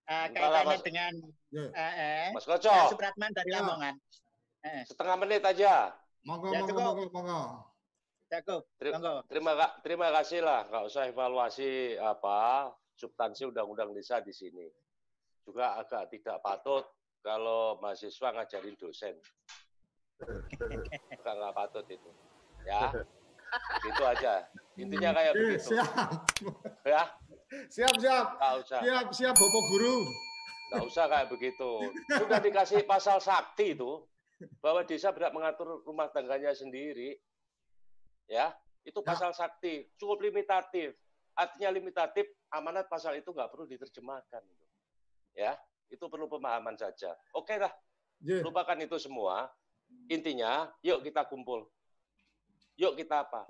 Uh, 0.06 0.10
lah, 0.10 0.30
kaitannya 0.34 0.77
Mas. 0.77 0.85
dengan 0.85 1.14
Yeah. 1.56 1.72
eh, 1.72 1.93
eh, 1.95 2.27
Mas 2.35 2.43
Koco. 2.43 2.73
Supratman 2.91 3.31
dari 3.31 3.47
Ya. 3.47 3.64
Lamongan. 3.64 3.95
Eh, 4.65 4.84
Setengah 4.89 5.15
menit 5.22 5.39
aja. 5.45 5.93
Monggo, 6.26 6.49
Ya, 6.49 6.60
monggo, 6.60 6.80
monggo, 6.81 7.06
monggo. 7.14 7.41
cukup. 8.26 8.61
Teri- 8.76 8.93
Monggo. 8.97 9.15
Terima 9.30 9.52
terima 9.80 10.07
kasih 10.11 10.41
lah, 10.41 10.65
nggak 10.65 10.84
usah 10.84 11.03
evaluasi 11.06 11.69
apa 11.95 12.69
substansi 12.93 13.45
undang-undang 13.45 13.93
desa 13.93 14.19
di 14.19 14.34
sini. 14.34 14.65
Juga 15.45 15.77
agak 15.77 16.10
tidak 16.10 16.41
patut 16.41 16.81
kalau 17.22 17.77
mahasiswa 17.77 18.34
ngajarin 18.34 18.73
dosen. 18.76 19.14
Agak 21.14 21.34
nggak 21.38 21.53
patut 21.53 21.85
itu. 21.88 22.10
Ya, 22.65 22.89
itu 23.84 24.03
aja. 24.03 24.34
Intinya 24.76 25.14
kayak 25.14 25.31
Eh, 25.31 25.38
begitu. 25.38 25.69
siap, 25.72 25.89
Ya, 26.84 27.02
siap, 27.69 27.93
siap, 27.95 28.26
nggak 28.35 28.53
usah, 28.60 28.80
siap, 28.81 29.06
siap, 29.14 29.35
Bapak 29.38 29.64
Guru. 29.69 29.97
nggak 30.65 30.84
usah 30.84 31.06
kayak 31.06 31.30
begitu. 31.30 31.72
Sudah 32.11 32.41
dikasih 32.41 32.81
pasal 32.84 33.22
sakti 33.22 33.77
itu 33.77 34.02
bahwa 34.59 34.83
desa 34.83 35.11
berhak 35.11 35.31
mengatur 35.31 35.81
rumah 35.83 36.11
tangganya 36.11 36.51
sendiri. 36.51 37.19
Ya, 38.25 38.51
itu 38.81 38.99
Ya. 38.99 39.05
pasal 39.05 39.31
sakti, 39.31 39.87
cukup 39.95 40.21
limitatif. 40.21 40.97
Artinya 41.35 41.69
limitatif, 41.69 42.25
amanat 42.49 42.87
pasal 42.87 43.19
itu 43.19 43.29
nggak 43.29 43.51
perlu 43.51 43.67
diterjemahkan. 43.67 44.43
Ya, 45.35 45.59
itu 45.91 46.05
perlu 46.07 46.25
pemahaman 46.25 46.79
saja. 46.79 47.11
Oke 47.35 47.59
lah, 47.59 47.71
Yeah. 48.23 48.41
lupakan 48.41 48.79
itu 48.79 48.95
semua. 48.97 49.51
Intinya, 50.09 50.71
yuk 50.81 51.03
kita 51.03 51.27
kumpul. 51.27 51.67
Yuk 52.75 52.97
kita 52.97 53.27
apa? 53.27 53.45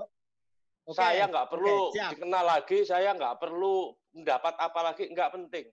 Oke, 0.85 0.97
Saya 0.97 1.25
nggak 1.25 1.49
perlu 1.49 1.89
siap. 1.93 2.13
dikenal 2.17 2.45
lagi, 2.45 2.85
saya 2.85 3.09
nggak 3.15 3.41
perlu 3.41 3.95
mendapat 4.13 4.53
apa 4.59 4.79
lagi, 4.81 5.09
nggak 5.09 5.31
penting. 5.33 5.65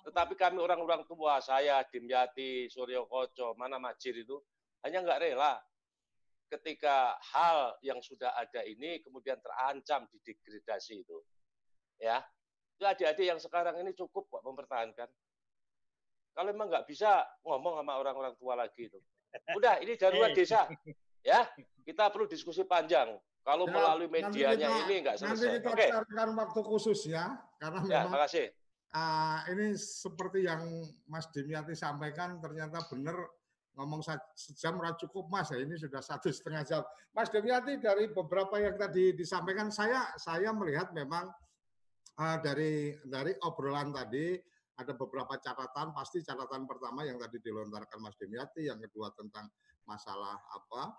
Tetapi 0.00 0.32
kami 0.34 0.58
orang-orang 0.62 1.02
tua, 1.06 1.42
saya, 1.42 1.82
Dimyati, 1.86 2.70
Suryo 2.70 3.04
Koco, 3.04 3.52
mana 3.58 3.76
Majir 3.82 4.14
itu, 4.14 4.38
hanya 4.82 4.98
nggak 5.04 5.20
rela 5.20 5.60
ketika 6.50 7.14
hal 7.30 7.78
yang 7.80 8.02
sudah 8.02 8.34
ada 8.34 8.64
ini 8.66 8.98
kemudian 9.00 9.38
terancam 9.38 10.08
didegradasi 10.10 11.06
itu. 11.06 11.18
Ya, 12.00 12.24
itu 12.74 12.84
adik-adik 12.84 13.26
yang 13.28 13.38
sekarang 13.38 13.76
ini 13.78 13.92
cukup 13.92 14.26
kok 14.26 14.42
mempertahankan. 14.42 15.08
Kalau 16.32 16.48
memang 16.50 16.72
nggak 16.72 16.88
bisa 16.88 17.22
ngomong 17.44 17.78
sama 17.82 18.00
orang-orang 18.00 18.34
tua 18.34 18.54
lagi 18.56 18.88
itu. 18.88 18.98
Udah, 19.54 19.78
ini 19.78 19.94
darurat 19.94 20.32
Eh. 20.32 20.36
desa. 20.42 20.66
Ya, 21.20 21.44
kita 21.84 22.08
perlu 22.08 22.24
diskusi 22.26 22.64
panjang. 22.64 23.14
Kalau 23.44 23.68
Ya, 23.68 23.72
melalui 23.72 24.08
nanti 24.08 24.40
medianya 24.42 24.68
kita- 24.68 24.82
ini 24.84 24.94
nggak 25.00 25.14
Nanti 25.20 25.28
selesai. 25.38 25.54
kita 25.60 25.68
Oke, 25.70 25.86
carikan 25.92 26.30
waktu 26.34 26.60
khusus 26.64 27.00
ya, 27.06 27.24
karena 27.56 27.78
ya, 27.84 27.98
memang 28.04 28.12
makasih. 28.16 28.46
ah, 28.90 29.38
ini 29.48 29.66
seperti 29.76 30.38
yang 30.44 30.60
Mas 31.06 31.28
Dimyati 31.30 31.72
sampaikan 31.72 32.36
ternyata 32.36 32.80
benar 32.88 33.16
ngomong 33.78 34.02
sejam 34.34 34.78
ora 34.82 34.92
cukup 34.98 35.30
Mas 35.30 35.54
ya 35.54 35.62
ini 35.62 35.78
sudah 35.78 36.02
satu 36.02 36.28
setengah 36.28 36.62
jam. 36.66 36.82
Mas 37.14 37.30
Dimyati 37.30 37.78
dari 37.78 38.10
beberapa 38.10 38.58
yang 38.58 38.74
tadi 38.74 39.14
disampaikan 39.14 39.70
saya 39.70 40.10
saya 40.18 40.50
melihat 40.50 40.90
memang 40.90 41.30
ah, 42.18 42.38
dari 42.42 42.98
dari 43.06 43.32
obrolan 43.46 43.94
tadi 43.94 44.36
ada 44.80 44.96
beberapa 44.96 45.36
catatan 45.36 45.92
pasti 45.92 46.24
catatan 46.24 46.64
pertama 46.64 47.04
yang 47.04 47.20
tadi 47.20 47.38
dilontarkan 47.38 48.00
Mas 48.00 48.16
Dimyati 48.16 48.66
yang 48.66 48.80
kedua 48.80 49.12
tentang 49.12 49.46
masalah 49.84 50.40
apa 50.56 50.96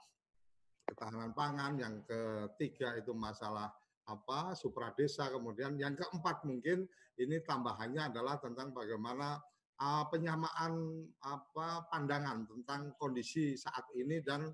ketahanan 0.86 1.32
pangan 1.32 1.80
yang 1.80 1.96
ketiga 2.04 2.94
itu 3.00 3.16
masalah 3.16 3.72
apa 4.10 4.58
supradesa 4.58 5.30
kemudian 5.32 5.78
yang 5.80 5.96
keempat 5.96 6.44
mungkin 6.44 6.84
ini 7.16 7.40
tambahannya 7.46 8.12
adalah 8.12 8.42
tentang 8.42 8.76
bagaimana 8.76 9.40
uh, 9.82 10.06
penyamaan 10.08 11.04
apa 11.26 11.90
pandangan 11.90 12.46
tentang 12.46 12.94
kondisi 13.02 13.58
saat 13.58 13.90
ini 13.98 14.22
dan 14.22 14.46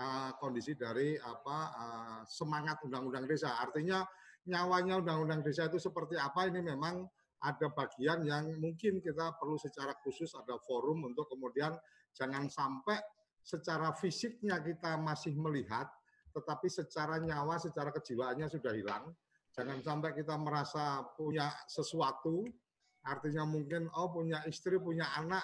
uh, 0.00 0.30
kondisi 0.40 0.74
dari 0.74 1.20
apa 1.20 1.58
uh, 1.70 2.20
semangat 2.24 2.80
undang-undang 2.88 3.28
desa. 3.28 3.60
Artinya 3.60 4.00
nyawanya 4.48 5.04
undang-undang 5.04 5.44
desa 5.44 5.68
itu 5.68 5.76
seperti 5.76 6.16
apa 6.16 6.48
ini 6.48 6.64
memang 6.64 7.04
ada 7.40 7.68
bagian 7.72 8.24
yang 8.24 8.52
mungkin 8.60 9.00
kita 9.00 9.36
perlu 9.36 9.56
secara 9.56 9.96
khusus 10.00 10.32
ada 10.36 10.60
forum 10.60 11.08
untuk 11.08 11.28
kemudian 11.28 11.72
jangan 12.12 12.48
sampai 12.48 13.00
secara 13.40 13.96
fisiknya 13.96 14.60
kita 14.60 15.00
masih 15.00 15.32
melihat 15.36 15.88
tetapi 16.30 16.70
secara 16.70 17.18
nyawa, 17.18 17.58
secara 17.58 17.90
kejiwaannya 17.90 18.46
sudah 18.46 18.72
hilang. 18.74 19.10
Jangan 19.50 19.82
sampai 19.82 20.14
kita 20.14 20.38
merasa 20.38 21.02
punya 21.18 21.50
sesuatu, 21.66 22.46
artinya 23.06 23.48
mungkin 23.48 23.88
oh 23.96 24.08
punya 24.12 24.44
istri, 24.44 24.76
punya 24.76 25.08
anak, 25.16 25.42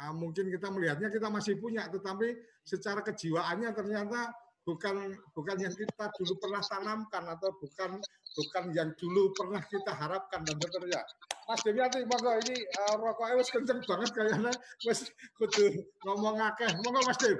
ah, 0.00 0.12
mungkin 0.14 0.50
kita 0.50 0.68
melihatnya 0.72 1.08
kita 1.12 1.28
masih 1.30 1.58
punya, 1.60 1.86
tetapi 1.86 2.34
secara 2.66 3.00
kejiwaannya 3.04 3.70
ternyata 3.74 4.34
bukan 4.64 5.16
bukan 5.32 5.56
yang 5.56 5.72
kita 5.72 6.04
dulu 6.20 6.32
pernah 6.36 6.62
tanamkan 6.62 7.24
atau 7.26 7.50
bukan 7.58 7.98
bukan 8.36 8.64
yang 8.76 8.90
dulu 8.94 9.32
pernah 9.34 9.62
kita 9.64 9.92
harapkan 9.96 10.44
dan 10.44 10.56
seterusnya. 10.60 11.02
Mas 11.50 11.66
Dewiati, 11.66 12.06
monggo 12.06 12.30
ini 12.46 12.62
uh, 12.62 12.94
rokoknya 12.94 13.34
wis 13.42 13.50
kenceng 13.50 13.82
banget 13.82 14.10
kayaknya 14.14 14.52
wis 14.86 15.10
kudu 15.34 15.82
ngomong 16.06 16.38
akeh. 16.38 16.70
Monggo 16.86 17.02
Mas 17.02 17.18
Dew. 17.18 17.34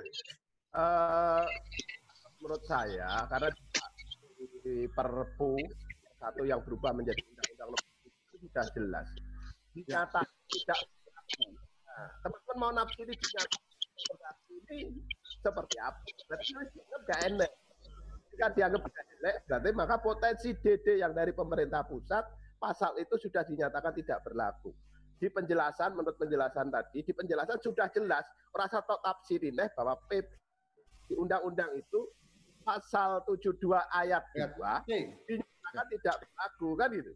Eh, 0.71 1.45
menurut 2.39 2.63
saya 2.67 3.27
karena 3.27 3.51
di 4.63 4.87
Perpu 4.87 5.59
satu 6.21 6.43
yang 6.47 6.63
berubah 6.63 6.95
menjadi 6.95 7.19
undang-undang 7.27 7.71
itu 8.07 8.37
sudah 8.47 8.67
jelas 8.79 9.07
dinyata 9.75 10.21
tidak 10.51 10.79
berlaku. 10.83 11.45
Nah, 11.87 12.09
teman-teman 12.25 12.57
mau 12.75 12.85
dinyatakan 12.91 13.63
berlaku 14.09 14.53
ini 14.71 14.79
seperti 15.41 15.77
apa? 15.79 16.01
Berarti 16.29 16.45
dianggap 16.51 17.01
gak 17.07 17.21
enak. 17.31 17.51
Jika 18.31 18.47
dianggap 18.55 18.83
gak 18.87 19.07
enak, 19.21 19.35
berarti 19.47 19.71
maka 19.77 19.97
potensi 20.01 20.49
DD 20.57 20.87
yang 21.03 21.13
dari 21.13 21.33
pemerintah 21.35 21.85
pusat 21.85 22.25
pasal 22.61 22.97
itu 23.01 23.17
sudah 23.17 23.43
dinyatakan 23.47 23.93
tidak 23.97 24.21
berlaku. 24.25 24.73
Di 25.21 25.29
penjelasan, 25.29 25.93
menurut 25.93 26.17
penjelasan 26.17 26.73
tadi, 26.73 27.05
di 27.05 27.13
penjelasan 27.13 27.61
sudah 27.61 27.93
jelas, 27.93 28.25
rasa 28.57 28.81
tok 28.89 29.05
tafsirineh 29.05 29.69
bahwa 29.77 30.01
PP 30.09 30.29
di 31.13 31.15
undang-undang 31.19 31.69
itu 31.77 32.09
pasal 32.65 33.21
72 33.29 33.61
ayat 33.93 34.25
2 34.33 34.57
dinyatakan 35.29 35.87
tidak 35.93 36.17
berlaku 36.25 36.69
kan 36.77 36.91
itu. 36.97 37.13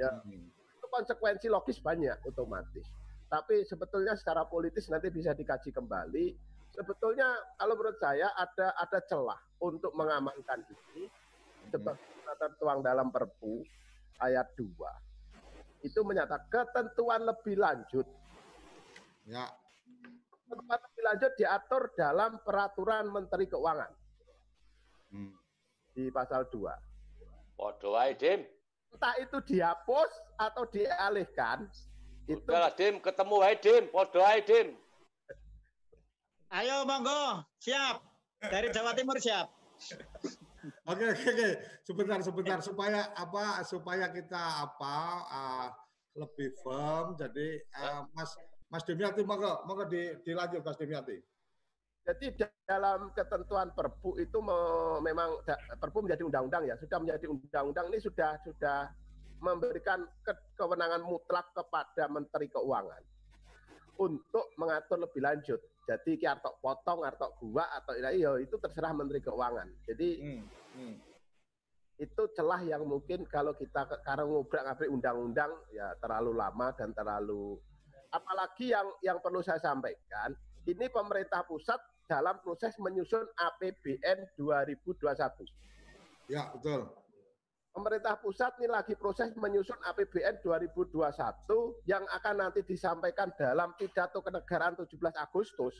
Ya, 0.00 0.10
itu 0.24 0.59
konsekuensi 0.90 1.46
logis 1.48 1.78
banyak 1.80 2.18
otomatis. 2.26 2.86
Tapi 3.30 3.62
sebetulnya 3.62 4.18
secara 4.18 4.42
politis 4.44 4.90
nanti 4.90 5.08
bisa 5.08 5.30
dikaji 5.32 5.70
kembali. 5.70 6.34
Sebetulnya 6.74 7.30
kalau 7.58 7.74
menurut 7.78 7.98
saya 7.98 8.30
ada 8.34 8.74
ada 8.78 8.98
celah 9.06 9.38
untuk 9.62 9.94
mengamankan 9.94 10.66
ini 10.66 11.06
seperti 11.70 12.10
tertuang 12.38 12.82
dalam 12.82 13.10
Perpu 13.10 13.62
ayat 14.22 14.50
2. 14.58 15.86
Itu 15.86 16.02
menyatakan 16.06 16.46
ketentuan 16.50 17.26
lebih 17.26 17.58
lanjut 17.58 18.06
Ya. 19.30 19.46
Ketentuan 20.50 20.80
lebih 20.82 21.02
lanjut 21.06 21.32
diatur 21.38 21.82
dalam 21.94 22.42
peraturan 22.42 23.06
Menteri 23.12 23.46
Keuangan 23.46 23.92
Hmm. 25.10 25.34
di 25.90 26.06
pasal 26.10 26.46
2. 26.50 26.74
Podo 27.58 27.98
ae, 27.98 28.14
Dim. 28.14 28.46
Entah 28.90 29.14
itu 29.22 29.38
dihapus 29.46 30.10
atau 30.36 30.66
dialihkan, 30.68 31.70
itu 32.30 32.46
Udah 32.46 32.70
lah, 32.70 32.72
Dim. 32.78 33.02
Ketemu 33.02 33.36
ae, 33.42 33.54
Dim. 33.58 33.84
Podo 33.90 34.20
ae, 34.22 34.38
Dim. 34.46 34.78
Ayo 36.50 36.82
monggo, 36.86 37.46
siap. 37.62 38.02
Dari 38.42 38.70
Jawa 38.74 38.94
Timur 38.94 39.18
siap. 39.18 39.50
Oke 40.84 41.04
oke 41.08 41.24
oke 41.24 41.48
sebentar 41.88 42.20
sebentar 42.20 42.58
supaya 42.60 43.08
apa 43.16 43.64
supaya 43.64 44.12
kita 44.12 44.68
apa 44.68 44.96
uh, 45.24 45.68
lebih 46.12 46.52
firm 46.60 47.16
jadi 47.16 47.64
uh, 47.80 48.04
Mas 48.12 48.36
Mas 48.68 48.84
Demiati 48.84 49.24
monggo 49.24 49.64
monggo 49.64 49.88
di, 49.88 50.20
dilanjut 50.20 50.60
Mas 50.60 50.76
Demiati. 50.76 51.16
Jadi 52.10 52.34
dalam 52.66 53.14
ketentuan 53.14 53.70
Perpu 53.70 54.18
itu 54.18 54.42
me- 54.42 54.98
memang 54.98 55.38
Perpu 55.78 56.02
menjadi 56.02 56.26
undang-undang 56.26 56.66
ya, 56.66 56.74
sudah 56.82 56.98
menjadi 56.98 57.30
undang-undang 57.30 57.86
ini 57.94 58.02
sudah 58.02 58.34
sudah 58.42 58.90
memberikan 59.38 60.10
ke- 60.26 60.58
kewenangan 60.58 61.06
mutlak 61.06 61.46
kepada 61.54 62.10
Menteri 62.10 62.50
Keuangan 62.50 63.02
untuk 64.02 64.50
mengatur 64.58 65.06
lebih 65.06 65.22
lanjut. 65.22 65.60
Jadi 65.86 66.18
ki 66.18 66.26
artok 66.26 66.58
potong, 66.58 67.06
artok 67.06 67.38
gua 67.38 67.70
atau 67.78 67.94
iya 67.94 68.34
itu 68.42 68.58
terserah 68.58 68.90
Menteri 68.90 69.22
Keuangan. 69.22 69.70
Jadi 69.86 70.08
Hmm, 70.18 70.42
hmm. 70.74 70.94
itu 72.00 72.22
celah 72.34 72.60
yang 72.66 72.82
mungkin 72.90 73.22
kalau 73.30 73.54
kita 73.54 73.86
sekarang 73.86 74.34
ngobrak 74.34 74.66
ngabrik 74.66 74.90
undang-undang 74.90 75.52
ya 75.70 75.94
terlalu 76.02 76.32
lama 76.34 76.72
dan 76.74 76.90
terlalu 76.96 77.60
apalagi 78.10 78.72
yang 78.72 78.88
yang 79.04 79.18
perlu 79.20 79.44
saya 79.44 79.60
sampaikan 79.60 80.32
ini 80.64 80.88
pemerintah 80.88 81.44
pusat 81.44 81.76
dalam 82.10 82.42
proses 82.42 82.74
menyusun 82.82 83.22
APBN 83.38 84.34
2021. 84.34 85.46
Ya, 86.26 86.50
betul. 86.50 86.90
Pemerintah 87.70 88.18
pusat 88.18 88.50
ini 88.58 88.66
lagi 88.66 88.98
proses 88.98 89.30
menyusun 89.38 89.78
APBN 89.86 90.42
2021 90.42 91.06
yang 91.86 92.02
akan 92.02 92.34
nanti 92.42 92.66
disampaikan 92.66 93.30
dalam 93.38 93.70
pidato 93.78 94.18
kenegaraan 94.26 94.74
17 94.74 94.98
Agustus. 95.22 95.78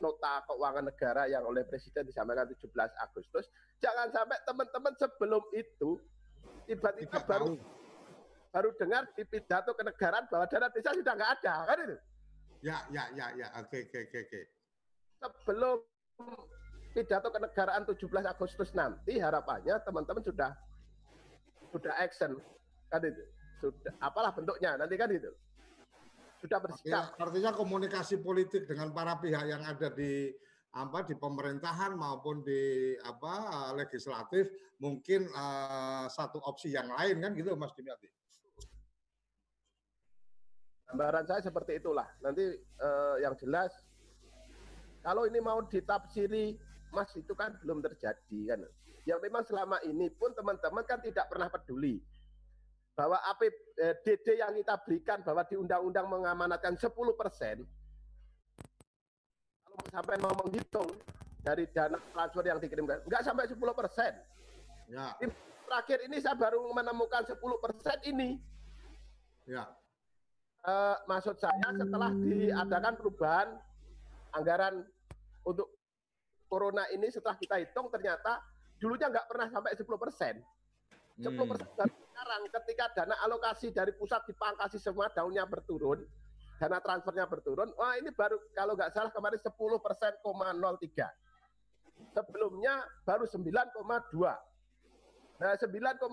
Nota 0.00 0.40
keuangan 0.48 0.88
negara 0.88 1.28
yang 1.28 1.44
oleh 1.44 1.68
Presiden 1.68 2.08
disampaikan 2.08 2.48
17 2.48 2.72
Agustus. 3.04 3.44
Jangan 3.84 4.08
sampai 4.08 4.40
teman-teman 4.48 4.96
sebelum 4.96 5.44
itu 5.52 6.00
tiba-tiba 6.64 7.20
baru 7.28 7.60
baru 8.48 8.72
dengar 8.80 9.04
di 9.12 9.24
pidato 9.28 9.76
kenegaraan 9.76 10.24
bahwa 10.32 10.48
dana 10.48 10.72
desa 10.72 10.96
sudah 10.96 11.12
nggak 11.12 11.32
ada 11.38 11.54
kan 11.68 11.76
itu. 11.84 11.96
Ya, 12.62 12.78
ya, 12.88 13.04
ya, 13.12 13.26
ya. 13.36 13.46
Oke, 13.60 13.84
oke, 13.84 14.00
oke, 14.08 14.18
oke. 14.26 14.40
Sebelum 15.22 15.78
pidato 16.90 17.30
kenegaraan 17.30 17.86
17 17.86 18.02
Agustus 18.26 18.74
nanti 18.74 19.22
harapannya 19.22 19.78
teman-teman 19.86 20.22
sudah 20.26 20.50
sudah 21.70 21.94
action 22.02 22.36
kan 22.90 23.00
itu? 23.06 23.22
Sudah 23.62 23.94
apalah 24.02 24.34
bentuknya 24.34 24.74
nanti 24.74 24.98
kan 24.98 25.08
itu? 25.14 25.30
Sudah 26.42 26.58
bersikap. 26.58 27.14
Artinya, 27.14 27.22
artinya 27.22 27.50
komunikasi 27.54 28.18
politik 28.18 28.66
dengan 28.66 28.90
para 28.90 29.14
pihak 29.22 29.46
yang 29.46 29.62
ada 29.62 29.88
di 29.94 30.34
apa 30.72 31.04
di 31.04 31.14
pemerintahan 31.14 31.94
maupun 31.94 32.40
di 32.42 32.96
apa 33.04 33.70
legislatif 33.76 34.48
mungkin 34.80 35.28
eh, 35.28 36.06
satu 36.10 36.42
opsi 36.42 36.74
yang 36.74 36.90
lain 36.90 37.22
kan 37.22 37.32
gitu 37.36 37.54
Mas 37.54 37.72
Dimyati. 37.76 38.08
gambaran 40.92 41.24
saya 41.24 41.40
seperti 41.40 41.80
itulah. 41.80 42.04
Nanti 42.20 42.44
eh, 42.60 43.16
yang 43.24 43.32
jelas 43.40 43.72
kalau 45.02 45.26
ini 45.26 45.42
mau 45.42 45.58
ditafsiri 45.66 46.56
mas 46.94 47.10
itu 47.18 47.34
kan 47.34 47.58
belum 47.62 47.82
terjadi 47.82 48.38
kan. 48.54 48.60
Yang 49.02 49.18
memang 49.26 49.42
selama 49.42 49.82
ini 49.82 50.06
pun 50.14 50.30
teman-teman 50.30 50.86
kan 50.86 51.02
tidak 51.02 51.26
pernah 51.26 51.50
peduli 51.50 51.98
bahwa 52.94 53.18
APBD 53.34 54.38
yang 54.38 54.54
kita 54.54 54.78
berikan 54.84 55.18
bahwa 55.26 55.42
di 55.48 55.56
undang-undang 55.58 56.06
mengamanatkan 56.06 56.78
10 56.78 56.92
persen. 57.18 57.66
Kalau 59.66 59.82
sampai 59.90 60.16
mau 60.20 60.36
menghitung 60.38 60.86
dari 61.42 61.66
dana 61.74 61.98
transfer 62.14 62.44
yang 62.46 62.62
dikirimkan 62.62 63.02
nggak 63.08 63.22
sampai 63.26 63.50
10 63.50 63.58
persen. 63.74 64.12
Ya, 64.86 65.16
terakhir 65.66 66.04
ini 66.04 66.20
saya 66.20 66.36
baru 66.36 66.68
menemukan 66.70 67.24
10 67.24 67.40
persen 67.58 67.96
ini. 68.04 68.36
Ya. 69.48 69.66
Eh, 70.62 70.96
maksud 71.10 71.42
saya 71.42 71.74
setelah 71.74 72.14
diadakan 72.14 72.94
perubahan 72.94 73.48
anggaran 74.30 74.86
untuk 75.46 75.68
corona 76.46 76.84
ini 76.92 77.08
setelah 77.08 77.36
kita 77.40 77.56
hitung 77.62 77.88
ternyata 77.88 78.42
dulunya 78.76 79.08
nggak 79.08 79.26
pernah 79.30 79.48
sampai 79.48 79.72
10 79.72 79.86
persen. 79.96 80.34
10 81.20 81.32
persen 81.48 81.68
baru 81.76 81.92
sekarang 81.92 82.42
ketika 82.50 82.84
dana 82.96 83.14
alokasi 83.24 83.70
dari 83.70 83.92
pusat 83.94 84.24
dipangkasi 84.26 84.76
semua 84.80 85.08
daunnya 85.12 85.46
berturun, 85.46 86.02
dana 86.58 86.78
transfernya 86.82 87.24
berturun, 87.30 87.70
wah 87.78 87.94
ini 87.96 88.10
baru 88.12 88.36
kalau 88.52 88.74
nggak 88.74 88.90
salah 88.92 89.12
kemarin 89.14 89.38
10 89.38 89.52
persen, 89.80 90.12
03. 90.20 91.08
Sebelumnya 92.12 92.82
baru 93.06 93.24
9,2. 93.24 94.34
Nah 95.42 95.54
9,2, 95.58 96.06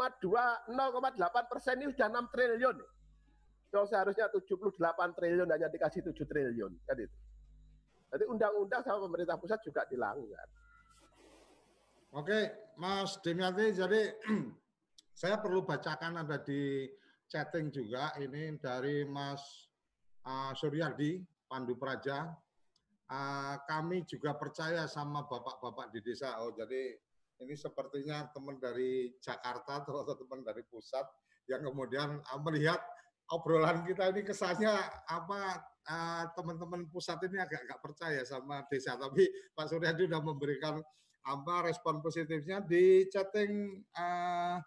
0,8 0.73 1.51
persen 1.51 1.76
ini 1.81 1.91
sudah 1.93 2.10
6 2.10 2.34
triliun. 2.34 2.77
Dong 3.69 3.85
seharusnya 3.85 4.26
78 4.34 4.77
triliun 5.14 5.49
hanya 5.49 5.69
dikasih 5.69 6.01
7 6.01 6.26
triliun 6.26 6.73
kan 6.89 6.97
itu. 6.97 7.18
Jadi 8.10 8.23
undang-undang 8.26 8.81
sama 8.81 9.06
pemerintah 9.06 9.38
pusat 9.38 9.61
juga 9.61 9.86
dilanggar. 9.86 10.48
Oke, 12.10 12.73
Mas 12.81 13.22
Dimyati, 13.22 13.69
jadi 13.69 14.02
saya 15.19 15.38
perlu 15.38 15.61
bacakan 15.61 16.26
ada 16.26 16.41
di 16.41 16.90
chatting 17.30 17.69
juga 17.69 18.18
ini 18.18 18.57
dari 18.57 19.06
Mas 19.06 19.69
uh, 20.26 20.49
Suryadi 20.57 21.22
Pandu 21.45 21.77
Praja. 21.77 22.34
Uh, 23.10 23.57
kami 23.65 24.06
juga 24.10 24.34
percaya 24.38 24.90
sama 24.90 25.26
bapak-bapak 25.30 25.94
di 25.94 26.02
desa. 26.02 26.34
Oh, 26.41 26.53
jadi 26.53 26.98
ini 27.45 27.53
sepertinya 27.53 28.26
teman 28.34 28.57
dari 28.57 29.14
Jakarta 29.22 29.86
atau 29.86 30.18
teman 30.18 30.41
dari 30.41 30.65
pusat 30.65 31.06
yang 31.45 31.61
kemudian 31.61 32.22
uh, 32.26 32.41
melihat 32.41 32.81
obrolan 33.30 33.85
kita 33.85 34.10
ini 34.10 34.26
kesannya 34.26 34.73
apa 35.06 35.61
uh, 35.85 36.23
teman-teman 36.34 36.89
pusat 36.89 37.22
ini 37.30 37.38
agak 37.38 37.65
nggak 37.65 37.81
percaya 37.81 38.22
sama 38.26 38.65
desa. 38.69 38.97
Tapi 38.97 39.26
Pak 39.53 39.69
Suryadi 39.69 40.10
sudah 40.10 40.22
memberikan 40.22 40.81
apa 41.26 41.68
respon 41.68 42.01
positifnya 42.01 42.64
di 42.64 43.06
chatting 43.11 43.84
uh, 43.93 44.57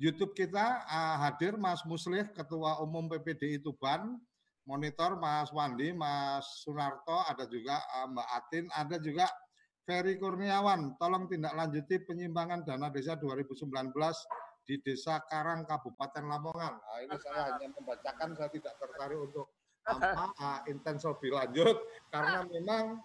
YouTube 0.00 0.32
kita 0.32 0.84
uh, 0.88 1.16
hadir 1.28 1.54
Mas 1.60 1.84
Muslih 1.84 2.26
Ketua 2.32 2.80
Umum 2.82 3.06
PPDI 3.06 3.62
Tuban, 3.62 4.16
monitor 4.64 5.20
Mas 5.20 5.52
Wandi, 5.52 5.92
Mas 5.94 6.64
Sunarto, 6.64 7.20
ada 7.28 7.44
juga 7.46 7.78
uh, 8.00 8.06
Mbak 8.10 8.28
Atin, 8.32 8.64
ada 8.74 8.96
juga 8.98 9.26
Ferry 9.84 10.16
Kurniawan. 10.16 10.96
Tolong 10.96 11.28
tindak 11.28 11.52
lanjuti 11.52 12.00
penyimpangan 12.00 12.64
dana 12.64 12.88
desa 12.88 13.14
2019 13.20 13.92
di 14.64 14.80
Desa 14.80 15.20
Karang 15.28 15.68
Kabupaten 15.68 16.24
Lamongan. 16.24 16.74
Nah, 16.80 16.98
ini 17.04 17.16
saya 17.20 17.54
hanya 17.54 17.68
membacakan, 17.72 18.32
saya 18.32 18.48
tidak 18.48 18.74
tertarik 18.80 19.20
untuk 19.20 19.52
apa 19.84 20.32
uh, 20.40 20.60
intens 20.72 21.04
lebih 21.04 21.36
lanjut 21.36 21.76
karena 22.08 22.40
memang 22.48 23.04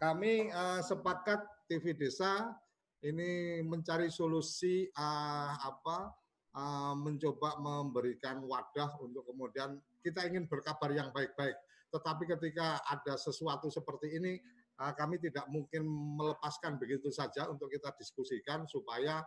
kami 0.00 0.48
uh, 0.48 0.80
sepakat 0.80 1.44
TV 1.68 1.92
Desa 1.92 2.56
ini 3.04 3.60
mencari 3.60 4.08
solusi 4.08 4.88
uh, 4.88 5.52
apa 5.60 6.16
uh, 6.56 6.94
mencoba 6.96 7.60
memberikan 7.60 8.40
wadah 8.48 8.98
untuk 9.04 9.28
kemudian 9.28 9.76
kita 10.00 10.24
ingin 10.26 10.48
berkabar 10.48 10.90
yang 10.90 11.12
baik-baik. 11.12 11.54
Tetapi 11.92 12.24
ketika 12.24 12.80
ada 12.88 13.20
sesuatu 13.20 13.68
seperti 13.68 14.16
ini 14.16 14.40
uh, 14.80 14.96
kami 14.96 15.20
tidak 15.20 15.44
mungkin 15.52 15.84
melepaskan 16.16 16.80
begitu 16.80 17.12
saja 17.12 17.52
untuk 17.52 17.68
kita 17.68 17.92
diskusikan 18.00 18.64
supaya 18.64 19.20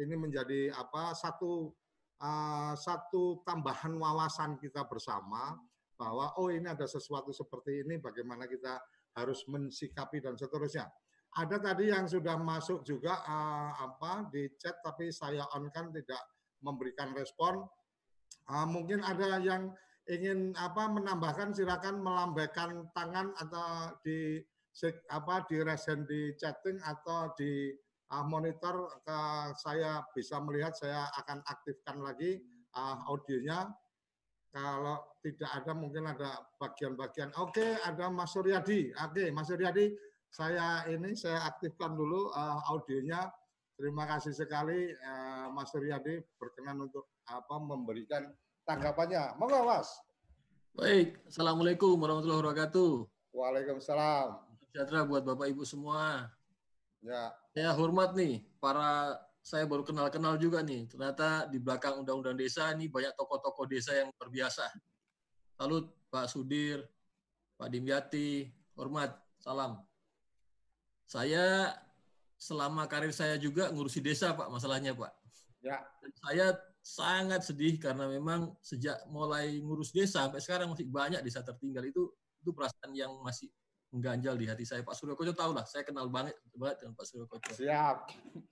ini 0.00 0.14
menjadi 0.14 0.72
apa 0.72 1.16
satu 1.16 1.72
uh, 2.20 2.72
satu 2.76 3.40
tambahan 3.44 3.96
wawasan 3.96 4.60
kita 4.60 4.84
bersama 4.84 5.56
bahwa 5.96 6.36
oh 6.36 6.52
ini 6.52 6.68
ada 6.68 6.84
sesuatu 6.84 7.32
seperti 7.32 7.84
ini 7.84 7.96
bagaimana 7.96 8.44
kita 8.44 8.76
harus 9.16 9.48
mensikapi 9.48 10.20
dan 10.20 10.36
seterusnya. 10.36 10.84
Ada 11.36 11.60
tadi 11.60 11.92
yang 11.92 12.08
sudah 12.08 12.36
masuk 12.40 12.84
juga 12.84 13.20
uh, 13.24 13.72
apa 13.80 14.28
di 14.28 14.48
chat 14.56 14.76
tapi 14.84 15.12
saya 15.12 15.44
on 15.56 15.68
kan 15.72 15.92
tidak 15.92 16.20
memberikan 16.64 17.12
respon. 17.16 17.64
Uh, 18.46 18.64
mungkin 18.68 19.04
ada 19.04 19.40
yang 19.40 19.72
ingin 20.06 20.54
apa 20.54 20.86
menambahkan 20.86 21.50
silakan 21.52 21.98
melambaikan 21.98 22.88
tangan 22.94 23.34
atau 23.42 23.96
di 24.06 24.38
apa 25.08 25.42
di 25.48 25.56
resen 25.64 26.04
di 26.04 26.36
chatting 26.36 26.78
atau 26.84 27.32
di 27.34 27.72
uh, 28.12 28.24
monitor 28.26 28.90
ke 29.02 29.18
saya 29.58 30.04
bisa 30.14 30.38
melihat 30.42 30.74
saya 30.76 31.10
akan 31.24 31.42
aktifkan 31.46 32.02
lagi 32.02 32.38
uh, 32.74 33.02
audionya 33.10 33.70
kalau 34.56 35.04
tidak 35.20 35.50
ada 35.52 35.72
mungkin 35.76 36.08
ada 36.08 36.40
bagian-bagian. 36.56 37.28
Oke, 37.36 37.76
ada 37.76 38.08
Mas 38.08 38.32
Suryadi. 38.32 38.88
Oke, 39.04 39.28
Mas 39.28 39.52
Suryadi, 39.52 39.92
saya 40.32 40.88
ini 40.88 41.12
saya 41.12 41.44
aktifkan 41.44 41.92
dulu 41.92 42.32
uh, 42.32 42.60
audionya. 42.72 43.28
Terima 43.76 44.08
kasih 44.08 44.32
sekali 44.32 44.88
uh, 44.96 45.52
Mas 45.52 45.68
Suryadi 45.68 46.24
berkenan 46.40 46.88
untuk 46.88 47.20
apa 47.28 47.60
memberikan 47.60 48.32
tanggapannya. 48.64 49.36
Monggo, 49.36 49.68
Mas. 49.68 49.92
Baik, 50.72 51.20
Assalamualaikum 51.28 51.96
warahmatullahi 52.00 52.40
wabarakatuh. 52.40 52.92
Waalaikumsalam. 53.36 54.40
Sejahtera 54.72 55.04
buat 55.04 55.24
Bapak 55.24 55.52
Ibu 55.52 55.68
semua. 55.68 56.32
Ya. 57.04 57.32
Saya 57.56 57.72
hormat 57.72 58.12
nih 58.12 58.44
para 58.60 59.16
saya 59.40 59.64
baru 59.64 59.80
kenal-kenal 59.80 60.36
juga 60.36 60.60
nih. 60.60 60.92
Ternyata 60.92 61.48
di 61.48 61.56
belakang 61.56 62.04
Undang-Undang 62.04 62.36
Desa 62.36 62.68
ini 62.76 62.84
banyak 62.92 63.16
tokoh-tokoh 63.16 63.64
desa 63.64 63.96
yang 63.96 64.12
luar 64.12 64.28
biasa. 64.28 64.68
Salut 65.56 65.88
Pak 66.12 66.28
Sudir, 66.28 66.84
Pak 67.56 67.72
Dimyati, 67.72 68.52
hormat, 68.76 69.16
salam. 69.40 69.80
Saya 71.08 71.72
selama 72.36 72.84
karir 72.92 73.16
saya 73.16 73.40
juga 73.40 73.72
ngurusi 73.72 74.04
desa 74.04 74.36
Pak, 74.36 74.52
masalahnya 74.52 74.92
Pak. 74.92 75.16
Ya. 75.64 75.80
Dan 76.04 76.12
saya 76.12 76.46
sangat 76.84 77.40
sedih 77.40 77.80
karena 77.80 78.04
memang 78.04 78.52
sejak 78.60 79.00
mulai 79.08 79.64
ngurus 79.64 79.96
desa 79.96 80.28
sampai 80.28 80.44
sekarang 80.44 80.76
masih 80.76 80.92
banyak 80.92 81.24
desa 81.24 81.40
tertinggal 81.40 81.88
itu 81.88 82.12
itu 82.36 82.52
perasaan 82.52 82.92
yang 82.92 83.16
masih 83.24 83.48
mengganjal 83.96 84.36
di 84.36 84.44
hati 84.44 84.68
saya 84.68 84.84
Pak 84.84 84.92
Suryo 84.92 85.16
Koco 85.16 85.32
tahu 85.32 85.56
lah 85.56 85.64
saya 85.64 85.82
kenal 85.82 86.12
banget 86.12 86.36
banget 86.52 86.84
dengan 86.84 86.94
Pak 86.94 87.04
Suryo 87.08 87.24
Koco 87.24 87.50
Siap. 87.56 87.96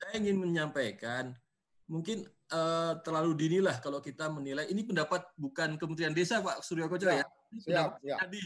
saya 0.00 0.12
ingin 0.16 0.40
menyampaikan 0.40 1.36
mungkin 1.84 2.24
eh, 2.48 2.92
terlalu 3.04 3.36
dini 3.36 3.58
lah 3.60 3.76
kalau 3.84 4.00
kita 4.00 4.32
menilai 4.32 4.64
ini 4.72 4.88
pendapat 4.88 5.28
bukan 5.36 5.76
Kementerian 5.76 6.16
Desa 6.16 6.40
Pak 6.40 6.64
Suryo 6.64 6.88
Koco 6.88 7.04
ya, 7.04 7.20
Ya, 7.54 7.60
siap, 7.62 7.90
siap. 8.02 8.18
Suryadi 8.18 8.42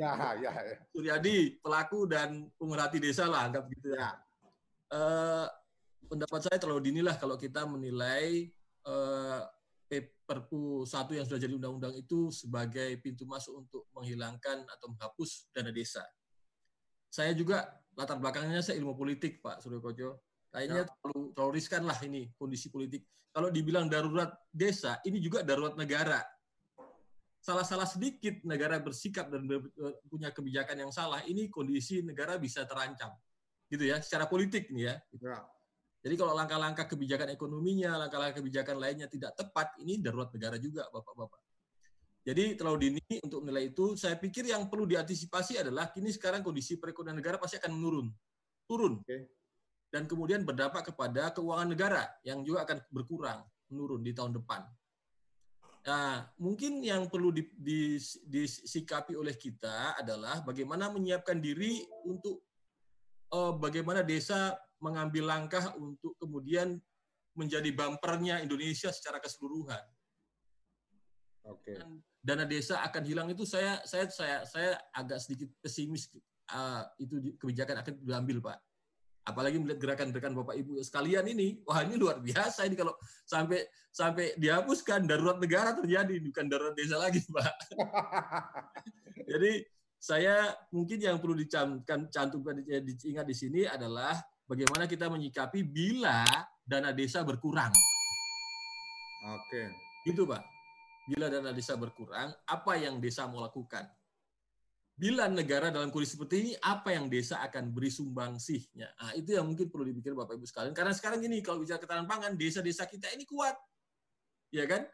Ya, 0.00 0.12
ya, 0.40 0.50
ya. 0.50 0.76
Suryadi 0.90 1.36
pelaku 1.62 2.08
dan 2.08 2.50
pemerhati 2.58 2.98
desa 2.98 3.30
lah 3.30 3.46
anggap 3.46 3.68
gitu 3.70 3.94
ya. 3.94 4.10
Eh, 4.90 5.46
pendapat 6.10 6.40
saya 6.42 6.58
terlalu 6.58 6.90
dini 6.90 6.98
lah 6.98 7.14
kalau 7.14 7.38
kita 7.38 7.62
menilai 7.62 8.50
eh, 8.82 9.40
P- 9.86 10.18
Perpu 10.26 10.86
satu 10.86 11.14
yang 11.14 11.26
sudah 11.26 11.42
jadi 11.42 11.54
undang-undang 11.58 11.94
itu 11.94 12.30
sebagai 12.30 12.94
pintu 13.02 13.26
masuk 13.26 13.66
untuk 13.66 13.86
menghilangkan 13.94 14.62
atau 14.66 14.86
menghapus 14.94 15.50
dana 15.50 15.74
desa. 15.74 16.02
Saya 17.10 17.34
juga 17.34 17.66
latar 17.98 18.22
belakangnya 18.22 18.62
saya 18.62 18.78
ilmu 18.78 18.94
politik 18.94 19.42
Pak 19.42 19.58
Suryo 19.60 19.82
Koco. 19.82 20.22
Kayaknya 20.50 20.86
terlalu, 20.86 21.34
terlalu 21.34 21.52
riskan 21.58 21.82
lah 21.86 21.98
ini 22.06 22.30
kondisi 22.38 22.70
politik. 22.70 23.02
Kalau 23.30 23.50
dibilang 23.50 23.86
darurat 23.86 24.34
desa, 24.50 24.98
ini 25.06 25.18
juga 25.22 25.42
darurat 25.46 25.74
negara. 25.74 26.22
Salah-salah 27.42 27.86
sedikit 27.86 28.42
negara 28.46 28.78
bersikap 28.82 29.30
dan 29.30 29.46
ber- 29.46 29.70
punya 30.06 30.30
kebijakan 30.34 30.86
yang 30.86 30.92
salah, 30.94 31.22
ini 31.26 31.46
kondisi 31.50 32.02
negara 32.02 32.38
bisa 32.38 32.66
terancam. 32.66 33.14
Gitu 33.70 33.86
ya, 33.86 34.02
secara 34.02 34.26
politik 34.26 34.70
nih 34.74 34.90
ya. 34.90 34.94
Jadi 36.00 36.14
kalau 36.16 36.34
langkah-langkah 36.34 36.88
kebijakan 36.90 37.30
ekonominya, 37.36 37.94
langkah-langkah 38.06 38.42
kebijakan 38.42 38.76
lainnya 38.80 39.06
tidak 39.06 39.36
tepat, 39.38 39.78
ini 39.78 40.02
darurat 40.02 40.32
negara 40.34 40.58
juga, 40.58 40.90
Bapak-Bapak. 40.90 41.49
Jadi 42.20 42.52
terlalu 42.52 42.78
dini 42.88 43.14
untuk 43.24 43.40
menilai 43.40 43.72
itu. 43.72 43.96
Saya 43.96 44.16
pikir 44.20 44.44
yang 44.44 44.68
perlu 44.68 44.84
diantisipasi 44.84 45.64
adalah 45.64 45.88
kini 45.88 46.12
sekarang 46.12 46.44
kondisi 46.44 46.76
perekonomian 46.76 47.16
negara 47.16 47.40
pasti 47.40 47.56
akan 47.56 47.72
menurun, 47.72 48.06
turun, 48.68 49.00
dan 49.88 50.04
kemudian 50.04 50.44
berdampak 50.44 50.92
kepada 50.92 51.32
keuangan 51.32 51.68
negara 51.72 52.04
yang 52.20 52.44
juga 52.44 52.68
akan 52.68 52.84
berkurang, 52.92 53.40
menurun 53.72 54.04
di 54.04 54.12
tahun 54.12 54.36
depan. 54.36 54.68
Nah, 55.80 56.28
mungkin 56.36 56.84
yang 56.84 57.08
perlu 57.08 57.32
di- 57.32 57.56
di- 57.56 58.20
disikapi 58.28 59.16
oleh 59.16 59.32
kita 59.32 59.96
adalah 59.96 60.44
bagaimana 60.44 60.92
menyiapkan 60.92 61.40
diri 61.40 61.80
untuk 62.04 62.44
eh, 63.32 63.52
bagaimana 63.56 64.04
desa 64.04 64.60
mengambil 64.76 65.24
langkah 65.30 65.72
untuk 65.80 66.20
kemudian 66.20 66.76
menjadi 67.32 67.70
bumpernya 67.72 68.44
Indonesia 68.44 68.90
secara 68.92 69.22
keseluruhan 69.22 69.80
Oke. 71.48 71.80
Dana 72.20 72.44
desa 72.44 72.84
akan 72.84 73.02
hilang 73.04 73.28
itu 73.32 73.48
saya 73.48 73.80
saya 73.88 74.06
saya 74.12 74.44
saya 74.44 74.76
agak 74.92 75.18
sedikit 75.24 75.48
pesimis 75.64 76.12
uh, 76.52 76.84
itu 77.00 77.36
kebijakan 77.40 77.80
akan 77.80 77.94
diambil 78.04 78.38
pak 78.44 78.58
apalagi 79.24 79.60
melihat 79.60 79.80
gerakan-gerakan 79.80 80.36
bapak 80.36 80.56
ibu 80.60 80.80
sekalian 80.80 81.24
ini 81.32 81.60
wah 81.64 81.80
ini 81.84 81.96
luar 81.96 82.20
biasa 82.20 82.68
ini 82.68 82.76
kalau 82.76 82.92
sampai 83.24 83.64
sampai 83.92 84.36
dihapuskan 84.36 85.04
darurat 85.08 85.40
negara 85.40 85.76
terjadi 85.76 86.16
bukan 86.20 86.44
darurat 86.48 86.74
desa 86.76 86.96
lagi 87.00 87.24
pak 87.36 87.54
jadi 89.30 89.64
saya 90.00 90.56
mungkin 90.72 90.96
yang 90.96 91.20
perlu 91.20 91.36
dicamkan 91.36 92.08
cantumkan 92.08 92.64
di- 92.64 92.96
diingat 92.96 93.28
di 93.28 93.36
sini 93.36 93.68
adalah 93.68 94.16
bagaimana 94.48 94.88
kita 94.88 95.08
menyikapi 95.12 95.60
bila 95.64 96.24
dana 96.64 96.92
desa 96.92 97.20
berkurang 97.20 97.72
Oke. 99.20 99.68
Gitu, 100.08 100.24
Pak. 100.24 100.40
Bila 101.10 101.26
dana 101.26 101.50
desa 101.50 101.74
berkurang, 101.74 102.30
apa 102.46 102.72
yang 102.78 103.02
desa 103.02 103.26
mau 103.26 103.42
lakukan? 103.42 103.82
Bila 104.94 105.26
negara 105.26 105.74
dalam 105.74 105.90
kondisi 105.90 106.14
seperti 106.14 106.36
ini, 106.38 106.52
apa 106.62 106.94
yang 106.94 107.10
desa 107.10 107.42
akan 107.42 107.74
beri 107.74 107.90
sumbangsihnya? 107.90 108.94
Nah, 108.94 109.10
itu 109.18 109.34
yang 109.34 109.48
mungkin 109.48 109.66
perlu 109.66 109.90
dipikir 109.90 110.14
Bapak 110.14 110.38
Ibu 110.38 110.46
sekalian. 110.46 110.70
Karena 110.70 110.94
sekarang 110.94 111.18
ini, 111.26 111.42
kalau 111.42 111.58
bicara 111.58 111.82
ketahanan 111.82 112.06
pangan, 112.06 112.38
desa-desa 112.38 112.86
kita 112.86 113.10
ini 113.10 113.26
kuat. 113.26 113.58
Ya 114.54 114.70
kan? 114.70 114.86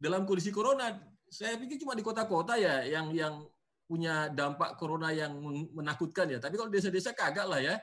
Dalam 0.00 0.24
kondisi 0.24 0.48
corona, 0.54 0.96
saya 1.28 1.60
pikir 1.60 1.84
cuma 1.84 1.92
di 1.92 2.00
kota-kota 2.00 2.56
ya 2.56 2.86
yang 2.88 3.12
yang 3.12 3.44
punya 3.84 4.32
dampak 4.32 4.78
corona 4.80 5.12
yang 5.12 5.36
men- 5.36 5.68
menakutkan 5.76 6.32
ya. 6.32 6.40
Tapi 6.40 6.56
kalau 6.56 6.72
desa-desa 6.72 7.12
kagak 7.12 7.44
lah 7.44 7.60
ya. 7.60 7.76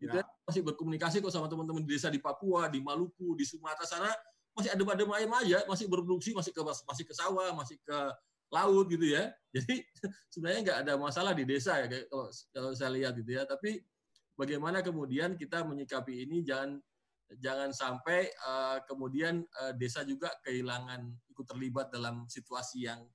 Gitu 0.00 0.16
ya. 0.16 0.24
Masih 0.48 0.64
berkomunikasi 0.64 1.20
kok 1.20 1.34
sama 1.34 1.52
teman-teman 1.52 1.84
di 1.84 2.00
desa 2.00 2.08
di 2.08 2.22
Papua, 2.22 2.72
di 2.72 2.80
Maluku, 2.80 3.36
di 3.36 3.44
Sumatera 3.44 3.84
sana 3.84 4.08
masih 4.54 4.70
adem-adem 4.74 5.10
ayam 5.14 5.32
aja, 5.38 5.58
masih 5.66 5.86
berproduksi, 5.86 6.34
masih 6.34 6.52
ke 6.52 6.60
masih 6.62 7.04
ke 7.06 7.14
sawah, 7.14 7.50
masih 7.54 7.76
ke 7.80 7.98
laut 8.50 8.86
gitu 8.90 9.06
ya. 9.06 9.30
Jadi 9.54 9.82
sebenarnya 10.30 10.60
nggak 10.66 10.78
ada 10.86 10.92
masalah 10.98 11.32
di 11.32 11.46
desa 11.46 11.78
ya 11.80 11.86
kalau 11.86 12.28
kalau 12.52 12.70
saya 12.74 12.90
lihat 12.94 13.14
gitu 13.18 13.30
ya. 13.34 13.46
Tapi 13.46 13.80
bagaimana 14.34 14.82
kemudian 14.82 15.38
kita 15.38 15.62
menyikapi 15.62 16.26
ini 16.26 16.42
jangan 16.42 16.78
jangan 17.38 17.70
sampai 17.70 18.26
eh, 18.26 18.78
kemudian 18.90 19.46
eh, 19.46 19.72
desa 19.78 20.02
juga 20.02 20.34
kehilangan 20.42 21.06
ikut 21.30 21.46
terlibat 21.46 21.94
dalam 21.94 22.26
situasi 22.26 22.90
yang 22.90 23.06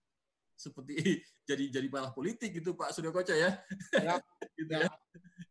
seperti 0.56 0.96
jadi 1.50 1.68
jadi 1.68 1.88
malah 1.92 2.16
politik 2.16 2.56
gitu 2.56 2.74
Pak 2.80 2.96
Suryo 2.96 3.12
Koco 3.12 3.36
ya. 3.36 3.52
gitu 4.60 4.72
ya. 4.72 4.90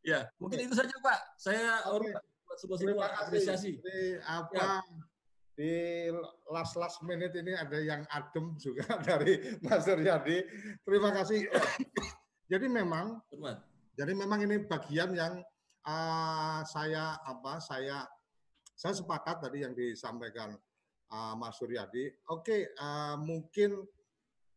Ya, 0.05 0.21
mungkin 0.37 0.69
itu 0.69 0.77
saja 0.77 0.93
Pak. 1.01 1.21
Saya 1.41 1.81
buat 1.89 2.61
sebuah 2.61 2.77
Terima 2.77 3.09
kasih. 3.09 3.21
apresiasi. 3.25 3.73
Apa 4.21 4.85
di 5.55 6.11
last 6.51 6.75
last 6.75 6.99
minute 7.07 7.31
ini 7.39 7.55
ada 7.55 7.79
yang 7.79 8.03
adem 8.11 8.59
juga 8.59 8.85
dari 9.09 9.39
Mas 9.63 9.87
Suryadi. 9.87 10.43
Terima 10.83 11.15
kasih. 11.15 11.47
Jadi 12.51 12.69
memang 12.69 13.25
jadi 13.97 14.13
memang 14.13 14.45
ini 14.45 14.69
bagian 14.69 15.17
yang 15.17 15.41
ah, 15.89 16.61
saya 16.69 17.17
apa 17.25 17.57
saya 17.57 18.05
saya 18.77 18.93
sepakat 18.93 19.49
tadi 19.49 19.65
yang 19.65 19.73
disampaikan 19.73 20.53
ah, 21.09 21.33
Mas 21.41 21.57
Suryadi. 21.57 22.13
Oke, 22.29 22.75
ah, 22.77 23.17
mungkin 23.17 23.81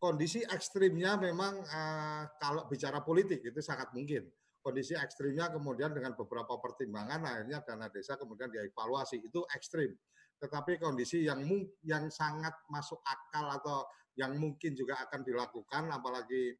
kondisi 0.01 0.43
ekstrimnya 0.43 1.15
memang 1.15 1.63
eh, 1.63 2.23
kalau 2.41 2.67
bicara 2.67 2.99
politik 3.05 3.39
itu 3.45 3.61
sangat 3.63 3.93
mungkin. 3.95 4.27
Kondisi 4.59 4.99
ekstrimnya 4.99 5.47
kemudian 5.55 5.95
dengan 5.95 6.11
beberapa 6.11 6.59
pertimbangan 6.59 7.23
akhirnya 7.23 7.63
dana 7.63 7.87
desa 7.87 8.19
kemudian 8.19 8.51
dievaluasi 8.51 9.23
itu 9.23 9.47
ekstrim. 9.55 9.95
Tetapi 10.37 10.77
kondisi 10.77 11.25
yang 11.25 11.41
yang 11.81 12.09
sangat 12.13 12.53
masuk 12.69 13.01
akal 13.01 13.49
atau 13.57 13.77
yang 14.17 14.33
mungkin 14.37 14.73
juga 14.73 14.97
akan 15.05 15.21
dilakukan 15.21 15.93
apalagi 15.93 16.57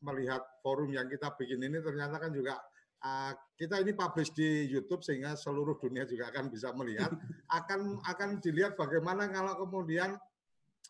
melihat 0.00 0.40
forum 0.62 0.94
yang 0.94 1.10
kita 1.10 1.34
bikin 1.36 1.60
ini 1.60 1.82
ternyata 1.82 2.16
kan 2.16 2.30
juga 2.32 2.56
eh, 3.02 3.32
kita 3.58 3.82
ini 3.82 3.92
publish 3.92 4.32
di 4.32 4.70
YouTube 4.70 5.02
sehingga 5.02 5.34
seluruh 5.34 5.76
dunia 5.76 6.06
juga 6.06 6.30
akan 6.30 6.48
bisa 6.48 6.70
melihat 6.72 7.10
akan 7.58 8.00
akan 8.06 8.38
dilihat 8.38 8.78
bagaimana 8.78 9.26
kalau 9.28 9.58
kemudian 9.66 10.14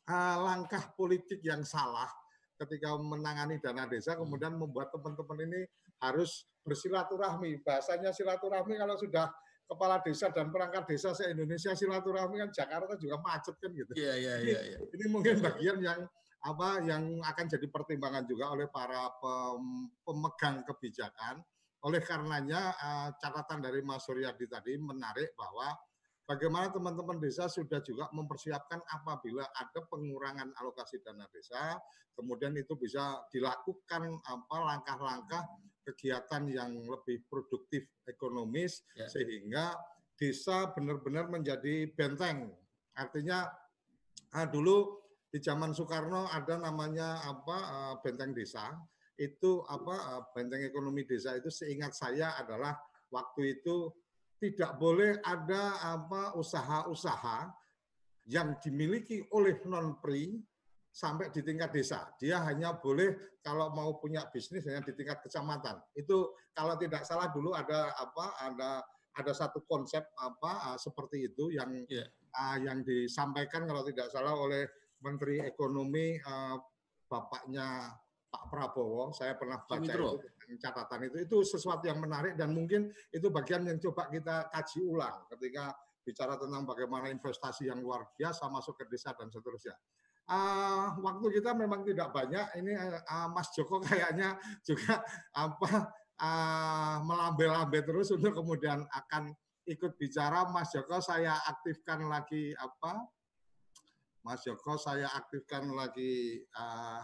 eh, 0.06 0.36
langkah 0.38 0.92
politik 0.94 1.40
yang 1.42 1.64
salah 1.64 2.08
ketika 2.60 2.92
menangani 3.00 3.56
dana 3.56 3.88
desa 3.88 4.20
kemudian 4.20 4.52
membuat 4.52 4.92
teman-teman 4.92 5.48
ini 5.48 5.60
harus 6.00 6.48
bersilaturahmi. 6.64 7.60
Bahasanya 7.64 8.12
silaturahmi 8.12 8.76
kalau 8.76 8.96
sudah 8.96 9.32
kepala 9.70 10.02
desa 10.02 10.34
dan 10.34 10.50
perangkat 10.50 10.82
desa 10.90 11.14
se-Indonesia 11.14 11.70
silaturahmi 11.78 12.42
kan 12.42 12.50
Jakarta 12.50 12.98
juga 12.98 13.22
macet 13.22 13.54
kan 13.54 13.70
gitu. 13.70 13.94
Iya, 13.94 14.14
iya, 14.18 14.34
iya, 14.42 14.60
iya. 14.74 14.78
Ini 14.82 15.06
mungkin 15.06 15.38
bagian 15.38 15.78
yang 15.78 16.02
apa 16.42 16.82
yang 16.82 17.22
akan 17.22 17.46
jadi 17.46 17.66
pertimbangan 17.70 18.26
juga 18.26 18.50
oleh 18.50 18.66
para 18.66 19.06
pem- 19.22 19.94
pemegang 20.02 20.66
kebijakan. 20.66 21.38
Oleh 21.86 22.02
karenanya 22.02 22.74
eh, 22.74 23.08
catatan 23.22 23.62
dari 23.62 23.80
Mas 23.86 24.02
Suryadi 24.02 24.50
tadi 24.50 24.74
menarik 24.74 25.38
bahwa 25.38 25.70
bagaimana 26.26 26.74
teman-teman 26.74 27.22
desa 27.22 27.46
sudah 27.46 27.78
juga 27.86 28.10
mempersiapkan 28.10 28.82
apabila 28.90 29.46
ada 29.54 29.80
pengurangan 29.86 30.50
alokasi 30.58 30.98
dana 30.98 31.30
desa, 31.30 31.78
kemudian 32.18 32.58
itu 32.58 32.74
bisa 32.74 33.22
dilakukan 33.30 34.18
apa 34.26 34.56
langkah-langkah 34.66 35.46
kegiatan 35.84 36.46
yang 36.48 36.76
lebih 36.84 37.24
produktif 37.26 37.88
ekonomis 38.04 38.84
Ya. 38.96 39.08
sehingga 39.08 39.76
desa 40.20 40.68
benar-benar 40.76 41.32
menjadi 41.32 41.88
benteng. 41.96 42.52
Artinya 42.92 43.48
ah, 44.36 44.46
dulu 44.46 45.00
di 45.30 45.38
zaman 45.40 45.72
Soekarno 45.72 46.28
ada 46.28 46.60
namanya 46.60 47.24
apa 47.24 47.56
eh, 47.56 47.94
benteng 48.04 48.36
desa. 48.36 48.76
Itu 49.16 49.64
apa 49.64 49.94
eh, 49.96 50.22
benteng 50.36 50.60
ekonomi 50.66 51.08
desa 51.08 51.38
itu 51.38 51.48
seingat 51.48 51.96
saya 51.96 52.36
adalah 52.36 52.76
waktu 53.08 53.60
itu 53.62 53.88
tidak 54.40 54.76
boleh 54.80 55.20
ada 55.20 55.96
apa 55.96 56.32
usaha-usaha 56.36 57.52
yang 58.28 58.56
dimiliki 58.60 59.24
oleh 59.36 59.60
non 59.68 60.00
pri 60.00 60.40
sampai 60.90 61.30
di 61.30 61.40
tingkat 61.40 61.70
desa. 61.70 62.10
Dia 62.18 62.42
hanya 62.44 62.74
boleh 62.74 63.38
kalau 63.40 63.70
mau 63.70 63.96
punya 64.02 64.26
bisnis 64.28 64.66
hanya 64.66 64.82
di 64.82 64.92
tingkat 64.92 65.22
kecamatan. 65.22 65.78
Itu 65.94 66.34
kalau 66.52 66.74
tidak 66.76 67.06
salah 67.06 67.30
dulu 67.30 67.54
ada 67.54 67.94
apa 67.94 68.26
ada 68.42 68.70
ada 69.14 69.32
satu 69.34 69.62
konsep 69.66 70.02
apa 70.18 70.74
uh, 70.74 70.78
seperti 70.78 71.30
itu 71.30 71.50
yang 71.54 71.70
yeah. 71.86 72.06
uh, 72.34 72.58
yang 72.58 72.82
disampaikan 72.86 73.66
kalau 73.66 73.82
tidak 73.86 74.10
salah 74.10 74.34
oleh 74.34 74.66
Menteri 75.00 75.42
Ekonomi 75.42 76.18
uh, 76.20 76.58
bapaknya 77.10 77.90
Pak 78.30 78.44
Prabowo. 78.46 79.10
Saya 79.10 79.34
pernah 79.34 79.58
baca 79.62 79.82
Sumitro. 79.82 80.18
itu 80.18 80.58
catatan 80.58 81.06
itu 81.06 81.16
itu 81.22 81.36
sesuatu 81.46 81.86
yang 81.86 82.02
menarik 82.02 82.34
dan 82.34 82.50
mungkin 82.50 82.90
itu 83.14 83.30
bagian 83.30 83.62
yang 83.66 83.78
coba 83.78 84.10
kita 84.10 84.50
kaji 84.50 84.82
ulang 84.82 85.26
ketika 85.30 85.74
bicara 86.02 86.34
tentang 86.34 86.66
bagaimana 86.66 87.06
investasi 87.12 87.70
yang 87.70 87.78
luar 87.78 88.02
biasa 88.18 88.50
masuk 88.50 88.82
ke 88.82 88.84
desa 88.90 89.14
dan 89.14 89.30
seterusnya. 89.30 89.78
Uh, 90.30 90.94
waktu 91.02 91.42
kita 91.42 91.58
memang 91.58 91.82
tidak 91.82 92.14
banyak. 92.14 92.46
Ini 92.62 93.02
uh, 93.02 93.28
Mas 93.34 93.50
Joko 93.50 93.82
kayaknya 93.82 94.38
juga 94.62 95.02
apa 95.34 95.90
uh, 96.22 96.96
melambai-lambai 97.02 97.82
terus 97.82 98.14
untuk 98.14 98.38
kemudian 98.38 98.86
akan 98.94 99.34
ikut 99.66 99.98
bicara. 99.98 100.46
Mas 100.54 100.70
Joko 100.70 101.02
saya 101.02 101.34
aktifkan 101.50 102.06
lagi 102.06 102.54
apa? 102.54 103.10
Mas 104.22 104.46
Joko 104.46 104.78
saya 104.78 105.10
aktifkan 105.18 105.66
lagi 105.74 106.38
uh, 106.54 107.02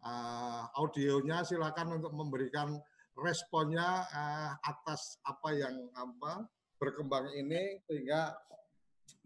uh, 0.00 0.64
audionya. 0.80 1.44
Silakan 1.44 2.00
untuk 2.00 2.16
memberikan 2.16 2.80
responnya 3.12 4.08
uh, 4.08 4.56
atas 4.64 5.20
apa 5.28 5.52
yang 5.52 5.76
apa 5.94 6.48
berkembang 6.80 7.28
ini 7.36 7.78
sehingga 7.86 8.34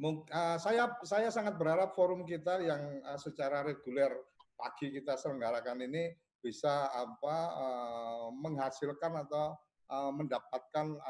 uh, 0.03 0.57
saya 0.63 0.95
saya 1.03 1.29
sangat 1.35 1.59
berharap 1.59 1.93
forum 1.95 2.23
kita 2.23 2.63
yang 2.63 3.03
uh, 3.03 3.19
secara 3.19 3.67
reguler 3.67 4.15
pagi 4.55 4.95
kita 4.95 5.19
selenggarakan 5.19 5.87
ini 5.87 6.15
bisa 6.39 6.91
apa 6.95 7.37
uh, 7.55 8.27
menghasilkan 8.35 9.27
atau 9.27 9.59
mendapatkan 9.89 11.01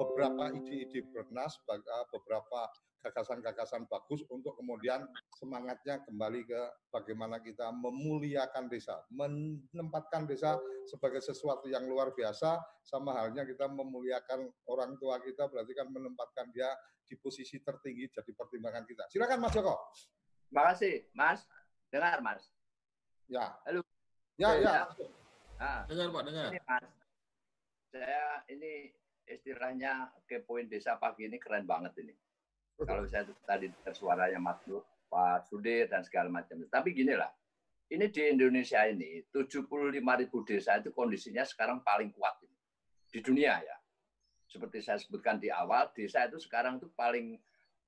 beberapa 0.00 0.48
ide-ide 0.56 1.04
bernas, 1.12 1.60
beberapa 2.08 2.64
gagasan-gagasan 3.02 3.90
bagus 3.90 4.22
untuk 4.30 4.54
kemudian 4.54 5.02
semangatnya 5.34 6.00
kembali 6.06 6.46
ke 6.46 6.60
bagaimana 6.94 7.42
kita 7.42 7.68
memuliakan 7.74 8.70
desa, 8.70 9.02
menempatkan 9.10 10.24
desa 10.30 10.56
sebagai 10.86 11.18
sesuatu 11.18 11.66
yang 11.66 11.84
luar 11.90 12.14
biasa, 12.14 12.62
sama 12.86 13.18
halnya 13.18 13.42
kita 13.42 13.66
memuliakan 13.66 14.46
orang 14.70 14.94
tua 15.02 15.18
kita, 15.18 15.50
berarti 15.50 15.74
kan 15.74 15.90
menempatkan 15.90 16.54
dia 16.54 16.70
di 17.02 17.18
posisi 17.18 17.60
tertinggi 17.60 18.08
jadi 18.08 18.30
pertimbangan 18.32 18.86
kita. 18.86 19.04
Silakan 19.10 19.42
Mas 19.42 19.52
Joko. 19.52 19.76
Terima 20.48 20.62
kasih, 20.72 20.94
Mas. 21.12 21.40
Dengar, 21.92 22.18
Mas. 22.24 22.48
Ya. 23.28 23.52
Halo. 23.68 23.84
Ya, 24.40 24.56
ya. 24.56 24.88
Nah, 25.60 25.84
dengar 25.90 26.08
Pak, 26.08 26.22
dengar. 26.24 26.48
Ini, 26.54 26.60
Mas. 26.64 26.88
Saya 27.92 28.40
ini 28.48 28.88
istilahnya 29.28 30.08
kepoin 30.24 30.66
desa 30.66 30.96
pagi 30.96 31.28
ini 31.28 31.36
keren 31.36 31.68
banget 31.68 31.92
ini. 32.00 32.16
Kalau 32.80 33.04
saya 33.06 33.28
tadi 33.46 33.68
suaranya 33.92 34.40
Mas 34.40 34.58
Pak 35.12 35.44
Sudir 35.44 35.92
dan 35.92 36.00
segala 36.02 36.32
macam. 36.32 36.56
Tapi 36.72 36.96
gini 36.96 37.12
lah, 37.12 37.28
ini 37.92 38.08
di 38.08 38.22
Indonesia 38.32 38.80
ini 38.88 39.20
75 39.28 39.68
ribu 39.92 40.38
desa 40.48 40.80
itu 40.80 40.88
kondisinya 40.96 41.44
sekarang 41.44 41.84
paling 41.84 42.08
kuat 42.16 42.40
ini. 42.40 42.56
di 43.12 43.20
dunia 43.20 43.60
ya. 43.60 43.76
Seperti 44.48 44.80
saya 44.80 44.96
sebutkan 44.96 45.36
di 45.36 45.52
awal, 45.52 45.92
desa 45.92 46.24
itu 46.24 46.40
sekarang 46.40 46.80
itu 46.80 46.88
paling 46.96 47.36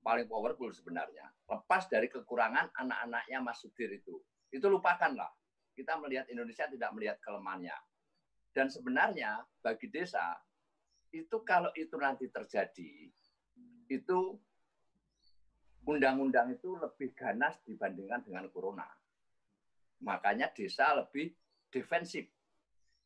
paling 0.05 0.29
powerful 0.29 0.69
sebenarnya. 0.69 1.25
Lepas 1.49 1.89
dari 1.89 2.05
kekurangan 2.05 2.69
anak-anaknya 2.77 3.41
Mas 3.41 3.57
Sudir 3.57 3.89
itu. 3.89 4.21
Itu 4.53 4.69
lupakanlah. 4.69 5.33
Kita 5.73 5.97
melihat 5.97 6.29
Indonesia 6.29 6.69
tidak 6.69 6.93
melihat 6.93 7.17
kelemahannya. 7.25 7.73
Dan 8.53 8.69
sebenarnya 8.69 9.41
bagi 9.65 9.89
desa, 9.89 10.37
itu 11.09 11.41
kalau 11.41 11.73
itu 11.73 11.97
nanti 11.97 12.29
terjadi, 12.29 13.09
itu 13.89 14.19
undang-undang 15.85 16.53
itu 16.53 16.75
lebih 16.77 17.13
ganas 17.13 17.57
dibandingkan 17.63 18.25
dengan 18.25 18.49
corona. 18.49 18.85
Makanya 20.01 20.51
desa 20.51 20.97
lebih 20.97 21.31
defensif. 21.69 22.27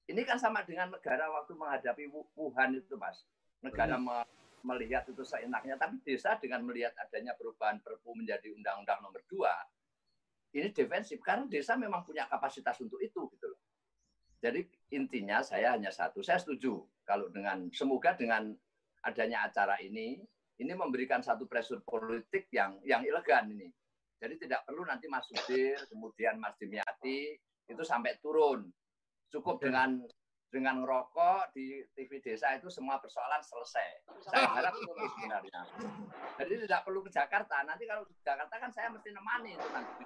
Ini 0.10 0.26
kan 0.26 0.42
sama 0.42 0.66
dengan 0.66 0.90
negara 0.90 1.30
waktu 1.30 1.54
menghadapi 1.54 2.10
Wuhan 2.34 2.80
itu, 2.80 2.98
Mas. 2.98 3.22
Negara 3.62 4.00
me 4.00 4.26
melihat 4.60 5.08
itu 5.08 5.24
seenaknya, 5.24 5.80
tapi 5.80 6.04
desa 6.04 6.36
dengan 6.36 6.68
melihat 6.68 6.92
adanya 7.00 7.32
perubahan 7.40 7.80
Perpu 7.80 8.12
menjadi 8.12 8.52
Undang-Undang 8.52 9.00
Nomor 9.00 9.24
2, 9.32 10.60
ini 10.60 10.68
defensif 10.76 11.24
karena 11.24 11.48
desa 11.48 11.80
memang 11.80 12.04
punya 12.04 12.28
kapasitas 12.28 12.76
untuk 12.84 13.00
itu, 13.00 13.30
gitu 13.32 13.46
loh. 13.48 13.62
Jadi 14.40 14.68
intinya 14.96 15.44
saya 15.44 15.76
hanya 15.76 15.92
satu, 15.92 16.20
saya 16.24 16.40
setuju 16.40 16.80
kalau 17.04 17.28
dengan 17.32 17.68
semoga 17.76 18.16
dengan 18.16 18.56
adanya 19.04 19.48
acara 19.48 19.80
ini 19.84 20.20
ini 20.60 20.74
memberikan 20.76 21.24
satu 21.24 21.48
pressure 21.48 21.80
politik 21.82 22.52
yang 22.52 22.80
yang 22.84 23.02
elegan 23.08 23.48
ini. 23.52 23.72
Jadi 24.20 24.36
tidak 24.36 24.68
perlu 24.68 24.84
nanti 24.84 25.08
Mas 25.08 25.24
Sudir, 25.32 25.80
kemudian 25.88 26.36
Mas 26.36 26.60
Dimyati 26.60 27.40
itu 27.72 27.84
sampai 27.88 28.20
turun. 28.20 28.68
Cukup 29.32 29.64
dengan 29.64 30.04
dengan 30.50 30.82
ngerokok 30.82 31.54
di 31.54 31.86
TV 31.94 32.20
desa 32.20 32.58
itu 32.58 32.68
semua 32.68 32.98
persoalan 32.98 33.40
selesai. 33.40 33.90
Saya 34.26 34.50
harap 34.50 34.74
itu 34.76 34.92
sebenarnya. 35.16 35.62
Jadi 36.42 36.54
tidak 36.66 36.82
perlu 36.84 37.06
ke 37.06 37.14
Jakarta. 37.14 37.62
Nanti 37.64 37.86
kalau 37.86 38.04
ke 38.04 38.14
Jakarta 38.26 38.56
kan 38.58 38.72
saya 38.74 38.90
mesti 38.90 39.14
nemani 39.14 39.56
itu 39.56 39.68
nanti. 39.72 40.04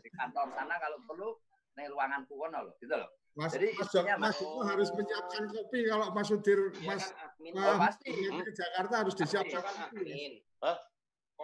Di 0.00 0.10
kantor 0.14 0.54
sana 0.54 0.78
kalau 0.78 1.02
perlu 1.04 1.28
nih 1.76 1.90
ruangan 1.92 2.24
kuwono 2.30 2.70
loh, 2.70 2.74
gitu 2.80 2.94
loh. 2.94 3.10
Mas, 3.36 3.52
Jadi 3.52 3.68
Mas, 3.76 3.92
Mas 3.92 4.16
Mas- 4.16 4.38
Joko 4.40 4.64
harus 4.64 4.88
menyiapkan 4.96 5.44
kopi 5.52 5.78
kalau 5.84 6.08
Mas 6.16 6.26
Sudir, 6.32 6.72
Mas 6.88 7.12
Oh, 7.12 7.76
Mas 7.76 8.00
pasti. 8.00 8.08
pergi 8.08 8.40
ke 8.48 8.52
Jakarta 8.56 8.94
harus 9.04 9.14
disiapkan 9.14 9.60
kopi. 9.60 10.40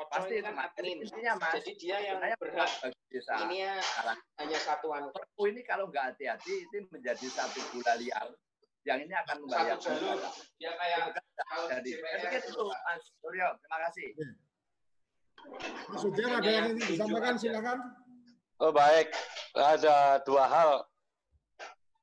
Pasti 0.09 0.35
itu 0.41 0.51
Mas. 0.57 0.73
Jadi 0.73 0.89
intinya 1.05 1.33
Mas. 1.37 1.53
Jadi 1.61 1.71
dia 1.77 1.97
yang 2.01 2.17
sebenarnya 2.17 2.39
berhak. 2.41 2.71
bagi 2.81 3.01
desa. 3.13 3.35
Ini 3.45 3.57
ya 3.61 3.73
hanya 4.41 4.59
satuan. 4.65 5.03
Perpu 5.13 5.43
ini 5.53 5.61
kalau 5.69 5.93
nggak 5.93 6.17
hati-hati 6.17 6.65
itu 6.65 6.77
menjadi 6.89 7.27
satu 7.29 7.61
bola 7.77 7.95
liar 8.01 8.29
yang 8.89 8.99
ini 9.05 9.13
akan 9.13 9.37
Satu 9.37 9.43
membahayakan 9.45 9.81
jalur. 9.85 10.19
Dia 10.57 10.71
kayak 10.81 10.99
kalau 11.45 11.65
Jadi, 11.69 11.91
DPR 11.93 12.09
saya 12.09 12.19
pikir 12.25 12.41
itu 12.41 12.65
Mas 12.73 13.03
Suryo, 13.21 13.49
terima 13.61 13.79
kasih. 13.85 14.07
Mas 15.93 16.01
Sudir 16.01 16.29
ada 16.33 16.49
yang 16.51 16.65
ingin 16.73 16.87
disampaikan, 16.89 17.35
silakan. 17.37 17.79
Oh 18.65 18.73
baik, 18.73 19.13
ada 19.53 20.25
dua 20.25 20.49
hal. 20.49 20.71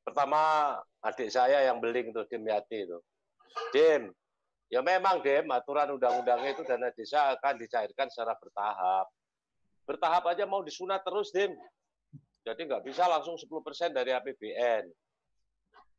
Pertama, 0.09 0.73
adik 1.05 1.29
saya 1.29 1.69
yang 1.69 1.77
beling 1.77 2.09
tuh 2.09 2.25
Dimyati 2.25 2.81
itu. 2.81 2.97
Dim, 3.69 4.09
ya 4.73 4.81
memang 4.81 5.21
Dim, 5.21 5.45
aturan 5.53 5.93
undang-undangnya 5.93 6.57
itu 6.57 6.65
dana 6.65 6.89
desa 6.89 7.37
akan 7.37 7.61
dicairkan 7.61 8.09
secara 8.09 8.33
bertahap. 8.33 9.05
Bertahap 9.85 10.25
aja 10.33 10.49
mau 10.49 10.65
disunat 10.65 11.05
terus, 11.05 11.29
Dim. 11.29 11.53
Jadi 12.41 12.65
nggak 12.65 12.81
bisa 12.89 13.05
langsung 13.05 13.37
10% 13.37 13.93
dari 13.93 14.09
APBN. 14.09 14.89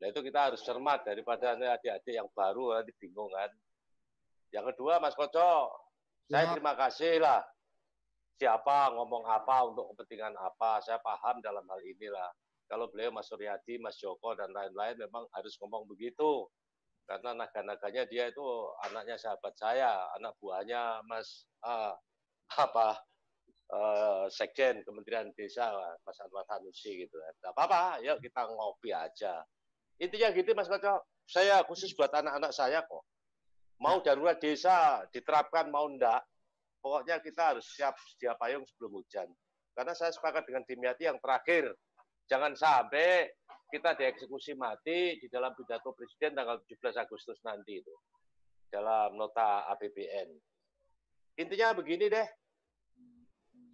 Nah 0.02 0.06
itu 0.10 0.20
kita 0.26 0.50
harus 0.50 0.58
cermat 0.66 1.06
daripada 1.06 1.54
adik-adik 1.54 2.10
yang 2.10 2.26
baru 2.34 2.82
nanti 2.82 2.90
bingung 2.98 3.30
kan. 3.30 3.54
Yang 4.50 4.74
kedua, 4.74 4.98
Mas 4.98 5.14
Koco, 5.14 5.70
saya 6.26 6.50
Ya. 6.50 6.52
terima 6.58 6.74
kasih 6.74 7.22
lah 7.22 7.46
siapa 8.40 8.90
ngomong 8.96 9.22
apa 9.28 9.70
untuk 9.70 9.94
kepentingan 9.94 10.34
apa. 10.34 10.82
Saya 10.82 10.98
paham 10.98 11.38
dalam 11.38 11.62
hal 11.62 11.80
inilah. 11.86 12.34
Kalau 12.70 12.86
beliau 12.86 13.10
Mas 13.10 13.26
Suryadi, 13.26 13.82
Mas 13.82 13.98
Joko 13.98 14.38
dan 14.38 14.54
lain-lain 14.54 14.94
memang 14.94 15.26
harus 15.34 15.58
ngomong 15.58 15.90
begitu. 15.90 16.46
Karena 17.02 17.34
naga-naganya 17.34 18.06
dia 18.06 18.30
itu 18.30 18.46
anaknya 18.86 19.18
sahabat 19.18 19.58
saya, 19.58 20.06
anak 20.14 20.38
buahnya 20.38 21.02
Mas 21.10 21.50
ah, 21.66 21.98
apa 22.54 22.94
eh, 23.74 24.24
Sekjen 24.30 24.86
Kementerian 24.86 25.34
Desa 25.34 25.74
Mas 26.06 26.22
Anwar 26.22 26.46
Sanusi 26.46 27.02
gitu. 27.02 27.18
Tidak 27.18 27.50
apa-apa, 27.50 27.98
yuk 28.06 28.22
kita 28.22 28.46
ngopi 28.46 28.94
aja. 28.94 29.42
Intinya 29.98 30.30
gitu 30.30 30.54
Mas 30.54 30.70
Koco. 30.70 31.02
Saya 31.26 31.66
khusus 31.66 31.90
buat 31.98 32.14
anak-anak 32.14 32.54
saya 32.54 32.86
kok. 32.86 33.02
Mau 33.82 33.98
darurat 34.06 34.38
desa 34.38 35.02
diterapkan 35.10 35.72
mau 35.72 35.90
enggak, 35.90 36.22
pokoknya 36.84 37.18
kita 37.18 37.54
harus 37.54 37.66
siap 37.74 37.98
sedia 37.98 38.38
payung 38.38 38.62
sebelum 38.62 39.02
hujan. 39.02 39.26
Karena 39.74 39.96
saya 39.96 40.12
sepakat 40.14 40.46
dengan 40.46 40.62
Dimyati 40.66 41.08
yang 41.08 41.18
terakhir, 41.22 41.72
jangan 42.30 42.54
sampai 42.54 43.26
kita 43.74 43.98
dieksekusi 43.98 44.54
mati 44.54 45.18
di 45.18 45.26
dalam 45.26 45.50
pidato 45.58 45.90
Presiden 45.90 46.38
tanggal 46.38 46.62
17 46.62 46.94
Agustus 47.02 47.42
nanti 47.42 47.82
itu 47.82 47.94
dalam 48.70 49.18
nota 49.18 49.66
APBN. 49.74 50.30
Intinya 51.42 51.74
begini 51.74 52.06
deh, 52.06 52.26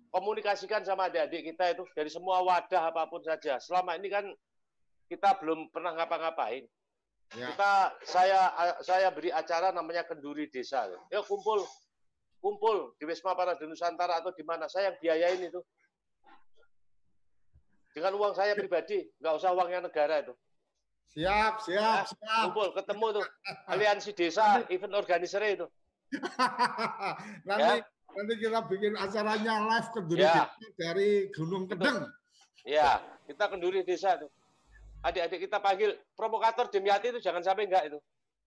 komunikasikan 0.08 0.80
sama 0.88 1.12
adik-adik 1.12 1.52
kita 1.52 1.76
itu 1.76 1.84
dari 1.92 2.08
semua 2.08 2.40
wadah 2.40 2.88
apa 2.88 3.04
pun 3.08 3.20
saja. 3.20 3.60
Selama 3.60 3.96
ini 4.00 4.08
kan 4.08 4.24
kita 5.12 5.36
belum 5.36 5.68
pernah 5.68 5.92
ngapa-ngapain. 5.92 6.64
Ya. 7.36 7.52
Kita 7.52 7.72
saya 8.06 8.40
saya 8.80 9.12
beri 9.12 9.28
acara 9.28 9.74
namanya 9.74 10.08
Kenduri 10.08 10.48
Desa. 10.48 10.88
Yuk 11.12 11.24
kumpul 11.28 11.60
kumpul 12.40 12.94
di 12.96 13.04
Wisma 13.04 13.34
Parade 13.36 13.66
Nusantara 13.66 14.22
atau 14.22 14.32
di 14.32 14.46
mana 14.46 14.70
saya 14.70 14.94
yang 14.94 14.98
biayain 15.02 15.42
itu. 15.44 15.60
Dengan 17.96 18.12
uang 18.12 18.36
saya 18.36 18.52
pribadi, 18.52 19.08
nggak 19.16 19.34
usah 19.40 19.56
uangnya 19.56 19.88
negara 19.88 20.20
itu. 20.20 20.36
Siap, 21.16 21.64
siap, 21.64 21.80
Ya, 21.80 22.04
siap. 22.04 22.52
kumpul 22.52 22.76
ketemu 22.76 23.06
tuh 23.16 23.24
aliansi 23.72 24.12
desa 24.12 24.60
event 24.68 24.92
organizer 24.92 25.40
itu 25.40 25.64
nanti 27.48 27.80
Ya. 27.80 27.88
nanti 28.12 28.34
kita 28.36 28.60
bikin 28.68 28.92
acaranya 28.94 29.64
live 29.64 29.88
ke 29.96 30.00
Ya. 30.12 30.44
dari 30.76 31.32
Gunung 31.32 31.64
Kedeng. 31.64 32.04
ya 32.68 33.00
kita 33.24 33.48
kenduri 33.48 33.80
desa 33.80 34.20
tuh 34.20 34.28
adik-adik 35.00 35.48
kita 35.48 35.56
panggil 35.56 35.96
provokator 36.12 36.68
Demyati 36.68 37.16
itu 37.16 37.20
jangan 37.24 37.40
sampai 37.40 37.64
enggak 37.64 37.88
itu 37.88 37.98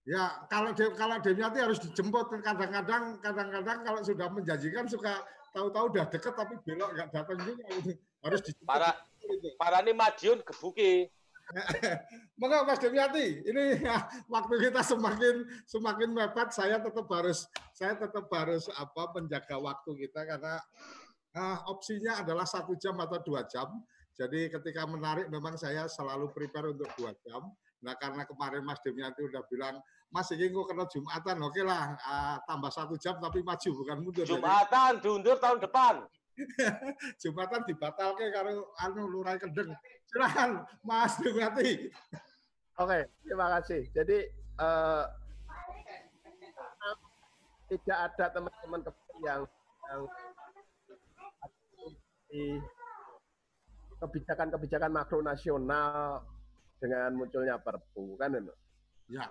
Ya, 0.06 0.46
kalau 0.46 0.70
De, 0.70 0.94
kalau 0.94 1.18
Demiati 1.18 1.58
harus 1.58 1.76
dijemput 1.76 2.30
kadang-kadang 2.40 3.18
kadang-kadang 3.18 3.78
kalau 3.82 4.00
sudah 4.00 4.30
menjanjikan 4.30 4.86
suka 4.86 5.20
tahu-tahu 5.50 5.90
udah 5.90 6.06
deket 6.06 6.32
tapi 6.32 6.54
belok 6.62 6.88
nggak 6.94 7.08
datang 7.10 7.36
juga. 7.42 7.62
Harus 8.22 8.40
dijemput. 8.40 8.64
para 8.64 8.94
para 9.60 9.84
ini 9.84 9.92
Madiun 9.92 10.40
gebuki 10.42 11.08
Monggo 12.38 12.62
Mas 12.62 12.80
Demiati, 12.80 13.42
ini 13.42 13.82
ya, 13.82 14.06
waktu 14.34 14.70
kita 14.70 14.80
semakin 14.86 15.44
semakin 15.66 16.08
mepet, 16.14 16.54
saya 16.54 16.78
tetap 16.78 17.06
harus 17.10 17.46
saya 17.74 17.98
tetap 17.98 18.30
harus 18.30 18.70
apa 18.78 19.10
menjaga 19.18 19.58
waktu 19.58 19.90
kita 20.06 20.20
karena 20.24 20.56
ah, 21.36 21.58
opsinya 21.68 22.22
adalah 22.22 22.46
satu 22.46 22.78
jam 22.78 22.96
atau 23.02 23.18
dua 23.22 23.44
jam. 23.50 23.66
Jadi 24.14 24.52
ketika 24.52 24.84
menarik 24.84 25.32
memang 25.32 25.56
saya 25.56 25.88
selalu 25.88 26.28
prepare 26.30 26.76
untuk 26.76 26.90
dua 26.98 27.16
jam. 27.24 27.40
Nah 27.80 27.96
karena 27.96 28.28
kemarin 28.28 28.62
Mas 28.62 28.78
Demiati 28.84 29.24
udah 29.24 29.42
bilang, 29.48 29.80
Mas 30.12 30.28
ini 30.36 30.52
kok 30.52 30.68
kena 30.68 30.84
Jumatan, 30.86 31.36
oke 31.40 31.62
lah 31.64 31.96
ah, 32.04 32.36
tambah 32.46 32.70
satu 32.70 32.94
jam 33.00 33.18
tapi 33.18 33.42
maju 33.42 33.70
bukan 33.74 33.96
mundur. 34.04 34.24
Jumatan 34.28 35.02
diundur 35.02 35.36
tahun 35.40 35.58
depan 35.64 36.04
Jumatan 37.22 37.62
dibatalkan 37.68 38.30
karo 38.32 38.72
anu 38.80 39.08
Lurai 39.08 39.36
Kendeng. 39.36 39.72
Silakan 40.08 40.64
Mas 40.82 41.16
Demiati. 41.20 41.90
Oke, 42.80 43.06
terima 43.26 43.46
kasih. 43.58 43.84
Jadi 43.92 44.18
eh, 44.60 45.04
tidak 47.70 47.98
ada 48.10 48.26
teman-teman 48.34 48.80
yang 49.22 49.40
yang 49.90 50.02
di 52.30 52.58
kebijakan-kebijakan 54.00 54.90
makro 54.90 55.20
nasional 55.20 56.24
dengan 56.80 57.12
munculnya 57.14 57.60
Perpu 57.60 58.16
kan 58.16 58.32
itu. 58.34 58.54
Ya. 59.12 59.28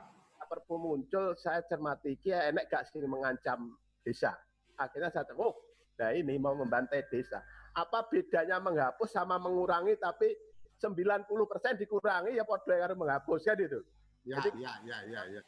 Perpu 0.49 0.81
muncul 0.81 1.37
saya 1.37 1.61
cermati 1.69 2.17
ki 2.17 2.33
enek 2.33 2.73
gak 2.73 2.89
sih 2.89 2.97
mengancam 3.05 3.77
desa. 4.01 4.33
Akhirnya 4.81 5.13
saya 5.13 5.29
oh, 5.37 5.53
nah 5.99 6.15
ini 6.15 6.39
mau 6.39 6.55
membantai 6.55 7.03
desa. 7.11 7.43
Apa 7.75 8.07
bedanya 8.07 8.55
menghapus 8.63 9.11
sama 9.11 9.35
mengurangi 9.35 9.99
tapi 9.99 10.31
90% 10.79 11.27
dikurangi 11.75 12.39
ya 12.39 12.47
podo 12.47 12.71
karo 12.71 12.95
menghapus 12.95 13.43
kan 13.43 13.59
itu. 13.59 13.83
Ya, 14.23 14.39
Jadi 14.39 14.63
ya, 14.63 14.71
ya, 14.87 14.97
ya, 15.11 15.21
ya. 15.27 15.41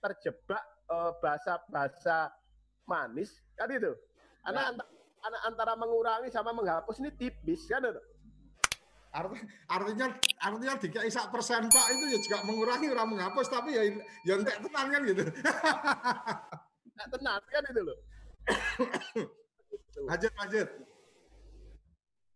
terjebak 0.00 0.64
eh, 0.88 1.12
bahasa-bahasa 1.20 2.32
manis 2.88 3.36
kan 3.52 3.68
itu. 3.68 3.92
Karena 4.40 4.72
anta- 4.72 4.88
ana- 5.20 5.42
antara 5.44 5.76
mengurangi 5.76 6.32
sama 6.32 6.56
menghapus 6.56 7.04
ini 7.04 7.12
tipis 7.12 7.68
kan 7.68 7.84
itu. 7.84 8.00
Arti- 9.10 9.42
artinya 9.68 10.06
artinya 10.38 10.74
tiga 10.80 11.02
isak 11.04 11.34
persen 11.34 11.66
pak 11.66 11.86
itu 11.92 12.04
ya 12.14 12.18
juga 12.24 12.38
mengurangi 12.46 12.86
orang 12.88 13.08
menghapus 13.10 13.50
tapi 13.52 13.74
ya 13.76 13.82
ya 14.24 14.38
entek 14.40 14.64
tenan 14.64 14.86
kan 14.88 15.00
gitu. 15.04 15.22
Nggak 16.96 17.08
tenang 17.12 17.42
kan 17.52 17.62
itu 17.68 17.80
loh. 17.84 17.98
lanjut 20.06 20.32
lanjut. 20.38 20.68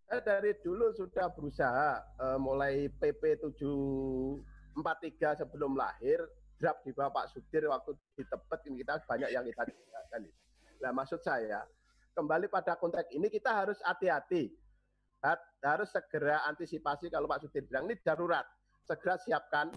Saya 0.05 0.21
dari 0.21 0.53
dulu 0.61 0.93
sudah 0.95 1.33
berusaha 1.33 1.91
eh, 2.21 2.39
mulai 2.39 2.93
PP 2.93 3.41
743 3.41 5.41
sebelum 5.43 5.75
lahir 5.75 6.21
draft 6.61 6.85
di 6.87 6.93
Bapak 6.93 7.33
Sudir 7.33 7.67
waktu 7.67 7.97
di 8.15 8.25
Tebet 8.27 8.61
ini 8.71 8.85
kita 8.85 9.01
banyak 9.05 9.31
yang 9.33 9.45
kita 9.45 9.63
kan 10.11 10.23
itu. 10.23 10.41
Nah 10.83 10.93
maksud 10.93 11.21
saya 11.25 11.67
kembali 12.15 12.47
pada 12.47 12.79
konteks 12.79 13.11
ini 13.11 13.27
kita 13.27 13.51
harus 13.51 13.79
hati-hati 13.83 14.55
Hat- 15.25 15.57
harus 15.65 15.91
segera 15.91 16.47
antisipasi 16.47 17.11
kalau 17.11 17.27
Pak 17.27 17.43
Sudir 17.43 17.67
bilang 17.67 17.91
ini 17.91 17.99
darurat 18.05 18.47
segera 18.87 19.19
siapkan 19.19 19.73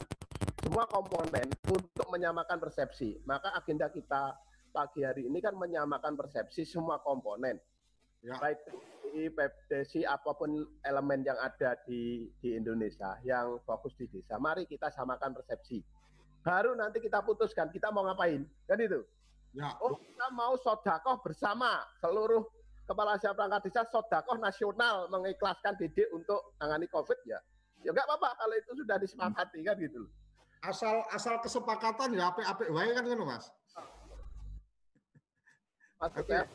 semua 0.61 0.85
komponen 0.85 1.49
untuk 1.65 2.07
menyamakan 2.11 2.61
persepsi 2.61 3.23
maka 3.25 3.55
agenda 3.57 3.89
kita 3.89 4.37
pagi 4.77 5.01
hari 5.01 5.25
ini 5.25 5.41
kan 5.41 5.57
menyamakan 5.57 6.13
persepsi 6.13 6.61
semua 6.61 7.01
komponen. 7.01 7.57
Baik 8.21 8.61
di 9.09 9.25
PBDC 9.33 10.05
apa 10.05 10.37
pun 10.37 10.53
elemen 10.85 11.25
yang 11.25 11.37
ada 11.41 11.73
di 11.89 12.29
di 12.37 12.53
Indonesia 12.53 13.17
yang 13.25 13.57
fokus 13.65 13.97
di 13.97 14.05
desa 14.05 14.37
mari 14.37 14.69
kita 14.69 14.93
samakan 14.93 15.33
persepsi. 15.33 15.81
Baru 16.45 16.77
nanti 16.77 17.01
kita 17.01 17.25
putuskan 17.25 17.73
kita 17.73 17.89
mau 17.89 18.05
ngapain 18.05 18.45
kan 18.69 18.77
itu? 18.77 19.01
Ya. 19.55 19.73
oh 19.81 19.97
kita 19.97 20.27
mau 20.37 20.53
sodakoh 20.61 21.17
bersama 21.25 21.81
seluruh 21.97 22.45
kepala 22.85 23.17
desa 23.17 23.33
perangkat 23.33 23.73
desa 23.73 23.81
sodakoh 23.89 24.37
nasional 24.37 25.09
mengikhlaskan 25.09 25.73
didik 25.81 26.05
untuk 26.13 26.53
tangani 26.61 26.85
covid 26.93 27.17
ya. 27.25 27.41
Ya 27.81 27.89
nggak 27.89 28.05
apa-apa 28.05 28.29
kalau 28.37 28.55
itu 28.61 28.71
sudah 28.77 28.97
disepakati 29.01 29.65
kan 29.65 29.73
gitu 29.81 30.05
loh. 30.05 30.11
Asal 30.61 31.01
asal 31.09 31.41
kesepakatan 31.41 32.13
ya 32.13 32.29
apik-apik 32.29 32.69
wae 32.69 32.93
kan 32.93 33.05
ngono 33.07 33.25
Mas. 33.25 33.49
Maksudnya, 35.97 36.45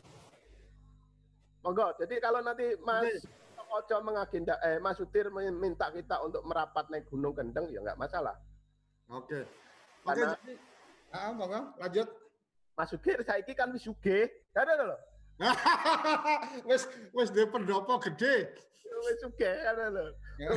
monggo. 1.59 1.87
Jadi 1.99 2.15
kalau 2.23 2.39
nanti 2.39 2.67
Mas 2.83 3.27
Ojo 3.73 4.05
mengagenda, 4.05 4.53
eh 4.61 4.77
Mas 4.77 5.01
Sudir 5.01 5.33
minta 5.33 5.89
kita 5.89 6.21
untuk 6.21 6.45
merapat 6.45 6.93
naik 6.93 7.09
Gunung 7.09 7.33
Kendeng, 7.33 7.73
ya 7.73 7.81
nggak 7.81 7.97
masalah. 7.97 8.37
Oke. 9.09 9.49
Oke, 10.03 10.05
Karena 10.05 10.35
jadi 10.37 10.53
ah, 11.15 11.31
monggo 11.33 11.73
lanjut. 11.81 12.07
Mas 12.73 12.89
Sugir 12.89 13.21
saiki 13.21 13.53
kan 13.53 13.69
wis 13.69 13.85
sugih, 13.85 14.25
ada 14.57 14.73
loh. 14.81 14.99
wis 16.69 16.89
wis 17.13 17.29
duwe 17.29 17.45
pendopo 17.49 18.01
gede. 18.01 18.49
Wis 19.05 19.17
sugih, 19.21 19.57
ada 19.65 19.93
loh. 19.93 20.09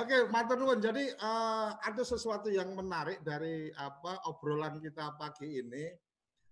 Oke, 0.00 0.16
matur 0.30 0.56
nuwun. 0.56 0.80
Jadi 0.80 1.10
eh, 1.10 1.68
ada 1.78 2.02
sesuatu 2.02 2.48
yang 2.48 2.72
menarik 2.74 3.20
dari 3.26 3.68
apa 3.74 4.22
obrolan 4.30 4.78
kita 4.78 5.18
pagi 5.18 5.60
ini. 5.60 5.84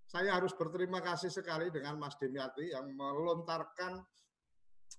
Saya 0.08 0.40
harus 0.40 0.56
berterima 0.56 1.04
kasih 1.04 1.28
sekali 1.28 1.68
dengan 1.68 2.00
Mas 2.00 2.16
Demiati 2.16 2.72
yang 2.72 2.96
melontarkan 2.96 4.00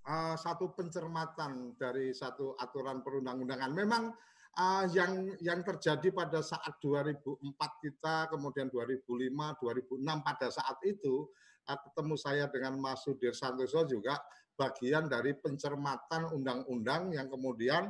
eh, 0.06 0.36
satu 0.38 0.70
pencermatan 0.78 1.74
dari 1.82 2.14
satu 2.14 2.54
aturan 2.62 3.02
perundang-undangan. 3.02 3.74
Memang 3.74 4.14
eh, 4.54 4.86
yang 4.94 5.34
yang 5.42 5.66
terjadi 5.66 6.14
pada 6.14 6.46
saat 6.46 6.78
2004 6.78 7.42
kita, 7.82 8.30
kemudian 8.30 8.70
2005, 8.70 9.02
2006 9.10 9.98
pada 10.22 10.48
saat 10.54 10.78
itu 10.86 11.26
eh, 11.66 11.80
ketemu 11.90 12.14
saya 12.14 12.46
dengan 12.46 12.78
Mas 12.78 13.02
Sudir 13.02 13.34
Santoso 13.34 13.90
juga 13.90 14.14
bagian 14.54 15.10
dari 15.10 15.34
pencermatan 15.34 16.38
undang-undang 16.38 17.18
yang 17.18 17.26
kemudian 17.26 17.90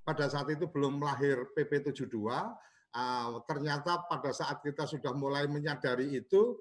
pada 0.00 0.32
saat 0.32 0.48
itu 0.48 0.64
belum 0.64 0.96
lahir 0.96 1.52
PP 1.52 1.92
72 1.92 2.08
uh, 2.96 3.38
ternyata 3.44 4.08
pada 4.08 4.32
saat 4.32 4.64
kita 4.64 4.88
sudah 4.88 5.12
mulai 5.12 5.44
menyadari 5.44 6.16
itu 6.16 6.56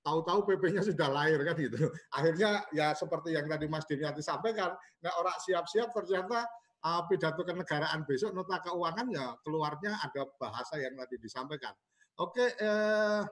tahu-tahu 0.00 0.48
PP-nya 0.48 0.80
sudah 0.86 1.08
lahir 1.12 1.42
kan 1.42 1.58
gitu. 1.58 1.90
Akhirnya 2.16 2.64
ya 2.72 2.94
seperti 2.94 3.36
yang 3.36 3.50
tadi 3.50 3.66
Mas 3.66 3.84
Dimiati 3.84 4.22
sampaikan 4.22 4.72
nah 5.02 5.12
orang 5.18 5.36
siap-siap 5.42 5.92
ternyata 5.92 6.46
uh, 6.86 7.02
pidato 7.10 7.42
kenegaraan 7.44 8.06
besok 8.08 8.32
nota 8.32 8.62
keuangan 8.64 9.06
ya 9.10 9.34
keluarnya 9.44 10.00
ada 10.00 10.24
bahasa 10.38 10.78
yang 10.78 10.96
tadi 10.96 11.18
disampaikan. 11.20 11.74
Oke 12.20 12.52
eh, 12.52 13.22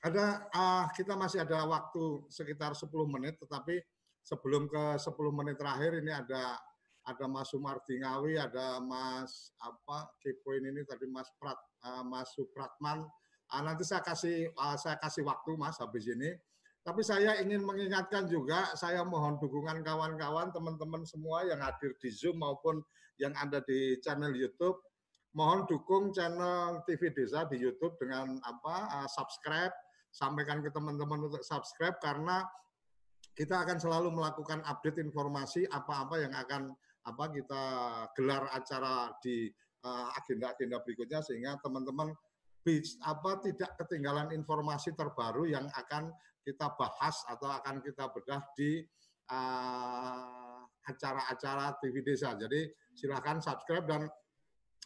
ada 0.00 0.48
ah, 0.56 0.84
kita 0.96 1.12
masih 1.12 1.44
ada 1.44 1.68
waktu 1.68 2.24
sekitar 2.32 2.72
10 2.72 2.88
menit 3.04 3.36
tetapi 3.36 3.76
sebelum 4.24 4.64
ke 4.68 4.96
10 4.96 5.12
menit 5.36 5.60
terakhir 5.60 6.00
ini 6.00 6.08
ada 6.08 6.56
ada 7.06 7.24
Mas 7.24 7.48
Sumardi 7.48 8.00
Ngawi, 8.00 8.36
ada 8.36 8.80
Mas 8.82 9.54
apa 9.60 10.12
Kepoin 10.20 10.60
ini 10.64 10.84
tadi 10.84 11.08
Mas 11.08 11.28
Prat 11.40 11.56
ah, 11.84 12.04
Mas 12.04 12.32
Supratman. 12.36 13.08
Ah, 13.50 13.62
nanti 13.64 13.82
saya 13.82 14.04
kasih 14.04 14.52
ah, 14.60 14.76
saya 14.76 15.00
kasih 15.00 15.24
waktu 15.24 15.56
Mas 15.56 15.80
habis 15.80 16.06
ini. 16.06 16.36
Tapi 16.80 17.04
saya 17.04 17.36
ingin 17.44 17.60
mengingatkan 17.60 18.24
juga, 18.24 18.72
saya 18.72 19.04
mohon 19.04 19.36
dukungan 19.36 19.84
kawan-kawan, 19.84 20.48
teman-teman 20.48 21.04
semua 21.04 21.44
yang 21.44 21.60
hadir 21.60 21.92
di 22.00 22.08
Zoom 22.08 22.40
maupun 22.40 22.80
yang 23.20 23.36
ada 23.36 23.60
di 23.68 24.00
channel 24.00 24.32
YouTube. 24.32 24.80
Mohon 25.36 25.68
dukung 25.68 26.04
channel 26.10 26.80
TV 26.88 27.12
Desa 27.12 27.44
di 27.46 27.60
YouTube 27.60 28.00
dengan 28.00 28.40
apa 28.44 29.04
ah, 29.04 29.08
subscribe, 29.08 29.72
sampaikan 30.10 30.64
ke 30.64 30.72
teman-teman 30.72 31.28
untuk 31.28 31.44
subscribe 31.44 32.00
karena 32.00 32.42
kita 33.36 33.62
akan 33.62 33.78
selalu 33.78 34.10
melakukan 34.10 34.60
update 34.66 34.98
informasi 35.00 35.64
apa-apa 35.70 36.18
yang 36.18 36.34
akan 36.34 36.74
apa 37.06 37.24
kita 37.32 37.62
gelar 38.12 38.50
acara 38.52 39.14
di 39.22 39.48
eh, 39.84 40.08
agenda-agenda 40.20 40.82
berikutnya 40.84 41.20
sehingga 41.24 41.56
teman-teman 41.60 42.12
apa 43.08 43.40
tidak 43.40 43.72
ketinggalan 43.80 44.36
informasi 44.36 44.92
terbaru 44.92 45.48
yang 45.48 45.64
akan 45.72 46.12
kita 46.44 46.76
bahas 46.76 47.24
atau 47.24 47.48
akan 47.48 47.80
kita 47.80 48.12
bedah 48.12 48.42
di 48.52 48.84
eh, 49.32 50.60
acara-acara 50.90 51.76
TV 51.78 52.00
Desa. 52.00 52.34
Jadi 52.34 52.66
silakan 52.96 53.38
subscribe 53.38 53.86
dan 53.86 54.02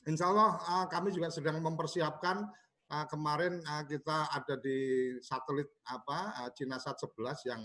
insya 0.05 0.29
Allah 0.31 0.61
uh, 0.61 0.87
kami 0.91 1.15
juga 1.15 1.33
sedang 1.33 1.59
mempersiapkan 1.65 2.45
uh, 2.93 3.07
kemarin 3.09 3.63
uh, 3.65 3.85
kita 3.89 4.29
ada 4.31 4.55
di 4.61 4.79
satelit 5.25 5.71
apa 5.89 6.45
uh, 6.45 6.51
Cinasat 6.53 7.01
11 7.01 7.51
yang 7.51 7.63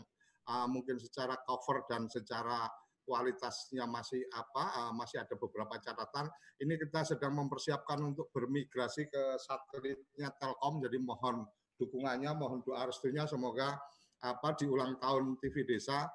uh, 0.47 0.67
mungkin 0.69 0.97
secara 0.97 1.35
cover 1.43 1.83
dan 1.89 2.07
secara 2.07 2.69
kualitasnya 3.09 3.89
masih 3.89 4.21
apa 4.29 4.85
uh, 4.85 4.93
masih 4.93 5.25
ada 5.25 5.33
beberapa 5.33 5.81
catatan. 5.81 6.29
Ini 6.61 6.77
kita 6.77 7.01
sedang 7.01 7.33
mempersiapkan 7.33 7.97
untuk 8.05 8.29
bermigrasi 8.29 9.09
ke 9.09 9.41
satelitnya 9.41 10.29
Telkom. 10.37 10.85
Jadi 10.85 11.01
mohon 11.01 11.49
dukungannya, 11.81 12.29
mohon 12.37 12.61
doa 12.61 12.85
restunya 12.85 13.25
semoga 13.25 13.81
apa 14.21 14.53
di 14.53 14.69
ulang 14.69 15.01
tahun 15.01 15.41
TV 15.41 15.65
Desa 15.65 16.05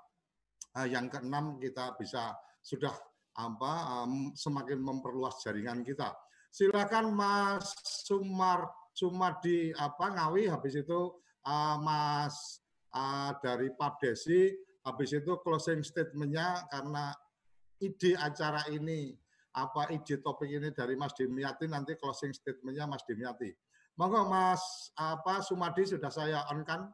uh, 0.78 0.86
yang 0.86 1.10
keenam 1.10 1.58
kita 1.58 1.98
bisa 1.98 2.30
sudah 2.62 2.94
apa 3.34 4.06
um, 4.06 4.30
semakin 4.30 4.78
memperluas 4.78 5.42
jaringan 5.42 5.82
kita. 5.82 6.14
Silakan 6.54 7.10
Mas 7.10 7.74
Sumar 8.06 8.70
Sumadi 8.94 9.74
apa 9.74 10.14
Ngawi 10.14 10.46
habis 10.46 10.78
itu 10.78 11.18
uh, 11.42 11.76
Mas 11.82 12.62
uh, 12.94 13.34
dari 13.42 13.74
Pak 13.74 13.98
Desi 13.98 14.54
habis 14.84 15.10
itu 15.16 15.32
closing 15.40 15.80
statementnya 15.80 16.68
karena 16.68 17.16
ide 17.80 18.12
acara 18.20 18.68
ini 18.68 19.16
apa 19.56 19.88
ide 19.90 20.20
topik 20.20 20.50
ini 20.50 20.70
dari 20.70 20.94
Mas 20.94 21.16
Dimyati 21.16 21.64
nanti 21.66 21.96
closing 21.96 22.36
statementnya 22.36 22.84
Mas 22.84 23.02
Dimyati. 23.08 23.48
Monggo 23.96 24.26
Mas 24.26 24.92
apa 24.98 25.40
Sumadi 25.40 25.86
sudah 25.86 26.10
saya 26.10 26.44
on 26.52 26.66
kan? 26.66 26.90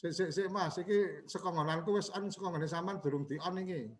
Sik 0.00 0.16
sik 0.16 0.30
sik 0.32 0.48
Mas, 0.48 0.80
iki 0.80 1.28
sekongonanku 1.28 1.92
wis 1.92 2.08
on 2.16 2.32
sekongone 2.32 2.64
sampean 2.64 3.04
durung 3.04 3.28
di 3.28 3.36
on 3.44 3.60
iki. 3.60 3.92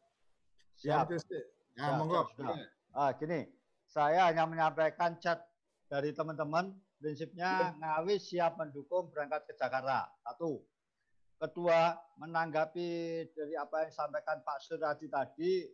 Siap. 0.80 1.12
Ya, 1.76 1.92
monggo. 2.00 2.24
Ah, 2.96 3.12
gini, 3.14 3.46
saya 3.84 4.32
hanya 4.32 4.48
menyampaikan 4.48 5.20
chat 5.20 5.44
dari 5.86 6.16
teman-teman, 6.16 6.72
prinsipnya 6.98 7.76
Ngawi 7.76 8.16
siap 8.16 8.56
mendukung 8.56 9.12
berangkat 9.12 9.44
ke 9.44 9.52
Jakarta. 9.54 10.08
Satu. 10.24 10.64
Kedua, 11.40 11.96
menanggapi 12.20 12.88
dari 13.32 13.56
apa 13.56 13.80
yang 13.80 13.88
disampaikan 13.88 14.44
Pak 14.44 14.60
Suradi 14.60 15.08
tadi, 15.08 15.64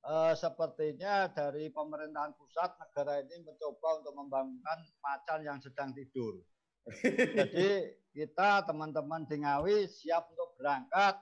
eh, 0.00 0.32
sepertinya 0.32 1.28
dari 1.28 1.68
pemerintahan 1.68 2.32
pusat 2.40 2.72
negara 2.80 3.20
ini 3.20 3.44
mencoba 3.44 4.00
untuk 4.00 4.16
membangunkan 4.16 4.80
macan 5.04 5.44
yang 5.44 5.60
sedang 5.60 5.92
tidur. 5.92 6.40
Jadi 7.36 7.68
kita 8.16 8.64
teman-teman 8.64 9.28
di 9.28 9.44
Ngawi 9.44 9.92
siap 9.92 10.32
untuk 10.32 10.56
berangkat 10.56 11.20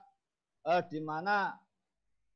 eh, 0.63 0.81
di 0.87 1.03
mana 1.03 1.59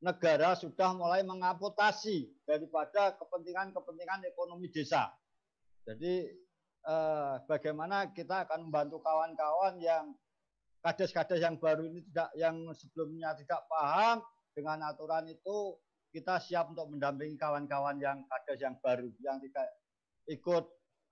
negara 0.04 0.52
sudah 0.60 0.92
mulai 0.92 1.24
mengamputasi 1.24 2.44
daripada 2.44 3.16
kepentingan-kepentingan 3.16 4.28
ekonomi 4.28 4.68
desa. 4.68 5.08
Jadi 5.88 6.28
eh, 6.84 7.34
bagaimana 7.48 8.12
kita 8.12 8.44
akan 8.44 8.68
membantu 8.68 9.00
kawan-kawan 9.00 9.80
yang 9.80 10.12
kades-kades 10.84 11.40
yang 11.40 11.56
baru 11.56 11.88
ini 11.88 12.04
tidak 12.12 12.28
yang 12.36 12.68
sebelumnya 12.76 13.32
tidak 13.32 13.64
paham 13.72 14.20
dengan 14.52 14.84
aturan 14.84 15.24
itu 15.32 15.80
kita 16.12 16.36
siap 16.36 16.70
untuk 16.76 16.92
mendampingi 16.92 17.40
kawan-kawan 17.40 17.96
yang 17.96 18.20
kades 18.28 18.60
yang 18.60 18.76
baru 18.84 19.08
yang 19.24 19.40
tidak 19.40 19.66
ikut 20.28 20.64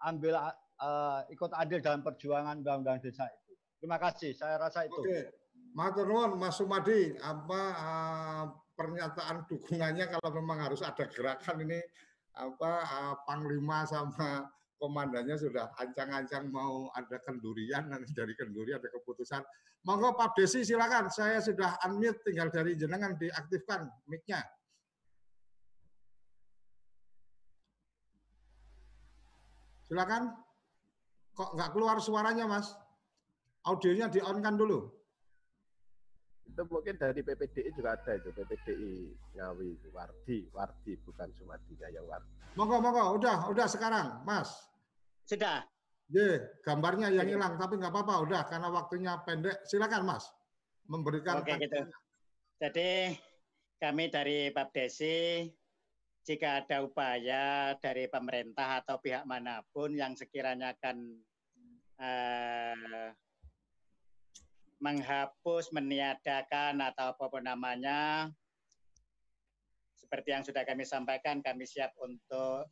ambil 0.04 0.36
uh, 0.36 1.24
ikut 1.32 1.50
adil 1.56 1.80
dalam 1.80 2.04
perjuangan 2.04 2.60
undang-undang 2.60 3.00
desa 3.00 3.24
itu. 3.32 3.52
Terima 3.80 3.98
kasih, 3.98 4.36
saya 4.36 4.60
rasa 4.60 4.86
itu. 4.86 5.00
Oke, 5.00 5.42
Matur 5.72 6.06
nuwun 6.06 6.36
Mas 6.36 6.60
Sumadi, 6.60 7.16
apa 7.18 7.60
uh, 7.80 8.44
pernyataan 8.76 9.48
dukungannya 9.48 10.06
kalau 10.12 10.30
memang 10.36 10.68
harus 10.68 10.84
ada 10.84 11.08
gerakan 11.08 11.64
ini 11.64 11.80
apa 12.36 12.72
uh, 12.84 13.14
panglima 13.24 13.88
sama 13.88 14.46
komandannya 14.82 15.38
sudah 15.38 15.78
ancang-ancang 15.78 16.50
mau 16.50 16.90
ada 16.98 17.22
kendurian 17.22 17.86
nanti 17.86 18.10
dari 18.10 18.34
kenduri 18.34 18.74
ada 18.74 18.90
keputusan. 18.90 19.38
Monggo 19.86 20.18
Pak 20.18 20.34
Desi 20.34 20.66
silakan, 20.66 21.06
saya 21.06 21.38
sudah 21.38 21.78
unmute 21.86 22.26
tinggal 22.26 22.50
dari 22.50 22.74
jenengan 22.74 23.14
diaktifkan 23.14 23.86
mic-nya. 24.10 24.42
Silakan. 29.86 30.34
Kok 31.32 31.50
nggak 31.56 31.70
keluar 31.72 31.96
suaranya, 32.02 32.44
Mas? 32.50 32.74
Audionya 33.62 34.10
di-on-kan 34.10 34.58
dulu. 34.58 34.90
Itu 36.42 36.62
mungkin 36.68 36.98
dari 36.98 37.22
PPDI 37.24 37.70
juga 37.72 37.96
ada 37.96 38.18
itu, 38.18 38.28
PPDI 38.34 38.92
Ngawi, 39.38 39.70
Wardi, 39.94 40.50
Wardi 40.52 40.92
bukan 41.06 41.30
Sumadinya 41.32 41.88
yang 41.88 42.04
Wardi. 42.04 42.32
Monggo, 42.52 42.84
monggo, 42.84 43.16
udah, 43.16 43.48
udah 43.48 43.64
sekarang, 43.64 44.20
Mas. 44.28 44.71
Sudah. 45.32 45.64
Ye, 46.12 46.44
gambarnya 46.60 47.08
yang 47.08 47.24
hilang, 47.24 47.56
tapi 47.56 47.80
nggak 47.80 47.88
apa-apa, 47.88 48.14
udah 48.28 48.42
karena 48.44 48.68
waktunya 48.68 49.16
pendek. 49.24 49.64
Silakan, 49.64 50.04
Mas, 50.04 50.28
memberikan. 50.84 51.40
Oke, 51.40 51.56
gitu. 51.56 51.88
Jadi 52.60 53.16
kami 53.80 54.12
dari 54.12 54.52
Babdesi 54.52 55.48
jika 56.28 56.60
ada 56.60 56.84
upaya 56.84 57.72
dari 57.80 58.12
pemerintah 58.12 58.84
atau 58.84 59.00
pihak 59.00 59.24
mana 59.24 59.64
pun 59.72 59.96
yang 59.96 60.12
sekiranya 60.12 60.76
akan 60.76 61.16
eh, 61.96 63.08
menghapus, 64.84 65.72
meniadakan 65.72 66.76
atau 66.92 67.16
apa 67.16 67.24
pun 67.32 67.40
namanya, 67.40 68.28
seperti 69.96 70.28
yang 70.28 70.44
sudah 70.44 70.60
kami 70.68 70.84
sampaikan, 70.84 71.40
kami 71.40 71.64
siap 71.64 71.96
untuk 72.04 72.68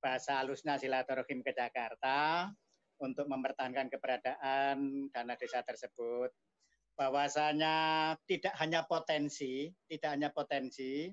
bahasa 0.00 0.40
halusnya 0.40 0.80
silaturahim 0.80 1.44
ke 1.44 1.52
Jakarta 1.54 2.48
untuk 3.00 3.28
mempertahankan 3.28 3.88
keberadaan 3.92 5.08
dana 5.12 5.34
desa 5.36 5.60
tersebut. 5.62 6.32
Bahwasanya 6.96 7.76
tidak 8.28 8.52
hanya 8.60 8.84
potensi, 8.84 9.72
tidak 9.88 10.10
hanya 10.16 10.28
potensi, 10.34 11.08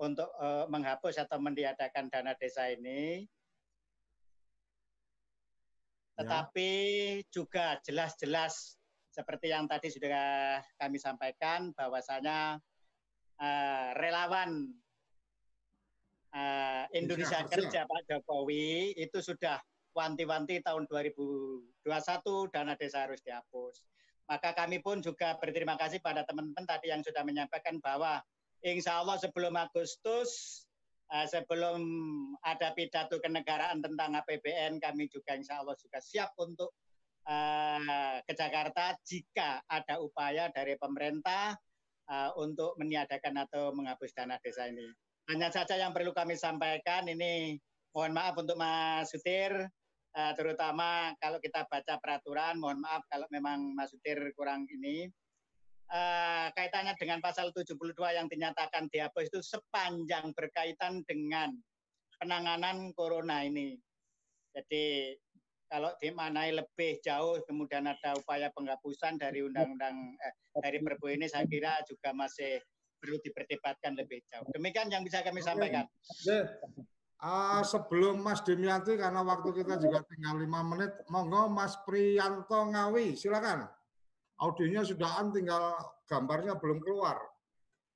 untuk 0.00 0.32
uh, 0.40 0.64
menghapus 0.72 1.20
atau 1.20 1.36
meniadakan 1.36 2.08
dana 2.08 2.32
desa 2.40 2.72
ini, 2.72 3.28
tetapi 6.16 6.70
ya. 7.20 7.24
juga 7.28 7.76
jelas-jelas 7.84 8.80
seperti 9.12 9.52
yang 9.52 9.68
tadi 9.68 9.92
sudah 9.92 10.60
kami 10.80 10.96
sampaikan 10.96 11.76
bahwasanya 11.76 12.56
uh, 13.36 13.88
relawan 14.00 14.72
uh, 16.34 16.84
Indonesia 16.94 17.42
Kerja. 17.46 17.86
Kerja 17.86 17.90
Pak 17.90 18.02
Jokowi 18.06 18.94
itu 18.96 19.18
sudah 19.22 19.58
wanti-wanti 19.94 20.62
tahun 20.62 20.86
2021 20.86 22.54
dana 22.54 22.74
desa 22.78 23.06
harus 23.06 23.20
dihapus. 23.22 23.82
Maka 24.30 24.54
kami 24.54 24.78
pun 24.78 25.02
juga 25.02 25.34
berterima 25.42 25.74
kasih 25.74 25.98
pada 25.98 26.22
teman-teman 26.22 26.62
tadi 26.62 26.94
yang 26.94 27.02
sudah 27.02 27.26
menyampaikan 27.26 27.82
bahwa 27.82 28.22
insya 28.62 29.02
Allah 29.02 29.18
sebelum 29.18 29.58
Agustus, 29.58 30.62
uh, 31.10 31.26
sebelum 31.26 31.82
ada 32.46 32.70
pidato 32.78 33.18
kenegaraan 33.18 33.82
tentang 33.82 34.14
APBN, 34.14 34.78
kami 34.78 35.10
juga 35.10 35.34
insya 35.34 35.58
Allah 35.58 35.74
juga 35.74 35.98
siap 35.98 36.30
untuk 36.38 36.70
uh, 37.26 38.22
ke 38.22 38.32
Jakarta 38.38 38.94
jika 39.02 39.66
ada 39.66 39.98
upaya 39.98 40.46
dari 40.54 40.78
pemerintah 40.78 41.58
uh, 42.06 42.30
untuk 42.38 42.78
meniadakan 42.78 43.34
atau 43.46 43.74
menghapus 43.74 44.14
dana 44.14 44.38
desa 44.38 44.70
ini. 44.70 44.86
Hanya 45.30 45.46
saja 45.54 45.78
yang 45.78 45.94
perlu 45.94 46.10
kami 46.10 46.34
sampaikan 46.34 47.06
ini 47.06 47.54
mohon 47.94 48.10
maaf 48.10 48.34
untuk 48.34 48.58
Mas 48.58 49.14
Sutir, 49.14 49.54
uh, 50.18 50.32
terutama 50.34 51.14
kalau 51.22 51.38
kita 51.38 51.62
baca 51.70 52.02
peraturan, 52.02 52.58
mohon 52.58 52.82
maaf 52.82 53.06
kalau 53.06 53.30
memang 53.30 53.70
Mas 53.78 53.94
Sutir 53.94 54.18
kurang 54.34 54.66
ini, 54.66 55.06
uh, 55.86 56.50
kaitannya 56.54 56.98
dengan 56.98 57.22
pasal 57.22 57.54
72 57.54 57.94
yang 58.10 58.26
dinyatakan 58.26 58.90
dihapus 58.90 59.30
itu 59.30 59.38
sepanjang 59.42 60.34
berkaitan 60.34 61.06
dengan 61.06 61.54
penanganan 62.18 62.90
corona 62.98 63.46
ini. 63.46 63.78
Jadi 64.50 65.14
kalau 65.70 65.94
dimanai 66.02 66.50
lebih 66.50 66.98
jauh 67.06 67.38
kemudian 67.46 67.86
ada 67.86 68.18
upaya 68.18 68.50
penghapusan 68.50 69.14
dari 69.22 69.46
undang-undang 69.46 70.18
eh, 70.18 70.34
dari 70.58 70.82
Perpu 70.82 71.14
ini 71.14 71.30
saya 71.30 71.46
kira 71.46 71.78
juga 71.86 72.10
masih 72.10 72.58
perlu 73.00 73.16
diperdebatkan 73.24 73.96
lebih 73.96 74.20
jauh. 74.28 74.46
Demikian 74.52 74.92
yang 74.92 75.02
bisa 75.02 75.24
kami 75.24 75.40
sampaikan. 75.40 75.88
Uh, 77.20 77.60
sebelum 77.64 78.24
Mas 78.24 78.40
Demianti 78.40 78.96
karena 78.96 79.20
waktu 79.20 79.52
kita 79.52 79.76
juga 79.76 80.00
tinggal 80.08 80.40
lima 80.40 80.64
menit, 80.64 80.92
monggo 81.12 81.52
Mas 81.52 81.76
Priyanto 81.84 82.64
Ngawi, 82.72 83.12
silakan 83.12 83.68
audionya 84.40 84.80
sudah 84.80 85.20
on, 85.20 85.28
tinggal 85.28 85.76
gambarnya 86.08 86.56
belum 86.56 86.80
keluar. 86.80 87.20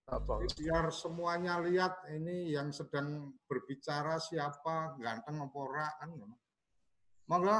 Jadi 0.04 0.68
biar 0.68 0.92
semuanya 0.92 1.56
lihat 1.64 2.04
ini 2.12 2.52
yang 2.52 2.68
sedang 2.68 3.32
berbicara 3.48 4.20
siapa, 4.20 5.00
ganteng 5.00 5.40
apa 5.40 5.56
ora 5.56 5.88
kan. 5.96 6.12
Monggo. 7.32 7.56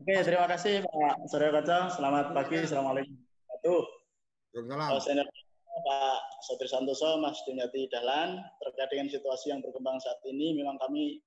Oke, 0.00 0.16
terima 0.24 0.48
kasih 0.48 0.80
Pak 0.88 1.28
Surya 1.28 1.52
Kaca. 1.52 1.92
Selamat 1.92 2.32
pagi. 2.32 2.64
Assalamualaikum. 2.64 3.20
Satu. 3.44 3.84
Waalaikumsalam. 4.56 5.28
Pak 5.84 6.20
Sotir 6.42 6.66
Santoso, 6.66 7.22
Mas 7.22 7.38
Dimyati 7.46 7.86
Dahlan, 7.86 8.42
terkait 8.58 8.90
dengan 8.90 9.06
situasi 9.06 9.54
yang 9.54 9.62
berkembang 9.62 10.02
saat 10.02 10.18
ini, 10.26 10.58
memang 10.58 10.74
kami 10.82 11.22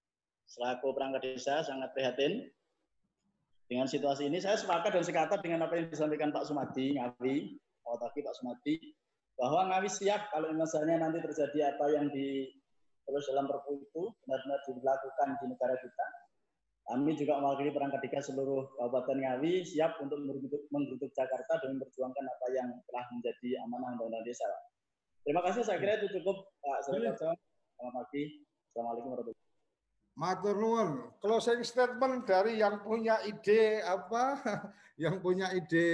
selaku 0.46 0.92
perangkat 0.92 1.24
desa 1.24 1.64
sangat 1.66 1.90
prihatin 1.96 2.46
dengan 3.66 3.88
situasi 3.90 4.30
ini. 4.30 4.44
Saya 4.44 4.60
sepakat 4.60 4.94
dan 4.94 5.04
sekata 5.08 5.40
dengan 5.42 5.66
apa 5.66 5.80
yang 5.80 5.88
disampaikan 5.90 6.30
Pak 6.30 6.46
Sumadi, 6.46 7.00
Ngawi, 7.00 7.58
Pak 7.82 8.12
Pak 8.14 8.36
Sumadi, 8.38 8.76
bahwa 9.40 9.72
Ngawi 9.72 9.90
siap 9.90 10.30
kalau 10.30 10.54
misalnya 10.54 11.02
nanti 11.08 11.24
terjadi 11.24 11.76
apa 11.76 11.86
yang 11.96 12.12
di 12.12 12.52
terus 13.06 13.26
dalam 13.30 13.46
perpu 13.46 13.78
itu 13.78 14.04
benar-benar 14.26 14.60
dilakukan 14.66 15.30
di 15.38 15.46
negara 15.48 15.76
kita. 15.78 16.08
Kami 16.86 17.18
juga 17.18 17.42
mewakili 17.42 17.74
perangkat 17.74 18.02
desa 18.06 18.22
seluruh 18.22 18.70
Kabupaten 18.78 19.18
Ngawi 19.18 19.66
siap 19.66 19.98
untuk 20.06 20.22
menggerutuk 20.70 21.10
Jakarta 21.18 21.58
dan 21.58 21.78
memperjuangkan 21.78 22.26
apa 22.30 22.48
yang 22.54 22.70
telah 22.86 23.06
menjadi 23.10 23.50
amanah 23.66 23.98
undang-undang 23.98 24.22
desa. 24.22 24.46
Terima 25.26 25.42
kasih, 25.42 25.66
saya 25.66 25.82
kira 25.82 25.98
itu 25.98 26.22
cukup 26.22 26.38
Pak 26.62 26.86
Selamat 26.86 27.18
pagi. 27.18 28.46
Assalamualaikum 28.70 29.10
warahmatullahi 29.10 29.44
Matur 30.14 30.56
nuwun. 30.62 30.90
Closing 31.18 31.66
statement 31.66 32.30
dari 32.30 32.62
yang 32.62 32.86
punya 32.86 33.18
ide 33.26 33.82
apa? 33.82 34.38
Yang 35.02 35.16
punya 35.20 35.52
ide 35.52 35.90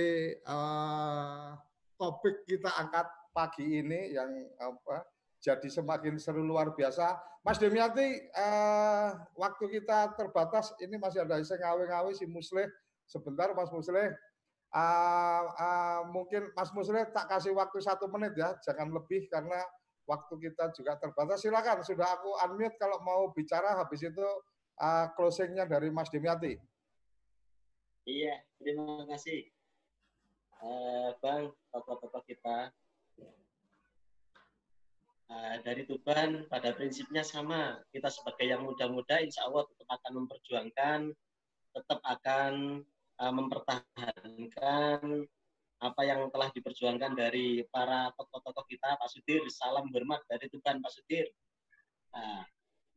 uh, 0.45 1.57
topik 1.97 2.45
kita 2.45 2.69
angkat 2.75 3.07
pagi 3.33 3.81
ini 3.81 4.13
yang 4.13 4.29
apa? 4.61 5.01
Jadi 5.41 5.73
semakin 5.73 6.21
seru 6.21 6.45
luar 6.45 6.77
biasa. 6.77 7.17
Mas 7.41 7.57
Demiati, 7.57 8.05
uh, 8.37 9.09
waktu 9.33 9.79
kita 9.79 10.13
terbatas. 10.13 10.69
Ini 10.77 11.01
masih 11.01 11.25
ada 11.25 11.41
yang 11.41 11.49
ngawe-ngawe 11.49 12.13
si 12.13 12.29
Musleh. 12.29 12.69
Sebentar, 13.09 13.49
Mas 13.57 13.73
Musleh. 13.73 14.13
Uh, 14.71 15.51
uh, 15.51 16.01
mungkin 16.15 16.47
Mas 16.55 16.71
Musleh 16.71 17.03
tak 17.11 17.27
kasih 17.27 17.51
waktu 17.51 17.83
satu 17.83 18.07
menit 18.07 18.39
ya, 18.39 18.55
jangan 18.63 18.87
lebih 18.87 19.27
karena 19.27 19.59
waktu 20.07 20.33
kita 20.47 20.71
juga 20.71 20.95
terbatas. 20.95 21.43
Silakan, 21.43 21.83
sudah 21.83 22.07
aku 22.15 22.39
unmute 22.47 22.79
kalau 22.79 23.03
mau 23.03 23.27
bicara. 23.35 23.75
Habis 23.75 24.07
itu 24.07 24.27
uh, 24.79 25.11
closingnya 25.19 25.67
dari 25.67 25.91
Mas 25.91 26.07
Demiati. 26.07 26.55
Iya, 28.07 28.41
terima 28.57 29.05
kasih. 29.11 29.51
Uh, 30.61 31.17
bang, 31.19 31.49
tokoh-tokoh 31.73 32.21
kita 32.25 32.69
uh, 35.31 35.55
dari 35.65 35.83
Tuban 35.83 36.45
pada 36.47 36.73
prinsipnya 36.73 37.21
sama. 37.21 37.81
Kita 37.89 38.07
sebagai 38.07 38.45
yang 38.45 38.63
muda-muda 38.65 39.21
insya 39.21 39.45
Allah 39.49 39.65
tetap 39.67 39.89
akan 39.89 40.11
memperjuangkan, 40.25 40.99
tetap 41.75 41.99
akan 42.03 42.83
uh, 43.21 43.33
mempertahankan 43.33 45.29
apa 45.81 46.01
yang 46.05 46.29
telah 46.29 46.49
diperjuangkan 46.53 47.17
dari 47.17 47.65
para 47.69 48.13
tokoh-tokoh 48.13 48.65
kita, 48.69 49.01
Pak 49.01 49.09
Sudir, 49.09 49.41
salam 49.49 49.89
hormat 49.89 50.21
dari 50.29 50.45
Tuhan 50.45 50.77
Pak 50.77 50.91
Sudir. 50.93 51.25
Nah, 52.13 52.45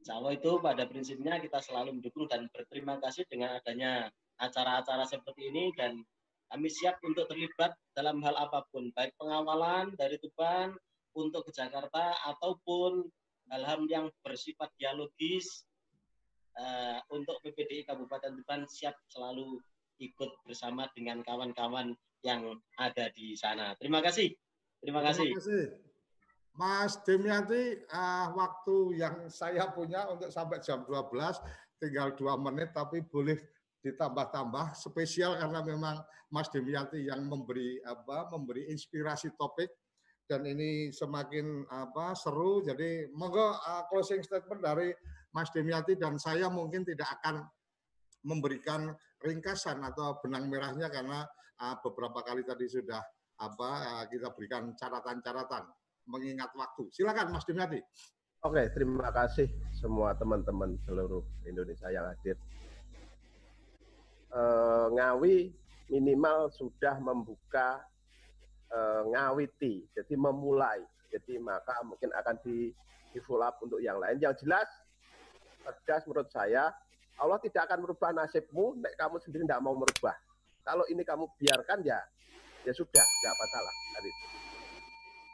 insya 0.01 0.21
Allah 0.21 0.37
itu 0.37 0.61
pada 0.61 0.85
prinsipnya 0.85 1.41
kita 1.41 1.65
selalu 1.65 1.97
mendukung 2.01 2.29
dan 2.29 2.45
berterima 2.53 3.01
kasih 3.01 3.25
dengan 3.29 3.57
adanya 3.57 4.13
acara-acara 4.37 5.09
seperti 5.09 5.49
ini 5.49 5.73
dan 5.73 5.97
kami 6.53 6.69
siap 6.69 7.01
untuk 7.01 7.25
terlibat 7.25 7.73
dalam 7.97 8.21
hal 8.21 8.37
apa 8.37 8.69
pun, 8.69 8.93
baik 8.93 9.17
pengawalan 9.17 9.97
dari 9.97 10.21
Tuban 10.21 10.77
untuk 11.17 11.49
ke 11.49 11.57
Jakarta 11.57 12.13
ataupun 12.37 13.01
hal-hal 13.49 13.81
yang 13.89 14.07
bersifat 14.21 14.69
dialogis 14.77 15.65
uh, 16.61 17.01
untuk 17.09 17.41
PPDI 17.41 17.89
Kabupaten 17.89 18.37
Tuban 18.37 18.69
siap 18.69 18.93
selalu 19.09 19.57
ikut 19.99 20.31
bersama 20.47 20.89
dengan 20.93 21.21
kawan-kawan 21.23 21.95
yang 22.25 22.57
ada 22.81 23.13
di 23.13 23.37
sana. 23.37 23.77
Terima 23.77 24.01
kasih. 24.01 24.33
Terima 24.81 25.01
kasih. 25.05 25.29
Terima 25.31 25.41
kasih. 25.41 25.65
Mas 26.55 26.95
Demianti, 27.03 27.83
uh, 27.91 28.31
waktu 28.39 29.03
yang 29.03 29.27
saya 29.27 29.75
punya 29.75 30.07
untuk 30.07 30.31
sampai 30.31 30.63
jam 30.63 30.87
12 30.87 31.11
tinggal 31.83 32.15
dua 32.15 32.39
menit, 32.39 32.71
tapi 32.71 33.03
boleh 33.03 33.35
ditambah-tambah 33.83 34.73
spesial 34.79 35.37
karena 35.37 35.61
memang 35.61 35.97
Mas 36.31 36.49
Demianti 36.49 37.05
yang 37.05 37.27
memberi 37.27 37.83
apa 37.85 38.33
memberi 38.33 38.71
inspirasi 38.73 39.35
topik 39.37 39.69
dan 40.25 40.49
ini 40.49 40.89
semakin 40.89 41.69
apa 41.69 42.17
seru 42.17 42.65
jadi 42.65 43.13
monggo 43.13 43.53
uh, 43.61 43.85
closing 43.93 44.25
statement 44.25 44.65
dari 44.65 44.89
Mas 45.37 45.53
Demianti 45.53 46.01
dan 46.01 46.17
saya 46.17 46.49
mungkin 46.49 46.81
tidak 46.81 47.13
akan 47.21 47.45
memberikan 48.25 48.91
ringkasan 49.21 49.85
atau 49.85 50.19
benang 50.25 50.49
merahnya 50.49 50.89
karena 50.89 51.29
uh, 51.61 51.77
beberapa 51.85 52.25
kali 52.25 52.43
tadi 52.45 52.67
sudah 52.67 53.01
apa 53.41 53.71
uh, 54.01 54.05
kita 54.09 54.33
berikan 54.33 54.73
catatan-catatan 54.75 55.69
mengingat 56.09 56.53
waktu. 56.57 56.89
Silakan 56.93 57.33
Mas 57.33 57.45
Dimyati. 57.49 57.81
Oke, 58.45 58.69
terima 58.77 59.09
kasih 59.09 59.49
semua 59.73 60.13
teman-teman 60.13 60.77
seluruh 60.85 61.25
Indonesia 61.49 61.89
yang 61.89 62.05
hadir. 62.05 62.37
Uh, 64.29 64.93
Ngawi 64.93 65.49
minimal 65.89 66.53
sudah 66.53 67.01
membuka 67.01 67.81
uh, 68.69 69.03
ngawiti, 69.09 69.89
jadi 69.97 70.15
memulai. 70.17 70.85
Jadi 71.09 71.39
maka 71.39 71.79
mungkin 71.87 72.11
akan 72.13 72.37
di, 72.43 72.75
di 73.15 73.19
follow 73.23 73.47
up 73.47 73.57
untuk 73.63 73.79
yang 73.81 73.97
lain. 74.03 74.19
Yang 74.19 74.45
jelas, 74.45 74.67
tegas 75.63 76.03
menurut 76.05 76.29
saya, 76.29 76.75
Allah 77.19 77.39
tidak 77.39 77.71
akan 77.71 77.79
merubah 77.87 78.11
nasibmu, 78.11 78.75
nek 78.79 78.95
kamu 78.99 79.17
sendiri 79.23 79.47
tidak 79.47 79.63
mau 79.63 79.79
merubah. 79.79 80.15
Kalau 80.65 80.85
ini 80.91 81.07
kamu 81.07 81.31
biarkan 81.39 81.85
ya, 81.87 82.01
ya 82.67 82.73
sudah, 82.75 83.05
nggak 83.05 83.35
masalah. 83.39 83.75
Hari 83.95 84.11
itu. 84.11 84.27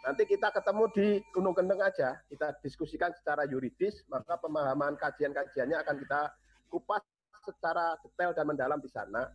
Nanti 0.00 0.22
kita 0.24 0.48
ketemu 0.48 0.84
di 0.96 1.06
Gunung 1.32 1.52
Kendeng 1.52 1.80
aja, 1.80 2.16
kita 2.28 2.56
diskusikan 2.64 3.12
secara 3.12 3.44
yuridis, 3.44 4.00
maka 4.08 4.40
pemahaman 4.40 4.96
kajian-kajiannya 4.96 5.76
akan 5.76 5.96
kita 6.00 6.20
kupas 6.72 7.04
secara 7.44 7.96
detail 8.00 8.32
dan 8.32 8.44
mendalam 8.48 8.80
di 8.80 8.90
sana. 8.90 9.28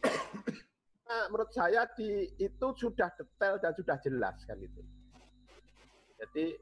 Nah, 1.10 1.26
menurut 1.26 1.50
saya 1.50 1.90
di 1.98 2.22
itu 2.38 2.66
sudah 2.78 3.10
detail 3.18 3.58
dan 3.58 3.74
sudah 3.74 3.98
jelas 3.98 4.38
kan 4.46 4.54
itu. 4.62 4.78
Jadi 6.22 6.54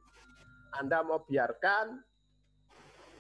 Anda 0.73 1.05
mau 1.05 1.21
biarkan, 1.21 2.01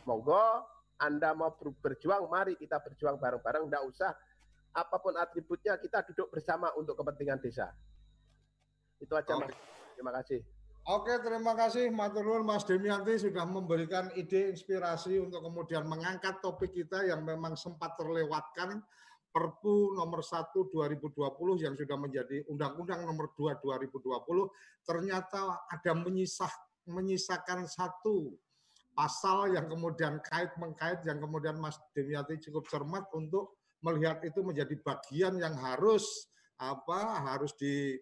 monggo. 0.08 0.77
Anda 0.98 1.34
mau 1.34 1.54
berjuang, 1.54 2.26
mari 2.26 2.58
kita 2.58 2.82
berjuang 2.82 3.18
bareng-bareng. 3.18 3.70
Tidak 3.70 3.84
usah 3.86 4.10
apa 4.74 4.96
pun 4.98 5.14
atributnya 5.16 5.78
kita 5.78 6.04
duduk 6.12 6.34
bersama 6.34 6.74
untuk 6.74 6.98
kepentingan 6.98 7.38
desa. 7.38 7.70
Itu 8.98 9.14
aja. 9.14 9.38
Mas. 9.38 9.54
Terima 9.94 10.14
kasih. 10.14 10.42
Oke, 10.88 11.20
terima 11.20 11.52
kasih 11.52 11.92
Maturul 11.92 12.40
Mas 12.40 12.64
Demianti 12.64 13.20
sudah 13.20 13.44
memberikan 13.44 14.08
ide 14.16 14.48
inspirasi 14.56 15.20
untuk 15.20 15.44
kemudian 15.44 15.84
mengangkat 15.84 16.40
topik 16.40 16.72
kita 16.72 17.04
yang 17.04 17.20
memang 17.28 17.58
sempat 17.60 17.92
terlewatkan 18.00 18.80
Perpu 19.28 19.92
nomor 19.92 20.24
1 20.24 20.56
2020 20.56 21.12
yang 21.60 21.76
sudah 21.76 21.98
menjadi 22.00 22.48
Undang-Undang 22.48 23.04
nomor 23.04 23.36
2 23.36 23.60
2020 23.60 24.88
ternyata 24.88 25.68
ada 25.68 25.92
menyisah 25.92 26.48
menyisakan 26.88 27.68
satu 27.68 28.32
pasal 28.98 29.54
yang 29.54 29.70
kemudian 29.70 30.18
kait 30.26 30.50
mengkait 30.58 31.06
yang 31.06 31.22
kemudian 31.22 31.54
Mas 31.54 31.78
Demianti 31.94 32.42
cukup 32.50 32.66
cermat 32.66 33.06
untuk 33.14 33.54
melihat 33.86 34.18
itu 34.26 34.42
menjadi 34.42 34.74
bagian 34.82 35.38
yang 35.38 35.54
harus 35.54 36.26
apa 36.58 37.22
harus 37.22 37.54
di 37.54 37.94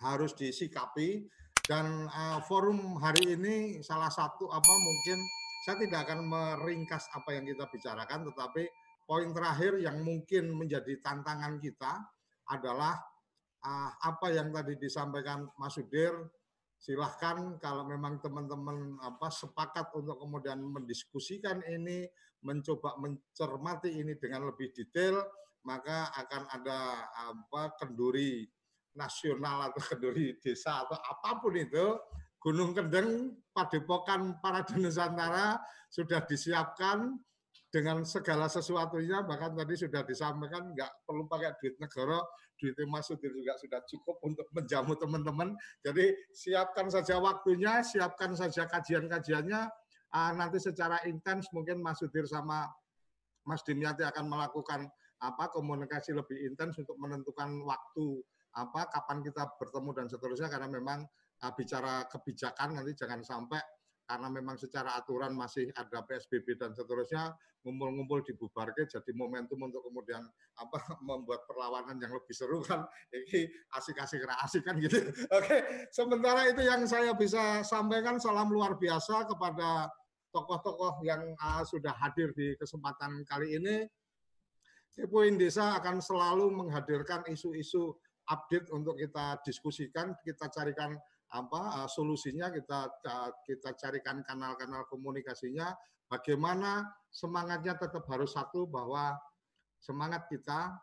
harus 0.00 0.32
disikapi. 0.32 1.28
Dan 1.66 2.08
uh, 2.08 2.40
forum 2.46 2.96
hari 2.96 3.36
ini 3.36 3.84
salah 3.84 4.08
satu 4.08 4.48
apa 4.48 4.72
mungkin 4.72 5.18
saya 5.66 5.82
tidak 5.82 6.08
akan 6.08 6.22
meringkas 6.24 7.10
apa 7.10 7.34
yang 7.34 7.42
kita 7.42 7.66
bicarakan 7.66 8.22
tetapi 8.30 8.70
poin 9.02 9.34
terakhir 9.34 9.82
yang 9.82 9.98
mungkin 9.98 10.54
menjadi 10.54 11.02
tantangan 11.02 11.58
kita 11.58 12.06
adalah 12.54 12.94
uh, 13.66 13.90
apa 13.98 14.30
yang 14.30 14.54
tadi 14.54 14.78
disampaikan 14.78 15.50
Mas 15.58 15.74
Sudir 15.74 16.14
silahkan 16.76 17.56
kalau 17.58 17.88
memang 17.88 18.20
teman-teman 18.20 19.00
apa 19.00 19.32
sepakat 19.32 19.90
untuk 19.96 20.20
kemudian 20.20 20.60
mendiskusikan 20.60 21.64
ini 21.66 22.06
mencoba 22.44 23.00
mencermati 23.00 23.90
ini 23.96 24.14
dengan 24.20 24.52
lebih 24.52 24.70
detail, 24.76 25.24
maka 25.66 26.14
akan 26.14 26.42
ada 26.52 27.10
apa 27.32 27.74
kenduri 27.80 28.46
nasional 28.94 29.72
atau 29.72 29.82
kenduri 29.82 30.38
desa 30.38 30.86
atau 30.86 30.96
apa 30.96 31.42
pun 31.42 31.54
itu 31.58 31.98
Gunung 32.46 32.78
Kendeng, 32.78 33.34
Padepokan 33.50 34.38
para 34.38 34.62
Nusantara 34.78 35.58
sudah 35.90 36.22
disiapkan 36.22 37.18
dengan 37.76 38.08
segala 38.08 38.48
sesuatunya 38.48 39.20
bahkan 39.28 39.52
tadi 39.52 39.76
sudah 39.76 40.00
disampaikan 40.00 40.72
nggak 40.72 41.04
perlu 41.04 41.28
pakai 41.28 41.52
duit 41.60 41.76
negara 41.76 42.24
duit 42.56 42.72
Mas 42.88 43.04
Sudir 43.04 43.28
juga 43.36 43.52
sudah 43.60 43.84
cukup 43.84 44.16
untuk 44.24 44.48
menjamu 44.56 44.96
teman-teman. 44.96 45.52
Jadi 45.84 46.16
siapkan 46.32 46.88
saja 46.88 47.20
waktunya 47.20 47.84
siapkan 47.84 48.32
saja 48.32 48.64
kajian-kajiannya. 48.64 49.68
Uh, 50.08 50.32
nanti 50.32 50.56
secara 50.56 51.04
intens 51.04 51.52
mungkin 51.52 51.84
Mas 51.84 52.00
Sudir 52.00 52.24
sama 52.24 52.64
Mas 53.44 53.60
Dimyati 53.60 54.08
akan 54.08 54.24
melakukan 54.24 54.88
apa 55.20 55.52
komunikasi 55.52 56.16
lebih 56.16 56.48
intens 56.48 56.80
untuk 56.80 56.96
menentukan 56.96 57.60
waktu 57.60 58.24
apa 58.56 58.88
kapan 58.88 59.20
kita 59.20 59.44
bertemu 59.60 59.90
dan 59.92 60.06
seterusnya. 60.08 60.48
Karena 60.48 60.72
memang 60.72 61.04
uh, 61.44 61.52
bicara 61.52 62.08
kebijakan 62.08 62.80
nanti 62.80 62.96
jangan 62.96 63.20
sampai 63.20 63.60
karena 64.06 64.30
memang 64.30 64.54
secara 64.54 64.94
aturan 64.94 65.34
masih 65.34 65.68
ada 65.74 66.06
PSBB 66.06 66.54
dan 66.54 66.70
seterusnya 66.72 67.34
ngumpul-ngumpul 67.66 68.22
dibubarke 68.22 68.86
jadi 68.86 69.10
momentum 69.10 69.58
untuk 69.66 69.82
kemudian 69.82 70.22
apa 70.62 70.78
membuat 71.10 71.42
perlawanan 71.50 71.98
yang 71.98 72.14
lebih 72.14 72.30
seru 72.30 72.62
kan. 72.62 72.86
Ini 73.14 73.50
asik-asik 73.74 74.22
asik 74.46 74.62
kan 74.62 74.78
gitu. 74.78 75.02
Oke 75.36 75.90
sementara 75.90 76.46
itu 76.46 76.62
yang 76.62 76.86
saya 76.86 77.12
bisa 77.18 77.66
sampaikan 77.66 78.22
salam 78.22 78.54
luar 78.54 78.78
biasa 78.78 79.26
kepada 79.26 79.90
tokoh-tokoh 80.30 81.02
yang 81.02 81.34
uh, 81.42 81.66
sudah 81.66 81.90
hadir 81.98 82.30
di 82.38 82.54
kesempatan 82.54 83.26
kali 83.26 83.58
ini. 83.58 83.76
Kepoin 84.96 85.36
Desa 85.36 85.76
akan 85.76 86.00
selalu 86.00 86.48
menghadirkan 86.56 87.28
isu-isu 87.28 87.92
update 88.32 88.72
untuk 88.72 88.96
kita 88.96 89.38
diskusikan 89.44 90.16
kita 90.24 90.48
carikan 90.48 90.96
apa 91.34 91.82
uh, 91.82 91.88
solusinya 91.90 92.54
kita 92.54 92.86
kita 93.42 93.74
carikan 93.74 94.22
kanal-kanal 94.22 94.86
komunikasinya 94.86 95.74
bagaimana 96.06 96.86
semangatnya 97.10 97.74
tetap 97.74 98.06
harus 98.06 98.30
satu 98.30 98.70
bahwa 98.70 99.18
semangat 99.82 100.30
kita 100.30 100.74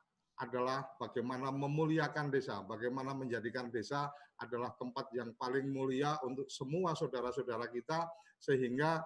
adalah 0.42 0.84
bagaimana 0.98 1.54
memuliakan 1.54 2.34
desa, 2.34 2.66
bagaimana 2.66 3.14
menjadikan 3.14 3.70
desa 3.70 4.10
adalah 4.42 4.74
tempat 4.76 5.14
yang 5.14 5.32
paling 5.38 5.70
mulia 5.70 6.18
untuk 6.26 6.50
semua 6.50 6.98
saudara-saudara 6.98 7.70
kita 7.70 8.10
sehingga 8.42 9.06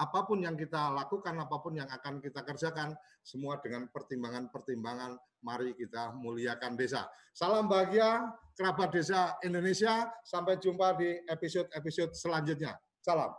apa 0.00 0.24
pun 0.24 0.40
yang 0.40 0.56
kita 0.56 0.96
lakukan, 0.96 1.36
apa 1.36 1.60
pun 1.60 1.76
yang 1.76 1.84
akan 1.92 2.24
kita 2.24 2.40
kerjakan, 2.40 2.96
semua 3.20 3.60
dengan 3.60 3.84
pertimbangan-pertimbangan, 3.92 5.20
mari 5.44 5.76
kita 5.76 6.16
muliakan 6.16 6.72
desa. 6.72 7.04
Salam 7.36 7.68
bahagia, 7.68 8.32
kerabat 8.56 8.96
desa 8.96 9.36
Indonesia. 9.44 10.08
Sampai 10.24 10.56
jumpa 10.56 10.96
di 10.96 11.20
episode-episode 11.28 12.16
selanjutnya. 12.16 12.80
Salam. 13.04 13.36